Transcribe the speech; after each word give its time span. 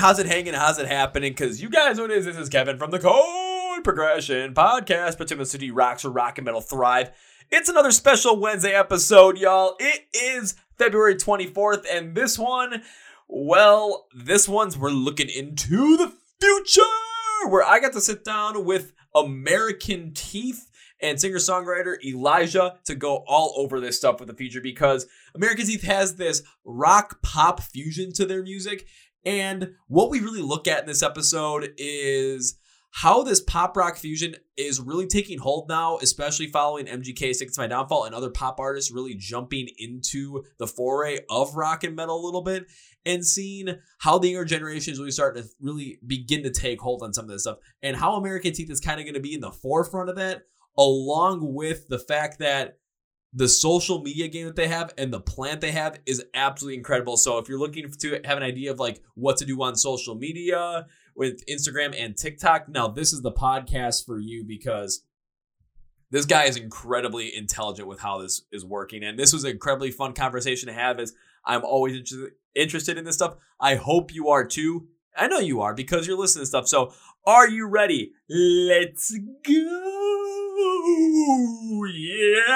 How's 0.00 0.18
it 0.18 0.24
hanging? 0.24 0.54
How's 0.54 0.78
it 0.78 0.88
happening? 0.88 1.32
Because 1.32 1.60
you 1.60 1.68
guys 1.68 1.98
know 1.98 2.04
what 2.04 2.10
it 2.10 2.16
is. 2.16 2.24
This 2.24 2.38
is 2.38 2.48
Kevin 2.48 2.78
from 2.78 2.90
the 2.90 2.98
Chord 2.98 3.84
Progression 3.84 4.54
Podcast. 4.54 5.18
But 5.18 5.46
City 5.46 5.70
rocks 5.70 6.06
or 6.06 6.10
rock 6.10 6.38
and 6.38 6.46
metal 6.46 6.62
thrive. 6.62 7.10
It's 7.50 7.68
another 7.68 7.90
special 7.90 8.40
Wednesday 8.40 8.72
episode, 8.72 9.36
y'all. 9.36 9.76
It 9.78 10.06
is 10.14 10.54
February 10.78 11.16
24th, 11.16 11.84
and 11.92 12.14
this 12.14 12.38
one, 12.38 12.82
well, 13.28 14.06
this 14.14 14.48
one's 14.48 14.78
we're 14.78 14.88
looking 14.88 15.28
into 15.28 15.98
the 15.98 16.14
future, 16.40 17.50
where 17.50 17.62
I 17.62 17.78
got 17.78 17.92
to 17.92 18.00
sit 18.00 18.24
down 18.24 18.64
with 18.64 18.94
American 19.14 20.14
Teeth 20.14 20.70
and 21.02 21.20
singer 21.20 21.36
songwriter 21.36 22.02
Elijah 22.02 22.78
to 22.84 22.94
go 22.94 23.22
all 23.26 23.52
over 23.58 23.80
this 23.80 23.98
stuff 23.98 24.18
with 24.18 24.28
the 24.28 24.34
future 24.34 24.60
because 24.62 25.06
American 25.34 25.66
Teeth 25.66 25.82
has 25.82 26.16
this 26.16 26.42
rock 26.64 27.20
pop 27.22 27.60
fusion 27.60 28.12
to 28.14 28.24
their 28.24 28.42
music. 28.42 28.86
And 29.24 29.72
what 29.88 30.10
we 30.10 30.20
really 30.20 30.42
look 30.42 30.66
at 30.66 30.80
in 30.80 30.86
this 30.86 31.02
episode 31.02 31.70
is 31.76 32.58
how 32.92 33.22
this 33.22 33.40
pop 33.40 33.76
rock 33.76 33.96
fusion 33.96 34.34
is 34.56 34.80
really 34.80 35.06
taking 35.06 35.38
hold 35.38 35.68
now, 35.68 35.98
especially 35.98 36.48
following 36.48 36.86
MGK 36.86 37.34
Six 37.34 37.56
My 37.56 37.66
Downfall 37.66 38.04
and 38.04 38.14
other 38.14 38.30
pop 38.30 38.58
artists 38.58 38.90
really 38.90 39.14
jumping 39.14 39.68
into 39.78 40.42
the 40.58 40.66
foray 40.66 41.20
of 41.30 41.54
rock 41.54 41.84
and 41.84 41.94
metal 41.94 42.20
a 42.20 42.24
little 42.24 42.42
bit 42.42 42.66
and 43.06 43.24
seeing 43.24 43.76
how 43.98 44.18
the 44.18 44.28
younger 44.28 44.44
generation 44.44 44.92
is 44.92 44.98
really 44.98 45.12
starting 45.12 45.42
to 45.42 45.48
really 45.60 45.98
begin 46.06 46.42
to 46.42 46.50
take 46.50 46.80
hold 46.80 47.02
on 47.02 47.14
some 47.14 47.24
of 47.26 47.30
this 47.30 47.42
stuff 47.42 47.58
and 47.82 47.96
how 47.96 48.14
American 48.14 48.52
Teeth 48.52 48.70
is 48.70 48.80
kind 48.80 48.98
of 48.98 49.06
going 49.06 49.14
to 49.14 49.20
be 49.20 49.34
in 49.34 49.40
the 49.40 49.52
forefront 49.52 50.10
of 50.10 50.16
that, 50.16 50.42
along 50.76 51.54
with 51.54 51.88
the 51.88 51.98
fact 51.98 52.40
that 52.40 52.79
the 53.32 53.48
social 53.48 54.02
media 54.02 54.28
game 54.28 54.46
that 54.46 54.56
they 54.56 54.68
have 54.68 54.92
and 54.98 55.12
the 55.12 55.20
plant 55.20 55.60
they 55.60 55.70
have 55.70 56.00
is 56.04 56.24
absolutely 56.34 56.76
incredible. 56.76 57.16
So 57.16 57.38
if 57.38 57.48
you're 57.48 57.60
looking 57.60 57.90
to 57.90 58.20
have 58.24 58.36
an 58.36 58.42
idea 58.42 58.72
of 58.72 58.80
like 58.80 59.00
what 59.14 59.36
to 59.36 59.44
do 59.44 59.62
on 59.62 59.76
social 59.76 60.16
media 60.16 60.86
with 61.14 61.44
Instagram 61.46 61.94
and 61.96 62.16
TikTok, 62.16 62.68
now 62.68 62.88
this 62.88 63.12
is 63.12 63.22
the 63.22 63.32
podcast 63.32 64.04
for 64.04 64.18
you 64.18 64.44
because 64.44 65.04
this 66.10 66.26
guy 66.26 66.44
is 66.44 66.56
incredibly 66.56 67.34
intelligent 67.36 67.86
with 67.86 68.00
how 68.00 68.18
this 68.18 68.42
is 68.50 68.64
working. 68.64 69.04
And 69.04 69.16
this 69.16 69.32
was 69.32 69.44
an 69.44 69.52
incredibly 69.52 69.92
fun 69.92 70.12
conversation 70.12 70.66
to 70.66 70.74
have 70.74 70.98
as 70.98 71.12
I'm 71.44 71.64
always 71.64 71.94
interested 71.94 72.32
interested 72.56 72.98
in 72.98 73.04
this 73.04 73.14
stuff. 73.14 73.36
I 73.60 73.76
hope 73.76 74.12
you 74.12 74.28
are 74.28 74.44
too. 74.44 74.88
I 75.16 75.28
know 75.28 75.38
you 75.38 75.60
are 75.60 75.72
because 75.72 76.06
you're 76.06 76.18
listening 76.18 76.42
to 76.42 76.46
stuff. 76.46 76.66
So 76.66 76.92
are 77.24 77.48
you 77.48 77.68
ready? 77.68 78.12
Let's 78.28 79.16
go. 79.44 80.39
Yeah. 81.92 82.46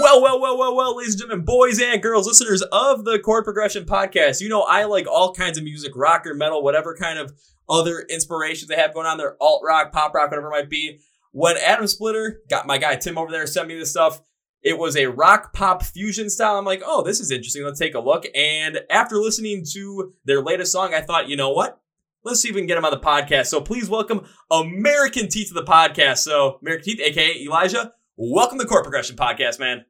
Well, 0.00 0.22
well, 0.22 0.40
well, 0.40 0.58
well, 0.58 0.76
well, 0.76 0.96
ladies 0.96 1.14
and 1.14 1.22
gentlemen, 1.22 1.46
boys 1.46 1.80
and 1.80 2.02
girls, 2.02 2.26
listeners 2.26 2.62
of 2.62 3.04
the 3.04 3.18
Chord 3.18 3.44
Progression 3.44 3.84
Podcast. 3.84 4.40
You 4.40 4.48
know, 4.48 4.62
I 4.62 4.84
like 4.84 5.06
all 5.06 5.34
kinds 5.34 5.56
of 5.56 5.64
music, 5.64 5.92
rock 5.96 6.26
or 6.26 6.34
metal, 6.34 6.62
whatever 6.62 6.94
kind 6.94 7.18
of 7.18 7.32
other 7.68 8.00
inspirations 8.00 8.68
they 8.68 8.76
have 8.76 8.94
going 8.94 9.06
on 9.06 9.16
there, 9.16 9.36
alt 9.40 9.62
rock, 9.64 9.92
pop 9.92 10.14
rock, 10.14 10.30
whatever 10.30 10.48
it 10.48 10.50
might 10.50 10.70
be. 10.70 11.00
When 11.32 11.56
Adam 11.56 11.86
Splitter 11.86 12.40
got 12.50 12.66
my 12.66 12.78
guy 12.78 12.96
Tim 12.96 13.16
over 13.16 13.32
there 13.32 13.46
sent 13.46 13.68
me 13.68 13.78
this 13.78 13.90
stuff, 13.90 14.22
it 14.62 14.78
was 14.78 14.96
a 14.96 15.06
rock 15.06 15.52
pop 15.52 15.82
fusion 15.82 16.30
style. 16.30 16.58
I'm 16.58 16.64
like, 16.64 16.82
oh, 16.84 17.02
this 17.02 17.20
is 17.20 17.30
interesting. 17.30 17.64
Let's 17.64 17.78
take 17.78 17.94
a 17.94 18.00
look. 18.00 18.26
And 18.34 18.80
after 18.90 19.16
listening 19.16 19.64
to 19.72 20.12
their 20.24 20.42
latest 20.42 20.72
song, 20.72 20.94
I 20.94 21.00
thought, 21.00 21.28
you 21.28 21.36
know 21.36 21.50
what? 21.50 21.80
Let's 22.24 22.40
see 22.40 22.48
if 22.48 22.54
we 22.54 22.60
can 22.60 22.66
get 22.66 22.76
him 22.76 22.84
on 22.84 22.90
the 22.90 22.98
podcast. 22.98 23.46
So 23.46 23.60
please 23.60 23.88
welcome 23.88 24.26
American 24.50 25.28
Teeth 25.28 25.48
to 25.48 25.54
the 25.54 25.62
podcast. 25.62 26.18
So 26.18 26.58
American 26.60 26.84
Teeth, 26.84 27.00
aka 27.00 27.42
Elijah, 27.42 27.92
welcome 28.16 28.58
to 28.58 28.64
the 28.64 28.68
Chord 28.68 28.82
Progression 28.82 29.16
Podcast, 29.16 29.60
man. 29.60 29.84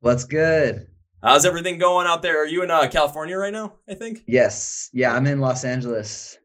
What's 0.00 0.24
good? 0.24 0.86
How's 1.22 1.44
everything 1.44 1.78
going 1.78 2.06
out 2.06 2.22
there? 2.22 2.42
Are 2.42 2.46
you 2.46 2.62
in 2.62 2.70
uh, 2.70 2.88
California 2.88 3.36
right 3.36 3.52
now? 3.52 3.74
I 3.86 3.94
think. 3.94 4.22
Yes. 4.26 4.88
Yeah, 4.94 5.14
I'm 5.14 5.26
in 5.26 5.40
Los 5.40 5.62
Angeles. 5.64 6.38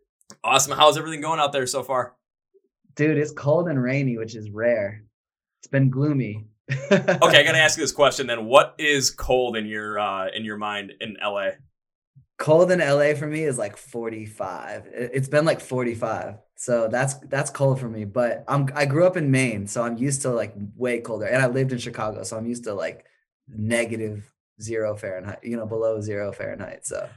Awesome. 0.44 0.78
How's 0.78 0.98
everything 0.98 1.22
going 1.22 1.40
out 1.40 1.54
there 1.54 1.68
so 1.68 1.84
far? 1.84 2.16
Dude, 2.96 3.18
it's 3.18 3.32
cold 3.32 3.70
and 3.70 3.82
rainy, 3.82 4.18
which 4.18 4.36
is 4.36 4.52
rare. 4.52 5.06
It's 5.62 5.68
been 5.68 5.90
gloomy. 5.90 6.48
okay, 6.92 7.40
I 7.40 7.44
gotta 7.44 7.60
ask 7.60 7.78
you 7.78 7.84
this 7.84 7.94
question 7.94 8.28
then. 8.28 8.46
What 8.46 8.76
is 8.78 9.10
cold 9.10 9.56
in 9.56 9.66
your 9.66 9.98
uh, 9.98 10.28
in 10.34 10.44
your 10.44 10.58
mind 10.58 10.92
in 11.00 11.16
LA? 11.22 11.52
Cold 12.40 12.72
in 12.72 12.80
LA 12.80 13.14
for 13.16 13.28
me 13.28 13.44
is 13.44 13.58
like 13.58 13.76
45. 13.78 14.88
It's 14.94 15.28
been 15.28 15.46
like 15.46 15.60
45. 15.60 16.38
So 16.56 16.88
that's 16.88 17.16
that's 17.16 17.52
cold 17.52 17.80
for 17.80 17.90
me. 17.90 18.06
But 18.06 18.44
I'm 18.48 18.70
I 18.74 18.86
grew 18.86 19.06
up 19.06 19.18
in 19.18 19.30
Maine, 19.30 19.68
so 19.68 19.84
I'm 19.84 19.98
used 19.98 20.24
to 20.24 20.30
like 20.30 20.54
way 20.76 21.02
colder. 21.02 21.26
And 21.26 21.42
I 21.42 21.48
lived 21.48 21.74
in 21.74 21.78
Chicago, 21.78 22.24
so 22.24 22.38
I'm 22.38 22.46
used 22.46 22.64
to 22.64 22.74
like 22.74 23.06
negative 23.48 24.32
zero 24.62 24.96
Fahrenheit, 24.96 25.40
you 25.44 25.58
know, 25.58 25.66
below 25.66 26.02
zero 26.02 26.32
Fahrenheit. 26.32 26.86
So 26.86 27.10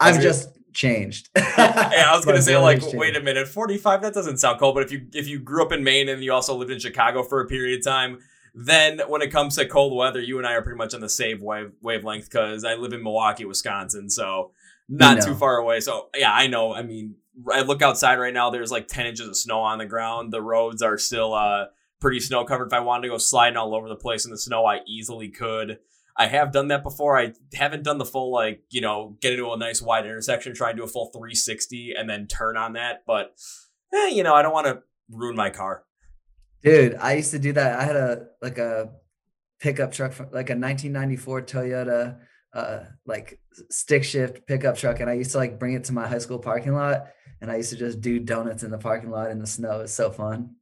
I've 0.00 0.20
just 0.20 0.48
changed. 0.72 1.28
yeah, 1.36 2.06
I 2.08 2.16
was 2.16 2.24
gonna 2.24 2.42
say 2.42 2.56
like, 2.56 2.80
changed. 2.80 2.96
wait 2.96 3.16
a 3.16 3.20
minute, 3.20 3.48
45, 3.48 4.02
that 4.02 4.14
doesn't 4.14 4.38
sound 4.38 4.58
cold. 4.58 4.74
But 4.74 4.84
if 4.84 4.92
you 4.92 5.06
if 5.12 5.28
you 5.28 5.40
grew 5.40 5.62
up 5.62 5.72
in 5.72 5.84
Maine 5.84 6.08
and 6.08 6.22
you 6.22 6.32
also 6.32 6.54
lived 6.56 6.70
in 6.70 6.78
Chicago 6.78 7.22
for 7.22 7.40
a 7.40 7.46
period 7.46 7.78
of 7.78 7.84
time, 7.84 8.18
then 8.54 9.00
when 9.08 9.20
it 9.20 9.32
comes 9.32 9.56
to 9.56 9.66
cold 9.66 9.96
weather, 9.96 10.20
you 10.20 10.38
and 10.38 10.46
I 10.46 10.52
are 10.52 10.62
pretty 10.62 10.78
much 10.78 10.94
on 10.94 11.00
the 11.00 11.08
same 11.08 11.40
wave 11.40 11.72
wavelength 11.82 12.30
because 12.30 12.64
I 12.64 12.74
live 12.74 12.92
in 12.92 13.02
Milwaukee, 13.02 13.44
Wisconsin, 13.44 14.08
so 14.08 14.52
not 14.88 15.22
too 15.22 15.34
far 15.34 15.56
away. 15.56 15.80
So 15.80 16.08
yeah, 16.16 16.32
I 16.32 16.46
know. 16.46 16.72
I 16.72 16.82
mean, 16.82 17.16
I 17.50 17.62
look 17.62 17.82
outside 17.82 18.16
right 18.16 18.32
now. 18.32 18.50
There's 18.50 18.70
like 18.70 18.86
10 18.86 19.06
inches 19.06 19.28
of 19.28 19.36
snow 19.36 19.60
on 19.60 19.78
the 19.78 19.86
ground. 19.86 20.32
The 20.32 20.42
roads 20.42 20.82
are 20.82 20.98
still 20.98 21.34
uh, 21.34 21.66
pretty 22.00 22.20
snow 22.20 22.44
covered. 22.44 22.68
If 22.68 22.72
I 22.72 22.80
wanted 22.80 23.02
to 23.02 23.08
go 23.08 23.18
sliding 23.18 23.56
all 23.56 23.74
over 23.74 23.88
the 23.88 23.96
place 23.96 24.24
in 24.24 24.30
the 24.30 24.38
snow, 24.38 24.64
I 24.64 24.80
easily 24.86 25.30
could. 25.30 25.78
I 26.16 26.26
have 26.26 26.52
done 26.52 26.68
that 26.68 26.84
before. 26.84 27.18
I 27.18 27.32
haven't 27.54 27.82
done 27.82 27.98
the 27.98 28.04
full 28.04 28.32
like 28.32 28.62
you 28.70 28.80
know 28.80 29.16
get 29.20 29.32
into 29.32 29.50
a 29.50 29.56
nice 29.56 29.82
wide 29.82 30.06
intersection, 30.06 30.54
try 30.54 30.70
and 30.70 30.78
do 30.78 30.84
a 30.84 30.88
full 30.88 31.06
360 31.06 31.94
and 31.98 32.08
then 32.08 32.28
turn 32.28 32.56
on 32.56 32.74
that. 32.74 33.02
But 33.04 33.34
eh, 33.92 34.08
you 34.08 34.22
know, 34.22 34.34
I 34.34 34.42
don't 34.42 34.52
want 34.52 34.68
to 34.68 34.82
ruin 35.10 35.34
my 35.34 35.50
car. 35.50 35.82
Dude, 36.64 36.94
I 36.94 37.14
used 37.14 37.30
to 37.32 37.38
do 37.38 37.52
that. 37.52 37.78
I 37.78 37.84
had 37.84 37.94
a 37.94 38.26
like 38.40 38.56
a 38.56 38.90
pickup 39.60 39.92
truck, 39.92 40.18
like 40.18 40.48
a 40.48 40.56
1994 40.56 41.42
Toyota, 41.42 42.18
uh, 42.54 42.84
like 43.04 43.38
stick 43.70 44.02
shift 44.02 44.46
pickup 44.46 44.76
truck, 44.76 45.00
and 45.00 45.10
I 45.10 45.12
used 45.12 45.32
to 45.32 45.38
like 45.38 45.58
bring 45.58 45.74
it 45.74 45.84
to 45.84 45.92
my 45.92 46.08
high 46.08 46.18
school 46.18 46.38
parking 46.38 46.72
lot, 46.72 47.08
and 47.42 47.50
I 47.50 47.56
used 47.56 47.70
to 47.70 47.76
just 47.76 48.00
do 48.00 48.18
donuts 48.18 48.62
in 48.62 48.70
the 48.70 48.78
parking 48.78 49.10
lot 49.10 49.30
in 49.30 49.38
the 49.38 49.46
snow. 49.46 49.80
It's 49.80 49.92
so 49.92 50.10
fun. 50.10 50.56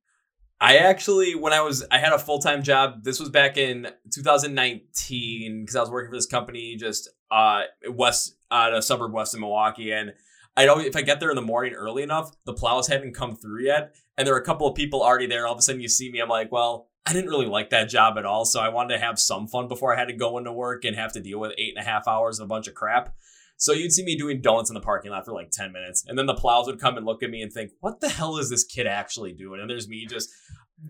I 0.61 0.79
actually, 0.79 1.35
when 1.35 1.53
I 1.53 1.61
was, 1.61 1.85
I 1.91 1.99
had 1.99 2.13
a 2.13 2.19
full 2.19 2.41
time 2.41 2.65
job. 2.65 3.05
This 3.05 3.21
was 3.21 3.31
back 3.31 3.57
in 3.57 3.87
2019 4.13 5.63
because 5.63 5.77
I 5.77 5.81
was 5.81 5.91
working 5.91 6.11
for 6.11 6.17
this 6.17 6.27
company 6.27 6.77
just 6.77 7.11
uh 7.31 7.63
west, 7.89 8.35
uh, 8.51 8.71
a 8.75 8.83
suburb 8.83 9.13
west 9.13 9.35
of 9.35 9.41
Milwaukee, 9.41 9.93
and 9.93 10.15
I'd 10.57 10.69
always, 10.69 10.87
if 10.87 10.97
I 10.97 11.03
get 11.03 11.21
there 11.21 11.31
in 11.31 11.37
the 11.37 11.43
morning 11.43 11.73
early 11.73 12.03
enough, 12.03 12.31
the 12.45 12.53
plows 12.53 12.89
haven't 12.89 13.15
come 13.15 13.37
through 13.37 13.65
yet, 13.65 13.95
and 14.17 14.27
there 14.27 14.35
are 14.35 14.41
a 14.41 14.45
couple 14.45 14.67
of 14.67 14.75
people 14.75 15.03
already 15.03 15.27
there. 15.27 15.47
All 15.47 15.55
of 15.55 15.59
a 15.59 15.63
sudden, 15.63 15.81
you 15.81 15.89
see 15.89 16.11
me. 16.11 16.21
I'm 16.21 16.29
like, 16.29 16.53
well, 16.53 16.89
I 17.07 17.13
didn't 17.13 17.31
really 17.31 17.47
like 17.47 17.71
that 17.71 17.89
job 17.89 18.19
at 18.19 18.27
all, 18.27 18.45
so 18.45 18.61
I 18.61 18.69
wanted 18.69 18.95
to 18.95 19.05
have 19.05 19.19
some 19.19 19.49
fun 19.49 19.69
before 19.69 19.95
I 19.95 19.99
had 19.99 20.09
to 20.09 20.15
go 20.15 20.39
into 20.39 20.53
work 20.53 20.85
and 20.85 20.95
have 20.95 21.13
to 21.15 21.21
deal 21.21 21.41
with 21.41 21.53
eight 21.59 21.75
and 21.77 21.85
a 21.85 21.89
half 21.89 22.07
hours 22.07 22.39
of 22.39 22.45
a 22.45 22.49
bunch 22.49 22.69
of 22.69 22.75
crap. 22.75 23.15
So 23.57 23.73
you'd 23.73 23.93
see 23.93 24.05
me 24.05 24.17
doing 24.17 24.41
donuts 24.41 24.71
in 24.71 24.75
the 24.75 24.81
parking 24.81 25.13
lot 25.13 25.25
for 25.25 25.33
like 25.33 25.53
10 25.53 25.71
minutes. 25.71 26.05
And 26.09 26.19
then 26.19 26.27
the 26.27 26.35
plows 26.35 26.67
would 26.67 26.81
come 26.81 26.97
and 26.97 27.07
look 27.07 27.23
at 27.23 27.31
me 27.31 27.43
and 27.43 27.53
think, 27.53 27.71
what 27.79 28.01
the 28.01 28.09
hell 28.09 28.37
is 28.37 28.51
this 28.51 28.65
kid 28.65 28.89
actually 28.89 29.33
doing? 29.35 29.61
And 29.61 29.71
there's 29.71 29.89
me 29.89 30.05
just 30.05 30.31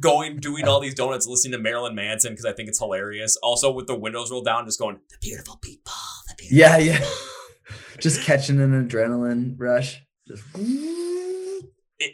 going, 0.01 0.39
doing 0.39 0.67
all 0.67 0.81
these 0.81 0.95
donuts, 0.95 1.27
listening 1.27 1.53
to 1.53 1.59
Marilyn 1.59 1.95
Manson 1.95 2.33
because 2.33 2.47
I 2.47 2.53
think 2.53 2.71
it's 2.71 2.79
hilarious. 2.79 3.37
Also 3.43 3.71
with 3.71 3.89
the 3.89 3.99
windows 3.99 4.31
rolled 4.31 4.47
down, 4.47 4.65
just 4.65 4.79
going, 4.79 4.99
the 5.11 5.17
beautiful 5.21 5.59
people. 5.61 5.93
The 6.29 6.35
beautiful 6.39 6.59
yeah, 6.59 6.79
yeah. 6.79 7.07
Just 7.99 8.23
catching 8.23 8.61
an 8.61 8.89
adrenaline 8.89 9.55
rush. 9.59 10.03
Just 10.27 10.45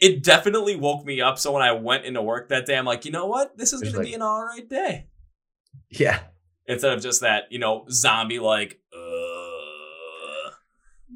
it, 0.01 0.23
definitely 0.23 0.77
woke 0.77 1.05
me 1.05 1.21
up. 1.21 1.39
So 1.39 1.53
when 1.53 1.63
I 1.63 1.73
went 1.73 2.05
into 2.05 2.23
work 2.23 2.49
that 2.49 2.67
day, 2.67 2.77
I'm 2.77 2.85
like, 2.85 3.05
you 3.05 3.11
know 3.11 3.27
what? 3.27 3.57
This 3.57 3.73
is 3.73 3.81
going 3.81 3.95
like, 3.95 4.05
to 4.05 4.09
be 4.11 4.15
an 4.15 4.23
all 4.23 4.45
right 4.45 4.69
day. 4.69 5.07
Yeah. 5.91 6.21
Instead 6.67 6.93
of 6.93 7.03
just 7.03 7.23
that, 7.23 7.45
you 7.51 7.59
know, 7.59 7.87
zombie 7.91 8.39
like, 8.39 8.81
uh, 8.95 10.51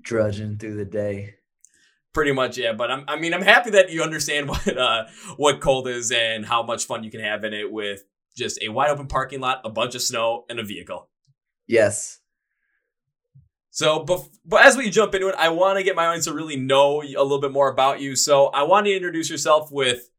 drudging 0.01 0.57
through 0.59 0.77
the 0.77 0.85
day. 0.85 1.35
Pretty 2.15 2.33
much, 2.33 2.59
yeah. 2.59 2.73
But 2.73 2.91
I'm, 2.91 3.05
I 3.09 3.17
mean, 3.17 3.35
I'm 3.35 3.43
happy 3.43 3.71
that 3.71 3.91
you 3.91 4.03
understand 4.03 4.49
what 4.49 4.77
uh, 4.77 5.07
what 5.37 5.61
cold 5.61 5.89
is 5.89 6.11
and 6.11 6.45
how 6.45 6.63
much 6.63 6.87
fun 6.87 7.05
you 7.05 7.11
can 7.11 7.21
have 7.21 7.45
in 7.45 7.53
it 7.55 7.71
with 7.71 8.05
just 8.37 8.63
a 8.63 8.69
wide 8.69 8.91
open 8.91 9.07
parking 9.07 9.41
lot, 9.41 9.61
a 9.65 9.71
bunch 9.71 9.95
of 9.95 10.03
snow, 10.03 10.45
and 10.49 10.59
a 10.59 10.63
vehicle. 10.63 11.09
Yes. 11.67 12.19
So, 13.75 14.01
but, 14.01 14.29
as 14.61 14.77
we 14.77 14.91
jump 14.91 15.15
into 15.15 15.29
it, 15.29 15.35
I 15.39 15.49
want 15.49 15.79
to 15.79 15.83
get 15.83 15.97
my 15.97 16.07
audience 16.07 16.27
to 16.27 16.35
really 16.35 16.57
know 16.57 17.03
a 17.03 17.23
little 17.23 17.41
bit 17.41 17.53
more 17.53 17.71
about 17.71 18.03
you. 18.03 18.15
So, 18.15 18.49
I 18.49 18.65
want 18.65 18.85
to 18.85 18.95
introduce 18.95 19.31
yourself 19.31 19.73
with 19.73 20.11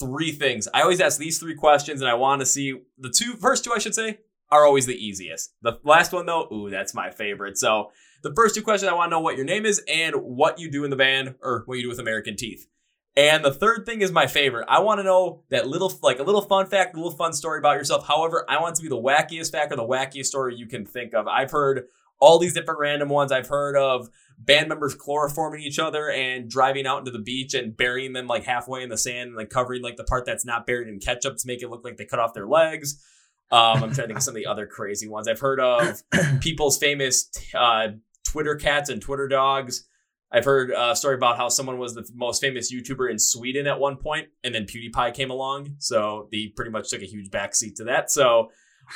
three 0.00 0.32
things. 0.32 0.66
I 0.72 0.80
always 0.80 0.98
ask 0.98 1.18
these 1.18 1.38
three 1.38 1.54
questions, 1.54 2.00
and 2.00 2.08
I 2.08 2.14
want 2.14 2.40
to 2.40 2.46
see 2.46 2.80
the 2.96 3.10
two 3.10 3.34
first 3.34 3.64
two, 3.64 3.72
I 3.74 3.78
should 3.78 3.94
say, 3.94 4.20
are 4.50 4.64
always 4.64 4.86
the 4.86 4.96
easiest. 4.96 5.52
The 5.60 5.78
last 5.84 6.14
one, 6.14 6.24
though, 6.24 6.48
ooh, 6.50 6.70
that's 6.70 6.94
my 6.94 7.10
favorite. 7.10 7.58
So, 7.58 7.90
the 8.22 8.32
first 8.34 8.54
two 8.54 8.62
questions, 8.62 8.90
I 8.90 8.94
want 8.94 9.10
to 9.10 9.16
know 9.16 9.20
what 9.20 9.36
your 9.36 9.44
name 9.44 9.66
is 9.66 9.82
and 9.86 10.14
what 10.14 10.58
you 10.58 10.70
do 10.70 10.84
in 10.84 10.90
the 10.90 10.96
band 10.96 11.34
or 11.42 11.64
what 11.66 11.76
you 11.76 11.82
do 11.82 11.90
with 11.90 11.98
American 11.98 12.34
Teeth. 12.34 12.66
And 13.14 13.44
the 13.44 13.52
third 13.52 13.84
thing 13.84 14.00
is 14.00 14.10
my 14.10 14.26
favorite. 14.26 14.64
I 14.70 14.80
want 14.80 15.00
to 15.00 15.04
know 15.04 15.42
that 15.50 15.68
little, 15.68 15.92
like 16.02 16.18
a 16.18 16.22
little 16.22 16.40
fun 16.40 16.64
fact, 16.64 16.94
a 16.94 16.96
little 16.96 17.10
fun 17.10 17.34
story 17.34 17.58
about 17.58 17.76
yourself. 17.76 18.06
However, 18.06 18.46
I 18.48 18.58
want 18.58 18.76
to 18.76 18.82
be 18.82 18.88
the 18.88 18.96
wackiest 18.96 19.52
fact 19.52 19.70
or 19.70 19.76
the 19.76 19.82
wackiest 19.82 20.26
story 20.26 20.54
you 20.56 20.66
can 20.66 20.86
think 20.86 21.12
of. 21.12 21.26
I've 21.26 21.50
heard 21.50 21.88
all 22.22 22.38
these 22.38 22.54
different 22.54 22.78
random 22.78 23.08
ones. 23.08 23.32
I've 23.32 23.48
heard 23.48 23.76
of 23.76 24.08
band 24.38 24.68
members 24.68 24.94
chloroforming 24.94 25.60
each 25.60 25.80
other 25.80 26.08
and 26.08 26.48
driving 26.48 26.86
out 26.86 27.00
into 27.00 27.10
the 27.10 27.18
beach 27.18 27.52
and 27.52 27.76
burying 27.76 28.12
them 28.12 28.28
like 28.28 28.44
halfway 28.44 28.84
in 28.84 28.88
the 28.88 28.96
sand 28.96 29.30
and 29.30 29.36
like 29.36 29.50
covering 29.50 29.82
like 29.82 29.96
the 29.96 30.04
part 30.04 30.24
that's 30.24 30.44
not 30.44 30.64
buried 30.64 30.86
in 30.86 31.00
ketchup 31.00 31.36
to 31.36 31.46
make 31.46 31.62
it 31.62 31.68
look 31.68 31.84
like 31.84 31.96
they 31.96 32.04
cut 32.04 32.20
off 32.20 32.32
their 32.32 32.46
legs. 32.46 33.04
Um, 33.50 33.82
I'm 33.82 33.92
trying 33.92 33.94
to 33.94 34.06
think 34.06 34.18
of 34.18 34.22
some 34.22 34.36
of 34.36 34.36
the 34.36 34.46
other 34.46 34.68
crazy 34.68 35.08
ones. 35.08 35.26
I've 35.26 35.40
heard 35.40 35.58
of 35.58 36.00
people's 36.40 36.78
famous 36.78 37.28
uh, 37.54 37.88
Twitter 38.24 38.54
cats 38.54 38.88
and 38.88 39.02
Twitter 39.02 39.26
dogs. 39.26 39.84
I've 40.30 40.44
heard 40.44 40.70
a 40.70 40.94
story 40.94 41.16
about 41.16 41.36
how 41.36 41.48
someone 41.48 41.76
was 41.76 41.94
the 41.94 42.08
most 42.14 42.40
famous 42.40 42.72
YouTuber 42.72 43.10
in 43.10 43.18
Sweden 43.18 43.66
at 43.66 43.80
one 43.80 43.96
point, 43.96 44.28
and 44.44 44.54
then 44.54 44.64
PewDiePie 44.64 45.12
came 45.12 45.30
along, 45.30 45.74
so 45.78 46.28
he 46.30 46.48
pretty 46.48 46.70
much 46.70 46.88
took 46.88 47.02
a 47.02 47.06
huge 47.06 47.30
backseat 47.30 47.74
to 47.74 47.84
that. 47.84 48.10
So, 48.10 48.50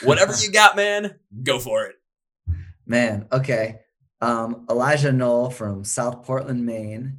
whatever 0.04 0.32
you 0.40 0.50
got, 0.50 0.76
man, 0.76 1.16
go 1.42 1.58
for 1.58 1.84
it. 1.84 1.96
Man, 2.86 3.26
okay. 3.32 3.80
Um, 4.20 4.66
Elijah 4.70 5.12
Knoll 5.12 5.50
from 5.50 5.84
South 5.84 6.24
Portland, 6.24 6.64
Maine. 6.64 7.18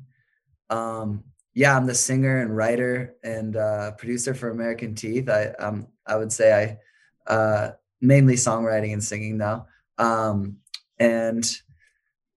Um, 0.69 1.24
yeah, 1.54 1.75
I'm 1.75 1.86
the 1.86 1.96
singer 1.96 2.40
and 2.42 2.56
writer 2.56 3.16
and 3.24 3.56
uh, 3.56 3.92
producer 3.92 4.34
for 4.34 4.50
American 4.50 4.96
Teeth. 4.96 5.30
I 5.30 5.48
um, 5.60 5.88
I 6.06 6.16
would 6.16 6.31
say 6.31 6.80
I 7.28 7.31
uh, 7.31 7.72
mainly 8.02 8.36
songwriting 8.36 8.94
and 8.94 9.04
singing 9.04 9.38
now. 9.38 9.68
Um, 9.98 10.58
and 11.00 11.44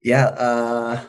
yeah, 0.03 0.27
uh, 0.27 1.05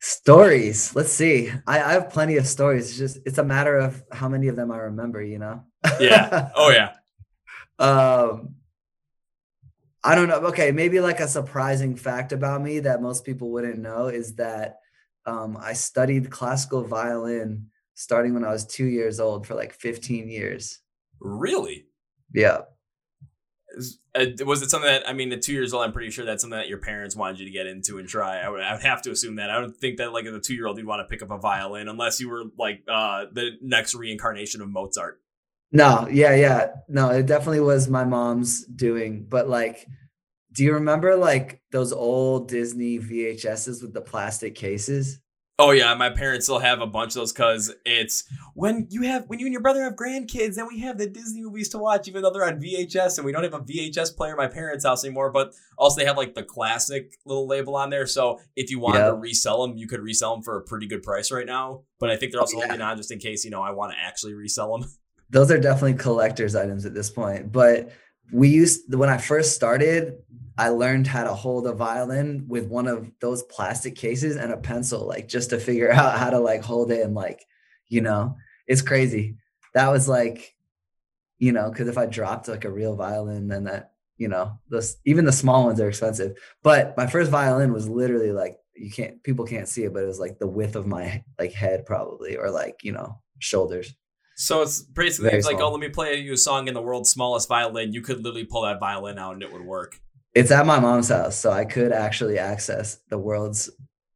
stories. 0.00 0.94
Let's 0.94 1.12
see. 1.12 1.50
I, 1.66 1.82
I 1.82 1.92
have 1.92 2.10
plenty 2.10 2.36
of 2.36 2.46
stories. 2.46 2.90
It's 2.90 2.98
just 2.98 3.18
it's 3.26 3.38
a 3.38 3.44
matter 3.44 3.76
of 3.76 4.02
how 4.12 4.28
many 4.28 4.48
of 4.48 4.56
them 4.56 4.70
I 4.70 4.78
remember. 4.78 5.22
You 5.22 5.38
know. 5.38 5.64
Yeah. 6.00 6.50
Oh 6.54 6.70
yeah. 6.70 6.92
um 7.78 8.54
I 10.08 10.14
don't 10.14 10.28
know. 10.28 10.36
Okay, 10.48 10.72
maybe 10.72 11.00
like 11.00 11.20
a 11.20 11.28
surprising 11.28 11.94
fact 11.94 12.32
about 12.32 12.62
me 12.62 12.80
that 12.80 13.02
most 13.02 13.26
people 13.26 13.50
wouldn't 13.50 13.78
know 13.78 14.06
is 14.06 14.36
that 14.36 14.78
um, 15.26 15.58
I 15.60 15.74
studied 15.74 16.30
classical 16.30 16.82
violin 16.82 17.66
starting 17.92 18.32
when 18.32 18.42
I 18.42 18.50
was 18.50 18.64
two 18.64 18.86
years 18.86 19.20
old 19.20 19.46
for 19.46 19.54
like 19.54 19.74
15 19.74 20.30
years. 20.30 20.80
Really? 21.20 21.84
Yeah. 22.32 22.60
Uh, 24.14 24.24
Was 24.46 24.62
it 24.62 24.70
something 24.70 24.90
that 24.90 25.06
I 25.06 25.12
mean, 25.12 25.30
at 25.30 25.42
two 25.42 25.52
years 25.52 25.74
old, 25.74 25.84
I'm 25.84 25.92
pretty 25.92 26.10
sure 26.10 26.24
that's 26.24 26.40
something 26.40 26.58
that 26.58 26.68
your 26.68 26.78
parents 26.78 27.14
wanted 27.14 27.40
you 27.40 27.44
to 27.44 27.52
get 27.52 27.66
into 27.66 27.98
and 27.98 28.08
try. 28.08 28.38
I 28.38 28.48
would, 28.48 28.62
I 28.62 28.72
would 28.72 28.82
have 28.82 29.02
to 29.02 29.10
assume 29.10 29.36
that. 29.36 29.50
I 29.50 29.60
don't 29.60 29.76
think 29.76 29.98
that 29.98 30.14
like 30.14 30.24
as 30.24 30.32
a 30.32 30.40
two 30.40 30.54
year 30.54 30.66
old 30.66 30.78
you'd 30.78 30.86
want 30.86 31.00
to 31.00 31.04
pick 31.04 31.22
up 31.22 31.30
a 31.30 31.36
violin 31.36 31.86
unless 31.86 32.18
you 32.18 32.30
were 32.30 32.44
like 32.56 32.82
uh, 32.88 33.26
the 33.30 33.58
next 33.60 33.94
reincarnation 33.94 34.62
of 34.62 34.70
Mozart. 34.70 35.20
No, 35.72 36.08
yeah, 36.10 36.34
yeah. 36.34 36.68
No, 36.88 37.10
it 37.10 37.26
definitely 37.26 37.60
was 37.60 37.88
my 37.88 38.04
mom's 38.04 38.64
doing. 38.64 39.26
But 39.28 39.48
like, 39.48 39.86
do 40.52 40.64
you 40.64 40.74
remember 40.74 41.14
like 41.16 41.60
those 41.72 41.92
old 41.92 42.48
Disney 42.48 42.98
VHSs 42.98 43.82
with 43.82 43.92
the 43.92 44.00
plastic 44.00 44.54
cases? 44.54 45.20
Oh 45.60 45.72
yeah, 45.72 45.92
my 45.94 46.08
parents 46.08 46.46
still 46.46 46.60
have 46.60 46.80
a 46.80 46.86
bunch 46.86 47.10
of 47.10 47.14
those 47.16 47.32
because 47.32 47.74
it's 47.84 48.22
when 48.54 48.86
you 48.90 49.02
have 49.02 49.24
when 49.26 49.40
you 49.40 49.46
and 49.46 49.52
your 49.52 49.60
brother 49.60 49.82
have 49.82 49.94
grandkids, 49.96 50.54
then 50.54 50.68
we 50.68 50.78
have 50.80 50.98
the 50.98 51.08
Disney 51.08 51.42
movies 51.42 51.68
to 51.70 51.78
watch, 51.78 52.06
even 52.06 52.22
though 52.22 52.30
they're 52.30 52.44
on 52.46 52.60
VHS, 52.62 53.18
and 53.18 53.26
we 53.26 53.32
don't 53.32 53.42
have 53.42 53.54
a 53.54 53.58
VHS 53.60 54.16
player 54.16 54.32
at 54.32 54.38
my 54.38 54.46
parents' 54.46 54.84
house 54.84 55.04
anymore. 55.04 55.32
But 55.32 55.52
also 55.76 55.98
they 55.98 56.06
have 56.06 56.16
like 56.16 56.34
the 56.34 56.44
classic 56.44 57.12
little 57.26 57.48
label 57.48 57.74
on 57.74 57.90
there, 57.90 58.06
so 58.06 58.38
if 58.54 58.70
you 58.70 58.78
wanted 58.78 59.00
Yeah. 59.00 59.06
to 59.06 59.14
resell 59.14 59.66
them, 59.66 59.76
you 59.76 59.88
could 59.88 60.00
resell 60.00 60.34
them 60.36 60.44
for 60.44 60.56
a 60.58 60.62
pretty 60.62 60.86
good 60.86 61.02
price 61.02 61.32
right 61.32 61.44
now. 61.46 61.82
But 61.98 62.10
I 62.10 62.16
think 62.16 62.30
they're 62.30 62.40
oh, 62.40 62.42
also 62.42 62.56
Oh, 62.58 62.60
yeah. 62.60 62.66
holding 62.68 62.82
on 62.82 62.96
just 62.96 63.10
in 63.10 63.18
case 63.18 63.44
you 63.44 63.50
know 63.50 63.60
I 63.60 63.72
want 63.72 63.92
to 63.92 63.98
actually 63.98 64.34
resell 64.34 64.78
them. 64.78 64.88
Those 65.30 65.50
are 65.50 65.58
definitely 65.58 65.94
collector's 65.94 66.54
items 66.54 66.86
at 66.86 66.94
this 66.94 67.10
point. 67.10 67.52
But 67.52 67.90
we 68.32 68.48
used 68.48 68.94
when 68.94 69.08
I 69.08 69.18
first 69.18 69.54
started, 69.54 70.18
I 70.56 70.70
learned 70.70 71.06
how 71.06 71.24
to 71.24 71.34
hold 71.34 71.66
a 71.66 71.72
violin 71.72 72.46
with 72.48 72.66
one 72.66 72.88
of 72.88 73.10
those 73.20 73.42
plastic 73.44 73.94
cases 73.94 74.36
and 74.36 74.52
a 74.52 74.56
pencil, 74.56 75.06
like 75.06 75.28
just 75.28 75.50
to 75.50 75.60
figure 75.60 75.92
out 75.92 76.18
how 76.18 76.30
to 76.30 76.40
like 76.40 76.62
hold 76.62 76.90
it 76.90 77.02
and 77.02 77.14
like, 77.14 77.44
you 77.88 78.00
know, 78.00 78.36
it's 78.66 78.82
crazy. 78.82 79.36
That 79.74 79.88
was 79.88 80.08
like, 80.08 80.54
you 81.38 81.52
know, 81.52 81.70
because 81.70 81.88
if 81.88 81.96
I 81.96 82.06
dropped 82.06 82.48
like 82.48 82.64
a 82.64 82.70
real 82.70 82.96
violin, 82.96 83.48
then 83.48 83.64
that, 83.64 83.92
you 84.16 84.28
know, 84.28 84.58
those 84.68 84.96
even 85.04 85.24
the 85.24 85.32
small 85.32 85.64
ones 85.64 85.80
are 85.80 85.88
expensive. 85.88 86.36
But 86.62 86.96
my 86.96 87.06
first 87.06 87.30
violin 87.30 87.72
was 87.72 87.88
literally 87.88 88.32
like 88.32 88.58
you 88.74 88.90
can't 88.90 89.22
people 89.22 89.44
can't 89.44 89.68
see 89.68 89.84
it, 89.84 89.92
but 89.92 90.02
it 90.02 90.06
was 90.06 90.18
like 90.18 90.38
the 90.38 90.46
width 90.46 90.74
of 90.74 90.86
my 90.86 91.22
like 91.38 91.52
head 91.52 91.86
probably, 91.86 92.36
or 92.36 92.50
like, 92.50 92.82
you 92.82 92.92
know, 92.92 93.20
shoulders. 93.38 93.94
So 94.40 94.62
it's 94.62 94.82
basically 94.82 95.32
it's 95.32 95.46
like, 95.48 95.58
oh, 95.58 95.68
let 95.72 95.80
me 95.80 95.88
play 95.88 96.14
you 96.14 96.34
a 96.34 96.36
song 96.36 96.68
in 96.68 96.74
the 96.74 96.80
world's 96.80 97.10
smallest 97.10 97.48
violin. 97.48 97.92
You 97.92 98.00
could 98.00 98.18
literally 98.22 98.44
pull 98.44 98.62
that 98.62 98.78
violin 98.78 99.18
out 99.18 99.34
and 99.34 99.42
it 99.42 99.52
would 99.52 99.62
work. 99.64 100.00
It's 100.32 100.52
at 100.52 100.64
my 100.64 100.78
mom's 100.78 101.08
house, 101.08 101.36
so 101.36 101.50
I 101.50 101.64
could 101.64 101.90
actually 101.90 102.38
access 102.38 103.00
the 103.10 103.18
world's 103.18 103.68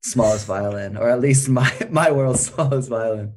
smallest 0.05 0.47
violin, 0.47 0.97
or 0.97 1.11
at 1.11 1.21
least 1.21 1.49
my 1.49 1.71
my 1.91 2.13
world's 2.13 2.47
smallest 2.47 2.89
violin. 2.89 3.35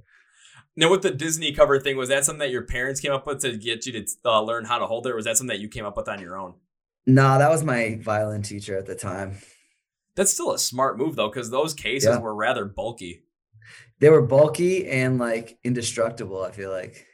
Now, 0.77 0.91
with 0.91 1.01
the 1.01 1.09
Disney 1.09 1.53
cover 1.53 1.79
thing, 1.79 1.97
was 1.97 2.09
that 2.09 2.23
something 2.23 2.39
that 2.39 2.51
your 2.51 2.63
parents 2.63 2.99
came 3.01 3.13
up 3.13 3.25
with 3.25 3.39
to 3.41 3.57
get 3.57 3.85
you 3.87 3.93
to 3.93 4.05
uh, 4.25 4.41
learn 4.41 4.65
how 4.65 4.77
to 4.77 4.85
hold 4.85 5.07
it, 5.07 5.11
or 5.11 5.15
was 5.15 5.25
that 5.25 5.37
something 5.37 5.55
that 5.55 5.61
you 5.61 5.69
came 5.69 5.85
up 5.85 5.97
with 5.97 6.07
on 6.07 6.21
your 6.21 6.37
own? 6.37 6.53
No, 7.07 7.39
that 7.39 7.49
was 7.49 7.63
my 7.63 7.97
violin 8.01 8.43
teacher 8.43 8.77
at 8.77 8.85
the 8.85 8.95
time. 8.95 9.37
That's 10.15 10.33
still 10.33 10.51
a 10.51 10.59
smart 10.59 10.97
move 10.99 11.15
though, 11.15 11.29
because 11.29 11.49
those 11.49 11.73
cases 11.73 12.09
Yeah. 12.09 12.19
were 12.19 12.35
rather 12.35 12.65
bulky. 12.65 13.23
They 13.99 14.09
were 14.09 14.21
bulky 14.21 14.87
and 14.87 15.17
like 15.17 15.57
indestructible. 15.63 16.43
I 16.43 16.51
feel 16.51 16.71
like. 16.71 17.05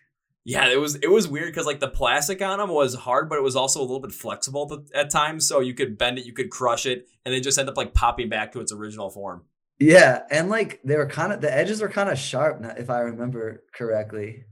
Yeah, 0.44 0.69
it 0.69 0.80
was 0.80 0.95
it 0.95 1.12
was 1.12 1.28
weird 1.28 1.48
because 1.54 1.68
like 1.68 1.80
the 1.80 1.88
plastic 1.88 2.42
on 2.42 2.57
them 2.57 2.69
was 2.69 2.95
hard, 2.95 3.30
but 3.30 3.38
it 3.38 3.44
was 3.44 3.56
also 3.56 3.80
a 3.80 3.83
little 3.83 4.00
bit 4.00 4.12
flexible 4.12 4.68
th- 4.68 4.89
at 4.95 5.12
times. 5.12 5.48
So 5.48 5.60
you 5.60 5.75
could 5.75 5.98
bend 6.00 6.18
it, 6.18 6.25
you 6.25 6.33
could 6.33 6.50
crush 6.50 6.88
it, 6.88 7.07
and 7.24 7.31
they 7.33 7.39
just 7.39 7.60
end 7.60 7.69
up 7.69 7.78
like 7.78 7.94
popping 7.94 8.28
back 8.30 8.51
to 8.54 8.60
its 8.60 8.72
original 8.72 9.12
form. 9.12 9.44
Yeah, 9.78 10.24
and 10.31 10.50
like 10.50 10.80
they 10.83 10.95
were 10.95 11.06
kind 11.06 11.31
of 11.31 11.42
the 11.42 11.56
edges 11.56 11.80
were 11.81 11.89
kind 11.89 12.10
of 12.10 12.18
sharp, 12.18 12.60
if 12.78 12.89
I 12.89 13.01
remember 13.01 13.63
correctly. 13.74 14.45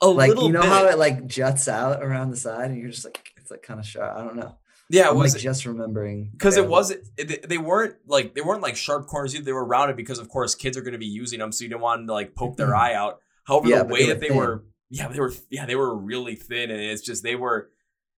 A 0.00 0.08
Like 0.08 0.30
little 0.30 0.46
you 0.48 0.52
know 0.52 0.62
bit. 0.62 0.68
how 0.70 0.86
it 0.86 0.98
like 0.98 1.26
juts 1.26 1.68
out 1.68 2.02
around 2.02 2.30
the 2.30 2.36
side, 2.36 2.72
and 2.72 2.80
you're 2.80 2.90
just 2.90 3.04
like 3.04 3.30
it's 3.36 3.52
like 3.52 3.62
kind 3.62 3.78
of 3.78 3.86
sharp. 3.86 4.16
I 4.16 4.24
don't 4.24 4.34
know. 4.36 4.56
Yeah, 4.90 5.06
it 5.06 5.10
I'm 5.10 5.18
was 5.18 5.34
like 5.34 5.42
just 5.42 5.64
remembering 5.66 6.30
because 6.32 6.56
it 6.56 6.68
wasn't 6.68 7.06
it, 7.16 7.48
they 7.48 7.58
weren't 7.58 7.96
like 8.06 8.34
they 8.34 8.40
weren't 8.40 8.62
like 8.62 8.76
sharp 8.76 9.06
corners 9.06 9.34
either. 9.34 9.44
They 9.44 9.52
were 9.52 9.64
rounded 9.64 9.96
because 9.96 10.18
of 10.18 10.28
course 10.28 10.54
kids 10.54 10.76
are 10.76 10.82
going 10.82 10.92
to 10.92 10.98
be 10.98 11.06
using 11.06 11.38
them, 11.38 11.52
so 11.52 11.64
you 11.64 11.68
didn't 11.70 11.80
want 11.82 12.00
them 12.00 12.06
to 12.08 12.12
like 12.12 12.34
poke 12.34 12.56
their 12.56 12.74
eye 12.74 12.94
out. 12.94 13.20
However, 13.46 13.68
Mm-hmm. 13.68 13.70
Yeah, 13.72 13.82
the 13.82 13.92
way 13.92 14.00
they 14.00 14.06
that 14.08 14.20
they 14.20 14.28
thin. 14.28 14.36
were, 14.36 14.64
yeah, 14.90 15.08
they 15.08 15.20
were, 15.20 15.32
yeah, 15.50 15.66
they 15.66 15.76
were 15.76 15.96
really 15.96 16.34
thin, 16.36 16.70
and 16.70 16.80
it's 16.80 17.02
just 17.02 17.22
they 17.22 17.36
were. 17.36 17.70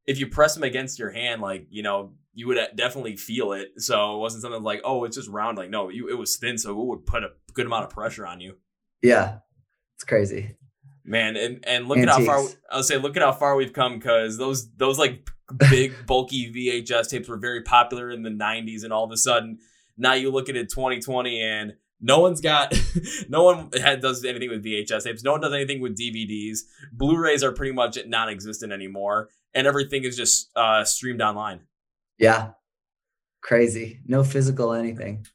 If 0.07 0.21
you 0.21 0.29
press 0.29 0.55
them 0.55 0.63
against 0.63 1.01
your 1.01 1.11
hand, 1.11 1.43
like 1.43 1.67
you 1.71 1.83
know, 1.83 2.13
you 2.33 2.47
would 2.47 2.59
definitely 2.77 3.17
feel 3.17 3.53
it. 3.53 3.71
So 3.79 4.15
it 4.15 4.19
wasn't 4.19 4.43
something 4.43 4.63
like, 4.63 4.83
oh, 4.85 5.03
it's 5.05 5.17
just 5.17 5.29
round. 5.29 5.59
Like 5.59 5.71
no, 5.71 5.89
you 5.89 6.09
it 6.09 6.19
was 6.19 6.37
thin, 6.37 6.59
so 6.59 6.71
it 6.71 6.87
would 6.87 7.07
put 7.07 7.25
a 7.25 7.31
good 7.55 7.67
amount 7.67 7.85
of 7.85 7.91
pressure 7.91 8.27
on 8.27 8.41
you. 8.41 8.57
Yeah, 9.03 9.39
it's 9.97 10.05
crazy. 10.05 10.57
Man, 11.05 11.37
and 11.37 11.65
and 11.67 11.89
look 11.89 11.99
at 11.99 12.09
how 12.09 12.25
far 12.25 12.45
I'll 12.71 12.83
say 12.83 12.99
look 12.99 13.17
at 13.17 13.23
how 13.23 13.33
far 13.33 13.57
we've 13.57 13.73
come 13.73 13.99
because 13.99 14.37
those 14.39 14.71
those 14.77 14.99
like 14.99 15.29
big 15.71 15.95
bulky 16.07 16.53
VHS 16.53 17.09
tapes 17.09 17.29
were 17.29 17.37
very 17.37 17.63
popular 17.63 18.11
in 18.11 18.23
the 18.23 18.31
90s 18.31 18.83
and 18.83 18.93
all 18.93 19.05
of 19.05 19.13
a 19.13 19.17
sudden 19.17 19.59
now 19.97 20.15
you 20.15 20.31
look 20.31 20.49
at 20.49 20.57
it 20.57 20.69
2020 20.69 21.41
and 21.41 21.75
no 22.01 22.19
one's 22.19 22.41
got 22.41 22.75
no 23.29 23.43
one 23.45 23.71
does 23.71 24.25
anything 24.25 24.51
with 24.51 24.65
VHS 24.65 25.05
tapes. 25.05 25.23
No 25.23 25.33
one 25.33 25.41
does 25.41 25.53
anything 25.53 25.81
with 25.81 25.97
DVDs. 25.97 26.61
Blu-rays 26.93 27.43
are 27.43 27.53
pretty 27.53 27.73
much 27.73 27.99
non-existent 28.07 28.73
anymore 28.73 29.29
and 29.55 29.67
everything 29.67 30.05
is 30.05 30.17
just 30.17 30.51
uh 30.57 30.85
streamed 30.85 31.23
online. 31.23 31.61
Yeah, 32.19 32.53
crazy. 33.43 34.01
No 34.07 34.25
physical 34.25 34.73
anything. 34.73 35.27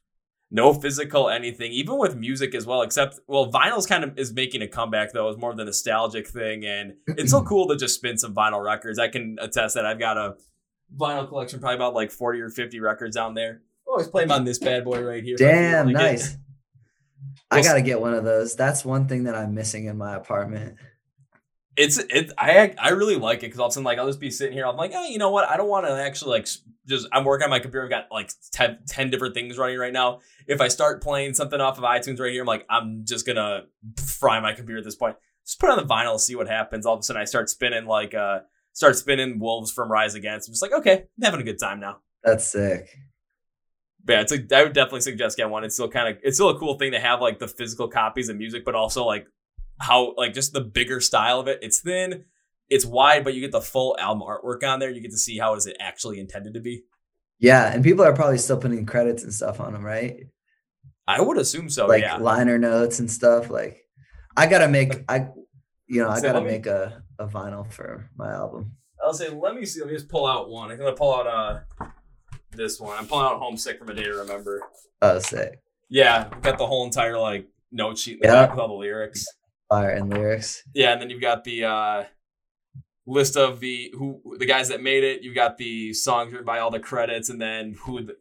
No 0.54 0.74
physical 0.74 1.30
anything, 1.30 1.72
even 1.72 1.98
with 1.98 2.14
music 2.14 2.54
as 2.54 2.66
well. 2.66 2.82
Except, 2.82 3.18
well, 3.26 3.50
vinyl's 3.50 3.86
kind 3.86 4.04
of 4.04 4.18
is 4.18 4.34
making 4.34 4.60
a 4.60 4.68
comeback 4.68 5.12
though. 5.12 5.30
It's 5.30 5.40
more 5.40 5.50
of 5.50 5.56
the 5.56 5.64
nostalgic 5.64 6.28
thing, 6.28 6.66
and 6.66 6.92
it's 7.06 7.30
so 7.30 7.42
cool 7.48 7.68
to 7.68 7.76
just 7.76 7.94
spin 7.94 8.18
some 8.18 8.34
vinyl 8.34 8.62
records. 8.62 8.98
I 8.98 9.08
can 9.08 9.38
attest 9.40 9.76
that 9.76 9.86
I've 9.86 9.98
got 9.98 10.18
a 10.18 10.34
vinyl 10.94 11.26
collection, 11.26 11.58
probably 11.58 11.76
about 11.76 11.94
like 11.94 12.10
forty 12.10 12.38
or 12.40 12.50
fifty 12.50 12.80
records 12.80 13.16
down 13.16 13.32
there. 13.32 13.62
Always 13.86 14.08
play 14.08 14.24
them 14.24 14.32
on 14.32 14.44
this 14.44 14.58
bad 14.58 14.84
boy 14.84 15.02
right 15.02 15.24
here. 15.24 15.36
if 15.38 15.40
I 15.40 15.44
feel 15.44 15.52
Damn, 15.54 15.88
it. 15.88 15.92
nice. 15.92 16.36
I 17.50 17.62
gotta 17.62 17.82
get 17.82 18.00
one 18.00 18.12
of 18.12 18.24
those. 18.24 18.54
That's 18.54 18.84
one 18.84 19.08
thing 19.08 19.24
that 19.24 19.34
I'm 19.34 19.54
missing 19.54 19.86
in 19.86 19.96
my 19.96 20.14
apartment. 20.16 20.76
It's 21.76 21.98
it. 21.98 22.32
I 22.36 22.74
I 22.78 22.90
really 22.90 23.16
like 23.16 23.38
it 23.38 23.46
because 23.46 23.58
all 23.58 23.66
of 23.66 23.70
a 23.70 23.74
sudden, 23.74 23.84
like, 23.84 23.98
I'll 23.98 24.06
just 24.06 24.20
be 24.20 24.30
sitting 24.30 24.52
here. 24.52 24.66
I'm 24.66 24.76
like, 24.76 24.92
oh, 24.94 25.06
you 25.06 25.18
know 25.18 25.30
what? 25.30 25.48
I 25.48 25.56
don't 25.56 25.68
want 25.68 25.86
to 25.86 25.92
actually 25.92 26.32
like 26.32 26.48
just. 26.86 27.08
I'm 27.12 27.24
working 27.24 27.44
on 27.44 27.50
my 27.50 27.60
computer. 27.60 27.84
I've 27.84 27.90
got 27.90 28.06
like 28.10 28.30
10, 28.52 28.80
10 28.86 29.10
different 29.10 29.34
things 29.34 29.56
running 29.56 29.78
right 29.78 29.92
now. 29.92 30.20
If 30.46 30.60
I 30.60 30.68
start 30.68 31.02
playing 31.02 31.34
something 31.34 31.60
off 31.60 31.78
of 31.78 31.84
iTunes 31.84 32.20
right 32.20 32.30
here, 32.30 32.42
I'm 32.42 32.46
like, 32.46 32.66
I'm 32.68 33.04
just 33.06 33.26
gonna 33.26 33.62
fry 33.96 34.38
my 34.40 34.52
computer 34.52 34.78
at 34.78 34.84
this 34.84 34.96
point. 34.96 35.16
Just 35.46 35.58
put 35.60 35.70
on 35.70 35.78
the 35.78 35.84
vinyl, 35.84 36.20
see 36.20 36.36
what 36.36 36.46
happens. 36.46 36.84
All 36.84 36.94
of 36.94 37.00
a 37.00 37.02
sudden, 37.02 37.22
I 37.22 37.24
start 37.24 37.48
spinning 37.48 37.86
like 37.86 38.14
uh, 38.14 38.40
start 38.74 38.96
spinning 38.96 39.38
Wolves 39.38 39.72
from 39.72 39.90
Rise 39.90 40.14
Against. 40.14 40.48
I'm 40.48 40.52
just 40.52 40.62
like, 40.62 40.72
okay, 40.72 41.04
I'm 41.16 41.22
having 41.24 41.40
a 41.40 41.44
good 41.44 41.58
time 41.58 41.80
now. 41.80 41.98
That's 42.22 42.46
sick. 42.46 42.88
But 44.04 44.12
yeah, 44.12 44.20
it's 44.22 44.32
a, 44.32 44.56
I 44.56 44.64
would 44.64 44.72
definitely 44.72 45.00
suggest 45.00 45.36
get 45.36 45.48
one. 45.48 45.64
It's 45.64 45.74
still 45.74 45.88
kind 45.88 46.08
of 46.08 46.20
it's 46.22 46.36
still 46.36 46.50
a 46.50 46.58
cool 46.58 46.76
thing 46.78 46.92
to 46.92 47.00
have 47.00 47.20
like 47.20 47.38
the 47.38 47.48
physical 47.48 47.88
copies 47.88 48.28
of 48.28 48.36
music, 48.36 48.64
but 48.64 48.74
also 48.74 49.04
like 49.04 49.26
how 49.80 50.14
like 50.16 50.34
just 50.34 50.52
the 50.52 50.60
bigger 50.60 51.00
style 51.00 51.40
of 51.40 51.48
it. 51.48 51.58
It's 51.62 51.80
thin, 51.80 52.24
it's 52.68 52.84
wide, 52.84 53.24
but 53.24 53.34
you 53.34 53.40
get 53.40 53.52
the 53.52 53.60
full 53.60 53.96
album 53.98 54.22
artwork 54.26 54.62
on 54.66 54.78
there. 54.78 54.90
You 54.90 55.00
get 55.00 55.10
to 55.10 55.18
see 55.18 55.38
how 55.38 55.54
is 55.54 55.66
it 55.66 55.76
actually 55.80 56.20
intended 56.20 56.54
to 56.54 56.60
be. 56.60 56.84
Yeah, 57.38 57.72
and 57.72 57.82
people 57.82 58.04
are 58.04 58.12
probably 58.14 58.38
still 58.38 58.56
putting 58.56 58.86
credits 58.86 59.24
and 59.24 59.34
stuff 59.34 59.60
on 59.60 59.72
them, 59.72 59.84
right? 59.84 60.26
I 61.08 61.20
would 61.20 61.38
assume 61.38 61.68
so. 61.68 61.86
like 61.86 62.02
yeah. 62.02 62.16
liner 62.16 62.58
notes 62.58 63.00
and 63.00 63.10
stuff. 63.10 63.50
Like 63.50 63.78
I 64.36 64.46
gotta 64.46 64.68
make 64.68 65.04
I 65.08 65.28
you 65.88 66.02
know, 66.02 66.08
I 66.08 66.20
Say, 66.20 66.28
gotta 66.28 66.40
me- 66.40 66.46
make 66.52 66.66
a, 66.66 67.02
a 67.18 67.26
vinyl 67.26 67.70
for 67.70 68.08
my 68.16 68.30
album. 68.32 68.76
I'll 69.04 69.12
say, 69.12 69.28
let 69.28 69.56
me 69.56 69.66
see. 69.66 69.80
Let 69.80 69.88
me 69.88 69.94
just 69.96 70.08
pull 70.08 70.26
out 70.26 70.48
one. 70.48 70.70
I'm 70.70 70.78
gonna 70.78 70.92
pull 70.92 71.14
out 71.14 71.26
uh 71.26 71.86
this 72.52 72.78
one. 72.78 72.96
I'm 72.96 73.06
pulling 73.06 73.26
out 73.26 73.40
"Homesick" 73.40 73.78
from 73.78 73.88
a 73.88 73.94
Day 73.94 74.04
to 74.04 74.14
Remember. 74.14 74.62
Oh 75.02 75.18
sick. 75.18 75.60
Yeah, 75.88 76.28
got 76.42 76.56
the 76.58 76.66
whole 76.66 76.84
entire 76.84 77.18
like 77.18 77.48
note 77.72 77.98
sheet 77.98 78.14
in 78.14 78.20
the 78.20 78.26
Yeah. 78.28 78.46
back 78.46 78.50
with 78.50 78.60
all 78.60 78.68
the 78.68 78.74
lyrics. 78.74 79.26
And 79.76 80.10
lyrics. 80.10 80.62
Yeah, 80.74 80.92
and 80.92 81.00
then 81.00 81.10
you've 81.10 81.20
got 81.20 81.44
the 81.44 81.64
uh 81.64 82.04
list 83.06 83.36
of 83.36 83.60
the 83.60 83.92
who 83.96 84.20
the 84.38 84.46
guys 84.46 84.68
that 84.68 84.82
made 84.82 85.04
it. 85.04 85.22
You've 85.22 85.34
got 85.34 85.58
the 85.58 85.92
songs 85.92 86.32
written 86.32 86.46
by 86.46 86.58
all 86.58 86.70
the 86.70 86.80
credits, 86.80 87.30
and 87.30 87.40
then 87.40 87.74
who 87.84 88.04
the, 88.04 88.16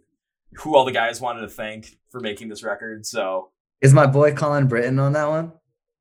who 0.55 0.75
all 0.75 0.85
the 0.85 0.91
guys 0.91 1.21
wanted 1.21 1.41
to 1.41 1.49
thank 1.49 1.97
for 2.09 2.19
making 2.19 2.49
this 2.49 2.63
record. 2.63 3.05
So 3.05 3.51
Is 3.81 3.93
my 3.93 4.05
boy 4.05 4.33
Colin 4.33 4.67
Brittain 4.67 4.99
on 5.01 5.13
that 5.13 5.27
one? 5.27 5.53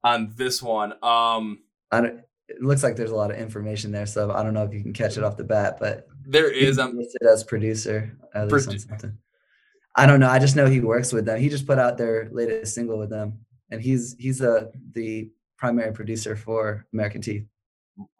on 0.03 0.33
this 0.35 0.63
one, 0.63 0.93
um, 1.03 1.59
I 1.91 2.01
don't 2.01 2.21
it 2.51 2.61
looks 2.63 2.83
like 2.83 2.97
there's 2.97 3.13
a 3.13 3.17
lot 3.17 3.31
of 3.31 3.37
information 3.37 3.93
there, 3.93 4.07
so 4.07 4.33
I 4.33 4.43
don't 4.43 4.55
know 4.55 4.65
if 4.65 4.75
you 4.75 4.83
can 4.83 4.93
catch 4.93 5.17
it 5.17 5.23
off 5.23 5.37
the 5.37 5.45
bat, 5.45 5.77
but 5.79 6.09
there 6.27 6.51
is 6.51 6.71
is 6.71 6.79
um 6.79 6.97
listed 6.97 7.23
as 7.23 7.45
producer 7.45 8.17
at 8.35 8.51
least 8.51 8.69
on 8.69 8.79
something. 8.79 9.19
I 9.95 10.07
don't 10.07 10.21
know. 10.21 10.29
I 10.29 10.39
just 10.39 10.57
know 10.57 10.67
he 10.67 10.81
works 10.81 11.13
with 11.13 11.27
them. 11.27 11.39
He 11.39 11.49
just 11.49 11.67
put 11.67 11.79
out 11.79 11.97
their 11.97 12.29
latest 12.33 12.75
single 12.75 12.99
with 12.99 13.11
them, 13.11 13.41
and 13.71 13.81
he's 13.81 14.17
he's 14.19 14.39
the 14.39 14.73
the 14.93 15.31
primary 15.61 15.93
producer 15.93 16.35
for 16.35 16.87
American 16.93 17.21
Teeth. 17.23 17.45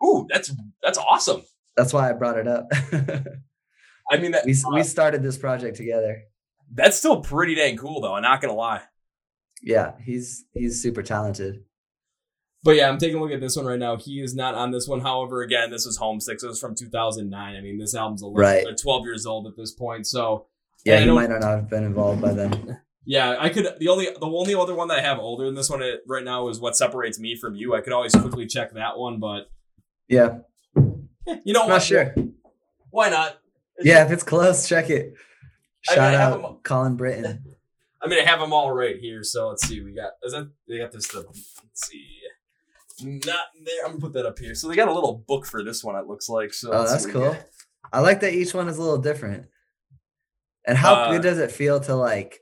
ooh, 0.05 0.27
that's 0.33 0.53
that's 0.83 0.99
awesome. 0.99 1.43
That's 1.77 1.93
why 1.93 2.09
I 2.11 2.13
brought 2.13 2.39
it 2.39 2.47
up. 2.47 2.69
I 4.13 4.19
mean 4.19 4.33
that 4.33 4.45
we 4.45 4.53
uh, 4.53 4.71
we 4.75 4.83
started 4.83 5.23
this 5.23 5.39
project 5.39 5.77
together. 5.77 6.23
that's 6.75 6.97
still 6.97 7.21
pretty 7.21 7.55
dang 7.55 7.77
cool 7.77 8.01
though. 8.01 8.15
I'm 8.15 8.23
not 8.23 8.41
gonna 8.41 8.55
lie. 8.55 8.83
Yeah, 9.63 9.93
he's 10.05 10.45
he's 10.53 10.83
super 10.83 11.03
talented. 11.03 11.65
But 12.63 12.73
yeah, 12.77 12.89
I'm 12.91 12.99
taking 12.99 13.17
a 13.17 13.23
look 13.23 13.33
at 13.33 13.41
this 13.41 13.57
one 13.57 13.65
right 13.65 13.79
now. 13.79 13.97
He 13.97 14.21
is 14.21 14.35
not 14.35 14.55
on 14.55 14.71
this 14.71 14.87
one. 14.87 15.01
However, 15.01 15.41
again, 15.41 15.71
this 15.71 15.87
was 15.87 15.97
Homesick. 15.97 16.41
So 16.41 16.47
it 16.49 16.51
was 16.51 16.61
from 16.61 16.75
2009. 16.75 17.57
I 17.57 17.61
mean, 17.63 17.79
this 17.79 17.95
album's 17.95 18.23
11, 18.23 18.39
Right. 18.39 18.67
12 18.83 19.05
years 19.07 19.25
old 19.25 19.47
at 19.47 19.57
this 19.57 19.73
point. 19.73 20.07
So 20.07 20.47
Yeah, 20.85 21.03
don't- 21.03 21.15
might 21.15 21.31
not 21.31 21.43
have 21.43 21.71
been 21.71 21.85
involved 21.85 22.21
by 22.21 22.35
then. 22.35 22.79
yeah, 23.05 23.37
I 23.39 23.49
could. 23.49 23.67
The 23.79 23.89
only 23.89 24.07
the 24.07 24.27
only 24.27 24.55
other 24.55 24.75
one 24.75 24.89
that 24.89 24.99
I 24.99 25.03
have 25.03 25.19
older 25.19 25.47
than 25.47 25.55
this 25.55 25.71
one 25.71 25.83
uh, 25.83 25.97
right 26.07 26.25
now 26.25 26.49
is 26.49 26.61
what 26.61 26.77
separates 26.77 27.19
me 27.19 27.37
from 27.37 27.55
you. 27.55 27.75
I 27.75 27.81
could 27.81 27.93
always 27.93 28.15
quickly 28.15 28.47
check 28.47 28.73
that 28.75 28.99
one, 28.99 29.19
but 29.21 29.51
Yeah, 30.09 30.39
eh, 30.77 31.37
you 31.45 31.53
know 31.53 31.63
I'm 31.63 31.69
not 31.69 31.83
sure. 31.83 32.15
Why 32.91 33.09
not? 33.09 33.39
It's 33.77 33.87
Yeah, 33.87 34.05
if 34.05 34.11
it's 34.11 34.23
close, 34.23 34.69
check 34.69 34.91
it. 34.91 35.15
Shout 35.83 36.15
I 36.15 36.15
out 36.15 36.63
Colin 36.63 36.97
Brittain. 36.97 37.41
I 38.03 38.09
mean, 38.09 38.19
I 38.19 38.29
have 38.29 38.41
them 38.41 38.53
all 38.53 38.73
right 38.73 38.97
here. 38.97 39.23
So 39.23 39.49
let's 39.49 39.67
see. 39.67 39.83
We 39.83 39.93
got 39.95 40.13
is 40.23 40.33
that 40.33 40.51
they 40.69 40.79
got 40.79 40.93
this. 40.93 41.15
Let's 41.15 41.61
see. 41.75 42.07
Not 43.03 43.25
there. 43.65 43.85
I'm 43.85 43.93
gonna 43.93 44.01
put 44.01 44.13
that 44.15 44.27
up 44.27 44.39
here. 44.39 44.55
So 44.55 44.69
they 44.69 44.77
got 44.77 44.89
a 44.89 44.93
little 44.95 45.25
book 45.27 45.47
for 45.47 45.63
this 45.65 45.83
one. 45.83 45.97
It 45.97 46.07
looks 46.07 46.29
like. 46.29 46.53
So 46.53 46.71
Oh, 46.73 46.85
that's 46.87 47.05
see 47.05 47.13
what 47.13 47.23
we 47.23 47.37
cool. 47.37 47.45
I 47.93 48.01
like 48.01 48.21
that 48.21 48.35
each 48.35 48.53
one 48.55 48.69
is 48.69 48.77
a 48.77 48.83
little 48.83 48.99
different. 48.99 49.47
And 50.67 50.77
how 50.77 50.95
Uh, 50.95 51.13
good 51.13 51.23
does 51.23 51.39
it 51.39 51.51
feel 51.51 51.81
to 51.81 51.95
like, 51.95 52.41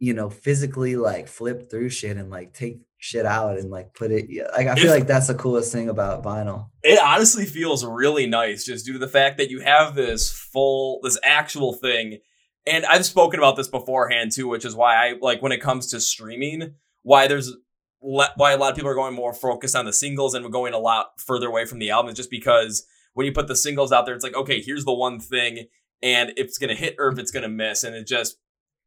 you 0.00 0.14
know, 0.14 0.30
physically 0.30 0.96
like 0.96 1.28
flip 1.28 1.70
through 1.70 1.90
shit 1.90 2.16
and 2.16 2.30
like 2.30 2.52
take 2.52 2.80
shit 2.98 3.24
out 3.24 3.58
and 3.58 3.70
like 3.70 3.94
put 3.94 4.10
it 4.10 4.28
like 4.54 4.66
I 4.66 4.74
feel 4.74 4.90
like 4.90 5.06
that's 5.06 5.28
the 5.28 5.34
coolest 5.34 5.72
thing 5.72 5.88
about 5.88 6.24
vinyl. 6.24 6.70
It 6.82 6.98
honestly 6.98 7.44
feels 7.44 7.84
really 7.84 8.26
nice 8.26 8.64
just 8.64 8.86
due 8.86 8.94
to 8.94 8.98
the 8.98 9.08
fact 9.08 9.38
that 9.38 9.50
you 9.50 9.60
have 9.60 9.94
this 9.94 10.32
full, 10.32 11.00
this 11.02 11.18
actual 11.22 11.74
thing. 11.74 12.18
And 12.66 12.84
I've 12.86 13.06
spoken 13.06 13.38
about 13.38 13.56
this 13.56 13.68
beforehand 13.68 14.32
too, 14.32 14.48
which 14.48 14.64
is 14.64 14.74
why 14.74 14.96
I 14.96 15.14
like 15.20 15.42
when 15.42 15.52
it 15.52 15.60
comes 15.60 15.88
to 15.88 16.00
streaming, 16.00 16.74
why 17.02 17.26
there's 17.26 17.54
le- 18.02 18.32
why 18.36 18.52
a 18.52 18.56
lot 18.56 18.70
of 18.70 18.76
people 18.76 18.90
are 18.90 18.94
going 18.94 19.14
more 19.14 19.34
focused 19.34 19.76
on 19.76 19.84
the 19.84 19.92
singles 19.92 20.34
and 20.34 20.44
we're 20.44 20.50
going 20.50 20.72
a 20.72 20.78
lot 20.78 21.20
further 21.20 21.48
away 21.48 21.66
from 21.66 21.78
the 21.78 21.90
albums 21.90 22.16
just 22.16 22.30
because 22.30 22.86
when 23.12 23.26
you 23.26 23.32
put 23.32 23.48
the 23.48 23.56
singles 23.56 23.92
out 23.92 24.06
there, 24.06 24.14
it's 24.14 24.24
like, 24.24 24.36
okay, 24.36 24.62
here's 24.62 24.84
the 24.84 24.94
one 24.94 25.20
thing, 25.20 25.66
and 26.02 26.30
if 26.30 26.46
it's 26.46 26.58
gonna 26.58 26.74
hit 26.74 26.96
or 26.98 27.08
if 27.08 27.18
it's 27.18 27.30
gonna 27.30 27.48
miss, 27.48 27.84
and 27.84 27.94
it 27.94 28.06
just 28.06 28.36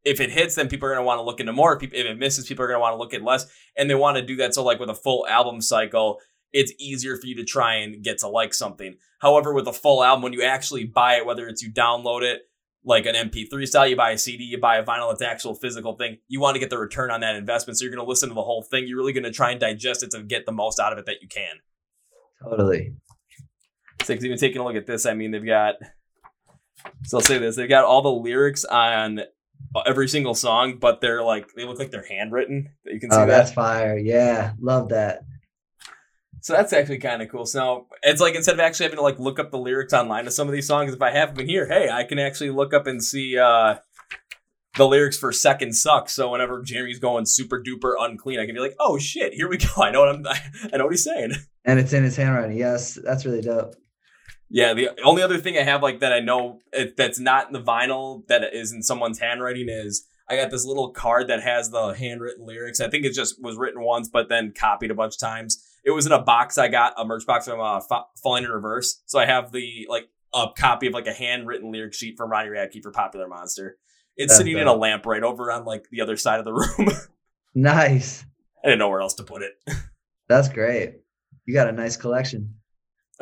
if 0.04 0.20
it 0.20 0.30
hits, 0.30 0.54
then 0.54 0.68
people 0.68 0.88
are 0.88 0.94
gonna 0.94 1.06
want 1.06 1.18
to 1.18 1.22
look 1.24 1.40
into 1.40 1.52
more. 1.52 1.74
If 1.74 1.80
peop- 1.80 1.94
if 1.94 2.06
it 2.06 2.18
misses, 2.18 2.46
people 2.46 2.64
are 2.64 2.68
gonna 2.68 2.80
want 2.80 2.94
to 2.94 2.98
look 2.98 3.14
at 3.14 3.22
less, 3.22 3.46
and 3.76 3.88
they 3.88 3.94
want 3.94 4.16
to 4.16 4.22
do 4.22 4.36
that. 4.36 4.54
So 4.54 4.62
like 4.62 4.78
with 4.78 4.90
a 4.90 4.94
full 4.94 5.26
album 5.26 5.60
cycle, 5.60 6.20
it's 6.52 6.72
easier 6.78 7.16
for 7.16 7.26
you 7.26 7.36
to 7.36 7.44
try 7.44 7.76
and 7.76 8.02
get 8.02 8.18
to 8.18 8.28
like 8.28 8.54
something. 8.54 8.96
However, 9.18 9.52
with 9.52 9.66
a 9.66 9.72
full 9.72 10.04
album, 10.04 10.22
when 10.22 10.32
you 10.32 10.42
actually 10.42 10.84
buy 10.84 11.16
it, 11.16 11.26
whether 11.26 11.48
it's 11.48 11.62
you 11.62 11.72
download 11.72 12.22
it 12.22 12.42
like 12.84 13.06
an 13.06 13.14
MP3 13.14 13.66
style, 13.66 13.86
you 13.86 13.96
buy 13.96 14.10
a 14.10 14.18
CD, 14.18 14.44
you 14.44 14.58
buy 14.58 14.76
a 14.76 14.84
vinyl, 14.84 15.10
it's 15.10 15.20
an 15.20 15.26
actual 15.26 15.54
physical 15.54 15.96
thing. 15.96 16.18
You 16.28 16.40
want 16.40 16.54
to 16.54 16.60
get 16.60 16.70
the 16.70 16.78
return 16.78 17.10
on 17.10 17.20
that 17.20 17.34
investment. 17.34 17.78
So 17.78 17.84
you're 17.84 17.94
going 17.94 18.04
to 18.04 18.08
listen 18.08 18.28
to 18.28 18.34
the 18.34 18.42
whole 18.42 18.62
thing. 18.62 18.86
You're 18.86 18.98
really 18.98 19.14
going 19.14 19.24
to 19.24 19.32
try 19.32 19.50
and 19.50 19.58
digest 19.58 20.02
it 20.02 20.10
to 20.10 20.22
get 20.22 20.46
the 20.46 20.52
most 20.52 20.78
out 20.78 20.92
of 20.92 20.98
it 20.98 21.06
that 21.06 21.22
you 21.22 21.28
can. 21.28 21.56
Totally. 22.42 22.94
So 24.04 24.12
even 24.12 24.36
taking 24.36 24.60
a 24.60 24.64
look 24.64 24.76
at 24.76 24.86
this, 24.86 25.06
I 25.06 25.14
mean, 25.14 25.30
they've 25.30 25.44
got, 25.44 25.76
so 27.04 27.18
I'll 27.18 27.24
say 27.24 27.38
this, 27.38 27.56
they've 27.56 27.68
got 27.68 27.84
all 27.84 28.02
the 28.02 28.10
lyrics 28.10 28.64
on 28.66 29.22
every 29.86 30.08
single 30.08 30.34
song, 30.34 30.78
but 30.78 31.00
they're 31.00 31.22
like, 31.22 31.52
they 31.54 31.64
look 31.64 31.78
like 31.78 31.90
they're 31.90 32.06
handwritten. 32.06 32.70
You 32.84 33.00
can 33.00 33.10
see 33.10 33.16
Oh, 33.16 33.20
that. 33.20 33.26
that's 33.26 33.52
fire. 33.52 33.96
Yeah, 33.98 34.52
love 34.60 34.88
that. 34.90 35.20
So 36.40 36.52
that's 36.52 36.72
actually 36.74 36.98
kind 36.98 37.22
of 37.22 37.30
cool. 37.30 37.46
So 37.46 37.58
now 37.58 37.86
it's 38.02 38.20
like 38.20 38.34
instead 38.34 38.52
of 38.54 38.60
actually 38.60 38.84
having 38.84 38.98
to 38.98 39.02
like 39.02 39.18
look 39.18 39.38
up 39.38 39.50
the 39.50 39.58
lyrics 39.58 39.92
online 39.94 40.24
to 40.26 40.30
some 40.30 40.46
of 40.46 40.52
these 40.52 40.66
songs, 40.66 40.92
if 40.92 41.00
I 41.00 41.10
have 41.10 41.30
them 41.34 41.40
in 41.44 41.48
here, 41.48 41.66
hey, 41.66 41.88
I 41.90 42.04
can 42.04 42.18
actually 42.18 42.50
look 42.50 42.74
up 42.74 42.86
and 42.86 43.02
see 43.02 43.38
uh 43.38 43.76
the 44.76 44.86
lyrics 44.86 45.16
for 45.16 45.32
"Second 45.32 45.72
Suck." 45.74 46.10
So 46.10 46.30
whenever 46.32 46.60
Jeremy's 46.62 46.98
going 46.98 47.24
super 47.26 47.62
duper 47.62 47.94
unclean, 47.98 48.40
I 48.40 48.44
can 48.46 48.54
be 48.54 48.60
like, 48.60 48.74
"Oh 48.78 48.98
shit, 48.98 49.32
here 49.32 49.48
we 49.48 49.56
go. 49.56 49.68
I 49.82 49.90
know 49.90 50.00
what 50.00 50.08
I'm. 50.10 50.26
I 50.72 50.76
know 50.76 50.84
what 50.84 50.92
he's 50.92 51.04
saying." 51.04 51.32
And 51.64 51.78
it's 51.78 51.94
in 51.94 52.02
his 52.04 52.16
handwriting. 52.16 52.58
Yes, 52.58 52.98
that's 53.02 53.24
really 53.24 53.40
dope. 53.40 53.74
Yeah. 54.48 54.74
The 54.74 54.90
only 55.02 55.22
other 55.22 55.38
thing 55.38 55.56
I 55.56 55.62
have 55.62 55.82
like 55.82 56.00
that 56.00 56.12
I 56.12 56.20
know 56.20 56.60
it, 56.72 56.96
that's 56.96 57.18
not 57.18 57.48
in 57.48 57.52
the 57.52 57.62
vinyl 57.62 58.26
that 58.28 58.42
is 58.52 58.72
in 58.72 58.82
someone's 58.82 59.18
handwriting 59.18 59.68
is 59.68 60.06
I 60.28 60.36
got 60.36 60.50
this 60.50 60.64
little 60.64 60.90
card 60.90 61.28
that 61.28 61.42
has 61.42 61.70
the 61.70 61.92
handwritten 61.92 62.46
lyrics. 62.46 62.80
I 62.80 62.88
think 62.88 63.04
it 63.04 63.12
just 63.12 63.42
was 63.42 63.56
written 63.56 63.82
once, 63.82 64.08
but 64.08 64.28
then 64.28 64.52
copied 64.56 64.90
a 64.90 64.94
bunch 64.94 65.14
of 65.14 65.20
times. 65.20 65.62
It 65.84 65.90
was 65.90 66.06
in 66.06 66.12
a 66.12 66.22
box 66.22 66.56
I 66.56 66.68
got, 66.68 66.94
a 66.96 67.04
merch 67.04 67.26
box 67.26 67.44
from 67.46 67.60
uh, 67.60 67.80
Fa- 67.80 68.04
Falling 68.22 68.44
in 68.44 68.50
Reverse. 68.50 69.02
So 69.06 69.18
I 69.18 69.26
have 69.26 69.52
the 69.52 69.86
like 69.90 70.08
a 70.32 70.46
copy 70.56 70.86
of 70.86 70.94
like 70.94 71.06
a 71.06 71.12
handwritten 71.12 71.70
lyric 71.70 71.92
sheet 71.94 72.16
from 72.16 72.30
Ronnie 72.30 72.48
Radke 72.48 72.82
for 72.82 72.90
Popular 72.90 73.28
Monster. 73.28 73.76
It's 74.16 74.30
That's 74.30 74.38
sitting 74.38 74.56
in 74.56 74.66
a 74.66 74.74
lamp 74.74 75.04
right 75.04 75.22
over 75.22 75.52
on 75.52 75.64
like 75.64 75.90
the 75.90 76.00
other 76.00 76.16
side 76.16 76.38
of 76.38 76.44
the 76.44 76.54
room. 76.54 76.88
Nice. 77.54 78.24
I 78.64 78.68
didn't 78.68 78.80
know 78.80 78.88
where 78.88 79.00
else 79.00 79.14
to 79.14 79.22
put 79.22 79.42
it. 79.42 79.52
That's 80.28 80.48
great. 80.48 80.96
You 81.46 81.54
got 81.54 81.68
a 81.68 81.72
nice 81.72 81.96
collection. 81.96 82.54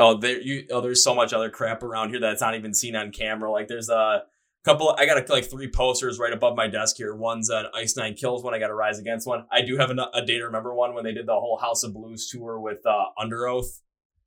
Oh, 0.02 0.16
there 0.16 0.40
you. 0.40 0.66
Oh, 0.72 0.80
there's 0.80 1.04
so 1.04 1.14
much 1.14 1.32
other 1.32 1.48
crap 1.48 1.84
around 1.84 2.10
here 2.10 2.18
that's 2.18 2.40
not 2.40 2.56
even 2.56 2.74
seen 2.74 2.96
on 2.96 3.12
camera. 3.12 3.52
Like 3.52 3.68
there's 3.68 3.88
a 3.88 4.24
couple. 4.64 4.92
I 4.98 5.06
got 5.06 5.28
like 5.30 5.48
three 5.48 5.70
posters 5.70 6.18
right 6.18 6.32
above 6.32 6.56
my 6.56 6.66
desk 6.66 6.96
here. 6.96 7.14
One's 7.14 7.50
an 7.50 7.66
Ice 7.72 7.96
Nine 7.96 8.14
Kills 8.14 8.42
one. 8.42 8.52
I 8.52 8.58
got 8.58 8.70
a 8.70 8.74
Rise 8.74 8.98
Against 8.98 9.28
one. 9.28 9.46
I 9.52 9.62
do 9.62 9.76
have 9.76 9.90
a, 9.90 10.10
a 10.12 10.26
Day 10.26 10.38
to 10.38 10.46
Remember 10.46 10.74
one 10.74 10.94
when 10.94 11.04
they 11.04 11.12
did 11.12 11.26
the 11.26 11.34
whole 11.34 11.56
House 11.56 11.84
of 11.84 11.94
Blues 11.94 12.28
tour 12.28 12.58
with 12.58 12.84
uh, 12.84 13.04
Underoath. 13.16 13.80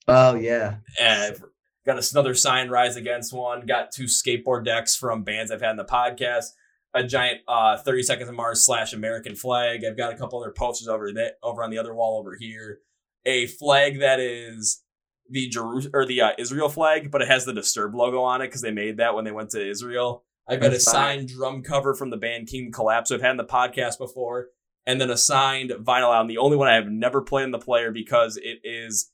Oh 0.07 0.35
yeah. 0.35 0.77
And 0.97 1.41
got 1.85 2.11
another 2.11 2.35
sign 2.35 2.69
Rise 2.69 2.95
Against 2.95 3.33
one. 3.33 3.65
Got 3.65 3.91
two 3.91 4.05
skateboard 4.05 4.63
decks 4.63 4.95
from 4.95 5.23
bands 5.23 5.51
I've 5.51 5.61
had 5.61 5.71
in 5.71 5.77
the 5.77 5.83
podcast. 5.83 6.51
A 6.93 7.03
giant 7.03 7.41
uh, 7.49 7.75
30 7.75 8.03
Seconds 8.03 8.29
of 8.29 8.35
Mars 8.35 8.65
slash 8.65 8.93
American 8.93 9.35
flag. 9.35 9.83
I've 9.83 9.97
got 9.97 10.13
a 10.13 10.15
couple 10.15 10.41
other 10.41 10.53
posters 10.53 10.87
over 10.87 11.11
that 11.11 11.33
over 11.43 11.65
on 11.65 11.69
the 11.69 11.79
other 11.79 11.93
wall 11.93 12.17
over 12.17 12.37
here. 12.39 12.79
A 13.25 13.47
flag 13.47 13.99
that 13.99 14.21
is 14.21 14.84
the 15.29 15.47
Jeru- 15.49 15.89
or 15.93 16.05
the 16.05 16.21
uh, 16.21 16.31
Israel 16.37 16.69
flag, 16.69 17.11
but 17.11 17.21
it 17.21 17.27
has 17.27 17.45
the 17.45 17.53
Disturb 17.53 17.95
logo 17.95 18.21
on 18.21 18.41
it 18.41 18.47
because 18.47 18.61
they 18.61 18.71
made 18.71 18.97
that 18.97 19.15
when 19.15 19.25
they 19.25 19.31
went 19.31 19.49
to 19.51 19.69
Israel. 19.69 20.23
I've 20.47 20.61
got 20.61 20.73
a 20.73 20.79
signed 20.79 21.29
drum 21.29 21.63
cover 21.63 21.95
from 21.95 22.11
the 22.11 22.17
band 22.17 22.47
King 22.47 22.71
Collapse. 22.71 23.11
I've 23.11 23.21
had 23.21 23.31
in 23.31 23.37
the 23.37 23.45
podcast 23.45 23.97
before, 23.97 24.47
and 24.85 25.01
then 25.01 25.09
a 25.09 25.17
signed 25.17 25.71
vinyl 25.71 26.13
album. 26.13 26.27
The 26.27 26.37
only 26.37 26.55
one 26.57 26.67
I 26.67 26.75
have 26.75 26.87
never 26.87 27.21
played 27.21 27.45
in 27.45 27.51
the 27.51 27.57
player 27.57 27.91
because 27.91 28.37
it 28.37 28.59
is 28.63 29.09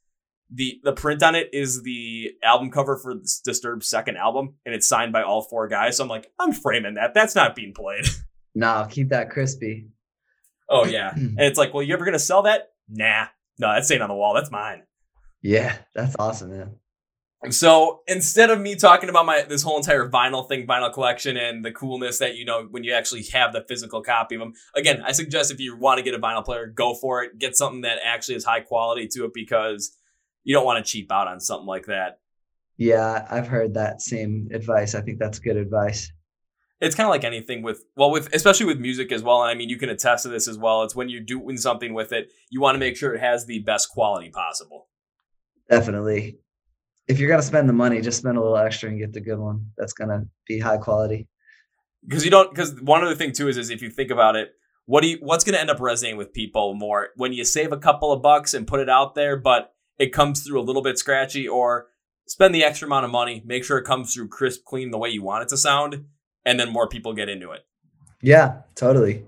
the 0.53 0.81
the 0.83 0.91
print 0.91 1.23
on 1.23 1.33
it 1.35 1.49
is 1.53 1.83
the 1.83 2.31
album 2.43 2.69
cover 2.71 2.97
for 2.97 3.15
this 3.15 3.39
Disturbed 3.39 3.85
second 3.85 4.17
album, 4.17 4.55
and 4.65 4.75
it's 4.75 4.87
signed 4.87 5.13
by 5.13 5.23
all 5.23 5.41
four 5.41 5.69
guys. 5.69 5.95
So 5.95 6.03
I'm 6.03 6.09
like, 6.09 6.29
I'm 6.37 6.51
framing 6.51 6.95
that. 6.95 7.13
That's 7.13 7.35
not 7.35 7.55
being 7.55 7.73
played. 7.73 8.05
No, 8.53 8.85
keep 8.89 9.07
that 9.11 9.29
crispy. 9.29 9.87
oh 10.69 10.85
yeah, 10.85 11.13
and 11.15 11.39
it's 11.39 11.57
like, 11.57 11.73
well, 11.73 11.81
you 11.83 11.93
ever 11.93 12.03
gonna 12.03 12.19
sell 12.19 12.41
that? 12.41 12.73
Nah, 12.89 13.27
no, 13.57 13.71
that's 13.73 13.87
staying 13.87 14.01
on 14.01 14.09
the 14.09 14.13
wall. 14.13 14.33
That's 14.33 14.51
mine. 14.51 14.83
Yeah, 15.41 15.75
that's 15.95 16.15
awesome, 16.19 16.51
man. 16.51 16.75
So 17.49 18.01
instead 18.07 18.51
of 18.51 18.61
me 18.61 18.75
talking 18.75 19.09
about 19.09 19.25
my 19.25 19.41
this 19.41 19.63
whole 19.63 19.77
entire 19.77 20.07
vinyl 20.07 20.47
thing, 20.47 20.67
vinyl 20.67 20.93
collection, 20.93 21.37
and 21.37 21.65
the 21.65 21.71
coolness 21.71 22.19
that 22.19 22.35
you 22.35 22.45
know 22.45 22.67
when 22.69 22.83
you 22.83 22.93
actually 22.93 23.23
have 23.33 23.51
the 23.51 23.65
physical 23.67 24.03
copy 24.03 24.35
of 24.35 24.41
them, 24.41 24.53
again, 24.75 25.01
I 25.03 25.11
suggest 25.11 25.51
if 25.51 25.59
you 25.59 25.75
want 25.75 25.97
to 25.97 26.03
get 26.03 26.13
a 26.13 26.19
vinyl 26.19 26.45
player, 26.45 26.67
go 26.67 26.93
for 26.93 27.23
it. 27.23 27.39
Get 27.39 27.55
something 27.55 27.81
that 27.81 27.97
actually 28.05 28.35
is 28.35 28.45
high 28.45 28.59
quality 28.59 29.07
to 29.13 29.25
it 29.25 29.33
because 29.33 29.97
you 30.43 30.53
don't 30.53 30.65
want 30.65 30.85
to 30.85 30.91
cheap 30.91 31.11
out 31.11 31.27
on 31.27 31.39
something 31.39 31.65
like 31.65 31.87
that. 31.87 32.19
Yeah, 32.77 33.27
I've 33.31 33.47
heard 33.47 33.73
that 33.73 34.01
same 34.01 34.49
advice. 34.53 34.93
I 34.93 35.01
think 35.01 35.17
that's 35.17 35.39
good 35.39 35.57
advice. 35.57 36.11
it's 36.79 36.95
kind 36.95 37.05
of 37.07 37.11
like 37.11 37.23
anything 37.23 37.63
with 37.63 37.83
well 37.95 38.11
with 38.11 38.33
especially 38.33 38.65
with 38.67 38.79
music 38.79 39.11
as 39.11 39.21
well 39.23 39.41
and 39.43 39.51
i 39.51 39.55
mean 39.55 39.69
you 39.69 39.77
can 39.77 39.89
attest 39.89 40.23
to 40.23 40.29
this 40.29 40.47
as 40.47 40.57
well 40.57 40.81
it's 40.83 40.95
when 40.95 41.09
you're 41.09 41.21
doing 41.21 41.57
something 41.57 41.93
with 41.93 42.11
it 42.11 42.31
you 42.49 42.59
want 42.59 42.75
to 42.75 42.79
make 42.79 42.97
sure 42.97 43.13
it 43.13 43.19
has 43.19 43.45
the 43.45 43.59
best 43.59 43.89
quality 43.89 44.29
possible 44.29 44.87
definitely 45.71 46.37
if 47.07 47.19
you're 47.19 47.29
gonna 47.29 47.41
spend 47.41 47.67
the 47.67 47.73
money 47.73 48.01
just 48.01 48.19
spend 48.19 48.37
a 48.37 48.41
little 48.41 48.57
extra 48.57 48.89
and 48.89 48.99
get 48.99 49.13
the 49.13 49.21
good 49.21 49.39
one 49.39 49.65
that's 49.77 49.93
gonna 49.93 50.25
be 50.47 50.59
high 50.59 50.77
quality 50.77 51.27
because 52.07 52.23
you 52.23 52.31
don't 52.31 52.49
because 52.49 52.79
one 52.81 53.03
other 53.03 53.15
thing 53.15 53.31
too 53.31 53.47
is 53.47 53.57
is 53.57 53.69
if 53.69 53.81
you 53.81 53.89
think 53.89 54.11
about 54.11 54.35
it 54.35 54.51
what 54.85 55.01
do 55.01 55.07
you 55.07 55.17
what's 55.21 55.43
going 55.43 55.53
to 55.53 55.61
end 55.61 55.69
up 55.69 55.79
resonating 55.79 56.17
with 56.17 56.33
people 56.33 56.73
more 56.73 57.09
when 57.15 57.31
you 57.31 57.45
save 57.45 57.71
a 57.71 57.77
couple 57.77 58.11
of 58.11 58.21
bucks 58.21 58.53
and 58.53 58.67
put 58.67 58.79
it 58.79 58.89
out 58.89 59.15
there 59.15 59.37
but 59.37 59.73
it 59.99 60.11
comes 60.11 60.43
through 60.43 60.59
a 60.59 60.63
little 60.63 60.81
bit 60.81 60.97
scratchy 60.97 61.47
or 61.47 61.87
spend 62.27 62.53
the 62.53 62.63
extra 62.63 62.87
amount 62.87 63.05
of 63.05 63.11
money 63.11 63.43
make 63.45 63.63
sure 63.63 63.77
it 63.77 63.85
comes 63.85 64.13
through 64.13 64.27
crisp 64.27 64.65
clean 64.65 64.89
the 64.89 64.97
way 64.97 65.09
you 65.09 65.21
want 65.21 65.43
it 65.43 65.49
to 65.49 65.57
sound 65.57 66.03
and 66.45 66.59
then 66.59 66.69
more 66.69 66.87
people 66.87 67.13
get 67.13 67.29
into 67.29 67.51
it. 67.51 67.65
Yeah, 68.21 68.61
totally. 68.75 69.25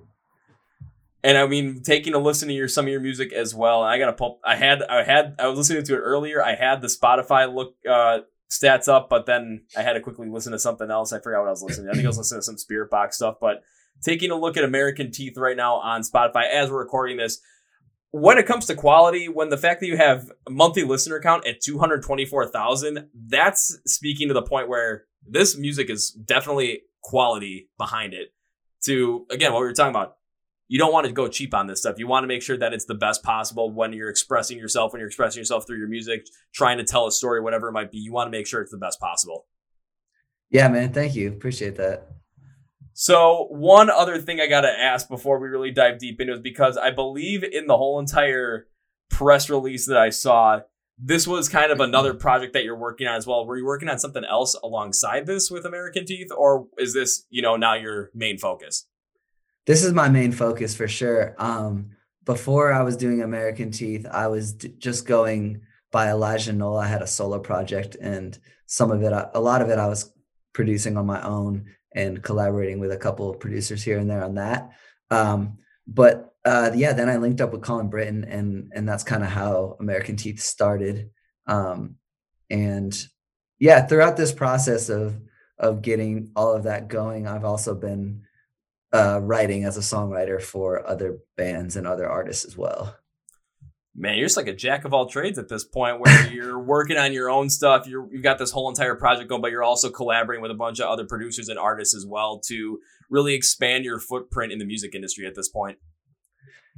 And 1.23 1.37
I 1.37 1.47
mean, 1.47 1.83
taking 1.83 2.13
a 2.13 2.19
listen 2.19 2.49
to 2.49 2.53
your 2.53 2.67
some 2.67 2.85
of 2.85 2.91
your 2.91 2.99
music 2.99 3.31
as 3.31 3.55
well. 3.55 3.81
I 3.81 3.97
got 3.97 4.07
to 4.07 4.13
pull. 4.13 4.39
I 4.43 4.55
had 4.55 4.83
I 4.83 5.03
had 5.03 5.35
I 5.39 5.47
was 5.47 5.57
listening 5.57 5.83
to 5.83 5.93
it 5.95 5.99
earlier. 5.99 6.43
I 6.43 6.55
had 6.55 6.81
the 6.81 6.87
Spotify 6.87 7.53
look 7.53 7.75
uh, 7.89 8.19
stats 8.49 8.89
up, 8.89 9.09
but 9.09 9.25
then 9.25 9.63
I 9.77 9.83
had 9.83 9.93
to 9.93 10.01
quickly 10.01 10.27
listen 10.29 10.51
to 10.51 10.59
something 10.59 10.91
else. 10.91 11.13
I 11.13 11.19
forgot 11.19 11.39
what 11.39 11.47
I 11.47 11.51
was 11.51 11.63
listening. 11.63 11.85
to. 11.87 11.91
I 11.91 11.93
think 11.93 12.05
I 12.05 12.09
was 12.09 12.17
listening 12.17 12.41
to 12.41 12.45
some 12.45 12.57
Spiritbox 12.57 13.13
stuff. 13.13 13.35
But 13.39 13.63
taking 14.03 14.31
a 14.31 14.35
look 14.35 14.57
at 14.57 14.65
American 14.65 15.11
Teeth 15.11 15.37
right 15.37 15.55
now 15.55 15.75
on 15.75 16.01
Spotify 16.01 16.51
as 16.51 16.69
we're 16.69 16.79
recording 16.79 17.17
this. 17.17 17.39
When 18.11 18.37
it 18.37 18.45
comes 18.45 18.67
to 18.67 18.75
quality, 18.75 19.27
when 19.27 19.49
the 19.49 19.57
fact 19.57 19.79
that 19.79 19.87
you 19.87 19.97
have 19.97 20.29
a 20.45 20.51
monthly 20.51 20.83
listener 20.83 21.19
count 21.19 21.47
at 21.47 21.61
224,000, 21.61 23.07
that's 23.27 23.79
speaking 23.87 24.27
to 24.27 24.35
the 24.35 24.43
point 24.43 24.69
where 24.69 25.05
this 25.27 25.57
music 25.57 25.89
is 25.89 26.11
definitely 26.11 26.81
quality 27.01 27.69
behind 27.77 28.13
it 28.13 28.33
to 28.83 29.25
again 29.29 29.51
what 29.53 29.59
we 29.59 29.65
were 29.65 29.73
talking 29.73 29.89
about 29.89 30.15
you 30.67 30.79
don't 30.79 30.93
want 30.93 31.05
to 31.05 31.11
go 31.11 31.27
cheap 31.27 31.53
on 31.53 31.67
this 31.67 31.81
stuff. 31.81 31.99
You 31.99 32.07
want 32.07 32.23
to 32.23 32.27
make 32.27 32.41
sure 32.41 32.57
that 32.57 32.73
it's 32.73 32.85
the 32.85 32.95
best 32.95 33.23
possible 33.23 33.71
when 33.71 33.93
you're 33.93 34.09
expressing 34.09 34.57
yourself 34.57 34.93
when 34.93 34.99
you're 34.99 35.07
expressing 35.07 35.39
yourself 35.39 35.67
through 35.67 35.77
your 35.77 35.87
music 35.87 36.25
trying 36.53 36.77
to 36.77 36.83
tell 36.83 37.07
a 37.07 37.11
story 37.11 37.41
whatever 37.41 37.67
it 37.67 37.73
might 37.73 37.91
be. 37.91 37.99
You 37.99 38.13
want 38.13 38.27
to 38.27 38.31
make 38.31 38.47
sure 38.47 38.61
it's 38.61 38.71
the 38.71 38.77
best 38.77 38.99
possible. 38.99 39.45
Yeah 40.49 40.67
man. 40.67 40.93
Thank 40.93 41.15
you. 41.15 41.29
Appreciate 41.29 41.75
that. 41.77 42.07
So 42.95 43.47
one 43.49 43.89
other 43.89 44.19
thing 44.19 44.39
i 44.39 44.45
gotta 44.45 44.69
ask 44.69 45.09
before 45.09 45.39
we 45.39 45.47
really 45.47 45.71
dive 45.71 45.97
deep 45.97 46.21
into 46.21 46.33
it 46.33 46.35
is 46.35 46.41
because 46.41 46.77
i 46.77 46.91
believe 46.91 47.43
in 47.43 47.65
the 47.65 47.75
whole 47.75 47.99
entire 47.99 48.67
press 49.09 49.49
release 49.49 49.87
that 49.87 49.97
i 49.97 50.11
saw 50.11 50.59
this 50.97 51.27
was 51.27 51.49
kind 51.49 51.71
of 51.71 51.79
another 51.79 52.13
project 52.13 52.53
that 52.53 52.63
you're 52.63 52.77
working 52.77 53.07
on 53.07 53.15
as 53.15 53.25
well. 53.25 53.45
Were 53.45 53.57
you 53.57 53.65
working 53.65 53.89
on 53.89 53.99
something 53.99 54.23
else 54.23 54.55
alongside 54.63 55.25
this 55.25 55.49
with 55.49 55.65
American 55.65 56.05
Teeth, 56.05 56.31
or 56.35 56.67
is 56.77 56.93
this, 56.93 57.25
you 57.29 57.41
know, 57.41 57.55
now 57.55 57.73
your 57.73 58.11
main 58.13 58.37
focus? 58.37 58.85
This 59.65 59.83
is 59.83 59.93
my 59.93 60.09
main 60.09 60.31
focus 60.31 60.75
for 60.75 60.87
sure. 60.87 61.35
Um, 61.37 61.91
before 62.25 62.73
I 62.73 62.83
was 62.83 62.97
doing 62.97 63.21
American 63.21 63.71
Teeth, 63.71 64.05
I 64.09 64.27
was 64.27 64.53
d- 64.53 64.73
just 64.77 65.05
going 65.07 65.61
by 65.91 66.09
Elijah 66.09 66.53
Knoll. 66.53 66.77
I 66.77 66.87
had 66.87 67.01
a 67.01 67.07
solo 67.07 67.39
project, 67.39 67.95
and 68.01 68.37
some 68.65 68.91
of 68.91 69.01
it, 69.03 69.13
a 69.33 69.39
lot 69.39 69.61
of 69.61 69.69
it, 69.69 69.79
I 69.79 69.87
was 69.87 70.11
producing 70.53 70.97
on 70.97 71.05
my 71.05 71.21
own 71.21 71.65
and 71.95 72.23
collaborating 72.23 72.79
with 72.79 72.91
a 72.91 72.97
couple 72.97 73.29
of 73.29 73.39
producers 73.39 73.83
here 73.83 73.99
and 73.99 74.09
there 74.09 74.23
on 74.23 74.35
that. 74.35 74.71
Um, 75.11 75.59
but 75.87 76.33
uh, 76.45 76.71
yeah, 76.75 76.93
then 76.93 77.09
I 77.09 77.17
linked 77.17 77.41
up 77.41 77.51
with 77.53 77.61
Colin 77.61 77.89
Brittain, 77.89 78.25
and 78.27 78.71
and 78.73 78.87
that's 78.87 79.03
kind 79.03 79.23
of 79.23 79.29
how 79.29 79.77
American 79.79 80.15
Teeth 80.15 80.39
started. 80.39 81.09
Um, 81.47 81.95
and 82.49 82.93
yeah, 83.59 83.85
throughout 83.85 84.17
this 84.17 84.33
process 84.33 84.89
of 84.89 85.21
of 85.57 85.81
getting 85.81 86.31
all 86.35 86.53
of 86.53 86.63
that 86.63 86.87
going, 86.89 87.27
I've 87.27 87.45
also 87.45 87.75
been 87.75 88.23
uh, 88.93 89.19
writing 89.21 89.65
as 89.65 89.75
a 89.75 89.81
songwriter 89.81 90.41
for 90.41 90.87
other 90.87 91.17
bands 91.35 91.75
and 91.75 91.87
other 91.87 92.07
artists 92.07 92.45
as 92.45 92.55
well. 92.55 92.95
Man, 93.95 94.17
you're 94.17 94.25
just 94.25 94.37
like 94.37 94.47
a 94.47 94.55
jack 94.55 94.85
of 94.85 94.93
all 94.93 95.07
trades 95.07 95.37
at 95.37 95.49
this 95.49 95.63
point, 95.63 95.99
where 95.99 96.27
you're 96.31 96.59
working 96.59 96.97
on 96.97 97.13
your 97.13 97.29
own 97.29 97.49
stuff. 97.49 97.87
You're, 97.87 98.07
you've 98.11 98.23
got 98.23 98.37
this 98.37 98.51
whole 98.51 98.69
entire 98.69 98.95
project 98.95 99.29
going, 99.29 99.41
but 99.41 99.51
you're 99.51 99.63
also 99.63 99.89
collaborating 99.89 100.41
with 100.41 100.51
a 100.51 100.55
bunch 100.55 100.79
of 100.79 100.87
other 100.87 101.05
producers 101.05 101.49
and 101.49 101.59
artists 101.59 101.95
as 101.95 102.05
well 102.05 102.39
to 102.47 102.79
really 103.09 103.33
expand 103.33 103.85
your 103.85 103.99
footprint 103.99 104.51
in 104.51 104.59
the 104.59 104.65
music 104.65 104.95
industry 104.95 105.25
at 105.25 105.35
this 105.35 105.49
point. 105.49 105.77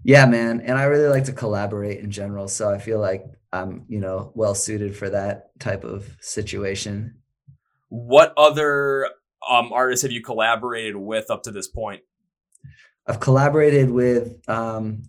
Yeah, 0.03 0.25
man. 0.25 0.61
And 0.61 0.77
I 0.77 0.83
really 0.83 1.07
like 1.07 1.23
to 1.25 1.33
collaborate 1.33 1.99
in 1.99 2.11
general. 2.11 2.47
So 2.47 2.69
I 2.69 2.77
feel 2.77 2.99
like 2.99 3.25
I'm, 3.51 3.85
you 3.87 3.99
know, 3.99 4.31
well 4.35 4.53
suited 4.53 4.95
for 4.95 5.09
that 5.09 5.57
type 5.59 5.83
of 5.83 6.15
situation. 6.19 7.15
What 7.89 8.33
other 8.37 9.09
um, 9.49 9.71
artists 9.73 10.03
have 10.03 10.11
you 10.11 10.21
collaborated 10.21 10.95
with 10.95 11.29
up 11.29 11.43
to 11.43 11.51
this 11.51 11.67
point? 11.67 12.01
I've 13.07 13.19
collaborated 13.19 13.91
with 13.91 14.47
um, 14.49 15.03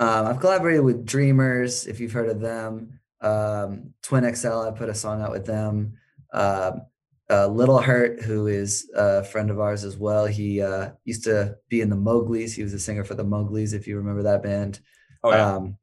um, 0.00 0.26
I've 0.26 0.40
collaborated 0.40 0.84
with 0.84 1.06
Dreamers, 1.06 1.86
if 1.86 2.00
you've 2.00 2.12
heard 2.12 2.28
of 2.28 2.40
them. 2.40 3.00
Um, 3.20 3.94
Twin 4.02 4.34
XL, 4.34 4.60
I 4.60 4.70
put 4.70 4.88
a 4.88 4.94
song 4.94 5.22
out 5.22 5.30
with 5.30 5.46
them. 5.46 5.94
Um, 6.32 6.82
uh, 7.30 7.46
Little 7.46 7.78
Hurt, 7.78 8.22
who 8.22 8.48
is 8.48 8.90
a 8.94 9.24
friend 9.24 9.50
of 9.50 9.60
ours 9.60 9.84
as 9.84 9.96
well. 9.96 10.26
He 10.26 10.60
uh, 10.60 10.90
used 11.04 11.24
to 11.24 11.56
be 11.68 11.80
in 11.80 11.88
the 11.88 11.96
Mowgli's. 11.96 12.54
He 12.54 12.62
was 12.62 12.74
a 12.74 12.78
singer 12.78 13.04
for 13.04 13.14
the 13.14 13.24
Mowgli's, 13.24 13.72
if 13.72 13.86
you 13.86 13.96
remember 13.96 14.24
that 14.24 14.42
band. 14.42 14.80
Oh, 15.22 15.30
yeah. 15.30 15.54
Um, 15.54 15.78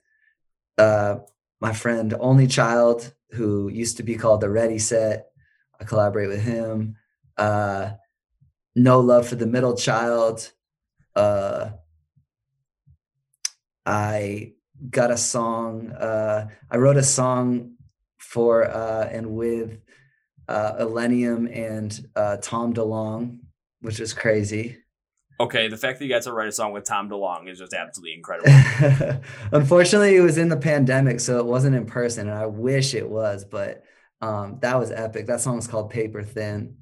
uh, 0.78 1.16
my 1.60 1.74
friend 1.74 2.14
Only 2.20 2.48
Child, 2.48 3.14
who 3.32 3.70
used 3.70 3.98
to 3.98 4.04
be 4.04 4.16
called 4.16 4.42
the 4.42 4.50
Ready 4.50 4.78
Set. 4.78 5.28
I 5.80 5.84
collaborate 5.84 6.30
with 6.30 6.44
him. 6.44 6.98
Uh, 7.42 7.94
no 8.76 9.00
Love 9.00 9.28
for 9.28 9.36
the 9.36 9.48
Middle 9.48 9.76
Child. 9.76 10.52
Uh, 11.16 11.72
I 13.84 14.54
got 14.88 15.10
a 15.10 15.18
song. 15.18 15.90
Uh, 15.92 16.50
I 16.70 16.78
wrote 16.78 16.98
a 16.98 17.04
song 17.04 17.74
for 18.20 18.70
uh, 18.70 19.10
and 19.12 19.32
with 19.32 19.80
uh, 20.48 20.74
Illenium 20.82 21.50
and 21.52 22.08
uh, 22.16 22.38
Tom 22.38 22.76
DeLonge, 22.76 23.40
which 23.82 24.00
is 24.00 24.14
crazy. 24.14 24.78
Okay, 25.40 25.68
the 25.68 25.78
fact 25.78 25.98
that 25.98 26.06
you 26.06 26.12
got 26.12 26.22
to 26.22 26.34
write 26.34 26.48
a 26.48 26.52
song 26.52 26.74
with 26.74 26.84
Tom 26.84 27.10
DeLonge 27.10 27.50
is 27.50 27.58
just 27.58 27.74
absolutely 27.74 28.14
incredible. 28.14 29.20
Unfortunately, 29.52 30.16
it 30.16 30.22
was 30.22 30.38
in 30.38 30.50
the 30.50 30.58
pandemic, 30.58 31.20
so 31.20 31.40
it 31.40 31.46
wasn't 31.48 31.76
in 31.76 31.88
person, 31.88 32.30
and 32.30 32.38
I 32.38 32.46
wish 32.46 32.94
it 32.94 33.10
was, 33.10 33.46
but 33.46 33.84
um, 34.22 34.60
that 34.62 34.78
was 34.78 34.92
epic. 34.92 35.26
That 35.26 35.42
song 35.42 35.58
is 35.58 35.66
called 35.66 35.90
Paper 35.90 36.22
Thin. 36.22 36.78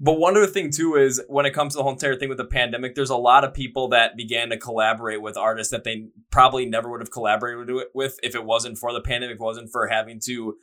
But 0.00 0.18
one 0.18 0.36
other 0.36 0.46
thing 0.46 0.70
too 0.70 0.96
is 0.96 1.22
when 1.28 1.46
it 1.46 1.52
comes 1.52 1.72
to 1.72 1.78
the 1.78 1.82
whole 1.82 1.92
entire 1.92 2.16
thing 2.16 2.28
with 2.28 2.38
the 2.38 2.44
pandemic, 2.44 2.94
there's 2.94 3.10
a 3.10 3.16
lot 3.16 3.44
of 3.44 3.54
people 3.54 3.88
that 3.88 4.16
began 4.16 4.50
to 4.50 4.58
collaborate 4.58 5.22
with 5.22 5.36
artists 5.36 5.70
that 5.70 5.84
they 5.84 6.08
probably 6.30 6.66
never 6.66 6.90
would 6.90 7.00
have 7.00 7.12
collaborated 7.12 7.74
with 7.94 8.18
if 8.22 8.34
it 8.34 8.44
wasn't 8.44 8.76
for 8.76 8.92
the 8.92 9.00
pandemic, 9.00 9.40
wasn't 9.40 9.70
for 9.70 9.86
having 9.86 10.20
to 10.26 10.56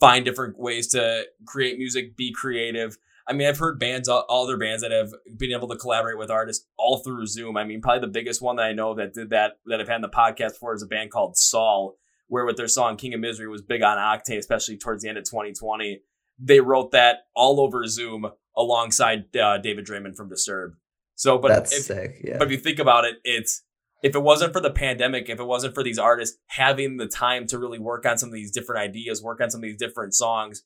find 0.00 0.24
different 0.24 0.58
ways 0.58 0.86
to 0.88 1.24
create 1.46 1.78
music, 1.78 2.16
be 2.16 2.32
creative. 2.32 2.96
I 3.28 3.32
mean, 3.32 3.48
I've 3.48 3.58
heard 3.58 3.80
bands, 3.80 4.08
all 4.08 4.24
other 4.30 4.56
bands 4.56 4.82
that 4.82 4.92
have 4.92 5.12
been 5.36 5.50
able 5.50 5.66
to 5.68 5.76
collaborate 5.76 6.16
with 6.16 6.30
artists 6.30 6.66
all 6.78 6.98
through 6.98 7.26
Zoom. 7.26 7.56
I 7.56 7.64
mean, 7.64 7.80
probably 7.80 8.00
the 8.00 8.12
biggest 8.12 8.40
one 8.40 8.56
that 8.56 8.66
I 8.66 8.72
know 8.72 8.94
that 8.94 9.14
did 9.14 9.30
that 9.30 9.58
that 9.66 9.80
I've 9.80 9.88
had 9.88 9.96
in 9.96 10.02
the 10.02 10.08
podcast 10.08 10.52
before 10.52 10.74
is 10.74 10.82
a 10.82 10.86
band 10.86 11.10
called 11.10 11.36
Saul, 11.36 11.96
where 12.28 12.46
with 12.46 12.56
their 12.56 12.68
song 12.68 12.96
King 12.96 13.14
of 13.14 13.20
Misery 13.20 13.48
was 13.48 13.62
big 13.62 13.82
on 13.82 13.98
Octane, 13.98 14.38
especially 14.38 14.76
towards 14.76 15.02
the 15.02 15.08
end 15.08 15.18
of 15.18 15.24
2020. 15.24 16.02
They 16.38 16.60
wrote 16.60 16.92
that 16.92 17.20
all 17.34 17.60
over 17.60 17.86
Zoom 17.86 18.26
alongside 18.56 19.36
uh, 19.36 19.58
David 19.58 19.86
Draiman 19.86 20.16
from 20.16 20.28
Disturbed. 20.28 20.76
So, 21.14 21.38
but 21.38 21.48
that's 21.48 21.72
if, 21.72 21.84
sick. 21.84 22.16
Yeah. 22.22 22.36
But 22.38 22.48
if 22.48 22.52
you 22.52 22.58
think 22.58 22.78
about 22.78 23.04
it, 23.04 23.16
it's 23.24 23.62
if 24.02 24.14
it 24.14 24.22
wasn't 24.22 24.52
for 24.52 24.60
the 24.60 24.70
pandemic, 24.70 25.28
if 25.28 25.40
it 25.40 25.46
wasn't 25.46 25.74
for 25.74 25.82
these 25.82 25.98
artists 25.98 26.38
having 26.46 26.98
the 26.98 27.06
time 27.06 27.46
to 27.48 27.58
really 27.58 27.78
work 27.78 28.04
on 28.06 28.18
some 28.18 28.28
of 28.28 28.34
these 28.34 28.52
different 28.52 28.82
ideas, 28.82 29.22
work 29.22 29.40
on 29.40 29.50
some 29.50 29.60
of 29.60 29.62
these 29.62 29.78
different 29.78 30.14
songs, 30.14 30.62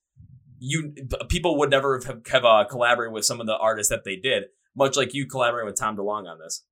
you 0.58 0.94
people 1.28 1.56
would 1.58 1.70
never 1.70 2.00
have, 2.04 2.20
have 2.26 2.44
uh, 2.44 2.64
collaborated 2.68 3.12
with 3.12 3.24
some 3.24 3.40
of 3.40 3.46
the 3.46 3.56
artists 3.56 3.90
that 3.90 4.04
they 4.04 4.16
did. 4.16 4.44
Much 4.76 4.96
like 4.96 5.14
you 5.14 5.26
collaborating 5.26 5.66
with 5.66 5.78
Tom 5.78 5.96
DeLonge 5.96 6.28
on 6.28 6.38
this. 6.38 6.64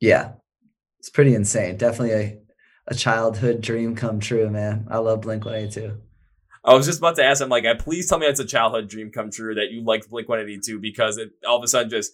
Yeah, 0.00 0.32
it's 0.98 1.10
pretty 1.10 1.34
insane. 1.34 1.76
Definitely 1.76 2.12
a 2.12 2.38
a 2.86 2.94
childhood 2.94 3.60
dream 3.60 3.96
come 3.96 4.20
true, 4.20 4.50
man. 4.50 4.86
I 4.90 4.98
love 4.98 5.22
Blink 5.22 5.44
One 5.44 5.54
Eighty 5.54 5.70
Two. 5.70 5.98
I 6.64 6.74
was 6.74 6.86
just 6.86 6.98
about 6.98 7.16
to 7.16 7.24
ask 7.24 7.42
him, 7.42 7.48
like, 7.48 7.66
please 7.78 8.08
tell 8.08 8.18
me 8.18 8.26
it's 8.26 8.40
a 8.40 8.44
childhood 8.44 8.88
dream 8.88 9.10
come 9.10 9.30
true 9.30 9.54
that 9.54 9.70
you 9.70 9.82
like 9.84 10.08
Blink 10.08 10.28
One 10.28 10.40
Eighty 10.40 10.58
Two 10.58 10.80
because 10.80 11.18
it 11.18 11.30
all 11.46 11.58
of 11.58 11.64
a 11.64 11.68
sudden 11.68 11.90
just 11.90 12.12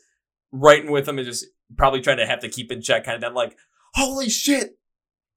writing 0.53 0.91
with 0.91 1.09
him 1.09 1.19
and 1.19 1.27
just 1.27 1.47
probably 1.77 2.01
trying 2.01 2.17
to 2.17 2.27
have 2.27 2.41
to 2.41 2.49
keep 2.49 2.73
in 2.73 2.83
check 2.83 3.05
kind 3.05 3.23
of 3.23 3.33
like 3.33 3.57
holy 3.95 4.29
shit, 4.29 4.79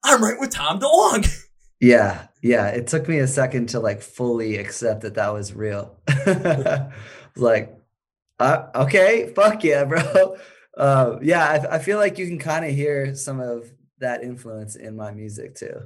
I'm 0.04 0.24
right 0.24 0.40
with 0.40 0.52
Tom 0.52 0.80
DeLonge. 0.80 1.40
Yeah, 1.80 2.28
yeah. 2.42 2.68
It 2.68 2.88
took 2.88 3.10
me 3.10 3.18
a 3.20 3.28
second 3.28 3.68
to 3.70 3.82
like 3.82 4.02
fully 4.02 4.56
accept 4.56 5.02
that 5.02 5.16
that 5.16 5.34
was 5.34 5.54
real. 5.54 5.98
Like, 7.36 7.78
uh, 8.40 8.68
okay, 8.76 9.32
fuck 9.36 9.64
yeah, 9.64 9.86
bro. 9.86 10.38
Uh, 10.76 11.20
yeah, 11.22 11.68
I, 11.70 11.76
I 11.76 11.78
feel 11.78 12.00
like 12.00 12.18
you 12.18 12.26
can 12.26 12.40
kind 12.40 12.66
of 12.66 12.72
hear 12.72 13.14
some 13.14 13.40
of 13.40 13.72
that 14.00 14.24
influence 14.24 14.76
in 14.76 14.96
my 14.96 15.12
music 15.12 15.54
too. 15.54 15.82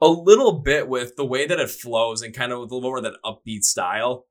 A 0.00 0.08
little 0.08 0.60
bit 0.60 0.88
with 0.88 1.16
the 1.16 1.24
way 1.24 1.46
that 1.46 1.58
it 1.58 1.70
flows 1.70 2.22
and 2.22 2.34
kind 2.34 2.52
of 2.52 2.60
with 2.60 2.70
a 2.70 2.74
little 2.74 2.88
more 2.90 2.98
of 2.98 3.04
that 3.04 3.16
upbeat 3.24 3.62
style. 3.62 4.26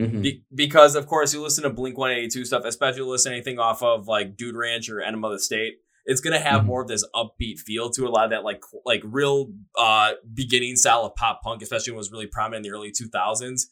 Mhm. 0.00 0.22
Be- 0.22 0.44
because 0.54 0.94
of 0.96 1.06
course 1.06 1.34
you 1.34 1.42
listen 1.42 1.64
to 1.64 1.70
Blink 1.70 1.98
182 1.98 2.46
stuff, 2.46 2.64
especially 2.64 3.02
listen 3.02 3.32
to 3.32 3.36
anything 3.36 3.58
off 3.58 3.82
of 3.82 4.08
like 4.08 4.36
Dude 4.36 4.56
Ranch 4.56 4.88
or 4.88 5.02
Enema 5.02 5.26
of 5.28 5.32
the 5.34 5.38
State, 5.40 5.74
it's 6.06 6.22
gonna 6.22 6.38
have 6.40 6.62
Mhm. 6.62 6.66
more 6.66 6.80
of 6.82 6.88
this 6.88 7.04
upbeat 7.14 7.58
feel 7.58 7.90
to 7.90 8.06
a 8.06 8.08
lot 8.08 8.24
of 8.24 8.30
that 8.30 8.44
like 8.44 8.62
like 8.86 9.02
real 9.04 9.52
uh 9.78 10.12
beginning 10.32 10.76
style 10.76 11.02
of 11.04 11.14
pop 11.16 11.42
punk, 11.42 11.60
especially 11.60 11.92
when 11.92 11.96
it 11.96 11.98
was 11.98 12.10
really 12.12 12.26
prominent 12.26 12.64
in 12.64 12.70
the 12.72 12.74
early 12.74 12.90
2000s. 12.90 13.68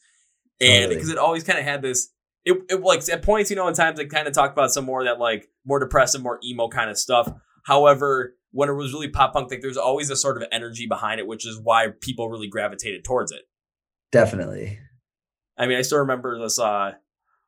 And 0.61 0.83
Totally. 0.83 0.95
because 0.95 1.09
it 1.09 1.17
always 1.17 1.43
kind 1.43 1.57
of 1.57 1.65
had 1.65 1.81
this 1.81 2.13
it, 2.45 2.57
it 2.69 2.81
like 2.81 3.07
at 3.09 3.23
points, 3.23 3.49
you 3.49 3.55
know, 3.55 3.67
in 3.67 3.73
times 3.73 3.97
it 3.99 4.09
kind 4.11 4.27
of 4.27 4.33
talked 4.33 4.53
about 4.53 4.71
some 4.71 4.85
more 4.85 5.01
of 5.01 5.05
that 5.07 5.19
like 5.19 5.49
more 5.65 5.79
depressive, 5.79 6.21
more 6.21 6.39
emo 6.43 6.67
kind 6.67 6.89
of 6.91 6.97
stuff. 6.99 7.27
However, 7.65 8.35
when 8.51 8.69
it 8.69 8.73
was 8.73 8.93
really 8.93 9.09
pop 9.09 9.33
punk, 9.33 9.51
like 9.51 9.61
there's 9.61 9.77
always 9.77 10.09
a 10.09 10.15
sort 10.15 10.37
of 10.37 10.47
energy 10.51 10.87
behind 10.87 11.19
it, 11.19 11.27
which 11.27 11.45
is 11.45 11.59
why 11.61 11.87
people 12.01 12.29
really 12.29 12.47
gravitated 12.47 13.03
towards 13.03 13.31
it. 13.31 13.41
Definitely. 14.11 14.79
I 15.57 15.67
mean, 15.67 15.77
I 15.77 15.81
still 15.81 15.99
remember 15.99 16.39
this, 16.39 16.57
uh, 16.57 16.93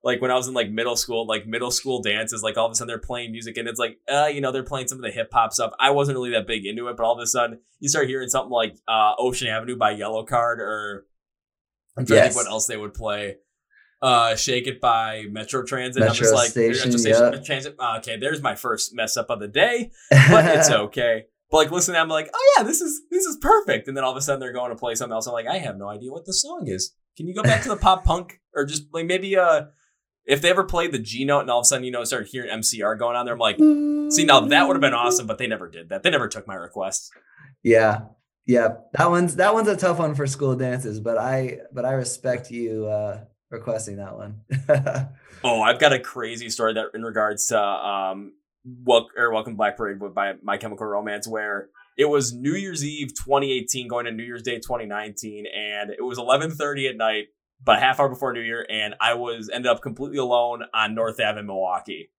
like 0.03 0.21
when 0.21 0.31
I 0.31 0.35
was 0.35 0.47
in 0.47 0.53
like 0.53 0.69
middle 0.69 0.95
school, 0.95 1.25
like 1.25 1.45
middle 1.45 1.71
school 1.71 2.01
dances, 2.01 2.43
like 2.43 2.57
all 2.57 2.65
of 2.65 2.71
a 2.71 2.75
sudden 2.75 2.87
they're 2.87 2.97
playing 2.97 3.31
music 3.31 3.57
and 3.57 3.67
it's 3.67 3.79
like, 3.79 3.97
uh, 4.11 4.29
you 4.31 4.41
know, 4.41 4.51
they're 4.51 4.63
playing 4.63 4.87
some 4.87 4.97
of 4.97 5.03
the 5.03 5.11
hip 5.11 5.29
hop 5.31 5.53
stuff. 5.53 5.73
I 5.79 5.91
wasn't 5.91 6.17
really 6.17 6.31
that 6.31 6.47
big 6.47 6.65
into 6.65 6.87
it, 6.87 6.97
but 6.97 7.03
all 7.03 7.13
of 7.13 7.19
a 7.19 7.27
sudden 7.27 7.59
you 7.79 7.87
start 7.87 8.07
hearing 8.07 8.29
something 8.29 8.51
like 8.51 8.75
uh, 8.87 9.13
Ocean 9.17 9.47
Avenue 9.47 9.77
by 9.77 9.95
Yellowcard 9.95 10.57
or 10.57 11.05
I'm 11.97 12.05
trying 12.05 12.19
to 12.19 12.23
think 12.25 12.35
what 12.35 12.47
else 12.47 12.67
they 12.67 12.77
would 12.77 12.93
play. 12.93 13.37
Uh, 14.01 14.35
Shake 14.35 14.65
It 14.67 14.81
by 14.81 15.25
Metro 15.29 15.63
Transit. 15.63 16.01
I'm 16.01 16.09
Metro 16.09 16.23
just 16.23 16.33
like, 16.33 16.49
Station, 16.49 16.91
Metro 16.91 17.33
yeah. 17.33 17.41
Transit. 17.41 17.75
Uh, 17.77 17.97
okay, 17.99 18.17
there's 18.17 18.41
my 18.41 18.55
first 18.55 18.95
mess 18.95 19.15
up 19.15 19.29
of 19.29 19.39
the 19.39 19.47
day 19.47 19.91
but 20.29 20.45
it's 20.45 20.71
okay. 20.71 21.25
But 21.51 21.57
like 21.57 21.71
listening, 21.71 21.99
I'm 21.99 22.09
like, 22.09 22.29
oh 22.33 22.53
yeah, 22.57 22.63
this 22.63 22.81
is 22.81 23.01
this 23.11 23.25
is 23.25 23.37
perfect. 23.41 23.87
And 23.87 23.95
then 23.95 24.03
all 24.03 24.11
of 24.11 24.17
a 24.17 24.21
sudden 24.21 24.39
they're 24.39 24.53
going 24.53 24.71
to 24.71 24.75
play 24.75 24.95
something 24.95 25.13
else. 25.13 25.27
I'm 25.27 25.33
like, 25.33 25.47
I 25.47 25.57
have 25.57 25.77
no 25.77 25.89
idea 25.89 26.11
what 26.11 26.25
the 26.25 26.33
song 26.33 26.63
is. 26.65 26.95
Can 27.17 27.27
you 27.27 27.35
go 27.35 27.43
back 27.43 27.61
to 27.63 27.69
the 27.69 27.75
pop 27.75 28.05
punk 28.05 28.39
or 28.55 28.65
just 28.65 28.85
like 28.93 29.05
maybe 29.05 29.37
uh 29.37 29.65
if 30.23 30.41
they 30.41 30.49
ever 30.49 30.63
played 30.63 30.91
the 30.91 30.99
G 30.99 31.25
note 31.25 31.41
and 31.41 31.49
all 31.49 31.59
of 31.59 31.63
a 31.63 31.65
sudden 31.65 31.83
you 31.83 31.91
know 31.91 32.03
started 32.05 32.29
hearing 32.29 32.49
MCR 32.49 32.97
going 32.97 33.15
on 33.17 33.25
there, 33.25 33.33
I'm 33.33 33.39
like, 33.39 33.57
see 33.57 34.23
now 34.23 34.39
that 34.39 34.67
would 34.67 34.75
have 34.75 34.81
been 34.81 34.93
awesome, 34.93 35.27
but 35.27 35.37
they 35.37 35.47
never 35.47 35.69
did 35.69 35.89
that. 35.89 36.03
They 36.03 36.09
never 36.09 36.27
took 36.29 36.47
my 36.47 36.55
request. 36.55 37.11
Yeah. 37.63 38.03
Yeah. 38.45 38.69
That 38.93 39.09
one's 39.09 39.35
that 39.35 39.53
one's 39.53 39.67
a 39.67 39.75
tough 39.75 39.99
one 39.99 40.15
for 40.15 40.25
school 40.25 40.55
dances, 40.55 40.99
but 41.01 41.17
I 41.17 41.59
but 41.73 41.85
I 41.85 41.91
respect 41.91 42.49
you 42.49 42.87
uh 42.87 43.25
requesting 43.51 43.97
that 43.97 44.17
one. 44.17 44.41
Oh, 45.43 45.61
I've 45.61 45.79
got 45.79 45.91
a 45.91 45.99
crazy 45.99 46.49
story 46.51 46.73
that 46.75 46.91
in 46.93 47.01
regards 47.01 47.47
to 47.47 47.59
um 47.59 48.33
or 49.17 49.33
Welcome 49.33 49.55
Black 49.55 49.75
Parade 49.75 49.97
by 50.13 50.33
My 50.43 50.57
Chemical 50.57 50.85
Romance 50.85 51.27
where 51.27 51.69
it 51.97 52.05
was 52.05 52.31
New 52.31 52.53
Year's 52.53 52.85
Eve 52.85 53.09
2018 53.15 53.87
going 53.87 54.05
to 54.05 54.11
New 54.11 54.23
Year's 54.23 54.43
Day 54.43 54.57
2019 54.57 55.45
and 55.47 55.89
it 55.89 56.03
was 56.03 56.19
11:30 56.19 56.89
at 56.89 56.95
night 56.95 57.29
but 57.63 57.79
half 57.79 57.99
hour 57.99 58.07
before 58.07 58.33
New 58.33 58.41
Year 58.41 58.65
and 58.69 58.93
I 59.01 59.15
was 59.15 59.49
ended 59.49 59.71
up 59.71 59.81
completely 59.81 60.19
alone 60.19 60.63
on 60.73 60.93
North 60.93 61.19
Ave 61.19 61.39
in 61.39 61.47
Milwaukee. 61.47 62.11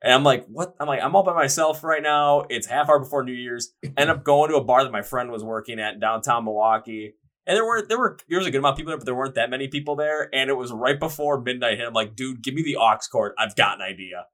And 0.00 0.12
I'm 0.12 0.22
like, 0.22 0.46
what? 0.46 0.76
I'm 0.78 0.86
like, 0.86 1.02
I'm 1.02 1.16
all 1.16 1.24
by 1.24 1.34
myself 1.34 1.82
right 1.82 2.02
now. 2.02 2.44
It's 2.48 2.68
half 2.68 2.88
hour 2.88 3.00
before 3.00 3.24
New 3.24 3.32
Year's. 3.32 3.74
End 3.96 4.10
up 4.10 4.22
going 4.22 4.50
to 4.50 4.56
a 4.56 4.62
bar 4.62 4.84
that 4.84 4.92
my 4.92 5.02
friend 5.02 5.32
was 5.32 5.42
working 5.42 5.80
at 5.80 5.98
downtown 5.98 6.44
Milwaukee. 6.44 7.14
And 7.48 7.56
there 7.56 7.64
were 7.64 7.80
there 7.80 7.98
were 7.98 8.18
there 8.28 8.38
was 8.38 8.46
a 8.46 8.50
good 8.50 8.58
amount 8.58 8.74
of 8.74 8.76
people 8.76 8.90
there, 8.90 8.98
but 8.98 9.06
there 9.06 9.14
weren't 9.14 9.34
that 9.36 9.48
many 9.48 9.68
people 9.68 9.96
there. 9.96 10.28
And 10.34 10.50
it 10.50 10.56
was 10.56 10.70
right 10.70 11.00
before 11.00 11.40
midnight 11.40 11.78
hit. 11.78 11.86
I'm 11.86 11.94
like, 11.94 12.14
dude, 12.14 12.42
give 12.42 12.52
me 12.52 12.62
the 12.62 12.76
aux 12.76 12.98
cord. 13.10 13.32
I've 13.38 13.56
got 13.56 13.76
an 13.76 13.82
idea. 13.82 14.26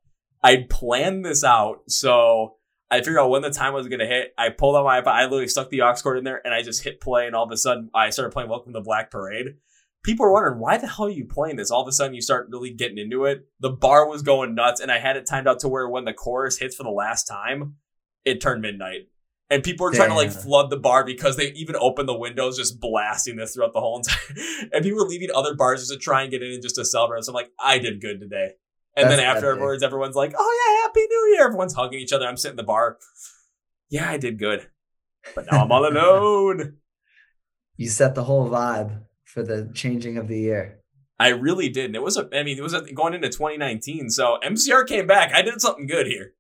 I 0.42 0.66
planned 0.68 1.24
this 1.24 1.44
out, 1.44 1.82
so 1.88 2.56
I 2.90 2.98
figured 2.98 3.18
out 3.18 3.30
when 3.30 3.42
the 3.42 3.50
time 3.50 3.72
was 3.72 3.86
gonna 3.86 4.04
hit. 4.04 4.34
I 4.36 4.48
pulled 4.48 4.74
out 4.74 4.84
my 4.84 5.00
iPod. 5.00 5.12
I 5.12 5.22
literally 5.22 5.46
stuck 5.46 5.70
the 5.70 5.82
aux 5.82 5.94
cord 6.02 6.18
in 6.18 6.24
there, 6.24 6.44
and 6.44 6.52
I 6.52 6.62
just 6.62 6.82
hit 6.82 7.00
play. 7.00 7.26
And 7.26 7.36
all 7.36 7.44
of 7.44 7.52
a 7.52 7.56
sudden, 7.56 7.88
I 7.94 8.10
started 8.10 8.32
playing 8.32 8.50
Welcome 8.50 8.72
to 8.72 8.80
Black 8.80 9.12
Parade. 9.12 9.54
People 10.02 10.26
were 10.26 10.32
wondering 10.32 10.58
why 10.58 10.76
the 10.76 10.88
hell 10.88 11.06
are 11.06 11.10
you 11.10 11.24
playing 11.24 11.56
this. 11.56 11.70
All 11.70 11.82
of 11.82 11.88
a 11.88 11.92
sudden, 11.92 12.14
you 12.14 12.20
start 12.20 12.48
really 12.50 12.72
getting 12.72 12.98
into 12.98 13.26
it. 13.26 13.46
The 13.60 13.70
bar 13.70 14.08
was 14.08 14.22
going 14.22 14.56
nuts, 14.56 14.80
and 14.80 14.90
I 14.90 14.98
had 14.98 15.16
it 15.16 15.24
timed 15.24 15.46
out 15.46 15.60
to 15.60 15.68
where 15.68 15.88
when 15.88 16.04
the 16.04 16.12
chorus 16.12 16.58
hits 16.58 16.74
for 16.74 16.82
the 16.82 16.90
last 16.90 17.24
time, 17.24 17.76
it 18.24 18.40
turned 18.40 18.60
midnight. 18.60 19.08
And 19.50 19.62
people 19.62 19.84
were 19.84 19.92
trying 19.92 20.08
to 20.08 20.14
like 20.14 20.30
flood 20.30 20.70
the 20.70 20.78
bar 20.78 21.04
because 21.04 21.36
they 21.36 21.52
even 21.52 21.76
opened 21.78 22.08
the 22.08 22.16
windows, 22.16 22.56
just 22.56 22.80
blasting 22.80 23.36
this 23.36 23.54
throughout 23.54 23.74
the 23.74 23.80
whole 23.80 23.98
entire. 23.98 24.68
and 24.72 24.82
people 24.82 24.98
were 24.98 25.08
leaving 25.08 25.28
other 25.34 25.54
bars 25.54 25.80
just 25.80 25.92
to 25.92 25.98
try 25.98 26.22
and 26.22 26.30
get 26.30 26.42
in 26.42 26.52
and 26.52 26.62
just 26.62 26.76
to 26.76 26.84
celebrate. 26.84 27.24
So 27.24 27.32
I'm 27.32 27.34
like, 27.34 27.50
I 27.60 27.78
did 27.78 28.00
good 28.00 28.20
today. 28.20 28.52
And 28.96 29.10
then 29.10 29.18
That's 29.18 29.38
epic. 29.38 29.44
afterwards, 29.44 29.82
everyone's 29.82 30.14
like, 30.14 30.34
"Oh 30.38 30.60
yeah, 30.66 30.82
happy 30.86 31.06
New 31.08 31.34
Year!" 31.34 31.46
Everyone's 31.46 31.74
hugging 31.74 31.98
each 31.98 32.12
other. 32.12 32.26
I'm 32.26 32.36
sitting 32.36 32.52
in 32.52 32.56
the 32.58 32.62
bar. 32.62 32.96
Yeah, 33.90 34.08
I 34.08 34.18
did 34.18 34.38
good, 34.38 34.68
but 35.34 35.46
now 35.50 35.64
I'm 35.64 35.72
all 35.72 35.84
alone. 35.90 36.76
you 37.76 37.88
set 37.88 38.14
the 38.14 38.22
whole 38.24 38.48
vibe 38.48 39.02
for 39.24 39.42
the 39.42 39.68
changing 39.74 40.16
of 40.16 40.28
the 40.28 40.38
year. 40.38 40.78
I 41.18 41.28
really 41.28 41.68
did. 41.68 41.86
And 41.86 41.96
it 41.96 42.02
was 42.02 42.16
a. 42.16 42.28
I 42.32 42.44
mean, 42.44 42.56
it 42.56 42.62
was 42.62 42.72
a, 42.72 42.82
going 42.92 43.14
into 43.14 43.28
2019. 43.28 44.10
So 44.10 44.38
MCR 44.44 44.86
came 44.86 45.08
back. 45.08 45.34
I 45.34 45.42
did 45.42 45.60
something 45.60 45.88
good 45.88 46.06
here. 46.06 46.34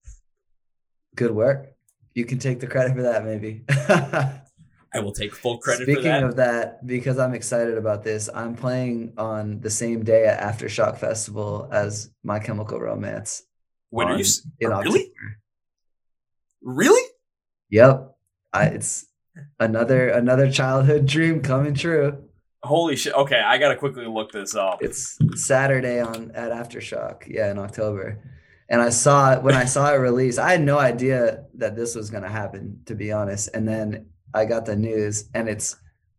Good 1.16 1.32
work. 1.32 1.73
You 2.14 2.24
can 2.24 2.38
take 2.38 2.60
the 2.60 2.66
credit 2.66 2.94
for 2.94 3.02
that, 3.02 3.24
maybe. 3.24 3.64
I 3.68 5.00
will 5.00 5.12
take 5.12 5.34
full 5.34 5.58
credit 5.58 5.82
Speaking 5.82 6.02
for 6.04 6.08
that. 6.08 6.22
of 6.24 6.36
that, 6.36 6.86
because 6.86 7.18
I'm 7.18 7.34
excited 7.34 7.76
about 7.76 8.04
this, 8.04 8.30
I'm 8.32 8.54
playing 8.54 9.12
on 9.18 9.60
the 9.60 9.70
same 9.70 10.04
day 10.04 10.26
at 10.26 10.40
Aftershock 10.40 10.98
Festival 10.98 11.68
as 11.72 12.10
My 12.22 12.38
Chemical 12.38 12.78
Romance. 12.78 13.42
when 13.90 14.06
are 14.08 14.16
you? 14.18 14.24
in 14.60 14.68
Really? 14.70 14.78
October. 14.84 15.08
Really? 16.62 17.10
Yep. 17.70 18.16
I, 18.52 18.66
it's 18.66 19.06
another 19.58 20.08
another 20.10 20.48
childhood 20.50 21.06
dream 21.06 21.42
coming 21.42 21.74
true. 21.74 22.22
Holy 22.62 22.94
shit! 22.96 23.12
Okay, 23.14 23.40
I 23.40 23.58
gotta 23.58 23.76
quickly 23.76 24.06
look 24.06 24.30
this 24.30 24.54
up. 24.54 24.78
It's 24.80 25.18
Saturday 25.34 26.00
on 26.00 26.30
at 26.36 26.52
Aftershock, 26.52 27.26
yeah, 27.26 27.50
in 27.50 27.58
October. 27.58 28.20
And 28.68 28.80
I 28.80 28.90
saw 28.90 29.32
it 29.32 29.42
when 29.42 29.54
I 29.54 29.64
saw 29.66 29.92
it 29.92 29.96
release. 29.96 30.38
I 30.38 30.52
had 30.52 30.62
no 30.62 30.78
idea 30.78 31.44
that 31.54 31.76
this 31.76 31.94
was 31.94 32.10
gonna 32.10 32.30
happen, 32.30 32.80
to 32.86 32.94
be 32.94 33.12
honest. 33.12 33.50
And 33.54 33.68
then 33.68 34.06
I 34.32 34.46
got 34.46 34.66
the 34.66 34.76
news, 34.76 35.28
and 35.34 35.48
it's 35.48 35.76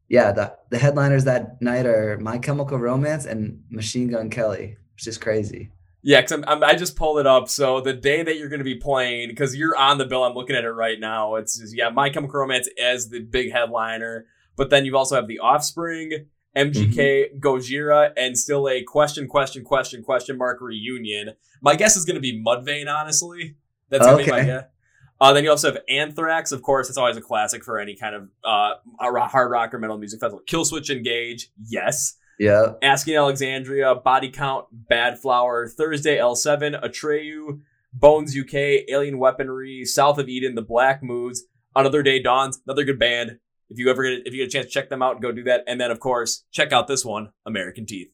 yeah, 0.08 0.32
the 0.32 0.56
the 0.70 0.78
headliners 0.78 1.24
that 1.26 1.62
night 1.62 1.86
are 1.86 2.18
My 2.20 2.38
Chemical 2.38 2.78
Romance 2.78 3.26
and 3.26 3.64
Machine 3.70 4.10
Gun 4.10 4.30
Kelly, 4.30 4.78
which 4.94 5.08
is 5.08 5.18
crazy. 5.18 5.72
Yeah, 6.08 6.22
because 6.22 6.34
I'm, 6.34 6.44
I'm, 6.48 6.64
I 6.64 6.76
just 6.76 6.96
pulled 6.96 7.18
it 7.18 7.26
up. 7.26 7.50
So 7.50 7.82
the 7.82 7.94
day 7.94 8.22
that 8.22 8.38
you're 8.38 8.48
going 8.48 8.60
to 8.60 8.64
be 8.64 8.76
playing, 8.76 9.28
because 9.30 9.56
you're 9.56 9.76
on 9.76 9.98
the 9.98 10.06
bill, 10.06 10.24
I'm 10.24 10.36
looking 10.36 10.56
at 10.56 10.64
it 10.64 10.70
right 10.70 11.00
now. 11.00 11.34
It's 11.34 11.74
yeah, 11.76 11.90
My 11.90 12.12
Chemical 12.12 12.40
Romance 12.40 12.70
as 12.80 13.10
the 13.10 13.22
big 13.22 13.52
headliner, 13.52 14.28
but 14.56 14.70
then 14.70 14.86
you 14.86 14.96
also 14.96 15.16
have 15.16 15.28
the 15.28 15.40
Offspring, 15.40 16.28
MGK, 16.56 17.40
Gojira, 17.40 18.12
and 18.16 18.38
still 18.38 18.68
a 18.70 18.82
question, 18.84 19.28
question, 19.28 19.64
question, 19.64 20.04
question 20.04 20.38
mark 20.38 20.62
reunion. 20.62 21.32
My 21.62 21.76
guess 21.76 21.96
is 21.98 22.06
going 22.06 22.16
to 22.16 22.22
be 22.22 22.42
Mudvayne, 22.44 22.88
honestly. 22.94 23.56
That's 23.90 24.06
going 24.06 24.20
to 24.20 24.24
be 24.26 24.32
my 24.32 24.38
Okay. 24.40 24.48
guess. 24.48 24.64
Uh, 25.22 25.32
then 25.34 25.44
you 25.46 25.50
also 25.50 25.72
have 25.74 25.82
Anthrax, 25.90 26.52
of 26.52 26.62
course. 26.62 26.90
It's 26.90 26.98
always 26.98 27.16
a 27.18 27.22
classic 27.22 27.64
for 27.64 27.80
any 27.80 27.96
kind 27.96 28.16
of 28.16 28.30
uh, 28.44 28.74
hard 29.00 29.50
rock 29.52 29.74
or 29.74 29.80
metal 29.80 29.98
music 29.98 30.20
festival. 30.20 30.42
Killswitch 30.46 30.90
Engage, 30.90 31.50
yes. 31.66 32.18
Yeah. 32.38 32.74
Asking 32.82 33.16
Alexandria, 33.16 33.96
Body 33.96 34.30
Count, 34.30 34.66
Badflower, 34.92 35.72
Thursday 35.72 36.18
L7, 36.18 36.84
Atreyu, 36.84 37.62
Bones 37.94 38.38
UK, 38.38 38.54
Alien 38.90 39.18
Weaponry, 39.18 39.86
South 39.86 40.18
of 40.18 40.28
Eden, 40.28 40.56
The 40.56 40.62
Black 40.62 41.02
Moods, 41.02 41.46
Another 41.78 42.04
Day 42.04 42.22
Dawns, 42.22 42.60
another 42.68 42.84
good 42.84 43.00
band. 43.00 43.40
If 43.70 43.80
you 43.80 43.90
ever 43.90 44.04
get 44.04 44.28
if 44.28 44.34
you 44.34 44.44
get 44.44 44.48
a 44.48 44.52
chance 44.52 44.66
to 44.68 44.72
check 44.72 44.90
them 44.90 45.02
out, 45.02 45.22
go 45.22 45.32
do 45.32 45.44
that. 45.44 45.64
And 45.68 45.80
then 45.80 45.92
of 45.92 46.00
course, 46.00 46.46
check 46.52 46.72
out 46.72 46.88
this 46.88 47.04
one, 47.04 47.30
American 47.46 47.86
Teeth. 47.86 48.10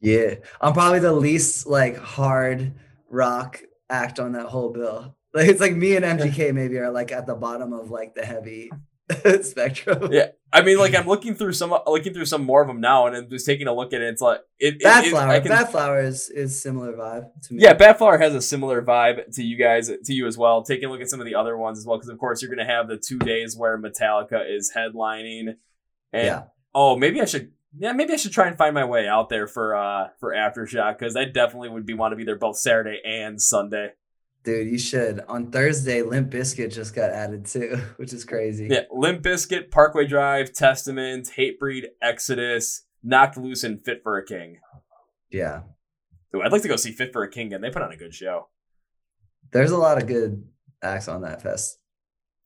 Yeah. 0.00 0.36
I'm 0.60 0.72
probably 0.72 1.00
the 1.00 1.12
least 1.12 1.66
like 1.66 1.96
hard 1.96 2.72
rock 3.08 3.62
act 3.88 4.18
on 4.18 4.32
that 4.32 4.46
whole 4.46 4.70
bill. 4.72 5.16
Like 5.32 5.48
it's 5.48 5.60
like 5.60 5.74
me 5.74 5.96
and 5.96 6.04
MGK 6.04 6.54
maybe 6.54 6.78
are 6.78 6.90
like 6.90 7.12
at 7.12 7.26
the 7.26 7.34
bottom 7.34 7.72
of 7.72 7.90
like 7.90 8.14
the 8.14 8.24
heavy 8.24 8.70
spectrum. 9.42 10.10
Yeah. 10.12 10.28
I 10.56 10.62
mean, 10.62 10.78
like 10.78 10.94
I'm 10.94 11.06
looking 11.06 11.34
through 11.34 11.52
some 11.52 11.74
looking 11.86 12.14
through 12.14 12.24
some 12.24 12.44
more 12.44 12.62
of 12.62 12.68
them 12.68 12.80
now, 12.80 13.06
and 13.06 13.14
I'm 13.14 13.28
just 13.28 13.44
taking 13.44 13.66
a 13.66 13.74
look 13.74 13.92
at 13.92 14.00
it. 14.00 14.08
It's 14.08 14.22
like 14.22 14.40
it. 14.58 14.80
Badflower. 14.80 15.46
Bad 15.46 15.70
flower 15.70 16.00
is 16.00 16.30
is 16.30 16.60
similar 16.60 16.92
vibe 16.94 17.28
to 17.42 17.54
me. 17.54 17.62
Yeah, 17.62 17.74
Badflower 17.74 18.20
has 18.20 18.34
a 18.34 18.40
similar 18.40 18.82
vibe 18.82 19.34
to 19.34 19.42
you 19.42 19.56
guys, 19.56 19.88
to 19.88 20.14
you 20.14 20.26
as 20.26 20.38
well. 20.38 20.62
Taking 20.62 20.86
a 20.88 20.90
look 20.90 21.00
at 21.00 21.10
some 21.10 21.20
of 21.20 21.26
the 21.26 21.34
other 21.34 21.56
ones 21.56 21.78
as 21.78 21.84
well, 21.86 21.98
because 21.98 22.08
of 22.08 22.18
course 22.18 22.40
you're 22.42 22.54
going 22.54 22.66
to 22.66 22.72
have 22.72 22.88
the 22.88 22.96
two 22.96 23.18
days 23.18 23.56
where 23.56 23.78
Metallica 23.78 24.42
is 24.48 24.72
headlining, 24.74 25.56
and 26.12 26.26
Yeah. 26.26 26.42
oh, 26.74 26.96
maybe 26.96 27.20
I 27.20 27.26
should, 27.26 27.52
yeah, 27.78 27.92
maybe 27.92 28.14
I 28.14 28.16
should 28.16 28.32
try 28.32 28.46
and 28.48 28.56
find 28.56 28.74
my 28.74 28.84
way 28.84 29.06
out 29.06 29.28
there 29.28 29.46
for 29.46 29.74
uh 29.76 30.08
for 30.20 30.32
aftershock 30.32 30.98
because 30.98 31.16
I 31.16 31.26
definitely 31.26 31.68
would 31.68 31.84
be 31.84 31.94
want 31.94 32.12
to 32.12 32.16
be 32.16 32.24
there 32.24 32.38
both 32.38 32.56
Saturday 32.58 33.00
and 33.04 33.40
Sunday. 33.40 33.90
Dude, 34.46 34.68
you 34.70 34.78
should. 34.78 35.20
On 35.28 35.50
Thursday, 35.50 36.02
Limp 36.02 36.30
Bizkit 36.30 36.72
just 36.72 36.94
got 36.94 37.10
added 37.10 37.44
too, 37.46 37.78
which 37.96 38.12
is 38.12 38.24
crazy. 38.24 38.68
Yeah, 38.70 38.82
Limp 38.92 39.22
Bizkit, 39.22 39.72
Parkway 39.72 40.06
Drive, 40.06 40.52
Testament, 40.52 41.28
Hatebreed, 41.36 41.86
Exodus, 42.00 42.86
Knocked 43.02 43.36
Loose, 43.36 43.64
and 43.64 43.84
Fit 43.84 44.02
for 44.04 44.16
a 44.16 44.24
King. 44.24 44.60
Yeah. 45.32 45.62
Ooh, 46.34 46.42
I'd 46.42 46.52
like 46.52 46.62
to 46.62 46.68
go 46.68 46.76
see 46.76 46.92
Fit 46.92 47.12
for 47.12 47.24
a 47.24 47.30
King, 47.30 47.52
and 47.52 47.62
they 47.62 47.70
put 47.70 47.82
on 47.82 47.90
a 47.92 47.96
good 47.96 48.14
show. 48.14 48.46
There's 49.50 49.72
a 49.72 49.76
lot 49.76 50.00
of 50.00 50.06
good 50.06 50.44
acts 50.80 51.08
on 51.08 51.22
that 51.22 51.42
fest. 51.42 51.78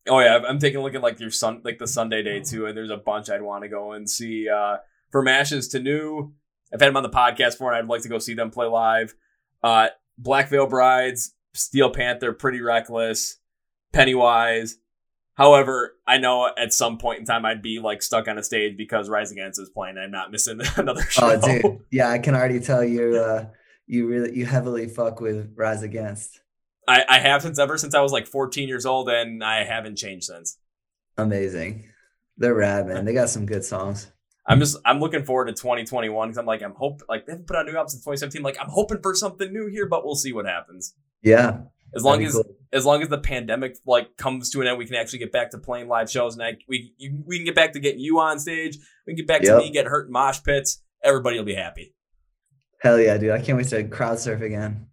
Oh 0.09 0.21
yeah, 0.21 0.33
I'm- 0.37 0.47
I'm 0.47 0.59
taking 0.59 0.81
a 0.81 0.83
look 0.83 0.95
at 0.95 1.03
like 1.03 1.21
your 1.21 1.31
sun, 1.31 1.61
like 1.65 1.79
the 1.79 1.87
Sunday 1.87 2.23
day 2.23 2.41
too, 2.41 2.65
and 2.65 2.75
there's 2.75 2.89
a 2.91 2.97
bunch 2.97 3.29
I'd 3.29 3.43
want 3.43 3.63
to 3.65 3.69
go 3.69 3.93
and 3.93 4.09
see. 4.09 4.49
Uh, 4.49 4.79
from 5.13 5.29
Ashes 5.29 5.69
to 5.69 5.81
New, 5.81 6.33
I've 6.73 6.81
had 6.81 6.89
them 6.89 6.97
on 6.97 7.03
the 7.03 7.11
podcast 7.11 7.53
before, 7.53 7.73
and 7.73 7.79
I'd 7.85 7.89
like 7.91 8.03
to 8.03 8.09
go 8.09 8.19
see 8.19 8.33
them 8.33 8.51
play 8.51 8.67
live. 8.67 9.15
Uh, 9.63 9.89
Black 10.17 10.49
Veil 10.49 10.67
Brides, 10.67 11.35
Steel 11.55 11.91
Panther, 11.91 12.33
Pretty 12.33 12.61
Reckless, 12.61 13.39
Pennywise. 13.93 14.77
However, 15.35 15.97
I 16.07 16.19
know 16.19 16.51
at 16.57 16.73
some 16.73 16.99
point 16.99 17.21
in 17.21 17.25
time 17.25 17.47
I'd 17.47 17.63
be 17.63 17.79
like 17.79 18.03
stuck 18.03 18.29
on 18.29 18.37
a 18.37 18.43
stage 18.43 18.77
because 18.77 19.09
Rise 19.09 19.33
Against 19.33 19.61
is 19.61 19.71
playing. 19.71 19.97
And 19.97 20.05
I'm 20.05 20.11
not 20.11 20.31
missing 20.31 20.61
another 20.77 21.03
show. 21.03 21.31
Oh, 21.31 21.41
dude, 21.41 21.79
yeah, 21.91 22.11
I 22.11 22.19
can 22.19 22.35
already 22.35 22.61
tell 22.61 22.85
you, 22.85 23.17
uh, 23.17 23.47
you 23.87 24.07
really, 24.07 24.37
you 24.37 24.47
heavily 24.47 24.87
fuck 24.89 25.21
with 25.21 25.53
Rise 25.57 25.83
Against. 25.83 26.41
I, 26.87 27.05
I 27.09 27.19
have 27.21 27.43
since 27.43 27.59
ever 27.59 27.79
since 27.79 27.95
I 27.95 28.01
was 28.01 28.13
like 28.13 28.27
14 28.27 28.69
years 28.69 28.85
old, 28.85 29.09
and 29.09 29.45
I 29.45 29.65
haven't 29.65 29.97
changed 29.97 30.25
since. 30.27 30.59
Amazing, 31.17 31.89
they're 32.37 32.55
rad, 32.55 32.87
man. 32.87 33.05
They 33.05 33.13
got 33.13 33.29
some 33.31 33.47
good 33.47 33.65
songs. 33.65 34.11
I'm 34.47 34.59
just 34.59 34.77
I'm 34.85 34.99
looking 34.99 35.25
forward 35.25 35.47
to 35.47 35.53
2021 35.53 36.29
because 36.29 36.39
I'm 36.39 36.47
like 36.47 36.63
I'm 36.63 36.75
hope 36.75 37.03
like 37.09 37.27
they 37.27 37.33
haven't 37.33 37.47
put 37.47 37.57
out 37.57 37.67
new 37.67 37.73
albums 37.73 37.93
since 37.93 38.05
2017. 38.05 38.43
Like 38.43 38.57
I'm 38.61 38.71
hoping 38.71 39.01
for 39.03 39.15
something 39.15 39.53
new 39.53 39.69
here, 39.69 39.87
but 39.87 40.05
we'll 40.05 40.17
see 40.17 40.33
what 40.33 40.47
happens. 40.47 40.95
Yeah, 41.23 41.63
as 41.95 42.05
long 42.05 42.25
as 42.25 42.33
cool. 42.33 42.45
as 42.73 42.85
long 42.85 43.03
as 43.03 43.09
the 43.09 43.19
pandemic 43.19 43.77
like 43.87 44.17
comes 44.17 44.51
to 44.51 44.61
an 44.61 44.67
end, 44.67 44.79
we 44.79 44.87
can 44.87 44.97
actually 44.97 45.19
get 45.19 45.33
back 45.33 45.51
to 45.51 45.59
playing 45.59 45.89
live 45.89 46.11
shows, 46.11 46.35
and 46.35 46.43
I, 46.43 46.57
we 46.69 46.95
you, 46.99 47.23
we 47.27 47.39
can 47.39 47.45
get 47.45 47.55
back 47.55 47.73
to 47.73 47.81
getting 47.81 48.01
you 48.01 48.21
on 48.21 48.39
stage. 48.39 48.79
We 49.07 49.13
can 49.13 49.17
get 49.17 49.27
back 49.27 49.43
yep. 49.43 49.59
to 49.59 49.65
me 49.65 49.71
get 49.71 49.87
hurt 49.87 50.07
in 50.07 50.13
mosh 50.13 50.43
pits. 50.43 50.83
Everybody 51.03 51.39
will 51.39 51.45
be 51.45 51.55
happy. 51.55 51.95
Hell 52.81 52.99
yeah, 52.99 53.19
dude! 53.19 53.31
I 53.31 53.41
can't 53.41 53.59
wait 53.59 53.69
to 53.69 53.85
crowd 53.85 54.19
surf 54.19 54.41
again. 54.41 54.87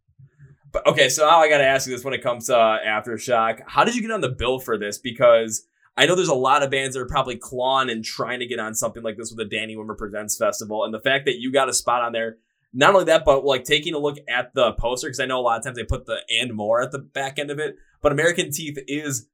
But 0.71 0.85
okay, 0.87 1.09
so 1.09 1.25
now 1.25 1.39
I 1.39 1.49
got 1.49 1.59
to 1.59 1.65
ask 1.65 1.87
you 1.87 1.95
this 1.95 2.03
when 2.03 2.13
it 2.13 2.21
comes 2.21 2.47
to 2.47 2.57
uh, 2.57 2.79
aftershock. 2.85 3.61
How 3.67 3.83
did 3.83 3.95
you 3.95 4.01
get 4.01 4.11
on 4.11 4.21
the 4.21 4.29
bill 4.29 4.59
for 4.59 4.77
this? 4.77 4.97
Because 4.97 5.65
I 5.95 6.05
know 6.05 6.15
there's 6.15 6.27
a 6.27 6.35
lot 6.35 6.61
of 6.61 6.69
bands 6.69 6.95
that 6.95 7.01
are 7.01 7.07
probably 7.07 7.37
clawing 7.37 7.89
and 7.89 8.03
trying 8.03 8.39
to 8.39 8.45
get 8.45 8.59
on 8.59 8.75
something 8.75 9.01
like 9.01 9.17
this 9.17 9.31
with 9.31 9.37
the 9.37 9.55
Danny 9.55 9.75
Wimmer 9.75 9.97
Presents 9.97 10.37
Festival. 10.37 10.83
And 10.83 10.93
the 10.93 10.99
fact 10.99 11.25
that 11.25 11.39
you 11.39 11.51
got 11.51 11.69
a 11.69 11.73
spot 11.73 12.03
on 12.03 12.11
there, 12.11 12.37
not 12.73 12.93
only 12.93 13.05
that, 13.05 13.25
but 13.25 13.45
like 13.45 13.63
taking 13.63 13.93
a 13.93 13.99
look 13.99 14.17
at 14.27 14.53
the 14.53 14.73
poster, 14.73 15.07
because 15.07 15.19
I 15.19 15.25
know 15.25 15.39
a 15.39 15.41
lot 15.41 15.57
of 15.57 15.63
times 15.63 15.77
they 15.77 15.83
put 15.83 16.05
the 16.05 16.19
and 16.29 16.53
more 16.53 16.81
at 16.81 16.91
the 16.91 16.99
back 16.99 17.39
end 17.39 17.51
of 17.51 17.59
it, 17.59 17.75
but 18.01 18.11
American 18.11 18.51
Teeth 18.51 18.77
is 18.87 19.27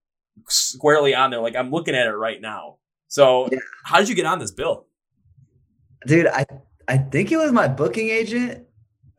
squarely 0.48 1.14
on 1.16 1.32
there. 1.32 1.42
Like 1.42 1.56
I'm 1.56 1.72
looking 1.72 1.96
at 1.96 2.08
it 2.08 2.12
right 2.12 2.42
now. 2.42 2.78
So 3.08 3.50
yeah. 3.52 3.60
how 3.84 4.00
did 4.00 4.10
you 4.10 4.16
get 4.16 4.26
on 4.26 4.40
this 4.40 4.52
bill? 4.52 4.88
Dude, 6.06 6.28
I 6.28 6.46
I 6.88 6.98
think 6.98 7.32
it 7.32 7.38
was 7.38 7.52
my 7.52 7.68
booking 7.68 8.10
agent. 8.10 8.66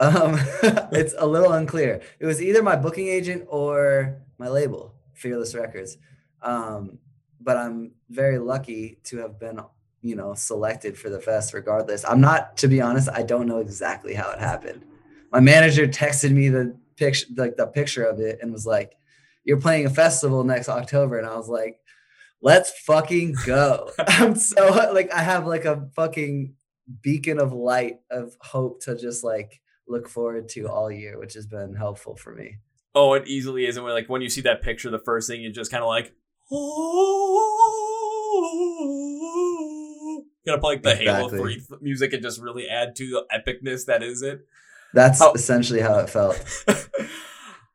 Um 0.01 0.39
it's 0.93 1.15
a 1.19 1.27
little 1.27 1.53
unclear. 1.53 2.01
It 2.19 2.27
was 2.27 2.43
either 2.43 2.63
my 2.63 2.77
booking 2.77 3.09
agent 3.09 3.45
or 3.49 4.23
my 4.39 4.49
label, 4.49 4.95
Fearless 5.15 5.55
Records. 5.55 5.97
Um 6.43 6.99
but 7.41 7.57
I'm 7.57 7.93
very 8.09 8.39
lucky 8.39 8.99
to 9.05 9.19
have 9.19 9.39
been, 9.39 9.61
you 10.05 10.15
know, 10.15 10.35
selected 10.35 10.99
for 10.99 11.09
the 11.09 11.19
fest 11.19 11.55
regardless. 11.55 12.05
I'm 12.05 12.21
not, 12.21 12.59
to 12.59 12.69
be 12.69 12.83
honest, 12.83 13.09
I 13.09 13.23
don't 13.23 13.47
know 13.47 13.59
exactly 13.59 14.13
how 14.13 14.31
it 14.31 14.39
happened. 14.39 14.85
My 15.33 15.41
manager 15.41 15.89
texted 15.89 16.31
me 16.31 16.51
the 16.51 16.77
picture, 16.97 17.27
like 17.37 17.57
the 17.57 17.67
picture 17.67 18.05
of 18.05 18.21
it, 18.21 18.39
and 18.43 18.53
was 18.53 18.67
like, 18.67 18.93
"You're 19.45 19.61
playing 19.61 19.87
a 19.87 19.91
festival 19.91 20.45
next 20.45 20.69
October," 20.69 21.19
and 21.19 21.27
I 21.27 21.35
was 21.37 21.49
like, 21.49 21.81
"Let's 22.43 22.71
fucking 22.81 23.37
go!" 23.47 23.91
I'm 24.07 24.37
so 24.37 24.69
like, 24.93 25.11
I 25.13 25.23
have 25.23 25.47
like 25.47 25.65
a 25.65 25.89
fucking 25.97 26.55
beacon 27.01 27.41
of 27.41 27.55
light 27.55 28.01
of 28.11 28.37
hope 28.43 28.83
to 28.83 28.97
just 28.97 29.25
like 29.25 29.63
look 29.89 30.07
forward 30.07 30.51
to 30.51 30.69
all 30.69 30.93
year, 30.93 31.19
which 31.19 31.33
has 31.33 31.47
been 31.47 31.75
helpful 31.75 32.15
for 32.15 32.35
me. 32.35 32.59
Oh, 32.95 33.15
it 33.15 33.27
easily 33.27 33.65
is. 33.65 33.79
And 33.79 33.87
like 33.87 34.11
when 34.11 34.21
you 34.21 34.29
see 34.29 34.43
that 34.43 34.61
picture, 34.61 34.91
the 34.91 34.99
first 34.99 35.29
thing 35.29 35.41
you 35.41 35.51
just 35.51 35.71
kind 35.71 35.83
of 35.83 35.89
like, 35.89 36.13
oh. 36.53 37.25
Gonna 40.47 40.61
play 40.61 40.75
like 40.75 40.83
the 40.83 40.91
exactly. 41.01 41.39
Halo 41.39 41.59
3 41.59 41.79
music 41.81 42.13
and 42.13 42.23
just 42.23 42.41
really 42.41 42.69
add 42.69 42.95
to 42.97 43.07
the 43.07 43.25
epicness 43.33 43.87
that 43.87 44.03
is 44.03 44.23
it. 44.23 44.47
That's 44.93 45.19
how- 45.19 45.33
essentially 45.33 45.81
how 45.81 45.99
it 45.99 46.11
felt. 46.11 46.43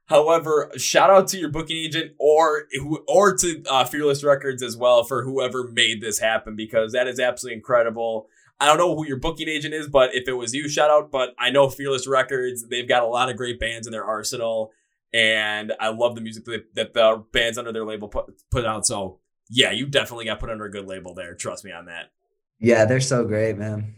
However, 0.05 0.71
shout 0.75 1.11
out 1.11 1.27
to 1.29 1.37
your 1.37 1.49
booking 1.49 1.77
agent 1.77 2.13
or 2.17 2.63
or 3.07 3.35
to 3.37 3.63
uh, 3.69 3.85
Fearless 3.85 4.23
Records 4.23 4.63
as 4.63 4.75
well 4.75 5.03
for 5.03 5.23
whoever 5.23 5.67
made 5.67 6.01
this 6.01 6.17
happen 6.17 6.55
because 6.55 6.93
that 6.93 7.07
is 7.07 7.19
absolutely 7.19 7.57
incredible. 7.57 8.27
I 8.59 8.65
don't 8.65 8.77
know 8.77 8.95
who 8.95 9.05
your 9.05 9.19
booking 9.19 9.47
agent 9.47 9.73
is, 9.73 9.87
but 9.87 10.15
if 10.15 10.27
it 10.27 10.33
was 10.33 10.53
you, 10.53 10.67
shout 10.67 10.89
out. 10.89 11.11
But 11.11 11.35
I 11.37 11.51
know 11.51 11.69
Fearless 11.69 12.07
Records; 12.07 12.67
they've 12.67 12.87
got 12.87 13.03
a 13.03 13.07
lot 13.07 13.29
of 13.29 13.37
great 13.37 13.59
bands 13.59 13.85
in 13.85 13.91
their 13.91 14.03
arsenal, 14.03 14.71
and 15.13 15.73
I 15.79 15.89
love 15.89 16.15
the 16.15 16.21
music 16.21 16.45
that, 16.45 16.73
that 16.73 16.93
the 16.95 17.23
bands 17.31 17.59
under 17.59 17.71
their 17.71 17.85
label 17.85 18.07
put, 18.07 18.33
put 18.49 18.65
out. 18.65 18.87
So 18.87 19.19
yeah, 19.47 19.71
you 19.71 19.85
definitely 19.85 20.25
got 20.25 20.39
put 20.39 20.49
under 20.49 20.65
a 20.65 20.71
good 20.71 20.87
label 20.87 21.13
there. 21.13 21.35
Trust 21.35 21.63
me 21.63 21.71
on 21.71 21.85
that. 21.85 22.11
Yeah, 22.59 22.85
they're 22.85 22.99
so 22.99 23.25
great, 23.25 23.57
man. 23.57 23.95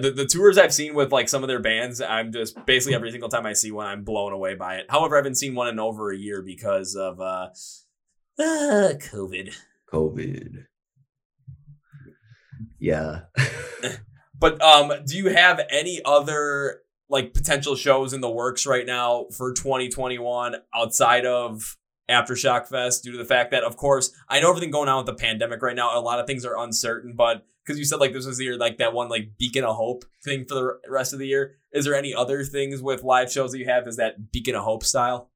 The, 0.00 0.10
the 0.10 0.26
tours 0.26 0.58
I've 0.58 0.74
seen 0.74 0.94
with 0.94 1.12
like 1.12 1.28
some 1.28 1.44
of 1.44 1.48
their 1.48 1.60
bands, 1.60 2.00
I'm 2.00 2.32
just 2.32 2.56
basically 2.66 2.96
every 2.96 3.12
single 3.12 3.28
time 3.28 3.46
I 3.46 3.52
see 3.52 3.70
one, 3.70 3.86
I'm 3.86 4.02
blown 4.02 4.32
away 4.32 4.56
by 4.56 4.76
it. 4.76 4.86
However, 4.88 5.14
I 5.14 5.18
haven't 5.18 5.36
seen 5.36 5.54
one 5.54 5.68
in 5.68 5.78
over 5.78 6.10
a 6.10 6.16
year 6.16 6.42
because 6.42 6.96
of 6.96 7.20
uh, 7.20 7.50
uh 8.38 8.94
COVID. 8.98 9.54
COVID. 9.92 10.64
Yeah. 12.80 13.20
but 14.38 14.60
um, 14.60 14.92
do 15.06 15.16
you 15.16 15.28
have 15.28 15.60
any 15.70 16.00
other 16.04 16.80
like 17.08 17.32
potential 17.32 17.76
shows 17.76 18.12
in 18.12 18.20
the 18.20 18.30
works 18.30 18.66
right 18.66 18.86
now 18.86 19.26
for 19.36 19.52
2021 19.52 20.56
outside 20.74 21.24
of 21.24 21.76
Aftershock 22.08 22.68
Fest 22.68 23.04
due 23.04 23.12
to 23.12 23.18
the 23.18 23.24
fact 23.24 23.50
that, 23.50 23.64
of 23.64 23.76
course, 23.76 24.12
I 24.28 24.40
know 24.40 24.50
everything 24.50 24.70
going 24.70 24.88
on 24.88 24.98
with 24.98 25.06
the 25.06 25.20
pandemic 25.20 25.62
right 25.62 25.76
now. 25.76 25.98
A 25.98 26.00
lot 26.00 26.20
of 26.20 26.26
things 26.26 26.44
are 26.44 26.58
uncertain, 26.58 27.14
but 27.16 27.44
because 27.64 27.78
you 27.78 27.84
said 27.84 27.98
like 27.98 28.12
this 28.12 28.26
was 28.26 28.38
the 28.38 28.44
year, 28.44 28.56
like 28.56 28.78
that 28.78 28.92
one 28.92 29.08
like 29.08 29.36
beacon 29.38 29.64
of 29.64 29.74
hope 29.74 30.04
thing 30.24 30.44
for 30.44 30.54
the 30.54 30.78
rest 30.88 31.12
of 31.12 31.18
the 31.18 31.26
year. 31.26 31.56
Is 31.72 31.84
there 31.84 31.96
any 31.96 32.14
other 32.14 32.44
things 32.44 32.80
with 32.80 33.02
live 33.02 33.30
shows 33.30 33.52
that 33.52 33.58
you 33.58 33.66
have? 33.66 33.88
Is 33.88 33.96
that 33.96 34.30
beacon 34.30 34.54
of 34.54 34.62
hope 34.62 34.84
style? 34.84 35.30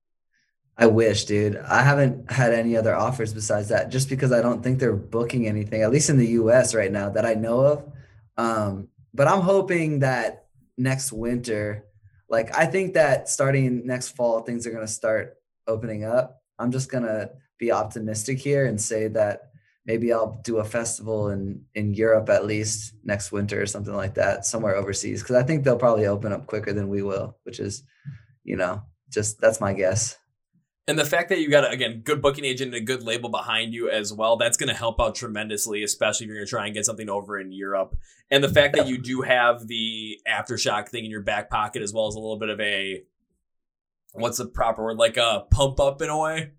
I 0.78 0.86
wish, 0.86 1.24
dude. 1.24 1.56
I 1.56 1.82
haven't 1.82 2.30
had 2.30 2.54
any 2.54 2.76
other 2.76 2.94
offers 2.94 3.34
besides 3.34 3.68
that, 3.68 3.90
just 3.90 4.08
because 4.08 4.32
I 4.32 4.40
don't 4.40 4.62
think 4.62 4.78
they're 4.78 4.94
booking 4.94 5.46
anything, 5.46 5.82
at 5.82 5.90
least 5.90 6.08
in 6.08 6.16
the 6.16 6.28
U.S. 6.28 6.74
right 6.74 6.90
now 6.90 7.10
that 7.10 7.26
I 7.26 7.34
know 7.34 7.60
of. 7.60 7.92
Um, 8.38 8.88
but 9.12 9.28
I'm 9.28 9.42
hoping 9.42 9.98
that 9.98 10.46
next 10.78 11.12
winter, 11.12 11.84
like 12.28 12.56
I 12.56 12.64
think 12.64 12.94
that 12.94 13.28
starting 13.28 13.86
next 13.86 14.10
fall, 14.10 14.40
things 14.42 14.66
are 14.66 14.70
gonna 14.70 14.86
start 14.86 15.36
opening 15.66 16.04
up 16.04 16.39
I'm 16.60 16.70
just 16.70 16.90
gonna 16.90 17.30
be 17.58 17.72
optimistic 17.72 18.38
here 18.38 18.66
and 18.66 18.80
say 18.80 19.08
that 19.08 19.50
maybe 19.86 20.12
I'll 20.12 20.40
do 20.44 20.58
a 20.58 20.64
festival 20.64 21.30
in 21.30 21.64
in 21.74 21.94
Europe 21.94 22.28
at 22.28 22.46
least 22.46 22.94
next 23.02 23.32
winter 23.32 23.60
or 23.60 23.66
something 23.66 23.94
like 23.94 24.14
that, 24.14 24.44
somewhere 24.44 24.76
overseas, 24.76 25.22
because 25.22 25.36
I 25.36 25.42
think 25.42 25.64
they'll 25.64 25.76
probably 25.76 26.06
open 26.06 26.32
up 26.32 26.46
quicker 26.46 26.72
than 26.72 26.88
we 26.88 27.02
will, 27.02 27.38
which 27.44 27.58
is, 27.60 27.82
you 28.44 28.56
know, 28.56 28.82
just 29.10 29.40
that's 29.40 29.60
my 29.60 29.72
guess. 29.72 30.16
And 30.86 30.98
the 30.98 31.04
fact 31.04 31.28
that 31.28 31.38
you 31.38 31.48
got 31.48 31.72
again 31.72 32.02
good 32.04 32.20
booking 32.20 32.44
agent 32.44 32.74
and 32.74 32.82
a 32.82 32.84
good 32.84 33.02
label 33.02 33.30
behind 33.30 33.72
you 33.72 33.88
as 33.88 34.12
well, 34.12 34.36
that's 34.36 34.56
going 34.56 34.68
to 34.70 34.74
help 34.74 35.00
out 35.00 35.14
tremendously, 35.14 35.84
especially 35.84 36.24
if 36.24 36.28
you're 36.28 36.38
going 36.38 36.46
to 36.46 36.50
try 36.50 36.66
and 36.66 36.74
get 36.74 36.84
something 36.84 37.08
over 37.08 37.38
in 37.38 37.52
Europe. 37.52 37.94
And 38.30 38.42
the 38.42 38.48
fact 38.48 38.76
that 38.76 38.88
you 38.88 38.98
do 38.98 39.22
have 39.22 39.68
the 39.68 40.18
aftershock 40.28 40.88
thing 40.88 41.04
in 41.04 41.10
your 41.10 41.22
back 41.22 41.48
pocket 41.48 41.82
as 41.82 41.92
well 41.92 42.08
as 42.08 42.16
a 42.16 42.18
little 42.18 42.38
bit 42.38 42.48
of 42.48 42.60
a 42.60 43.02
what's 44.12 44.38
the 44.38 44.46
proper 44.46 44.84
word 44.84 44.96
like 44.96 45.16
a 45.16 45.44
pump 45.50 45.80
up 45.80 46.02
in 46.02 46.08
a 46.08 46.18
way. 46.18 46.52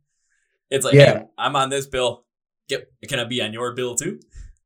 It's 0.70 0.86
like, 0.86 0.94
yeah, 0.94 1.20
hey, 1.20 1.26
I'm 1.38 1.56
on 1.56 1.70
this 1.70 1.86
bill. 1.86 2.26
Get 2.70 2.92
can 3.08 3.20
I 3.20 3.26
be 3.26 3.42
on 3.42 3.54
your 3.54 3.74
bill 3.74 3.96
too? 3.96 4.20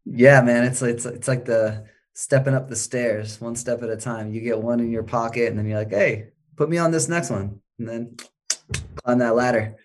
Yeah, 0.06 0.41
man. 0.41 0.63
It's 0.63 0.82
it's 0.82 1.06
it's 1.06 1.28
like 1.28 1.45
the 1.45 1.86
stepping 2.13 2.54
up 2.54 2.69
the 2.69 2.76
stairs 2.76 3.41
one 3.41 3.56
step 3.56 3.82
at 3.82 3.89
a 3.89 3.98
time. 3.98 4.32
You 4.32 4.41
get 4.41 4.60
one 4.60 4.80
in 4.80 4.91
your 4.91 5.04
pocket, 5.04 5.50
and 5.50 5.58
then 5.58 5.67
you're 5.67 5.80
like, 5.80 5.91
hey, 5.91 6.30
put 6.56 6.69
me 6.69 6.78
on 6.78 6.91
this 6.91 7.10
next 7.10 7.30
one, 7.30 7.60
and 7.80 7.88
then 7.88 8.17
climb 9.04 9.19
that 9.19 9.36
ladder. 9.36 9.76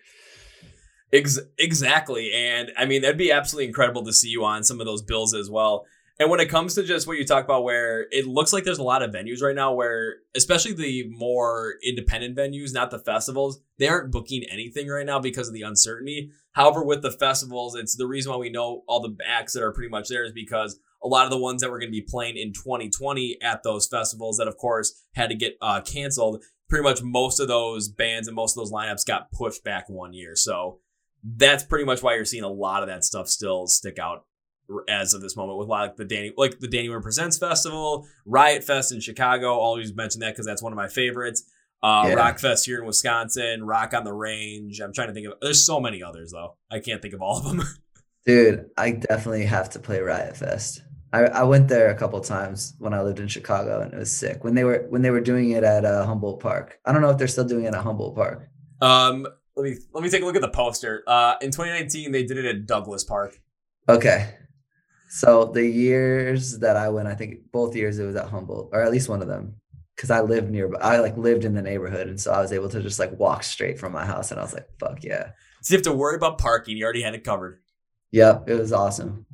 Ex- 1.11 1.39
exactly, 1.57 2.31
and 2.31 2.71
I 2.77 2.85
mean 2.85 3.01
that'd 3.01 3.17
be 3.17 3.31
absolutely 3.31 3.67
incredible 3.67 4.05
to 4.05 4.13
see 4.13 4.29
you 4.29 4.45
on 4.45 4.63
some 4.63 4.79
of 4.79 4.85
those 4.85 5.01
bills 5.01 5.33
as 5.33 5.49
well. 5.49 5.85
And 6.21 6.29
when 6.29 6.39
it 6.39 6.49
comes 6.49 6.75
to 6.75 6.83
just 6.83 7.07
what 7.07 7.17
you 7.17 7.25
talk 7.25 7.45
about, 7.45 7.63
where 7.63 8.05
it 8.11 8.27
looks 8.27 8.53
like 8.53 8.63
there's 8.63 8.77
a 8.77 8.83
lot 8.83 9.01
of 9.01 9.09
venues 9.09 9.41
right 9.41 9.55
now 9.55 9.73
where, 9.73 10.17
especially 10.35 10.71
the 10.71 11.09
more 11.09 11.77
independent 11.83 12.37
venues, 12.37 12.75
not 12.75 12.91
the 12.91 12.99
festivals, 12.99 13.59
they 13.79 13.87
aren't 13.87 14.11
booking 14.11 14.43
anything 14.51 14.87
right 14.87 15.07
now 15.07 15.17
because 15.17 15.47
of 15.47 15.55
the 15.55 15.63
uncertainty. 15.63 16.29
However, 16.51 16.85
with 16.85 17.01
the 17.01 17.09
festivals, 17.09 17.73
it's 17.73 17.95
the 17.95 18.05
reason 18.05 18.31
why 18.31 18.37
we 18.37 18.51
know 18.51 18.83
all 18.87 19.01
the 19.01 19.17
acts 19.27 19.53
that 19.53 19.63
are 19.63 19.71
pretty 19.71 19.89
much 19.89 20.09
there 20.09 20.23
is 20.23 20.31
because 20.31 20.79
a 21.03 21.07
lot 21.07 21.25
of 21.25 21.31
the 21.31 21.39
ones 21.39 21.59
that 21.63 21.71
were 21.71 21.79
going 21.79 21.91
to 21.91 21.99
be 21.99 22.05
playing 22.07 22.37
in 22.37 22.53
2020 22.53 23.39
at 23.41 23.63
those 23.63 23.87
festivals 23.87 24.37
that, 24.37 24.47
of 24.47 24.57
course, 24.57 24.93
had 25.15 25.31
to 25.31 25.35
get 25.35 25.57
uh, 25.59 25.81
canceled, 25.81 26.43
pretty 26.69 26.83
much 26.83 27.01
most 27.01 27.39
of 27.39 27.47
those 27.47 27.89
bands 27.89 28.27
and 28.27 28.35
most 28.35 28.55
of 28.55 28.61
those 28.61 28.71
lineups 28.71 29.07
got 29.07 29.31
pushed 29.31 29.63
back 29.63 29.89
one 29.89 30.13
year. 30.13 30.35
So 30.35 30.81
that's 31.23 31.63
pretty 31.63 31.85
much 31.85 32.03
why 32.03 32.13
you're 32.13 32.25
seeing 32.25 32.43
a 32.43 32.47
lot 32.47 32.83
of 32.83 32.89
that 32.89 33.03
stuff 33.03 33.27
still 33.27 33.65
stick 33.65 33.97
out 33.97 34.25
as 34.87 35.13
of 35.13 35.21
this 35.21 35.35
moment 35.35 35.57
with 35.57 35.67
like 35.67 35.95
the 35.95 36.05
Danny 36.05 36.31
like 36.37 36.59
the 36.59 36.67
Danny 36.67 36.89
Wimmer 36.89 37.01
Presents 37.01 37.37
Festival, 37.37 38.07
Riot 38.25 38.63
Fest 38.63 38.91
in 38.91 38.99
Chicago. 38.99 39.53
Always 39.53 39.93
mention 39.93 40.21
that 40.21 40.31
because 40.31 40.45
that's 40.45 40.61
one 40.61 40.73
of 40.73 40.77
my 40.77 40.87
favorites. 40.87 41.43
Uh, 41.83 42.05
yeah. 42.07 42.13
Rock 42.13 42.39
Fest 42.39 42.65
here 42.65 42.79
in 42.79 42.85
Wisconsin, 42.85 43.63
Rock 43.63 43.93
on 43.93 44.03
the 44.03 44.13
Range. 44.13 44.79
I'm 44.81 44.93
trying 44.93 45.07
to 45.07 45.13
think 45.13 45.27
of. 45.27 45.33
There's 45.41 45.65
so 45.65 45.79
many 45.79 46.03
others 46.03 46.31
though. 46.31 46.57
I 46.71 46.79
can't 46.79 47.01
think 47.01 47.13
of 47.13 47.21
all 47.21 47.37
of 47.37 47.45
them. 47.45 47.61
Dude, 48.25 48.69
I 48.77 48.91
definitely 48.91 49.45
have 49.45 49.71
to 49.71 49.79
play 49.79 49.99
Riot 49.99 50.37
Fest. 50.37 50.83
I, 51.13 51.21
I 51.23 51.43
went 51.43 51.67
there 51.67 51.89
a 51.89 51.95
couple 51.95 52.19
times 52.21 52.75
when 52.77 52.93
I 52.93 53.01
lived 53.01 53.19
in 53.19 53.27
Chicago, 53.27 53.81
and 53.81 53.93
it 53.93 53.97
was 53.97 54.11
sick 54.11 54.43
when 54.43 54.53
they 54.53 54.63
were 54.63 54.85
when 54.89 55.01
they 55.01 55.09
were 55.09 55.19
doing 55.19 55.51
it 55.51 55.63
at 55.63 55.83
uh, 55.83 56.05
Humboldt 56.05 56.39
Park. 56.39 56.79
I 56.85 56.91
don't 56.91 57.01
know 57.01 57.09
if 57.09 57.17
they're 57.17 57.27
still 57.27 57.43
doing 57.45 57.65
it 57.65 57.73
at 57.73 57.83
Humboldt 57.83 58.15
Park. 58.15 58.47
Um, 58.79 59.27
let 59.55 59.63
me 59.63 59.77
let 59.93 60.03
me 60.03 60.09
take 60.09 60.21
a 60.21 60.25
look 60.25 60.35
at 60.35 60.41
the 60.41 60.49
poster. 60.49 61.03
Uh, 61.05 61.35
in 61.41 61.51
2019, 61.51 62.11
they 62.11 62.23
did 62.23 62.37
it 62.37 62.45
at 62.45 62.65
Douglas 62.65 63.03
Park. 63.03 63.39
Okay, 63.89 64.35
so 65.13 65.43
the 65.43 65.67
years 65.67 66.59
that 66.59 66.77
I 66.77 66.87
went, 66.87 67.09
I 67.09 67.15
think 67.15 67.51
both 67.51 67.75
years 67.75 67.99
it 67.99 68.05
was 68.05 68.15
at 68.15 68.29
Humboldt, 68.29 68.69
or 68.71 68.81
at 68.81 68.93
least 68.93 69.09
one 69.09 69.21
of 69.21 69.27
them, 69.27 69.55
because 69.93 70.09
I 70.09 70.21
lived 70.21 70.49
nearby. 70.49 70.79
I 70.79 70.99
like 70.99 71.17
lived 71.17 71.43
in 71.43 71.53
the 71.53 71.61
neighborhood, 71.61 72.07
and 72.07 72.17
so 72.17 72.31
I 72.31 72.39
was 72.39 72.53
able 72.53 72.69
to 72.69 72.81
just 72.81 72.97
like 72.97 73.19
walk 73.19 73.43
straight 73.43 73.77
from 73.77 73.91
my 73.91 74.05
house, 74.05 74.31
and 74.31 74.39
I 74.39 74.43
was 74.43 74.53
like, 74.53 74.69
"Fuck 74.79 75.03
yeah!" 75.03 75.31
So 75.63 75.73
you 75.73 75.77
have 75.79 75.83
to 75.83 75.91
worry 75.91 76.15
about 76.15 76.37
parking. 76.37 76.77
You 76.77 76.85
already 76.85 77.01
had 77.01 77.13
it 77.13 77.25
covered. 77.25 77.59
Yep, 78.11 78.47
it 78.47 78.53
was 78.53 78.71
awesome. 78.71 79.25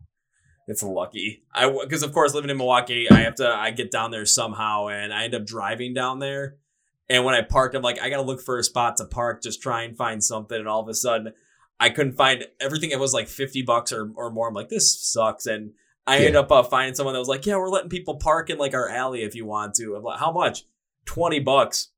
It's 0.67 0.81
lucky. 0.81 1.43
I 1.53 1.69
because 1.69 2.01
of 2.01 2.11
course 2.11 2.33
living 2.33 2.49
in 2.49 2.57
Milwaukee, 2.57 3.07
I 3.11 3.19
have 3.19 3.35
to 3.35 3.47
I 3.47 3.69
get 3.69 3.91
down 3.91 4.09
there 4.09 4.25
somehow, 4.25 4.87
and 4.87 5.13
I 5.13 5.25
end 5.25 5.35
up 5.35 5.45
driving 5.45 5.93
down 5.93 6.17
there. 6.17 6.55
And 7.07 7.23
when 7.23 7.35
I 7.35 7.43
parked, 7.43 7.75
I'm 7.75 7.83
like, 7.83 8.01
I 8.01 8.09
gotta 8.09 8.23
look 8.23 8.41
for 8.41 8.57
a 8.57 8.63
spot 8.63 8.97
to 8.97 9.05
park, 9.05 9.43
just 9.43 9.61
try 9.61 9.83
and 9.83 9.95
find 9.95 10.23
something. 10.23 10.57
And 10.57 10.67
all 10.67 10.81
of 10.81 10.89
a 10.89 10.95
sudden, 10.95 11.33
I 11.79 11.89
couldn't 11.89 12.13
find 12.13 12.45
everything. 12.59 12.91
It 12.91 12.99
was 12.99 13.13
like 13.13 13.27
50 13.27 13.61
bucks 13.63 13.91
or, 13.91 14.11
or 14.15 14.31
more. 14.31 14.47
I'm 14.47 14.53
like, 14.53 14.69
this 14.69 14.99
sucks. 14.99 15.45
And 15.45 15.73
I 16.05 16.15
yeah. 16.15 16.19
ended 16.19 16.35
up 16.37 16.51
uh, 16.51 16.63
finding 16.63 16.95
someone 16.95 17.13
that 17.13 17.19
was 17.19 17.27
like, 17.27 17.45
yeah, 17.45 17.57
we're 17.57 17.69
letting 17.69 17.89
people 17.89 18.15
park 18.15 18.49
in 18.49 18.57
like 18.57 18.73
our 18.73 18.89
alley 18.89 19.23
if 19.23 19.35
you 19.35 19.45
want 19.45 19.75
to. 19.75 19.95
I'm 19.95 20.03
like, 20.03 20.19
how 20.19 20.31
much? 20.31 20.63
20 21.05 21.39
bucks. 21.39 21.89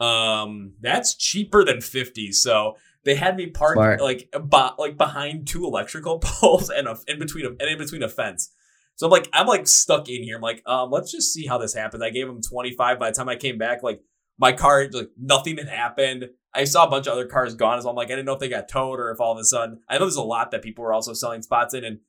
Um, 0.00 0.74
that's 0.80 1.14
cheaper 1.14 1.64
than 1.64 1.80
50. 1.80 2.32
So 2.32 2.76
they 3.04 3.14
had 3.14 3.36
me 3.36 3.46
parked 3.46 3.76
Smart. 3.76 4.00
like 4.00 4.30
be- 4.32 4.70
like 4.78 4.96
behind 4.96 5.46
two 5.46 5.64
electrical 5.64 6.18
poles 6.22 6.70
and 6.70 6.88
a, 6.88 6.98
in 7.06 7.18
between 7.18 7.44
a, 7.44 7.48
and 7.48 7.62
in 7.62 7.78
between 7.78 8.02
a 8.02 8.08
fence. 8.08 8.50
So 8.96 9.06
I'm 9.06 9.10
like 9.10 9.28
I'm 9.32 9.46
like 9.46 9.66
stuck 9.66 10.08
in 10.08 10.22
here. 10.22 10.36
I'm 10.36 10.42
like, 10.42 10.62
um, 10.66 10.90
let's 10.90 11.10
just 11.10 11.32
see 11.32 11.46
how 11.46 11.58
this 11.58 11.74
happens. 11.74 12.02
I 12.02 12.10
gave 12.10 12.26
them 12.26 12.40
25. 12.40 12.98
By 12.98 13.10
the 13.10 13.16
time 13.16 13.28
I 13.28 13.36
came 13.36 13.58
back, 13.58 13.82
like 13.82 14.00
my 14.38 14.52
car 14.52 14.88
like 14.92 15.10
nothing 15.20 15.58
had 15.58 15.68
happened. 15.68 16.30
I 16.54 16.64
saw 16.64 16.86
a 16.86 16.90
bunch 16.90 17.06
of 17.06 17.12
other 17.12 17.26
cars 17.26 17.54
gone 17.54 17.78
as. 17.78 17.84
I'm 17.84 17.96
like, 17.96 18.08
I 18.08 18.10
didn't 18.10 18.26
know 18.26 18.34
if 18.34 18.40
they 18.40 18.48
got 18.48 18.68
towed 18.68 19.00
or 19.00 19.10
if 19.10 19.20
all 19.20 19.32
of 19.32 19.38
a 19.38 19.44
sudden 19.44 19.80
I 19.88 19.94
know 19.94 20.00
there's 20.00 20.16
a 20.16 20.22
lot 20.22 20.50
that 20.50 20.62
people 20.62 20.84
were 20.84 20.92
also 20.92 21.12
selling 21.12 21.42
spots 21.42 21.74
in 21.74 21.84
and 21.84 22.00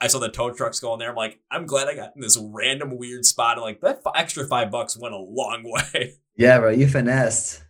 I 0.00 0.06
saw 0.06 0.20
the 0.20 0.28
tow 0.28 0.52
trucks 0.52 0.78
going 0.78 1.00
there. 1.00 1.10
I'm 1.10 1.16
like, 1.16 1.40
I'm 1.50 1.66
glad 1.66 1.88
I 1.88 1.94
got 1.94 2.12
in 2.14 2.20
this 2.20 2.38
random 2.40 2.96
weird 2.96 3.24
spot. 3.24 3.56
And 3.56 3.62
like 3.62 3.80
that 3.80 4.02
f- 4.06 4.12
extra 4.14 4.46
five 4.46 4.70
bucks 4.70 4.96
went 4.96 5.14
a 5.14 5.18
long 5.18 5.62
way. 5.94 6.14
Yeah, 6.36 6.58
bro, 6.58 6.70
you 6.70 6.88
finessed 6.88 7.64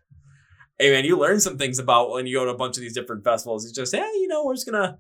hey 0.79 0.93
man, 0.93 1.05
you 1.05 1.19
learn 1.19 1.41
some 1.41 1.59
things 1.59 1.79
about 1.79 2.11
when 2.11 2.27
you 2.27 2.39
go 2.39 2.45
to 2.45 2.53
a 2.53 2.57
bunch 2.57 2.77
of 2.77 2.81
these 2.81 2.95
different 2.95 3.25
festivals. 3.25 3.65
It's 3.65 3.75
just, 3.75 3.95
hey, 3.95 4.01
you 4.15 4.29
know, 4.29 4.45
we're 4.45 4.55
just 4.55 4.67
gonna 4.67 4.99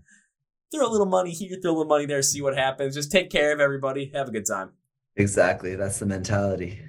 throw 0.74 0.86
a 0.86 0.90
little 0.90 1.06
money 1.06 1.30
here, 1.30 1.56
throw 1.62 1.70
a 1.70 1.72
little 1.72 1.86
money 1.86 2.06
there, 2.06 2.22
see 2.22 2.42
what 2.42 2.56
happens. 2.56 2.94
Just 2.94 3.12
take 3.12 3.30
care 3.30 3.52
of 3.52 3.60
everybody, 3.60 4.10
have 4.14 4.28
a 4.28 4.32
good 4.32 4.46
time. 4.46 4.72
Exactly, 5.16 5.76
that's 5.76 5.98
the 5.98 6.06
mentality. 6.06 6.80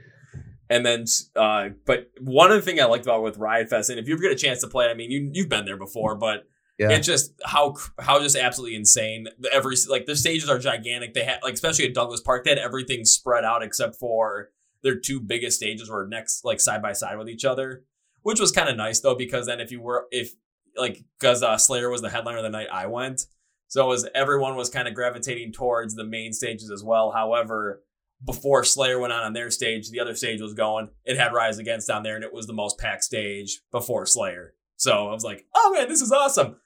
And 0.69 0.85
then, 0.85 1.05
uh, 1.35 1.69
but 1.85 2.11
one 2.21 2.51
of 2.51 2.57
the 2.57 2.61
things 2.61 2.79
I 2.79 2.85
liked 2.85 3.05
about 3.05 3.23
with 3.23 3.37
Riot 3.37 3.69
Fest, 3.69 3.89
and 3.89 3.99
if 3.99 4.07
you 4.07 4.13
ever 4.13 4.21
get 4.21 4.31
a 4.31 4.35
chance 4.35 4.61
to 4.61 4.67
play, 4.67 4.87
I 4.87 4.93
mean, 4.93 5.09
you 5.09 5.29
you've 5.33 5.49
been 5.49 5.65
there 5.65 5.77
before, 5.77 6.15
but 6.15 6.47
yeah. 6.77 6.91
it's 6.91 7.07
just 7.07 7.33
how 7.43 7.75
how 7.99 8.19
just 8.21 8.35
absolutely 8.35 8.75
insane. 8.75 9.27
Every 9.51 9.75
like 9.89 10.05
the 10.05 10.15
stages 10.15 10.49
are 10.49 10.59
gigantic. 10.59 11.13
They 11.15 11.23
had 11.23 11.39
like 11.41 11.55
especially 11.55 11.85
at 11.85 11.95
Douglas 11.95 12.21
Park, 12.21 12.43
they 12.43 12.51
had 12.51 12.59
everything 12.59 13.03
spread 13.03 13.43
out 13.43 13.63
except 13.63 13.95
for 13.95 14.49
their 14.83 14.95
two 14.95 15.19
biggest 15.19 15.57
stages 15.57 15.89
were 15.89 16.07
next 16.07 16.45
like 16.45 16.59
side 16.61 16.81
by 16.81 16.93
side 16.93 17.17
with 17.17 17.29
each 17.29 17.45
other 17.45 17.83
which 18.21 18.39
was 18.39 18.51
kind 18.51 18.69
of 18.69 18.75
nice 18.75 18.99
though 18.99 19.15
because 19.15 19.45
then 19.45 19.59
if 19.59 19.71
you 19.71 19.81
were 19.81 20.07
if 20.11 20.33
like 20.77 21.03
because 21.19 21.43
uh, 21.43 21.57
Slayer 21.57 21.89
was 21.89 22.01
the 22.01 22.09
headliner 22.09 22.41
the 22.41 22.49
night 22.49 22.67
I 22.71 22.87
went, 22.87 23.25
so 23.67 23.85
it 23.85 23.87
was 23.87 24.07
everyone 24.13 24.55
was 24.55 24.69
kind 24.69 24.87
of 24.87 24.93
gravitating 24.93 25.51
towards 25.51 25.95
the 25.95 26.03
main 26.03 26.33
stages 26.33 26.71
as 26.71 26.83
well. 26.83 27.11
However, 27.11 27.83
before 28.23 28.63
Slayer 28.63 28.99
went 28.99 29.13
on 29.13 29.23
on 29.23 29.33
their 29.33 29.49
stage, 29.49 29.89
the 29.89 29.99
other 29.99 30.15
stage 30.15 30.41
was 30.41 30.53
going. 30.53 30.89
It 31.05 31.17
had 31.17 31.33
Rise 31.33 31.59
Against 31.59 31.87
down 31.87 32.03
there, 32.03 32.15
and 32.15 32.23
it 32.23 32.33
was 32.33 32.47
the 32.47 32.53
most 32.53 32.77
packed 32.77 33.03
stage 33.03 33.61
before 33.71 34.05
Slayer. 34.05 34.53
So 34.75 35.07
I 35.07 35.13
was 35.13 35.23
like, 35.23 35.45
oh 35.55 35.73
man, 35.75 35.89
this 35.89 36.01
is 36.01 36.11
awesome. 36.11 36.57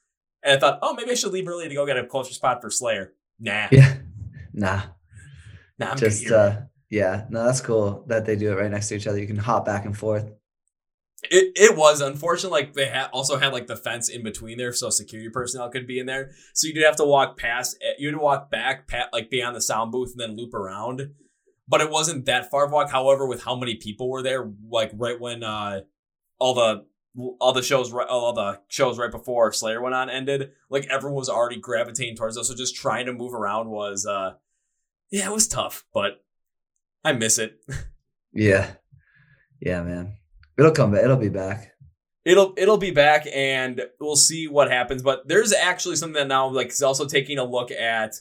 And 0.44 0.58
I 0.58 0.60
thought, 0.60 0.80
oh, 0.82 0.94
maybe 0.94 1.12
I 1.12 1.16
should 1.16 1.32
leave 1.32 1.48
early 1.48 1.68
to 1.68 1.76
go 1.76 1.86
get 1.86 1.98
a 1.98 2.06
closer 2.06 2.34
spot 2.34 2.62
for 2.62 2.70
Slayer. 2.70 3.14
Nah. 3.40 3.68
Yeah. 3.72 3.96
Nah. 4.56 4.84
Nah, 5.80 5.90
I'm 5.90 5.98
just 5.98 6.30
uh 6.30 6.62
yeah, 6.92 7.26
no, 7.32 7.44
that's 7.44 7.60
cool 7.60 8.06
that 8.06 8.24
they 8.24 8.36
do 8.36 8.52
it 8.52 8.56
right 8.56 8.70
next 8.70 8.90
to 8.90 8.96
each 8.96 9.08
other. 9.08 9.18
You 9.18 9.26
can 9.26 9.36
hop 9.36 9.66
back 9.66 9.84
and 9.84 9.98
forth. 9.98 10.32
It, 11.24 11.54
it 11.56 11.76
was 11.76 12.02
unfortunate. 12.02 12.52
Like 12.52 12.74
they 12.74 12.86
had 12.86 13.08
also 13.12 13.40
had 13.40 13.52
like 13.52 13.66
the 13.66 13.76
fence 13.76 14.10
in 14.10 14.22
between 14.22 14.60
there, 14.60 14.74
so 14.74 14.92
security 14.92 15.32
personnel 15.32 15.72
could 15.72 15.88
be 15.88 15.98
in 15.98 16.06
there. 16.06 16.34
So 16.54 16.68
you 16.68 16.74
did 16.76 16.84
have 16.84 16.98
to 16.98 17.04
walk 17.04 17.36
past. 17.36 17.78
Eh, 17.82 17.94
you 17.98 18.10
had 18.10 18.16
to 18.16 18.22
walk 18.22 18.52
back, 18.52 18.88
pat, 18.88 19.10
like 19.12 19.32
beyond 19.32 19.56
the 19.56 19.62
sound 19.62 19.92
booth, 19.92 20.12
and 20.12 20.20
then 20.20 20.38
loop 20.38 20.54
around. 20.54 21.16
But 21.68 21.82
it 21.82 21.90
wasn't 21.90 22.26
that 22.26 22.52
far 22.52 22.66
of 22.66 22.72
a 22.72 22.76
walk. 22.76 22.92
However, 22.92 23.26
with 23.26 23.44
how 23.44 23.56
many 23.56 23.76
people 23.76 24.10
were 24.10 24.22
there, 24.22 24.52
like 24.70 24.92
right 24.94 25.20
when 25.20 25.44
uh, 25.44 25.82
all 26.40 26.54
the 26.54 26.86
all 27.40 27.54
the 27.54 27.62
shows 27.62 27.94
all 27.94 28.34
the 28.34 28.60
shows 28.68 28.98
right 28.98 29.12
before 29.12 29.52
Slayer 29.52 29.82
went 29.82 29.96
on 29.96 30.10
ended, 30.10 30.52
like 30.70 30.88
everyone 30.88 31.18
was 31.18 31.30
already 31.30 31.60
gravitating 31.60 32.16
towards 32.16 32.38
us. 32.38 32.48
So 32.48 32.56
just 32.56 32.76
trying 32.76 33.06
to 33.06 33.14
move 33.14 33.34
around 33.34 33.70
was 33.70 34.06
uh, 34.06 34.34
yeah, 35.12 35.28
it 35.28 35.34
was 35.34 35.48
tough, 35.48 35.86
but 35.94 36.24
I 37.04 37.14
miss 37.14 37.38
it. 37.38 37.60
yeah, 38.34 38.72
yeah, 39.62 39.84
man. 39.84 40.18
It'll 40.58 40.72
come 40.72 40.92
back. 40.92 41.04
It'll 41.04 41.18
be 41.18 41.30
back. 41.30 41.72
It'll 42.26 42.54
it'll 42.58 42.78
be 42.78 42.92
back, 42.92 43.28
and 43.34 43.82
we'll 44.00 44.16
see 44.16 44.48
what 44.48 44.72
happens. 44.72 45.02
But 45.02 45.28
there's 45.28 45.54
actually 45.54 45.98
something 45.98 46.20
that 46.20 46.28
now 46.28 46.50
like 46.50 46.70
is 46.70 46.82
also 46.82 47.06
taking 47.06 47.38
a 47.38 47.44
look 47.44 47.70
at 47.72 48.16